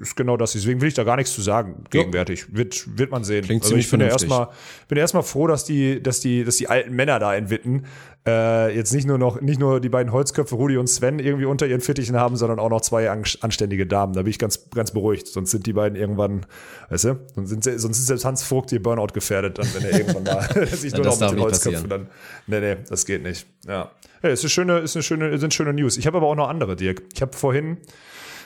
Ist 0.00 0.14
genau 0.14 0.36
das. 0.36 0.52
Deswegen 0.52 0.80
will 0.80 0.86
ich 0.86 0.94
da 0.94 1.02
gar 1.02 1.16
nichts 1.16 1.32
zu 1.34 1.42
sagen, 1.42 1.82
gegenwärtig. 1.90 2.54
Wird, 2.54 2.96
wird 2.96 3.10
man 3.10 3.24
sehen. 3.24 3.44
Klingt 3.44 3.64
also 3.64 3.74
ich 3.74 3.90
bin 3.90 4.00
ja 4.00 4.06
erstmal, 4.06 4.48
bin 4.86 4.96
ja 4.96 5.02
erstmal 5.02 5.24
froh, 5.24 5.48
dass 5.48 5.64
die, 5.64 6.00
dass 6.00 6.20
die, 6.20 6.44
dass 6.44 6.56
die 6.56 6.68
alten 6.68 6.94
Männer 6.94 7.18
da 7.18 7.34
in 7.34 7.50
Witten 7.50 7.86
äh, 8.28 8.76
jetzt 8.76 8.92
nicht 8.94 9.08
nur 9.08 9.18
noch, 9.18 9.40
nicht 9.40 9.58
nur 9.58 9.80
die 9.80 9.88
beiden 9.88 10.12
Holzköpfe, 10.12 10.54
Rudi 10.54 10.76
und 10.76 10.86
Sven, 10.86 11.18
irgendwie 11.18 11.46
unter 11.46 11.66
ihren 11.66 11.80
Fittichen 11.80 12.16
haben, 12.16 12.36
sondern 12.36 12.60
auch 12.60 12.70
noch 12.70 12.82
zwei 12.82 13.10
an, 13.10 13.24
anständige 13.40 13.86
Damen. 13.86 14.12
Da 14.12 14.22
bin 14.22 14.30
ich 14.30 14.38
ganz, 14.38 14.70
ganz 14.70 14.92
beruhigt. 14.92 15.26
Sonst 15.26 15.50
sind 15.50 15.66
die 15.66 15.72
beiden 15.72 15.98
irgendwann, 15.98 16.46
weißt 16.90 17.04
du, 17.04 17.20
sonst, 17.34 17.48
sind, 17.48 17.64
sonst 17.64 17.98
ist 17.98 18.06
selbst 18.06 18.24
Hans 18.24 18.44
Vogt 18.44 18.70
hier 18.70 18.80
Burnout 18.80 19.08
gefährdet, 19.14 19.58
dann, 19.58 19.66
wenn 19.74 19.82
er 19.82 19.98
irgendwann 19.98 20.22
mal 20.22 20.66
sich 20.72 20.92
nur 20.94 21.04
noch 21.06 21.18
mit 21.18 21.30
den 21.30 21.40
Holzköpfen 21.40 21.88
dann. 21.88 22.06
Nee, 22.46 22.60
nee, 22.60 22.76
das 22.88 23.04
geht 23.04 23.24
nicht. 23.24 23.46
Ja. 23.66 23.90
Ja 24.22 24.28
ist 24.30 24.42
eine 24.42 24.50
schöne, 24.50 24.78
ist 24.78 24.96
eine 24.96 25.02
schöne, 25.02 25.38
sind 25.38 25.54
schöne 25.54 25.72
News. 25.72 25.96
Ich 25.96 26.06
habe 26.06 26.18
aber 26.18 26.26
auch 26.26 26.34
noch 26.34 26.48
andere, 26.48 26.76
Dirk. 26.76 27.02
Ich 27.14 27.22
habe 27.22 27.36
vorhin, 27.36 27.78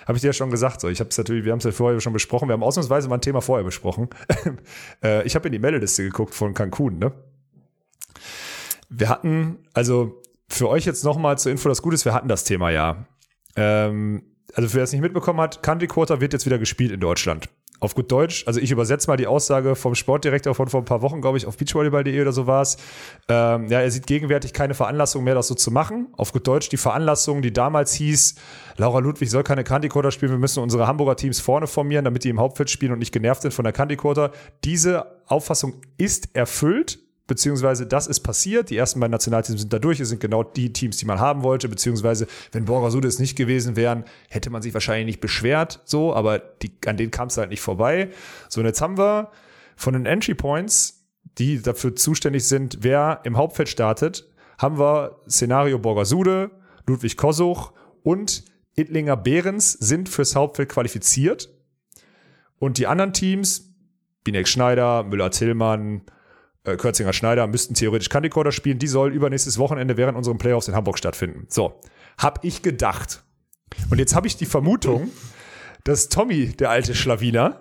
habe 0.07 0.16
ich 0.16 0.23
dir 0.23 0.28
ja 0.28 0.32
schon 0.32 0.51
gesagt, 0.51 0.81
so, 0.81 0.89
ich 0.89 1.01
habe 1.01 1.11
es 1.11 1.19
natürlich, 1.19 1.44
wir 1.44 1.53
haben 1.53 1.59
es 1.59 1.65
ja 1.65 1.73
vorher 1.73 2.01
schon 2.01 2.12
besprochen, 2.12 2.49
wir 2.49 2.55
haben 2.55 2.62
ausnahmsweise 2.62 3.09
mal 3.09 3.16
ein 3.16 3.20
Thema 3.20 3.40
vorher 3.40 3.65
besprochen. 3.65 4.09
äh, 5.03 5.24
ich 5.27 5.35
habe 5.35 5.49
in 5.49 5.53
die 5.53 5.59
Meldeliste 5.59 6.03
geguckt 6.05 6.35
von 6.35 6.55
Cancun, 6.55 6.99
ne? 6.99 7.12
Wir 8.89 9.09
hatten, 9.09 9.59
also 9.73 10.20
für 10.49 10.69
euch 10.69 10.85
jetzt 10.85 11.05
nochmal 11.05 11.39
zur 11.39 11.51
Info, 11.51 11.69
das 11.69 11.81
Gute 11.81 11.94
ist, 11.94 12.05
wir 12.05 12.12
hatten 12.12 12.28
das 12.28 12.44
Thema 12.44 12.70
ja. 12.70 13.07
Ähm, 13.57 14.23
also 14.55 14.74
wer 14.74 14.82
es 14.82 14.93
nicht 14.93 15.01
mitbekommen 15.01 15.40
hat, 15.40 15.62
Country 15.62 15.86
Quarter 15.86 16.20
wird 16.20 16.32
jetzt 16.32 16.47
wieder 16.47 16.59
gespielt 16.59 16.93
in 16.93 17.01
Deutschland. 17.01 17.49
Auf 17.83 17.97
gut 17.97 18.13
Deutsch, 18.13 18.45
also 18.47 18.61
ich 18.61 18.71
übersetze 18.71 19.11
mal 19.11 19.17
die 19.17 19.27
Aussage 19.27 19.75
vom 19.75 19.97
Sportdirektor 19.97 20.55
von 20.55 20.69
vor 20.69 20.83
ein 20.83 20.85
paar 20.85 21.03
Wochen, 21.03 21.21
glaube 21.21 21.37
ich, 21.37 21.47
auf 21.47 21.57
beachvolleyball.de 21.57 22.21
oder 22.23 22.31
so 22.31 22.47
war 22.47 22.63
es. 22.63 22.77
Ähm, 23.29 23.67
ja, 23.67 23.81
er 23.81 23.91
sieht 23.91 24.07
gegenwärtig 24.07 24.53
keine 24.53 24.75
Veranlassung 24.75 25.25
mehr, 25.25 25.35
das 25.35 25.49
so 25.49 25.57
zu 25.57 25.73
machen. 25.73 26.07
Auf 26.17 26.33
gut 26.33 26.47
Deutsch, 26.47 26.69
die 26.69 26.77
Veranlassung, 26.77 27.43
die 27.43 27.53
damals 27.53 27.93
hieß, 27.95 28.37
Laura 28.77 29.01
Ludwig 29.01 29.31
soll 29.31 29.43
keine 29.43 29.65
Quarter 29.65 30.13
spielen, 30.13 30.31
wir 30.31 30.39
müssen 30.39 30.63
unsere 30.63 30.87
Hamburger 30.87 31.17
Teams 31.17 31.41
vorne 31.41 31.67
formieren, 31.67 32.05
damit 32.05 32.23
die 32.23 32.29
im 32.29 32.39
Hauptfeld 32.39 32.71
spielen 32.71 32.93
und 32.93 33.01
nicht 33.01 33.11
genervt 33.11 33.43
sind 33.43 33.53
von 33.53 33.65
der 33.65 33.73
Quarter. 33.73 34.31
Diese 34.63 35.21
Auffassung 35.27 35.75
ist 35.99 36.37
erfüllt 36.37 37.01
beziehungsweise 37.33 37.87
das 37.87 38.09
ist 38.09 38.21
passiert. 38.21 38.69
Die 38.69 38.77
ersten 38.77 39.01
beiden 39.01 39.13
Nationalteams 39.13 39.63
sind 39.63 39.73
da 39.73 39.79
durch. 39.79 39.99
Es 40.01 40.11
sind 40.11 40.21
genau 40.21 40.43
die 40.43 40.71
Teams, 40.71 40.99
die 40.99 41.07
man 41.07 41.19
haben 41.19 41.43
wollte, 41.43 41.67
beziehungsweise 41.67 42.27
wenn 42.53 42.67
Borgasude 42.67 43.09
es 43.09 43.19
nicht 43.19 43.37
gewesen 43.37 43.75
wären, 43.75 44.05
hätte 44.29 44.51
man 44.51 44.61
sich 44.61 44.75
wahrscheinlich 44.75 45.07
nicht 45.07 45.21
beschwert, 45.23 45.81
so, 45.87 46.15
aber 46.15 46.39
die, 46.39 46.73
an 46.85 46.99
denen 46.99 47.11
kam 47.11 47.29
es 47.29 47.39
halt 47.39 47.49
nicht 47.49 47.63
vorbei. 47.63 48.11
So, 48.51 48.61
und 48.61 48.67
jetzt 48.67 48.83
haben 48.83 48.99
wir 48.99 49.31
von 49.77 49.95
den 49.95 50.05
Entry 50.05 50.35
Points, 50.35 51.07
die 51.39 51.63
dafür 51.63 51.97
zuständig 51.97 52.47
sind, 52.47 52.81
wer 52.83 53.21
im 53.25 53.39
Hauptfeld 53.39 53.71
startet, 53.71 54.29
haben 54.59 54.79
wir 54.79 55.19
Szenario 55.27 55.79
Borgasude, 55.79 56.51
Ludwig 56.87 57.17
Kosuch 57.17 57.73
und 58.03 58.45
Ittlinger 58.75 59.17
Behrens 59.17 59.73
sind 59.73 60.11
fürs 60.11 60.37
Hauptfeld 60.37 60.69
qualifiziert. 60.69 61.49
Und 62.59 62.77
die 62.77 62.87
anderen 62.87 63.15
Teams, 63.15 63.73
Binek 64.23 64.49
Schneider, 64.49 65.03
Müller-Tillmann, 65.05 66.03
äh, 66.64 66.76
Kürzinger 66.76 67.12
Schneider 67.12 67.47
müssten 67.47 67.74
theoretisch 67.74 68.09
Candicorder 68.09 68.52
spielen. 68.52 68.78
Die 68.78 68.86
soll 68.86 69.12
übernächstes 69.12 69.59
Wochenende 69.59 69.97
während 69.97 70.16
unseren 70.16 70.39
Playoffs 70.39 70.68
in 70.68 70.74
Hamburg 70.74 70.98
stattfinden. 70.98 71.47
So, 71.48 71.80
hab 72.18 72.44
ich 72.44 72.62
gedacht. 72.62 73.22
Und 73.90 73.98
jetzt 73.98 74.14
habe 74.14 74.26
ich 74.26 74.36
die 74.36 74.47
Vermutung, 74.47 75.10
dass 75.84 76.09
Tommy, 76.09 76.48
der 76.48 76.70
alte 76.70 76.94
Schlawiner, 76.94 77.60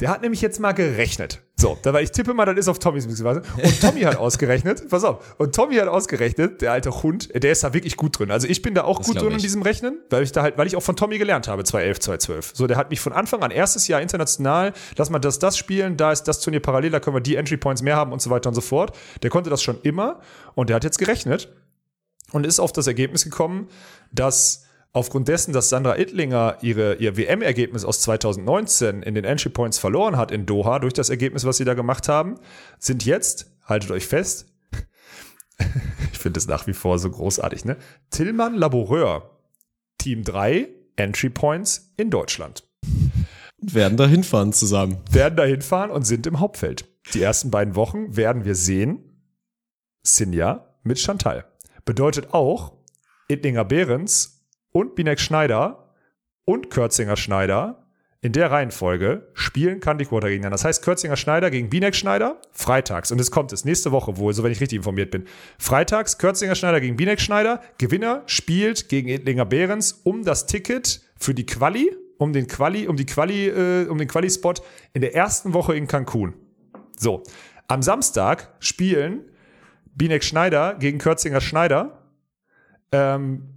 der 0.00 0.10
hat 0.10 0.22
nämlich 0.22 0.40
jetzt 0.40 0.60
mal 0.60 0.72
gerechnet. 0.72 1.42
So, 1.64 1.78
da 1.80 1.94
war 1.94 2.02
ich 2.02 2.10
tippe 2.10 2.34
mal, 2.34 2.44
das 2.44 2.58
ist 2.58 2.68
auf 2.68 2.78
Tommys 2.78 3.06
Mixweise. 3.06 3.40
Und 3.56 3.80
Tommy 3.80 4.02
hat 4.02 4.16
ausgerechnet, 4.16 4.86
pass 4.90 5.02
auf, 5.02 5.34
und 5.38 5.54
Tommy 5.54 5.76
hat 5.76 5.88
ausgerechnet, 5.88 6.60
der 6.60 6.72
alte 6.72 7.02
Hund, 7.02 7.30
der 7.34 7.52
ist 7.52 7.64
da 7.64 7.72
wirklich 7.72 7.96
gut 7.96 8.18
drin. 8.18 8.30
Also 8.30 8.46
ich 8.46 8.60
bin 8.60 8.74
da 8.74 8.84
auch 8.84 8.98
gut 8.98 9.12
glaub 9.12 9.22
drin 9.22 9.30
in 9.30 9.36
ich. 9.38 9.44
diesem 9.44 9.62
Rechnen, 9.62 9.98
weil 10.10 10.24
ich 10.24 10.32
da 10.32 10.42
halt, 10.42 10.58
weil 10.58 10.66
ich 10.66 10.76
auch 10.76 10.82
von 10.82 10.94
Tommy 10.94 11.16
gelernt 11.16 11.48
habe, 11.48 11.64
2011, 11.64 12.00
2012. 12.00 12.52
So, 12.54 12.66
der 12.66 12.76
hat 12.76 12.90
mich 12.90 13.00
von 13.00 13.14
Anfang 13.14 13.42
an, 13.42 13.50
erstes 13.50 13.88
Jahr 13.88 14.02
international, 14.02 14.74
lass 14.98 15.08
mal 15.08 15.20
das, 15.20 15.38
das 15.38 15.56
spielen, 15.56 15.96
da 15.96 16.12
ist 16.12 16.24
das 16.24 16.40
Turnier 16.40 16.60
parallel, 16.60 16.90
da 16.90 17.00
können 17.00 17.16
wir 17.16 17.22
die 17.22 17.36
Entry 17.36 17.56
Points 17.56 17.80
mehr 17.80 17.96
haben 17.96 18.12
und 18.12 18.20
so 18.20 18.28
weiter 18.28 18.50
und 18.50 18.54
so 18.54 18.60
fort. 18.60 18.94
Der 19.22 19.30
konnte 19.30 19.48
das 19.48 19.62
schon 19.62 19.80
immer 19.84 20.20
und 20.54 20.68
der 20.68 20.76
hat 20.76 20.84
jetzt 20.84 20.98
gerechnet 20.98 21.48
und 22.32 22.44
ist 22.44 22.60
auf 22.60 22.72
das 22.72 22.86
Ergebnis 22.88 23.24
gekommen, 23.24 23.68
dass 24.12 24.66
aufgrund 24.94 25.28
dessen, 25.28 25.52
dass 25.52 25.68
Sandra 25.68 25.98
Ittlinger 25.98 26.56
ihre, 26.62 26.94
ihr 26.94 27.18
WM-Ergebnis 27.18 27.84
aus 27.84 28.00
2019 28.00 29.02
in 29.02 29.14
den 29.14 29.24
Entry 29.24 29.50
Points 29.50 29.78
verloren 29.78 30.16
hat 30.16 30.30
in 30.30 30.46
Doha 30.46 30.78
durch 30.78 30.94
das 30.94 31.10
Ergebnis, 31.10 31.44
was 31.44 31.58
sie 31.58 31.64
da 31.64 31.74
gemacht 31.74 32.08
haben, 32.08 32.36
sind 32.78 33.04
jetzt, 33.04 33.52
haltet 33.64 33.90
euch 33.90 34.06
fest, 34.06 34.46
ich 36.12 36.18
finde 36.18 36.38
es 36.38 36.46
nach 36.46 36.66
wie 36.66 36.72
vor 36.72 36.98
so 36.98 37.10
großartig, 37.10 37.64
ne? 37.64 37.76
Tillmann 38.10 38.54
Laboureur, 38.54 39.38
Team 39.98 40.22
3, 40.22 40.68
Entry 40.96 41.28
Points 41.28 41.92
in 41.96 42.10
Deutschland. 42.10 42.64
Und 43.60 43.74
werden 43.74 43.96
da 43.96 44.06
hinfahren 44.06 44.52
zusammen. 44.52 44.98
Werden 45.10 45.36
da 45.36 45.44
hinfahren 45.44 45.90
und 45.90 46.04
sind 46.04 46.26
im 46.26 46.40
Hauptfeld. 46.40 46.86
Die 47.14 47.22
ersten 47.22 47.50
beiden 47.50 47.74
Wochen 47.74 48.16
werden 48.16 48.44
wir 48.44 48.54
sehen, 48.54 49.20
Sinja 50.02 50.76
mit 50.82 50.98
Chantal. 50.98 51.46
Bedeutet 51.84 52.32
auch, 52.32 52.72
Ittlinger 53.28 53.64
Behrens 53.64 54.33
und 54.74 54.96
Binek 54.96 55.20
Schneider 55.20 55.94
und 56.44 56.68
Kürzinger 56.68 57.16
Schneider 57.16 57.86
in 58.20 58.32
der 58.32 58.50
Reihenfolge 58.50 59.28
spielen 59.34 59.80
Candy 59.80 60.04
Quarter 60.04 60.28
gegeneinander. 60.28 60.54
Das 60.54 60.64
heißt, 60.64 60.82
Kürzinger 60.82 61.16
Schneider 61.16 61.50
gegen 61.50 61.70
Binek 61.70 61.94
Schneider 61.94 62.40
freitags. 62.52 63.12
Und 63.12 63.20
es 63.20 63.30
kommt 63.30 63.52
es 63.52 63.64
nächste 63.64 63.92
Woche 63.92 64.16
wohl, 64.16 64.32
so 64.34 64.42
wenn 64.42 64.50
ich 64.50 64.60
richtig 64.60 64.78
informiert 64.78 65.10
bin. 65.10 65.26
Freitags 65.58 66.18
Kürzinger 66.18 66.54
Schneider 66.54 66.80
gegen 66.80 66.96
Binek 66.96 67.20
Schneider. 67.20 67.60
Gewinner 67.78 68.22
spielt 68.26 68.88
gegen 68.88 69.08
Ittlinger 69.08 69.44
Behrens 69.44 69.92
um 70.04 70.24
das 70.24 70.46
Ticket 70.46 71.02
für 71.16 71.34
die 71.34 71.46
Quali, 71.46 71.94
um 72.18 72.32
den 72.32 72.46
Quali, 72.46 72.88
um 72.88 72.96
die 72.96 73.06
Quali, 73.06 73.46
äh, 73.48 73.86
um 73.86 73.98
den 73.98 74.08
Quali-Spot 74.08 74.54
in 74.92 75.02
der 75.02 75.14
ersten 75.14 75.54
Woche 75.54 75.76
in 75.76 75.86
Cancun. 75.86 76.34
So. 76.98 77.22
Am 77.68 77.82
Samstag 77.82 78.54
spielen 78.58 79.20
Binek 79.94 80.24
Schneider 80.24 80.74
gegen 80.74 80.98
Kürzinger 80.98 81.40
Schneider, 81.40 82.02
ähm, 82.90 83.50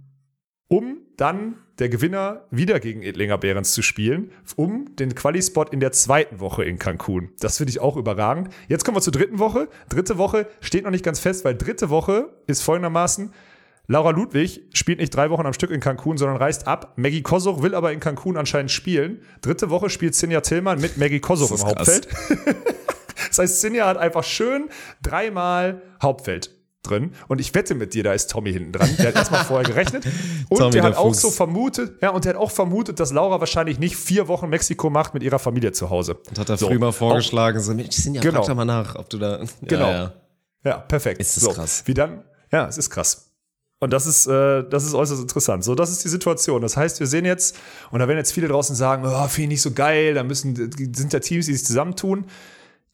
um 0.68 1.07
dann 1.18 1.56
der 1.78 1.88
Gewinner 1.88 2.46
wieder 2.50 2.80
gegen 2.80 3.02
Edlinger 3.02 3.38
Behrens 3.38 3.72
zu 3.72 3.82
spielen, 3.82 4.32
um 4.56 4.96
den 4.96 5.14
Quali-Spot 5.14 5.64
in 5.64 5.80
der 5.80 5.92
zweiten 5.92 6.40
Woche 6.40 6.64
in 6.64 6.78
Cancun. 6.78 7.30
Das 7.40 7.58
finde 7.58 7.70
ich 7.70 7.80
auch 7.80 7.96
überragend. 7.96 8.48
Jetzt 8.68 8.84
kommen 8.84 8.96
wir 8.96 9.02
zur 9.02 9.12
dritten 9.12 9.38
Woche. 9.38 9.68
Dritte 9.88 10.18
Woche 10.18 10.46
steht 10.60 10.84
noch 10.84 10.90
nicht 10.90 11.04
ganz 11.04 11.20
fest, 11.20 11.44
weil 11.44 11.56
dritte 11.56 11.90
Woche 11.90 12.30
ist 12.46 12.62
folgendermaßen, 12.62 13.32
Laura 13.90 14.10
Ludwig 14.10 14.60
spielt 14.74 14.98
nicht 14.98 15.14
drei 15.16 15.30
Wochen 15.30 15.46
am 15.46 15.54
Stück 15.54 15.70
in 15.70 15.80
Cancun, 15.80 16.18
sondern 16.18 16.36
reist 16.36 16.66
ab. 16.66 16.92
Maggie 16.96 17.22
Kosoch 17.22 17.62
will 17.62 17.74
aber 17.74 17.90
in 17.90 18.00
Cancun 18.00 18.36
anscheinend 18.36 18.70
spielen. 18.70 19.22
Dritte 19.40 19.70
Woche 19.70 19.88
spielt 19.88 20.14
Sinja 20.14 20.42
Tillmann 20.42 20.78
mit 20.78 20.98
Maggie 20.98 21.20
Kosoch 21.20 21.50
Das 21.50 21.62
im 21.62 21.68
krass. 21.68 22.00
Hauptfeld. 22.06 22.56
Das 23.28 23.38
heißt, 23.38 23.60
Sinja 23.60 23.86
hat 23.86 23.98
einfach 23.98 24.24
schön 24.24 24.68
dreimal 25.02 25.82
Hauptfeld 26.00 26.57
drin. 26.88 27.12
Und 27.28 27.40
ich 27.40 27.54
wette 27.54 27.74
mit 27.74 27.94
dir, 27.94 28.02
da 28.02 28.12
ist 28.12 28.30
Tommy 28.30 28.52
hinten 28.52 28.72
dran. 28.72 28.88
Der 28.98 29.08
hat 29.08 29.14
erstmal 29.14 29.44
vorher 29.44 29.66
gerechnet. 29.68 30.04
Und 30.48 30.58
Tommy, 30.58 30.70
der 30.72 30.82
hat 30.82 30.92
der 30.94 30.98
auch 31.00 31.08
Fuchs. 31.08 31.20
so 31.22 31.30
vermutet, 31.30 32.02
ja, 32.02 32.10
und 32.10 32.24
der 32.24 32.34
hat 32.34 32.40
auch 32.40 32.50
vermutet, 32.50 32.98
dass 33.00 33.12
Laura 33.12 33.38
wahrscheinlich 33.40 33.78
nicht 33.78 33.96
vier 33.96 34.28
Wochen 34.28 34.48
Mexiko 34.48 34.88
macht 34.90 35.12
mit 35.14 35.22
ihrer 35.22 35.38
Familie 35.38 35.72
zu 35.72 35.90
Hause. 35.90 36.14
Und 36.28 36.38
hat 36.38 36.48
er 36.48 36.56
So. 36.56 36.66
früh 36.68 36.78
mal 36.78 36.92
vorgeschlagen, 36.92 37.60
so, 37.60 37.74
Mensch, 37.74 37.94
sind 37.96 38.14
ja 38.14 38.20
Genau. 38.22 38.38
frag 38.40 38.48
doch 38.48 38.54
mal 38.56 38.64
nach, 38.64 38.94
ob 38.96 39.08
du 39.10 39.18
da. 39.18 39.38
Ja, 39.40 39.46
Genau. 39.62 39.90
Ja. 39.90 40.12
Ja, 40.64 40.78
perfekt. 40.78 41.20
Ist 41.20 41.36
das 41.36 41.44
so, 41.44 41.50
krass. 41.52 41.82
Wie 41.86 41.94
dann? 41.94 42.24
Ja, 42.50 42.66
es 42.66 42.78
ist 42.78 42.90
krass. 42.90 43.26
Und 43.80 43.92
das 43.92 44.06
ist, 44.06 44.26
äh, 44.26 44.64
das 44.68 44.84
ist 44.84 44.94
äußerst 44.94 45.20
interessant. 45.22 45.62
So, 45.62 45.76
das 45.76 45.90
ist 45.90 46.02
die 46.02 46.08
Situation. 46.08 46.62
Das 46.62 46.76
heißt, 46.76 46.98
wir 46.98 47.06
sehen 47.06 47.24
jetzt, 47.24 47.56
und 47.92 48.00
da 48.00 48.08
werden 48.08 48.18
jetzt 48.18 48.32
viele 48.32 48.48
draußen 48.48 48.74
sagen, 48.74 49.04
oh, 49.06 49.28
finde 49.28 49.42
ich 49.42 49.48
nicht 49.50 49.62
so 49.62 49.70
geil, 49.70 50.14
da 50.14 50.24
müssen, 50.24 50.56
sind 50.56 51.12
ja 51.12 51.20
Teams, 51.20 51.46
die 51.46 51.52
sich 51.54 51.64
zusammentun. 51.64 52.26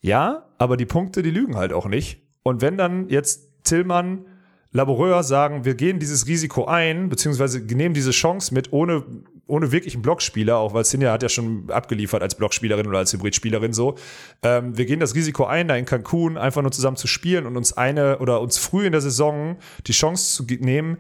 Ja, 0.03 0.45
aber 0.59 0.77
die 0.77 0.85
Punkte, 0.85 1.23
die 1.23 1.31
lügen 1.31 1.57
halt 1.57 1.73
auch 1.73 1.87
nicht. 1.87 2.21
Und 2.43 2.61
wenn 2.61 2.77
dann 2.77 3.09
jetzt 3.09 3.49
Tillmann, 3.65 4.27
Laboureur 4.75 5.23
sagen, 5.23 5.65
wir 5.65 5.77
gehen 5.77 6.01
dieses 6.01 6.27
Risiko 6.27 6.65
ein, 6.65 7.09
beziehungsweise 7.09 7.61
nehmen 7.61 7.95
diese 7.95 8.11
Chance 8.11 8.53
mit, 8.53 8.73
ohne, 8.73 9.05
ohne 9.47 9.71
wirklichen 9.71 10.03
Blockspieler, 10.03 10.57
auch 10.57 10.75
weil 10.75 10.85
Sinja 10.85 11.13
hat 11.13 11.23
ja 11.23 11.29
schon 11.29 11.71
abgeliefert 11.71 12.23
als 12.23 12.35
Blockspielerin 12.35 12.89
oder 12.89 12.99
als 12.99 13.13
Hybridspielerin 13.13 13.73
so. 13.73 13.95
Ähm, 14.43 14.77
wir 14.77 14.85
gehen 14.85 14.99
das 14.99 15.15
Risiko 15.15 15.45
ein, 15.45 15.69
da 15.69 15.77
in 15.77 15.85
Cancun 15.85 16.37
einfach 16.37 16.61
nur 16.61 16.73
zusammen 16.73 16.97
zu 16.97 17.07
spielen 17.07 17.47
und 17.47 17.57
uns 17.57 17.73
eine 17.73 18.19
oder 18.19 18.41
uns 18.41 18.59
früh 18.59 18.85
in 18.85 18.91
der 18.91 19.01
Saison 19.01 19.59
die 19.87 19.93
Chance 19.93 20.35
zu 20.35 20.55
nehmen, 20.65 20.99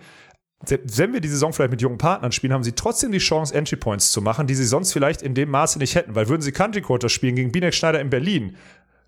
wenn 0.67 1.13
wir 1.13 1.21
die 1.21 1.29
Saison 1.29 1.53
vielleicht 1.53 1.73
mit 1.73 1.83
jungen 1.83 1.99
Partnern 1.99 2.33
spielen, 2.33 2.53
haben 2.53 2.65
sie 2.65 2.73
trotzdem 2.73 3.13
die 3.13 3.19
Chance, 3.19 3.55
Entry 3.55 3.77
Points 3.77 4.13
zu 4.13 4.23
machen, 4.23 4.47
die 4.47 4.55
sie 4.55 4.65
sonst 4.65 4.93
vielleicht 4.93 5.21
in 5.21 5.35
dem 5.35 5.51
Maße 5.51 5.79
nicht 5.79 5.95
hätten. 5.95 6.15
Weil 6.15 6.29
würden 6.29 6.41
sie 6.41 6.53
Country 6.53 6.81
Quarter 6.81 7.09
spielen 7.11 7.35
gegen 7.35 7.53
Binek 7.53 7.75
Schneider 7.75 8.01
in 8.01 8.09
Berlin, 8.09 8.57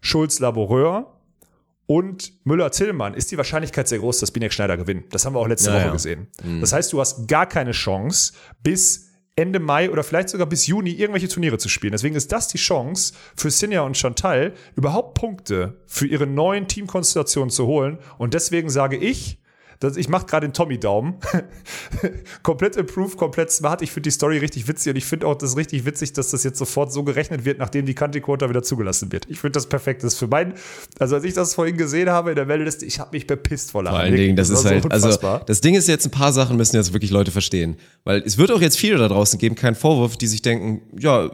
Schulz 0.03 0.39
Laboureur 0.39 1.16
und 1.87 2.33
Müller-Tillmann, 2.45 3.15
ist 3.15 3.31
die 3.31 3.37
Wahrscheinlichkeit 3.37 3.87
sehr 3.89 3.99
groß, 4.01 4.19
dass 4.21 4.31
Binek 4.33 4.53
Schneider 4.53 4.77
gewinnt. 4.77 5.15
Das 5.15 5.25
haben 5.25 5.35
wir 5.35 5.41
auch 5.41 5.49
letzte 5.49 5.71
Ja, 5.71 5.77
Woche 5.77 5.87
ja. 5.87 5.93
gesehen. 5.93 6.27
Das 6.61 6.73
heißt, 6.73 6.93
du 6.93 7.01
hast 7.01 7.29
gar 7.29 7.47
keine 7.47 7.73
Chance, 7.73 8.33
bis 8.63 9.07
Ende 9.37 9.61
Mai 9.61 9.91
oder 9.91 10.03
vielleicht 10.03 10.31
sogar 10.31 10.47
bis 10.47 10.67
Juni 10.67 10.91
irgendwelche 10.93 11.29
Turniere 11.29 11.59
zu 11.59 11.69
spielen. 11.69 11.93
Deswegen 11.93 12.17
ist 12.17 12.33
das 12.33 12.49
die 12.49 12.59
Chance 12.59 13.13
für 13.37 13.51
Sinja 13.51 13.83
und 13.83 13.97
Chantal, 13.97 14.55
überhaupt 14.77 15.15
Punkte 15.15 15.81
für 15.87 16.07
ihre 16.07 16.27
neuen 16.27 16.69
Teamkonstellationen 16.69 17.51
zu 17.51 17.67
holen. 17.67 17.99
Und 18.19 18.35
deswegen 18.35 18.71
sage 18.71 18.97
ich, 18.97 19.39
Das, 19.81 19.97
ich 19.97 20.09
mache 20.09 20.27
gerade 20.27 20.47
den 20.49 20.53
Tommy-Daumen. 20.53 21.15
komplett 22.43 22.77
improved, 22.77 23.17
komplett 23.17 23.51
smart. 23.51 23.83
Ich 23.83 23.91
finde 23.91 24.09
die 24.09 24.13
Story 24.13 24.39
richtig 24.39 24.69
witzig 24.69 24.91
und 24.91 24.97
ich 24.97 25.05
finde 25.05 25.27
auch 25.27 25.35
das 25.35 25.57
richtig 25.57 25.85
witzig, 25.85 26.13
dass 26.13 26.31
das 26.31 26.45
jetzt 26.45 26.59
sofort 26.59 26.93
so 26.93 27.03
gerechnet 27.03 27.45
wird, 27.45 27.59
nachdem 27.59 27.87
die 27.87 27.95
Country 27.95 28.21
Quota 28.21 28.49
wieder 28.49 28.63
zugelassen 28.63 29.13
wird. 29.13 29.27
Ich 29.29 29.41
finde 29.41 29.53
das 29.53 29.69
perfekt. 29.69 30.03
Das 30.03 30.15
ist 30.15 30.19
für 30.19 30.29
meinen, 30.29 30.55
also 30.99 31.17
als 31.17 31.25
ich 31.25 31.35
das 31.35 31.55
vorhin 31.55 31.77
gesehen 31.77 32.11
habe 32.11 32.31
in 32.31 32.37
der 32.37 32.47
Meldliste, 32.47 32.87
ich 32.87 32.99
habe 32.99 33.11
mich 33.13 33.27
bepisst 33.27 33.71
vor 33.71 33.85
Vor 33.85 33.93
allen 33.93 34.15
Dingen, 34.15 34.37
das, 34.37 34.51
war 34.51 34.59
ist 34.59 34.65
halt, 34.65 34.93
also 34.93 35.07
unfassbar. 35.07 35.43
das 35.45 35.61
Ding 35.61 35.75
ist 35.75 35.89
jetzt, 35.89 36.07
ein 36.07 36.11
paar 36.11 36.33
Sachen 36.33 36.57
müssen 36.57 36.77
jetzt 36.77 36.93
wirklich 36.93 37.11
Leute 37.11 37.31
verstehen. 37.31 37.77
Weil 38.05 38.23
es 38.25 38.39
wird 38.39 38.51
auch 38.53 38.61
jetzt 38.61 38.79
viele 38.79 38.99
da 38.99 39.09
draußen 39.09 39.39
geben, 39.39 39.55
kein 39.55 39.75
Vorwurf, 39.75 40.17
die 40.17 40.27
sich 40.27 40.43
denken, 40.43 40.83
ja, 40.99 41.31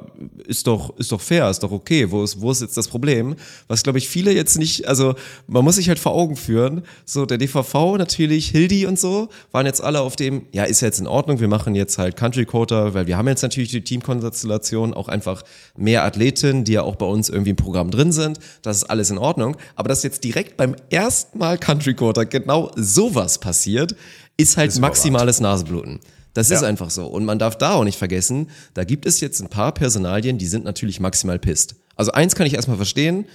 ist 0.47 0.67
doch, 0.67 0.97
ist 0.99 1.13
doch 1.13 1.21
fair, 1.21 1.49
ist 1.51 1.63
doch 1.63 1.71
okay, 1.71 2.11
wo 2.11 2.23
ist, 2.25 2.41
wo 2.41 2.51
ist 2.51 2.63
jetzt 2.63 2.77
das 2.77 2.89
Problem? 2.89 3.37
Was, 3.69 3.83
glaube 3.83 3.99
ich, 3.99 4.09
viele 4.09 4.33
jetzt 4.33 4.59
nicht, 4.59 4.89
also 4.89 5.15
man 5.47 5.65
muss 5.65 5.77
sich 5.77 5.89
halt 5.89 5.99
vor 5.99 6.13
Augen 6.13 6.37
führen, 6.37 6.83
so 7.05 7.27
der 7.27 7.39
DVV 7.39 7.99
natürlich, 7.99 8.32
Hildi 8.41 8.87
und 8.87 8.99
so, 8.99 9.29
waren 9.51 9.67
jetzt 9.67 9.83
alle 9.83 10.01
auf 10.01 10.17
dem, 10.17 10.47
ja, 10.53 10.65
ist 10.65 10.81
ja 10.81 10.87
jetzt 10.89 11.01
in 11.01 11.07
Ordnung, 11.07 11.41
wir 11.41 11.49
machen 11.49 11.75
jetzt 11.75 11.99
halt 11.99 12.17
Country 12.17 12.45
Quota, 12.45 12.95
weil 12.95 13.07
wir 13.07 13.17
haben 13.17 13.29
jetzt 13.29 13.43
natürlich 13.43 13.71
die 13.71 13.83
Teamkonstellation, 13.85 14.95
auch 14.95 15.09
einfach 15.09 15.43
mehr 15.77 16.05
Athletinnen, 16.05 16.65
die 16.65 16.73
ja 16.73 16.83
auch 16.83 16.97
bei 16.97 17.07
uns 17.07 17.29
irgendwie 17.29 17.51
im 17.51 17.57
Programm 17.57 17.91
drin 17.91 18.13
sind, 18.13 18.39
das 18.63 18.79
ist 18.79 18.85
alles 18.85 19.11
in 19.11 19.19
Ordnung. 19.19 19.57
Aber 19.77 19.89
dass 19.89 20.03
jetzt 20.03 20.25
direkt 20.25 20.57
beim 20.57 20.75
ersten 20.91 21.39
Mal 21.39 21.59
Country 21.59 21.95
Quota 21.95 22.25
genau 22.25 22.71
sowas 22.77 23.39
passiert, 23.39 23.95
ist 24.37 24.57
halt 24.57 24.71
Ist 24.71 24.81
maximales 24.81 25.41
Nasenbluten. 25.41 26.01
Das 26.35 26.51
ist 26.51 26.63
Ja. 26.63 26.69
einfach 26.69 26.91
so. 26.91 27.07
Und 27.07 27.25
man 27.25 27.39
darf 27.39 27.59
da 27.59 27.75
auch 27.75 27.85
nicht 27.85 27.99
vergessen, 27.99 28.49
da 28.75 28.85
gibt 28.85 29.05
es 29.07 29.21
jetzt 29.21 29.41
ein 29.43 29.49
paar 29.49 29.73
Personalien, 29.73 30.39
die 30.39 30.47
sind 30.47 30.65
natürlich 30.65 30.99
maximal 30.99 31.39
pisst. 31.39 31.75
Also 31.95 32.13
eins 32.13 32.35
kann 32.35 32.47
ich 32.47 32.55
erstmal 32.55 32.79
verstehen. 32.79 33.27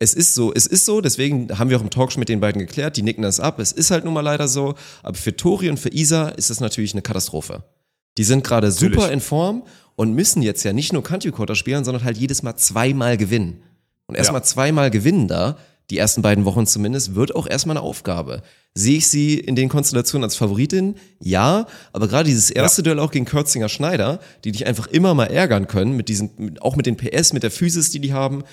Es 0.00 0.14
ist 0.14 0.34
so, 0.34 0.52
es 0.54 0.66
ist 0.66 0.84
so, 0.84 1.00
deswegen 1.00 1.58
haben 1.58 1.70
wir 1.70 1.76
auch 1.76 1.82
im 1.82 1.90
Talk 1.90 2.12
schon 2.12 2.20
mit 2.20 2.28
den 2.28 2.40
beiden 2.40 2.60
geklärt, 2.60 2.96
die 2.96 3.02
nicken 3.02 3.22
das 3.22 3.40
ab. 3.40 3.58
Es 3.58 3.72
ist 3.72 3.90
halt 3.90 4.04
nun 4.04 4.14
mal 4.14 4.20
leider 4.20 4.46
so. 4.46 4.74
Aber 5.02 5.16
für 5.16 5.36
Tori 5.36 5.68
und 5.70 5.78
für 5.78 5.92
Isa 5.92 6.28
ist 6.28 6.50
es 6.50 6.60
natürlich 6.60 6.92
eine 6.94 7.02
Katastrophe. 7.02 7.64
Die 8.16 8.24
sind 8.24 8.44
gerade 8.44 8.70
super 8.70 9.10
in 9.10 9.20
Form 9.20 9.64
und 9.96 10.12
müssen 10.14 10.42
jetzt 10.42 10.62
ja 10.62 10.72
nicht 10.72 10.92
nur 10.92 11.02
Country 11.02 11.32
Quarter 11.32 11.56
spielen, 11.56 11.84
sondern 11.84 12.04
halt 12.04 12.16
jedes 12.16 12.42
Mal 12.44 12.56
zweimal 12.56 13.16
gewinnen. 13.16 13.62
Und 14.06 14.14
erstmal 14.14 14.40
Ja. 14.40 14.44
zweimal 14.46 14.90
gewinnen 14.90 15.26
da, 15.26 15.58
die 15.90 15.98
ersten 15.98 16.22
beiden 16.22 16.44
Wochen 16.44 16.66
zumindest, 16.66 17.14
wird 17.16 17.34
auch 17.34 17.46
erstmal 17.48 17.76
eine 17.76 17.84
Aufgabe. 17.84 18.42
Sehe 18.74 18.98
ich 18.98 19.08
sie 19.08 19.34
in 19.38 19.56
den 19.56 19.68
Konstellationen 19.68 20.24
als 20.24 20.36
Favoritin? 20.36 20.94
Ja, 21.18 21.66
aber 21.92 22.06
gerade 22.06 22.28
dieses 22.28 22.50
erste 22.50 22.82
Duell 22.82 23.00
auch 23.00 23.10
gegen 23.10 23.24
Kürzinger 23.24 23.68
Schneider, 23.68 24.20
die 24.44 24.52
dich 24.52 24.66
einfach 24.66 24.86
immer 24.86 25.14
mal 25.14 25.24
ärgern 25.26 25.66
können, 25.66 25.96
mit 25.96 26.08
diesen, 26.08 26.58
auch 26.60 26.76
mit 26.76 26.86
den 26.86 26.96
PS, 26.96 27.32
mit 27.32 27.42
der 27.42 27.50
Physis, 27.50 27.90
die 27.90 28.00
die 28.00 28.12
haben, 28.12 28.44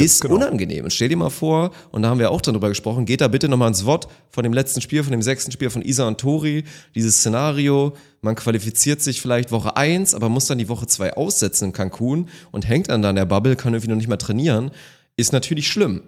ist 0.00 0.20
genau. 0.22 0.36
unangenehm. 0.36 0.84
Und 0.84 0.92
stell 0.92 1.08
dir 1.08 1.16
mal 1.16 1.30
vor, 1.30 1.70
und 1.90 2.02
da 2.02 2.08
haben 2.08 2.18
wir 2.18 2.30
auch 2.30 2.40
dann 2.40 2.54
drüber 2.54 2.68
gesprochen, 2.68 3.04
geht 3.04 3.20
da 3.20 3.28
bitte 3.28 3.48
nochmal 3.48 3.68
ins 3.68 3.84
Wort 3.84 4.08
von 4.30 4.44
dem 4.44 4.52
letzten 4.52 4.80
Spiel, 4.80 5.02
von 5.02 5.12
dem 5.12 5.22
sechsten 5.22 5.52
Spiel 5.52 5.70
von 5.70 5.82
Isa 5.82 6.06
und 6.06 6.18
Tori, 6.18 6.64
dieses 6.94 7.18
Szenario, 7.18 7.94
man 8.20 8.34
qualifiziert 8.34 9.00
sich 9.00 9.20
vielleicht 9.20 9.52
Woche 9.52 9.76
eins, 9.76 10.14
aber 10.14 10.28
muss 10.28 10.46
dann 10.46 10.58
die 10.58 10.68
Woche 10.68 10.86
zwei 10.86 11.14
aussetzen 11.14 11.66
in 11.66 11.72
Cancun 11.72 12.28
und 12.50 12.68
hängt 12.68 12.88
dann 12.88 13.02
da 13.02 13.10
in 13.10 13.16
der 13.16 13.26
Bubble, 13.26 13.56
kann 13.56 13.74
irgendwie 13.74 13.90
noch 13.90 13.96
nicht 13.96 14.08
mehr 14.08 14.18
trainieren, 14.18 14.70
ist 15.16 15.32
natürlich 15.32 15.68
schlimm. 15.68 16.02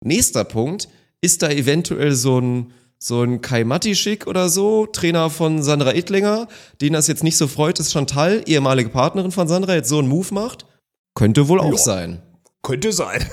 Nächster 0.00 0.44
Punkt, 0.44 0.88
ist 1.20 1.42
da 1.42 1.48
eventuell 1.48 2.12
so 2.12 2.38
ein, 2.38 2.72
so 2.98 3.22
ein 3.22 3.40
Kai 3.40 3.64
Matischik 3.64 4.26
oder 4.26 4.50
so, 4.50 4.86
Trainer 4.86 5.30
von 5.30 5.62
Sandra 5.62 5.94
Ittlinger, 5.94 6.48
den 6.82 6.92
das 6.92 7.06
jetzt 7.06 7.24
nicht 7.24 7.38
so 7.38 7.46
freut, 7.46 7.78
dass 7.78 7.92
Chantal, 7.92 8.42
ehemalige 8.46 8.90
Partnerin 8.90 9.30
von 9.30 9.48
Sandra, 9.48 9.74
jetzt 9.74 9.88
so 9.88 9.98
einen 9.98 10.08
Move 10.08 10.34
macht? 10.34 10.66
Könnte 11.14 11.48
wohl 11.48 11.60
auch 11.60 11.78
sein. 11.78 12.20
Könnte 12.64 12.90
sein. 12.92 13.24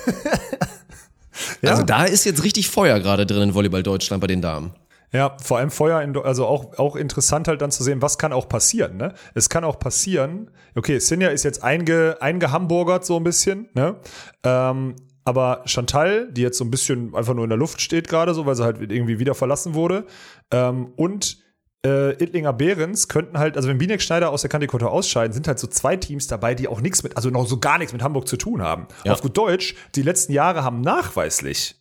ja. 1.62 1.70
Also 1.70 1.82
da 1.82 2.04
ist 2.04 2.24
jetzt 2.24 2.44
richtig 2.44 2.70
Feuer 2.70 3.00
gerade 3.00 3.26
drin 3.26 3.42
in 3.42 3.54
Volleyball 3.54 3.82
Deutschland 3.82 4.20
bei 4.20 4.28
den 4.28 4.40
Damen. 4.40 4.72
Ja, 5.12 5.36
vor 5.42 5.58
allem 5.58 5.70
Feuer, 5.70 6.00
in, 6.00 6.16
also 6.16 6.46
auch, 6.46 6.78
auch 6.78 6.96
interessant 6.96 7.48
halt 7.48 7.60
dann 7.60 7.70
zu 7.70 7.82
sehen, 7.82 8.00
was 8.00 8.16
kann 8.16 8.32
auch 8.32 8.48
passieren, 8.48 8.96
ne? 8.96 9.12
Es 9.34 9.50
kann 9.50 9.62
auch 9.62 9.78
passieren, 9.78 10.50
okay, 10.74 10.98
Sinja 11.00 11.28
ist 11.28 11.42
jetzt 11.42 11.62
einge, 11.62 12.16
eingehamburgert 12.20 13.04
so 13.04 13.16
ein 13.16 13.24
bisschen, 13.24 13.68
ne? 13.74 13.96
Ähm, 14.42 14.96
aber 15.24 15.62
Chantal, 15.66 16.32
die 16.32 16.40
jetzt 16.40 16.56
so 16.56 16.64
ein 16.64 16.70
bisschen 16.70 17.14
einfach 17.14 17.34
nur 17.34 17.44
in 17.44 17.50
der 17.50 17.58
Luft 17.58 17.82
steht 17.82 18.08
gerade, 18.08 18.32
so, 18.32 18.46
weil 18.46 18.54
sie 18.54 18.64
halt 18.64 18.80
irgendwie 18.80 19.18
wieder 19.18 19.34
verlassen 19.34 19.74
wurde, 19.74 20.06
ähm, 20.50 20.92
und 20.96 21.41
äh, 21.84 22.12
Ittlinger 22.22 22.52
Behrens 22.52 23.08
könnten 23.08 23.38
halt, 23.38 23.56
also 23.56 23.68
wenn 23.68 23.78
Binek 23.78 24.00
Schneider 24.00 24.30
aus 24.30 24.42
der 24.42 24.50
Kandikota 24.50 24.86
ausscheiden, 24.86 25.32
sind 25.32 25.48
halt 25.48 25.58
so 25.58 25.66
zwei 25.66 25.96
Teams 25.96 26.26
dabei, 26.26 26.54
die 26.54 26.68
auch 26.68 26.80
nichts 26.80 27.02
mit, 27.02 27.16
also 27.16 27.30
noch 27.30 27.46
so 27.46 27.58
gar 27.58 27.78
nichts 27.78 27.92
mit 27.92 28.02
Hamburg 28.02 28.28
zu 28.28 28.36
tun 28.36 28.62
haben. 28.62 28.86
Ja. 29.04 29.12
Auf 29.12 29.22
gut 29.22 29.36
Deutsch, 29.36 29.74
die 29.94 30.02
letzten 30.02 30.32
Jahre 30.32 30.62
haben 30.64 30.80
nachweislich 30.80 31.76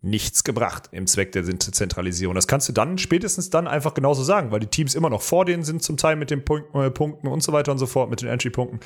nichts 0.00 0.42
gebracht 0.42 0.88
im 0.90 1.06
Zweck 1.06 1.30
der 1.30 1.44
Zentralisierung. 1.44 2.34
Das 2.34 2.48
kannst 2.48 2.68
du 2.68 2.72
dann 2.72 2.98
spätestens 2.98 3.50
dann 3.50 3.68
einfach 3.68 3.94
genauso 3.94 4.24
sagen, 4.24 4.50
weil 4.50 4.58
die 4.58 4.66
Teams 4.66 4.96
immer 4.96 5.08
noch 5.08 5.22
vor 5.22 5.44
denen 5.44 5.62
sind, 5.62 5.82
zum 5.82 5.96
Teil 5.96 6.16
mit 6.16 6.30
den 6.30 6.44
Punkt, 6.44 6.74
äh, 6.74 6.90
Punkten 6.90 7.28
und 7.28 7.42
so 7.42 7.52
weiter 7.52 7.70
und 7.70 7.78
so 7.78 7.86
fort, 7.86 8.10
mit 8.10 8.20
den 8.20 8.28
Entry-Punkten. 8.28 8.80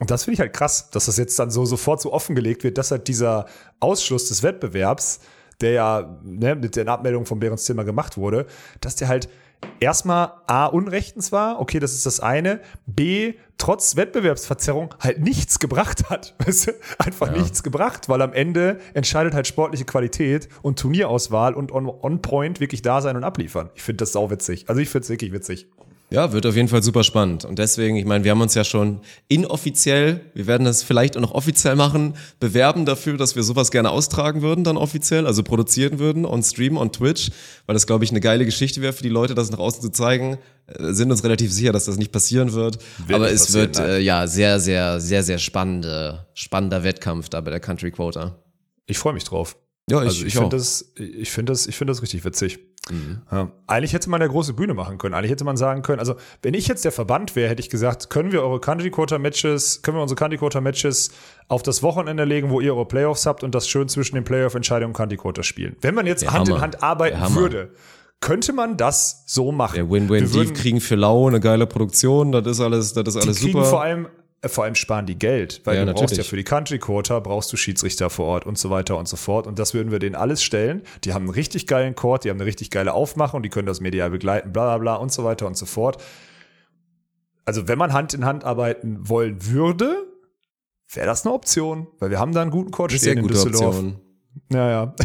Und 0.00 0.10
das 0.10 0.24
finde 0.24 0.34
ich 0.34 0.40
halt 0.40 0.52
krass, 0.52 0.90
dass 0.90 1.06
das 1.06 1.16
jetzt 1.16 1.38
dann 1.38 1.50
so 1.50 1.64
sofort 1.64 2.00
so 2.00 2.12
offengelegt 2.12 2.64
wird, 2.64 2.76
dass 2.78 2.90
halt 2.90 3.06
dieser 3.06 3.46
Ausschluss 3.78 4.26
des 4.26 4.42
Wettbewerbs, 4.42 5.20
der 5.60 5.70
ja 5.70 6.20
ne, 6.24 6.56
mit 6.56 6.74
der 6.74 6.88
Abmeldung 6.88 7.24
von 7.24 7.38
Behrens 7.38 7.64
Zimmer 7.64 7.84
gemacht 7.84 8.16
wurde, 8.18 8.46
dass 8.80 8.96
der 8.96 9.06
halt 9.06 9.28
erstmal 9.80 10.32
A, 10.46 10.66
unrechtens 10.66 11.32
war, 11.32 11.60
okay, 11.60 11.78
das 11.78 11.92
ist 11.92 12.06
das 12.06 12.20
eine, 12.20 12.60
B, 12.86 13.34
trotz 13.58 13.96
Wettbewerbsverzerrung 13.96 14.94
halt 15.00 15.20
nichts 15.20 15.58
gebracht 15.58 16.10
hat. 16.10 16.34
Weißt 16.44 16.68
du? 16.68 16.72
Einfach 16.98 17.30
nichts 17.30 17.62
gebracht, 17.62 18.08
weil 18.08 18.22
am 18.22 18.32
Ende 18.32 18.80
entscheidet 18.94 19.34
halt 19.34 19.46
sportliche 19.46 19.84
Qualität 19.84 20.48
und 20.62 20.78
Turnierauswahl 20.78 21.54
und 21.54 21.72
on, 21.72 21.88
on 21.88 22.22
point 22.22 22.60
wirklich 22.60 22.82
da 22.82 23.00
sein 23.00 23.16
und 23.16 23.24
abliefern. 23.24 23.70
Ich 23.74 23.82
finde 23.82 23.98
das 23.98 24.12
sau 24.12 24.30
witzig. 24.30 24.68
Also 24.68 24.80
ich 24.80 24.88
finde 24.88 25.04
es 25.04 25.10
wirklich 25.10 25.32
witzig. 25.32 25.68
Ja, 26.08 26.32
wird 26.32 26.46
auf 26.46 26.54
jeden 26.54 26.68
Fall 26.68 26.84
super 26.84 27.02
spannend. 27.02 27.44
Und 27.44 27.58
deswegen, 27.58 27.96
ich 27.96 28.04
meine, 28.04 28.22
wir 28.22 28.30
haben 28.30 28.40
uns 28.40 28.54
ja 28.54 28.62
schon 28.62 29.00
inoffiziell, 29.26 30.20
wir 30.34 30.46
werden 30.46 30.64
das 30.64 30.84
vielleicht 30.84 31.16
auch 31.16 31.20
noch 31.20 31.32
offiziell 31.32 31.74
machen, 31.74 32.14
bewerben 32.38 32.86
dafür, 32.86 33.16
dass 33.16 33.34
wir 33.34 33.42
sowas 33.42 33.72
gerne 33.72 33.90
austragen 33.90 34.40
würden, 34.40 34.62
dann 34.62 34.76
offiziell, 34.76 35.26
also 35.26 35.42
produzieren 35.42 35.98
würden, 35.98 36.24
on 36.24 36.44
Stream, 36.44 36.76
on 36.76 36.92
Twitch, 36.92 37.30
weil 37.66 37.74
das, 37.74 37.88
glaube 37.88 38.04
ich, 38.04 38.10
eine 38.10 38.20
geile 38.20 38.44
Geschichte 38.44 38.80
wäre 38.82 38.92
für 38.92 39.02
die 39.02 39.08
Leute, 39.08 39.34
das 39.34 39.50
nach 39.50 39.58
außen 39.58 39.82
zu 39.82 39.90
zeigen. 39.90 40.38
Äh, 40.68 40.92
Sind 40.92 41.10
uns 41.10 41.24
relativ 41.24 41.52
sicher, 41.52 41.72
dass 41.72 41.86
das 41.86 41.96
nicht 41.96 42.12
passieren 42.12 42.52
wird. 42.52 42.78
Wird 43.06 43.16
Aber 43.16 43.30
es 43.30 43.52
wird, 43.52 43.76
nein. 43.76 43.88
äh, 43.88 43.98
ja, 43.98 44.28
sehr, 44.28 44.60
sehr, 44.60 45.00
sehr, 45.00 45.24
sehr 45.24 45.38
spannende, 45.38 46.26
spannender 46.34 46.84
Wettkampf 46.84 47.28
da 47.30 47.40
bei 47.40 47.50
der 47.50 47.60
Country 47.60 47.90
Quota. 47.90 48.38
Ich 48.86 48.98
freue 48.98 49.12
mich 49.12 49.24
drauf. 49.24 49.56
Ja, 49.90 50.02
ich, 50.02 50.08
Also 50.08 50.20
ich, 50.20 50.26
ich 50.26 50.34
finde 50.34 50.56
das, 50.56 50.92
ich 50.96 51.30
finde 51.30 51.52
das, 51.52 51.66
ich 51.66 51.76
finde 51.76 51.92
das 51.92 52.02
richtig 52.02 52.24
witzig. 52.24 52.58
Ja. 53.32 53.50
Eigentlich 53.66 53.92
hätte 53.92 54.08
man 54.10 54.20
eine 54.22 54.30
große 54.30 54.52
Bühne 54.54 54.74
machen 54.74 54.98
können. 54.98 55.14
Eigentlich 55.14 55.32
hätte 55.32 55.44
man 55.44 55.56
sagen 55.56 55.82
können, 55.82 55.98
also 55.98 56.14
wenn 56.42 56.54
ich 56.54 56.68
jetzt 56.68 56.84
der 56.84 56.92
Verband 56.92 57.34
wäre, 57.34 57.48
hätte 57.50 57.60
ich 57.60 57.70
gesagt, 57.70 58.10
können 58.10 58.30
wir 58.32 58.42
eure 58.42 58.60
Country 58.60 58.90
Quarter 58.90 59.18
Matches, 59.18 59.82
können 59.82 59.96
wir 59.96 60.02
unsere 60.02 60.16
Country 60.16 60.38
Quarter 60.38 60.60
Matches 60.60 61.10
auf 61.48 61.62
das 61.62 61.82
Wochenende 61.82 62.24
legen, 62.24 62.50
wo 62.50 62.60
ihr 62.60 62.74
eure 62.74 62.86
Playoffs 62.86 63.26
habt 63.26 63.42
und 63.42 63.54
das 63.54 63.68
schön 63.68 63.88
zwischen 63.88 64.14
den 64.14 64.24
Playoff-Entscheidungen 64.24 64.90
und 64.90 64.96
Country 64.96 65.16
Quarter 65.16 65.42
spielen. 65.42 65.76
Wenn 65.80 65.94
man 65.94 66.06
jetzt 66.06 66.22
Der 66.22 66.32
Hand 66.32 66.48
in 66.48 66.54
Hammer. 66.54 66.62
Hand 66.62 66.82
arbeiten 66.82 67.34
würde, 67.34 67.70
könnte 68.20 68.52
man 68.52 68.76
das 68.76 69.24
so 69.26 69.52
machen. 69.52 69.74
Der 69.76 69.90
Win-Win. 69.90 70.32
Wir 70.32 70.44
Die 70.44 70.52
kriegen 70.52 70.80
für 70.80 70.94
lau 70.94 71.26
eine 71.26 71.40
geile 71.40 71.66
Produktion, 71.66 72.32
das 72.32 72.46
ist 72.46 72.60
alles, 72.60 72.92
das 72.92 73.08
ist 73.08 73.14
die 73.16 73.20
alles 73.26 73.38
kriegen 73.40 73.52
super. 73.52 73.64
vor 73.66 73.82
allem 73.82 74.06
vor 74.44 74.64
allem 74.64 74.74
sparen 74.74 75.06
die 75.06 75.18
Geld, 75.18 75.62
weil 75.64 75.76
Ja, 75.76 75.84
du 75.84 75.92
brauchst 75.92 76.00
ja 76.02 76.04
natürlich. 76.08 76.28
für 76.28 76.36
die 76.36 76.44
Country 76.44 76.78
Quarter 76.78 77.20
brauchst 77.20 77.52
du 77.52 77.56
Schiedsrichter 77.56 78.10
vor 78.10 78.26
Ort 78.26 78.46
und 78.46 78.58
so 78.58 78.70
weiter 78.70 78.96
und 78.98 79.08
so 79.08 79.16
fort 79.16 79.46
und 79.46 79.58
das 79.58 79.74
würden 79.74 79.90
wir 79.90 79.98
denen 79.98 80.14
alles 80.14 80.42
stellen. 80.42 80.82
Die 81.04 81.14
haben 81.14 81.22
einen 81.24 81.30
richtig 81.34 81.66
geilen 81.66 81.94
Court, 81.94 82.24
die 82.24 82.30
haben 82.30 82.36
eine 82.36 82.46
richtig 82.46 82.70
geile 82.70 82.92
Aufmachung, 82.92 83.42
die 83.42 83.48
können 83.48 83.66
das 83.66 83.80
medial 83.80 84.10
begleiten, 84.10 84.52
bla 84.52 84.64
bla 84.66 84.78
bla 84.78 84.94
und 84.96 85.10
so 85.10 85.24
weiter 85.24 85.46
und 85.46 85.56
so 85.56 85.66
fort. 85.66 86.02
Also 87.44 87.66
wenn 87.68 87.78
man 87.78 87.92
Hand 87.92 88.12
in 88.14 88.24
Hand 88.24 88.44
arbeiten 88.44 89.08
wollen 89.08 89.44
würde, 89.46 90.04
wäre 90.92 91.06
das 91.06 91.24
eine 91.24 91.34
Option, 91.34 91.86
weil 91.98 92.10
wir 92.10 92.18
haben 92.20 92.32
da 92.32 92.42
einen 92.42 92.50
guten 92.50 92.70
Court 92.70 92.92
stehen 92.92 93.00
sehr 93.00 93.12
in 93.14 93.22
gute 93.22 93.34
Düsseldorf. 93.34 93.66
Option. 93.76 94.00
Ja, 94.52 94.70
ja. 94.70 94.94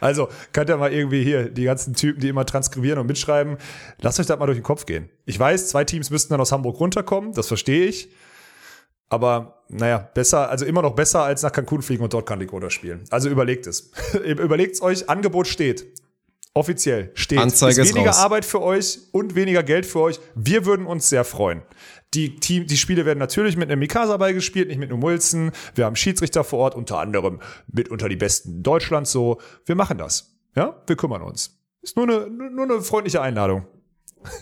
Also, 0.00 0.28
könnt 0.52 0.70
ihr 0.70 0.76
mal 0.76 0.92
irgendwie 0.92 1.22
hier, 1.22 1.48
die 1.48 1.64
ganzen 1.64 1.94
Typen, 1.94 2.20
die 2.20 2.28
immer 2.28 2.46
transkribieren 2.46 2.98
und 2.98 3.06
mitschreiben, 3.06 3.56
lasst 4.00 4.20
euch 4.20 4.26
das 4.26 4.38
mal 4.38 4.46
durch 4.46 4.58
den 4.58 4.64
Kopf 4.64 4.86
gehen. 4.86 5.08
Ich 5.24 5.38
weiß, 5.38 5.68
zwei 5.68 5.84
Teams 5.84 6.10
müssten 6.10 6.32
dann 6.32 6.40
aus 6.40 6.52
Hamburg 6.52 6.78
runterkommen, 6.80 7.32
das 7.32 7.48
verstehe 7.48 7.86
ich. 7.86 8.10
Aber, 9.08 9.62
naja, 9.68 9.98
besser, 10.14 10.48
also 10.48 10.64
immer 10.64 10.80
noch 10.80 10.94
besser 10.94 11.22
als 11.22 11.42
nach 11.42 11.52
Cancun 11.52 11.82
fliegen 11.82 12.02
und 12.02 12.14
dort 12.14 12.26
Kandicoda 12.26 12.70
spielen. 12.70 13.04
Also 13.10 13.28
überlegt 13.28 13.66
es. 13.66 13.90
überlegt 14.24 14.74
es 14.74 14.82
euch, 14.82 15.10
Angebot 15.10 15.46
steht. 15.46 15.86
Offiziell 16.54 17.10
steht. 17.14 17.38
Anzeige 17.38 17.80
ist 17.80 17.94
weniger 17.94 18.10
raus. 18.10 18.18
Arbeit 18.18 18.44
für 18.44 18.60
euch 18.60 18.98
und 19.12 19.34
weniger 19.34 19.62
Geld 19.62 19.86
für 19.86 20.00
euch. 20.00 20.20
Wir 20.34 20.66
würden 20.66 20.86
uns 20.86 21.08
sehr 21.08 21.24
freuen. 21.24 21.62
Die, 22.12 22.36
Team, 22.36 22.66
die 22.66 22.76
Spiele 22.76 23.06
werden 23.06 23.18
natürlich 23.18 23.56
mit 23.56 23.70
einem 23.70 23.78
Mikasa 23.78 24.18
beigespielt, 24.18 24.68
nicht 24.68 24.76
mit 24.78 24.90
einem 24.90 25.02
Wilson. 25.02 25.52
Wir 25.74 25.86
haben 25.86 25.96
Schiedsrichter 25.96 26.44
vor 26.44 26.58
Ort, 26.58 26.74
unter 26.74 26.98
anderem 26.98 27.40
mit 27.72 27.88
unter 27.88 28.08
die 28.10 28.16
Besten 28.16 28.62
Deutschlands 28.62 29.12
so. 29.12 29.40
Wir 29.64 29.76
machen 29.76 29.96
das. 29.96 30.36
Ja, 30.54 30.82
wir 30.86 30.96
kümmern 30.96 31.22
uns. 31.22 31.58
Ist 31.80 31.96
nur 31.96 32.04
eine, 32.06 32.28
nur 32.28 32.64
eine 32.64 32.82
freundliche 32.82 33.22
Einladung. 33.22 33.66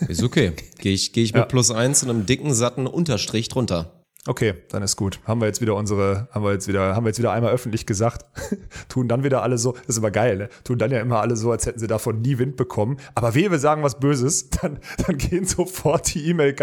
Ist 0.09 0.21
okay. 0.21 0.51
Gehe 0.79 0.93
ich, 0.93 1.13
geh 1.13 1.23
ich 1.23 1.33
mit 1.33 1.39
Ja. 1.39 1.45
plus 1.45 1.71
eins 1.71 2.03
und 2.03 2.09
einem 2.09 2.25
dicken, 2.25 2.53
satten 2.53 2.87
Unterstrich 2.87 3.47
drunter. 3.47 4.00
Okay, 4.27 4.53
dann 4.69 4.83
ist 4.83 4.97
gut. 4.97 5.19
Haben 5.25 5.41
wir 5.41 5.47
jetzt 5.47 5.61
wieder 5.61 5.73
unsere, 5.75 6.27
haben 6.31 6.43
wir 6.43 6.51
jetzt 6.51 6.67
wieder, 6.67 6.95
haben 6.95 7.05
wir 7.05 7.09
jetzt 7.09 7.17
wieder 7.17 7.31
einmal 7.31 7.51
öffentlich 7.51 7.87
gesagt. 7.87 8.23
Tun 8.87 9.07
dann 9.07 9.23
wieder 9.23 9.41
alle 9.41 9.57
so, 9.57 9.71
das 9.71 9.87
ist 9.87 9.97
immer 9.97 10.11
geil, 10.11 10.37
ne? 10.37 10.49
Tun 10.63 10.77
dann 10.77 10.91
ja 10.91 10.99
immer 10.99 11.21
alle 11.21 11.35
so, 11.35 11.51
als 11.51 11.65
hätten 11.65 11.79
sie 11.79 11.87
davon 11.87 12.21
nie 12.21 12.37
Wind 12.37 12.55
bekommen. 12.55 12.97
Aber 13.15 13.33
wehe, 13.33 13.49
wir 13.49 13.57
sagen 13.57 13.81
was 13.81 13.99
Böses, 13.99 14.49
dann, 14.61 14.77
dann 15.07 15.17
gehen 15.17 15.45
sofort 15.45 16.13
die 16.13 16.29
E-Mail, 16.29 16.55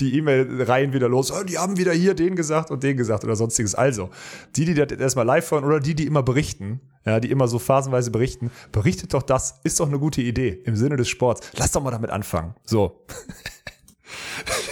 die 0.00 0.18
E-Mail-Reihen 0.18 0.92
wieder 0.92 1.08
los. 1.08 1.30
Oh, 1.30 1.44
die 1.44 1.56
haben 1.56 1.76
wieder 1.76 1.92
hier 1.92 2.14
den 2.14 2.34
gesagt 2.34 2.72
und 2.72 2.82
den 2.82 2.96
gesagt 2.96 3.22
oder 3.22 3.36
sonstiges. 3.36 3.76
Also, 3.76 4.10
die, 4.56 4.64
die 4.64 4.74
das 4.74 4.90
erstmal 4.98 5.24
live 5.24 5.48
hören 5.52 5.64
oder 5.64 5.78
die, 5.78 5.94
die 5.94 6.06
immer 6.06 6.24
berichten, 6.24 6.80
ja, 7.06 7.20
die 7.20 7.30
immer 7.30 7.46
so 7.46 7.60
phasenweise 7.60 8.10
berichten, 8.10 8.50
berichtet 8.72 9.14
doch 9.14 9.22
das, 9.22 9.60
ist 9.62 9.78
doch 9.78 9.86
eine 9.86 10.00
gute 10.00 10.20
Idee 10.20 10.60
im 10.64 10.74
Sinne 10.74 10.96
des 10.96 11.08
Sports. 11.08 11.48
Lass 11.56 11.70
doch 11.70 11.82
mal 11.82 11.92
damit 11.92 12.10
anfangen. 12.10 12.56
So. 12.64 13.04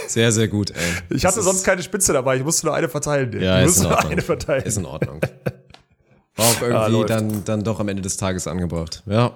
Sehr, 0.07 0.31
sehr 0.31 0.47
gut, 0.47 0.71
ey. 0.71 0.77
Ich 1.09 1.21
das 1.21 1.31
hatte 1.31 1.43
sonst 1.43 1.63
keine 1.63 1.81
Spitze 1.81 2.13
dabei, 2.13 2.37
ich 2.37 2.43
musste 2.43 2.65
nur 2.67 2.75
eine 2.75 2.89
verteilen. 2.89 3.41
Ja, 3.41 3.61
ich 3.61 3.67
ist 3.67 3.81
in 3.81 3.87
Ordnung. 3.87 4.11
eine 4.11 4.21
verteilen. 4.21 4.63
Ist 4.63 4.77
in 4.77 4.85
Ordnung. 4.85 5.21
War 6.35 6.45
auch 6.45 6.61
irgendwie 6.61 7.03
ah, 7.03 7.05
dann, 7.05 7.43
dann 7.45 7.63
doch 7.63 7.79
am 7.79 7.87
Ende 7.87 8.01
des 8.01 8.17
Tages 8.17 8.47
angebracht. 8.47 9.03
Ja. 9.05 9.35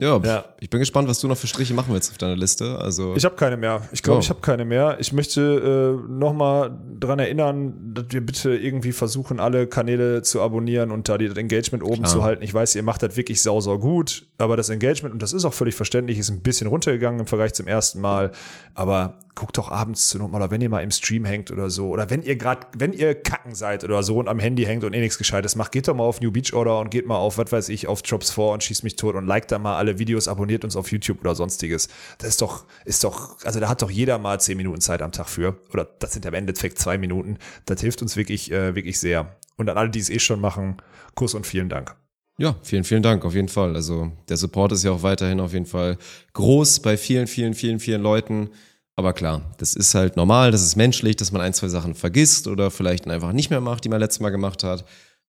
Ja, 0.00 0.20
ja, 0.24 0.44
ich 0.58 0.70
bin 0.70 0.80
gespannt, 0.80 1.08
was 1.08 1.20
du 1.20 1.28
noch 1.28 1.36
für 1.36 1.46
Striche 1.46 1.72
machen 1.72 1.94
willst 1.94 2.10
auf 2.10 2.18
deiner 2.18 2.34
Liste. 2.34 2.78
Also 2.78 3.14
ich 3.14 3.24
habe 3.24 3.36
keine 3.36 3.56
mehr. 3.56 3.82
Ich 3.92 4.02
glaube, 4.02 4.18
oh. 4.18 4.20
ich 4.20 4.28
habe 4.28 4.40
keine 4.40 4.64
mehr. 4.64 4.96
Ich 4.98 5.12
möchte 5.12 6.00
äh, 6.02 6.10
nochmal 6.10 6.76
dran 6.98 7.20
erinnern, 7.20 7.92
dass 7.94 8.06
wir 8.10 8.20
bitte 8.20 8.56
irgendwie 8.56 8.90
versuchen, 8.90 9.38
alle 9.38 9.68
Kanäle 9.68 10.22
zu 10.22 10.42
abonnieren 10.42 10.90
und 10.90 11.08
da 11.08 11.16
das 11.16 11.36
Engagement 11.36 11.84
oben 11.84 12.02
Klar. 12.02 12.12
zu 12.12 12.24
halten. 12.24 12.42
Ich 12.42 12.52
weiß, 12.52 12.74
ihr 12.74 12.82
macht 12.82 13.04
das 13.04 13.16
wirklich 13.16 13.40
sau, 13.40 13.60
sau 13.60 13.78
gut, 13.78 14.26
aber 14.36 14.56
das 14.56 14.68
Engagement, 14.68 15.12
und 15.12 15.22
das 15.22 15.32
ist 15.32 15.44
auch 15.44 15.54
völlig 15.54 15.76
verständlich, 15.76 16.18
ist 16.18 16.28
ein 16.28 16.42
bisschen 16.42 16.66
runtergegangen 16.66 17.20
im 17.20 17.26
Vergleich 17.26 17.54
zum 17.54 17.68
ersten 17.68 18.00
Mal. 18.00 18.32
Aber 18.74 19.20
guckt 19.34 19.58
doch 19.58 19.70
abends 19.70 20.08
zu 20.08 20.18
nochmal, 20.18 20.42
oder 20.42 20.50
wenn 20.50 20.60
ihr 20.60 20.68
mal 20.68 20.82
im 20.82 20.90
Stream 20.90 21.24
hängt 21.24 21.50
oder 21.50 21.70
so, 21.70 21.88
oder 21.88 22.10
wenn 22.10 22.22
ihr 22.22 22.36
gerade, 22.36 22.66
wenn 22.76 22.92
ihr 22.92 23.14
kacken 23.14 23.54
seid 23.54 23.84
oder 23.84 24.02
so 24.02 24.18
und 24.18 24.28
am 24.28 24.38
Handy 24.38 24.64
hängt 24.64 24.84
und 24.84 24.92
eh 24.92 25.00
nichts 25.00 25.18
Gescheites 25.18 25.56
macht, 25.56 25.72
geht 25.72 25.88
doch 25.88 25.94
mal 25.94 26.04
auf 26.04 26.20
New 26.20 26.30
Beach 26.30 26.52
Order 26.52 26.78
und 26.78 26.90
geht 26.90 27.06
mal 27.06 27.16
auf, 27.16 27.38
was 27.38 27.50
weiß 27.50 27.68
ich, 27.70 27.86
auf 27.86 28.02
Jobs 28.04 28.30
4 28.32 28.44
und 28.44 28.62
schießt 28.62 28.84
mich 28.84 28.96
tot 28.96 29.14
und 29.14 29.26
liked 29.26 29.50
da 29.50 29.58
mal 29.58 29.76
alle 29.76 29.98
Videos, 29.98 30.28
abonniert 30.28 30.64
uns 30.64 30.76
auf 30.76 30.90
YouTube 30.90 31.20
oder 31.20 31.34
sonstiges. 31.34 31.88
Das 32.18 32.28
ist 32.28 32.42
doch, 32.42 32.64
ist 32.84 33.02
doch, 33.04 33.36
also 33.44 33.60
da 33.60 33.68
hat 33.68 33.82
doch 33.82 33.90
jeder 33.90 34.18
mal 34.18 34.40
zehn 34.40 34.56
Minuten 34.56 34.80
Zeit 34.80 35.02
am 35.02 35.12
Tag 35.12 35.28
für. 35.28 35.58
Oder 35.72 35.84
das 35.98 36.12
sind 36.12 36.26
am 36.26 36.34
Endeffekt 36.34 36.78
zwei 36.78 36.98
Minuten. 36.98 37.38
Das 37.66 37.80
hilft 37.80 38.02
uns 38.02 38.16
wirklich, 38.16 38.50
äh, 38.52 38.74
wirklich 38.74 38.98
sehr. 38.98 39.36
Und 39.56 39.68
an 39.70 39.76
alle, 39.76 39.90
die 39.90 40.00
es 40.00 40.10
eh 40.10 40.18
schon 40.18 40.40
machen, 40.40 40.76
Kuss 41.14 41.34
und 41.34 41.46
vielen 41.46 41.68
Dank. 41.68 41.96
Ja, 42.36 42.56
vielen, 42.62 42.82
vielen 42.82 43.02
Dank, 43.02 43.24
auf 43.24 43.34
jeden 43.34 43.48
Fall. 43.48 43.76
Also 43.76 44.10
der 44.28 44.36
Support 44.36 44.72
ist 44.72 44.82
ja 44.82 44.90
auch 44.90 45.02
weiterhin 45.02 45.38
auf 45.38 45.52
jeden 45.52 45.66
Fall 45.66 45.98
groß 46.32 46.80
bei 46.80 46.96
vielen, 46.96 47.28
vielen, 47.28 47.54
vielen, 47.54 47.78
vielen 47.78 48.02
Leuten. 48.02 48.50
Aber 48.96 49.12
klar, 49.12 49.42
das 49.58 49.74
ist 49.74 49.94
halt 49.94 50.16
normal, 50.16 50.52
das 50.52 50.62
ist 50.62 50.76
menschlich, 50.76 51.16
dass 51.16 51.32
man 51.32 51.42
ein, 51.42 51.52
zwei 51.52 51.68
Sachen 51.68 51.94
vergisst 51.94 52.46
oder 52.46 52.70
vielleicht 52.70 53.08
einfach 53.08 53.32
nicht 53.32 53.50
mehr 53.50 53.60
macht, 53.60 53.84
die 53.84 53.88
man 53.88 54.00
letztes 54.00 54.20
Mal 54.20 54.30
gemacht 54.30 54.62
hat. 54.62 54.84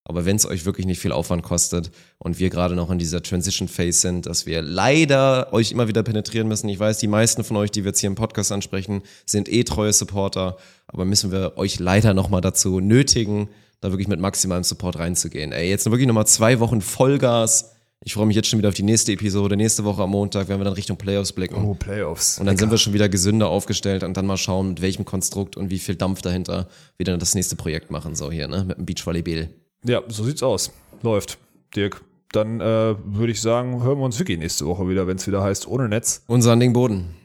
Aber 0.08 0.24
wenn 0.24 0.36
es 0.36 0.46
euch 0.46 0.66
wirklich 0.66 0.86
nicht 0.86 1.00
viel 1.00 1.12
Aufwand 1.12 1.42
kostet 1.42 1.90
und 2.20 2.38
wir 2.38 2.52
gerade 2.52 2.76
noch 2.76 2.92
in 2.92 3.00
dieser 3.00 3.24
Transition 3.24 3.68
Phase 3.68 4.00
sind, 4.00 4.28
dass 4.28 4.46
wir 4.46 4.62
leider 4.62 5.52
euch 5.52 5.72
immer 5.72 5.88
wieder 5.88 6.04
penetrieren 6.04 6.48
müssen. 6.48 6.70
Ich 6.70 6.80
weiß, 6.80 7.00
die 7.00 7.08
meisten 7.08 7.44
von 7.44 7.58
euch, 7.58 7.72
die 7.72 7.84
wir 7.84 7.90
jetzt 7.90 8.02
hier 8.02 8.10
im 8.10 8.16
Podcast 8.16 8.52
ansprechen, 8.52 9.02
sind 9.26 9.50
eh 9.50 9.64
treue 9.64 9.92
Supporter, 9.92 10.58
aber 10.86 11.06
müssen 11.06 11.32
wir 11.32 11.58
euch 11.58 11.80
leider 11.80 12.14
nochmal 12.14 12.42
dazu 12.42 12.80
nötigen, 12.80 13.50
da 13.82 13.90
wirklich 13.92 14.08
mit 14.08 14.20
maximalem 14.20 14.64
Support 14.64 15.00
reinzugehen. 15.00 15.52
Ey, 15.52 15.70
jetzt 15.70 15.86
wirklich 15.90 16.08
nochmal 16.08 16.28
zwei 16.28 16.60
Wochen 16.60 16.82
Vollgas 16.82 17.75
ich 18.04 18.14
freue 18.14 18.26
mich 18.26 18.36
jetzt 18.36 18.48
schon 18.50 18.60
wieder 18.60 18.70
auf 18.70 18.76
die 18.76 18.84
nächste 18.84 19.12
Episode. 19.14 19.58
Nächste 19.58 19.84
Woche 19.84 20.04
am 20.04 20.12
Montag 20.12 20.48
werden 20.48 20.60
wir 20.60 20.66
dann 20.66 20.74
Richtung 20.74 20.98
Playoffs 20.98 21.34
blicken. 21.34 21.56
Oh, 21.64 21.74
Playoffs. 21.74 22.40
Und 22.40 22.46
dann 22.46 22.54
Lecker. 22.54 22.60
sind 22.62 22.72
wir 22.72 22.78
schon 22.78 22.94
wieder 22.94 23.10
gesünder 23.10 23.50
aufgestellt 23.50 24.04
und 24.04 24.16
dann 24.16 24.26
mal 24.26 24.38
schauen, 24.38 24.70
mit 24.70 24.82
welchem 24.82 25.06
Konstrukt 25.06 25.58
und 25.58 25.70
wie 25.70 25.80
viel 25.80 25.96
Dampf 25.96 26.22
dahinter 26.22 26.68
wir 26.98 27.06
dann 27.06 27.20
das 27.20 27.34
nächste 27.36 27.56
Projekt 27.56 27.92
machen, 27.92 28.16
so 28.16 28.32
hier, 28.32 28.48
ne? 28.48 28.64
Mit 28.66 28.78
dem 28.78 28.86
Beachvolleyball. 28.86 29.50
Ja, 29.84 30.02
so 30.08 30.24
sieht's 30.24 30.44
aus. 30.44 30.72
Läuft. 31.02 31.38
Dirk. 31.76 32.04
Dann 32.32 32.60
äh, 32.60 32.96
würde 33.06 33.32
ich 33.32 33.42
sagen, 33.42 33.82
hören 33.84 33.98
wir 34.00 34.06
uns 34.06 34.20
wirklich 34.20 34.38
nächste 34.38 34.66
Woche 34.66 34.90
wieder, 34.90 35.08
wenn 35.08 35.18
es 35.18 35.26
wieder 35.26 35.42
heißt, 35.42 35.68
ohne 35.68 35.88
Netz. 35.88 36.24
Unser 36.28 36.56
Ding 36.58 36.74
Boden. 36.74 37.16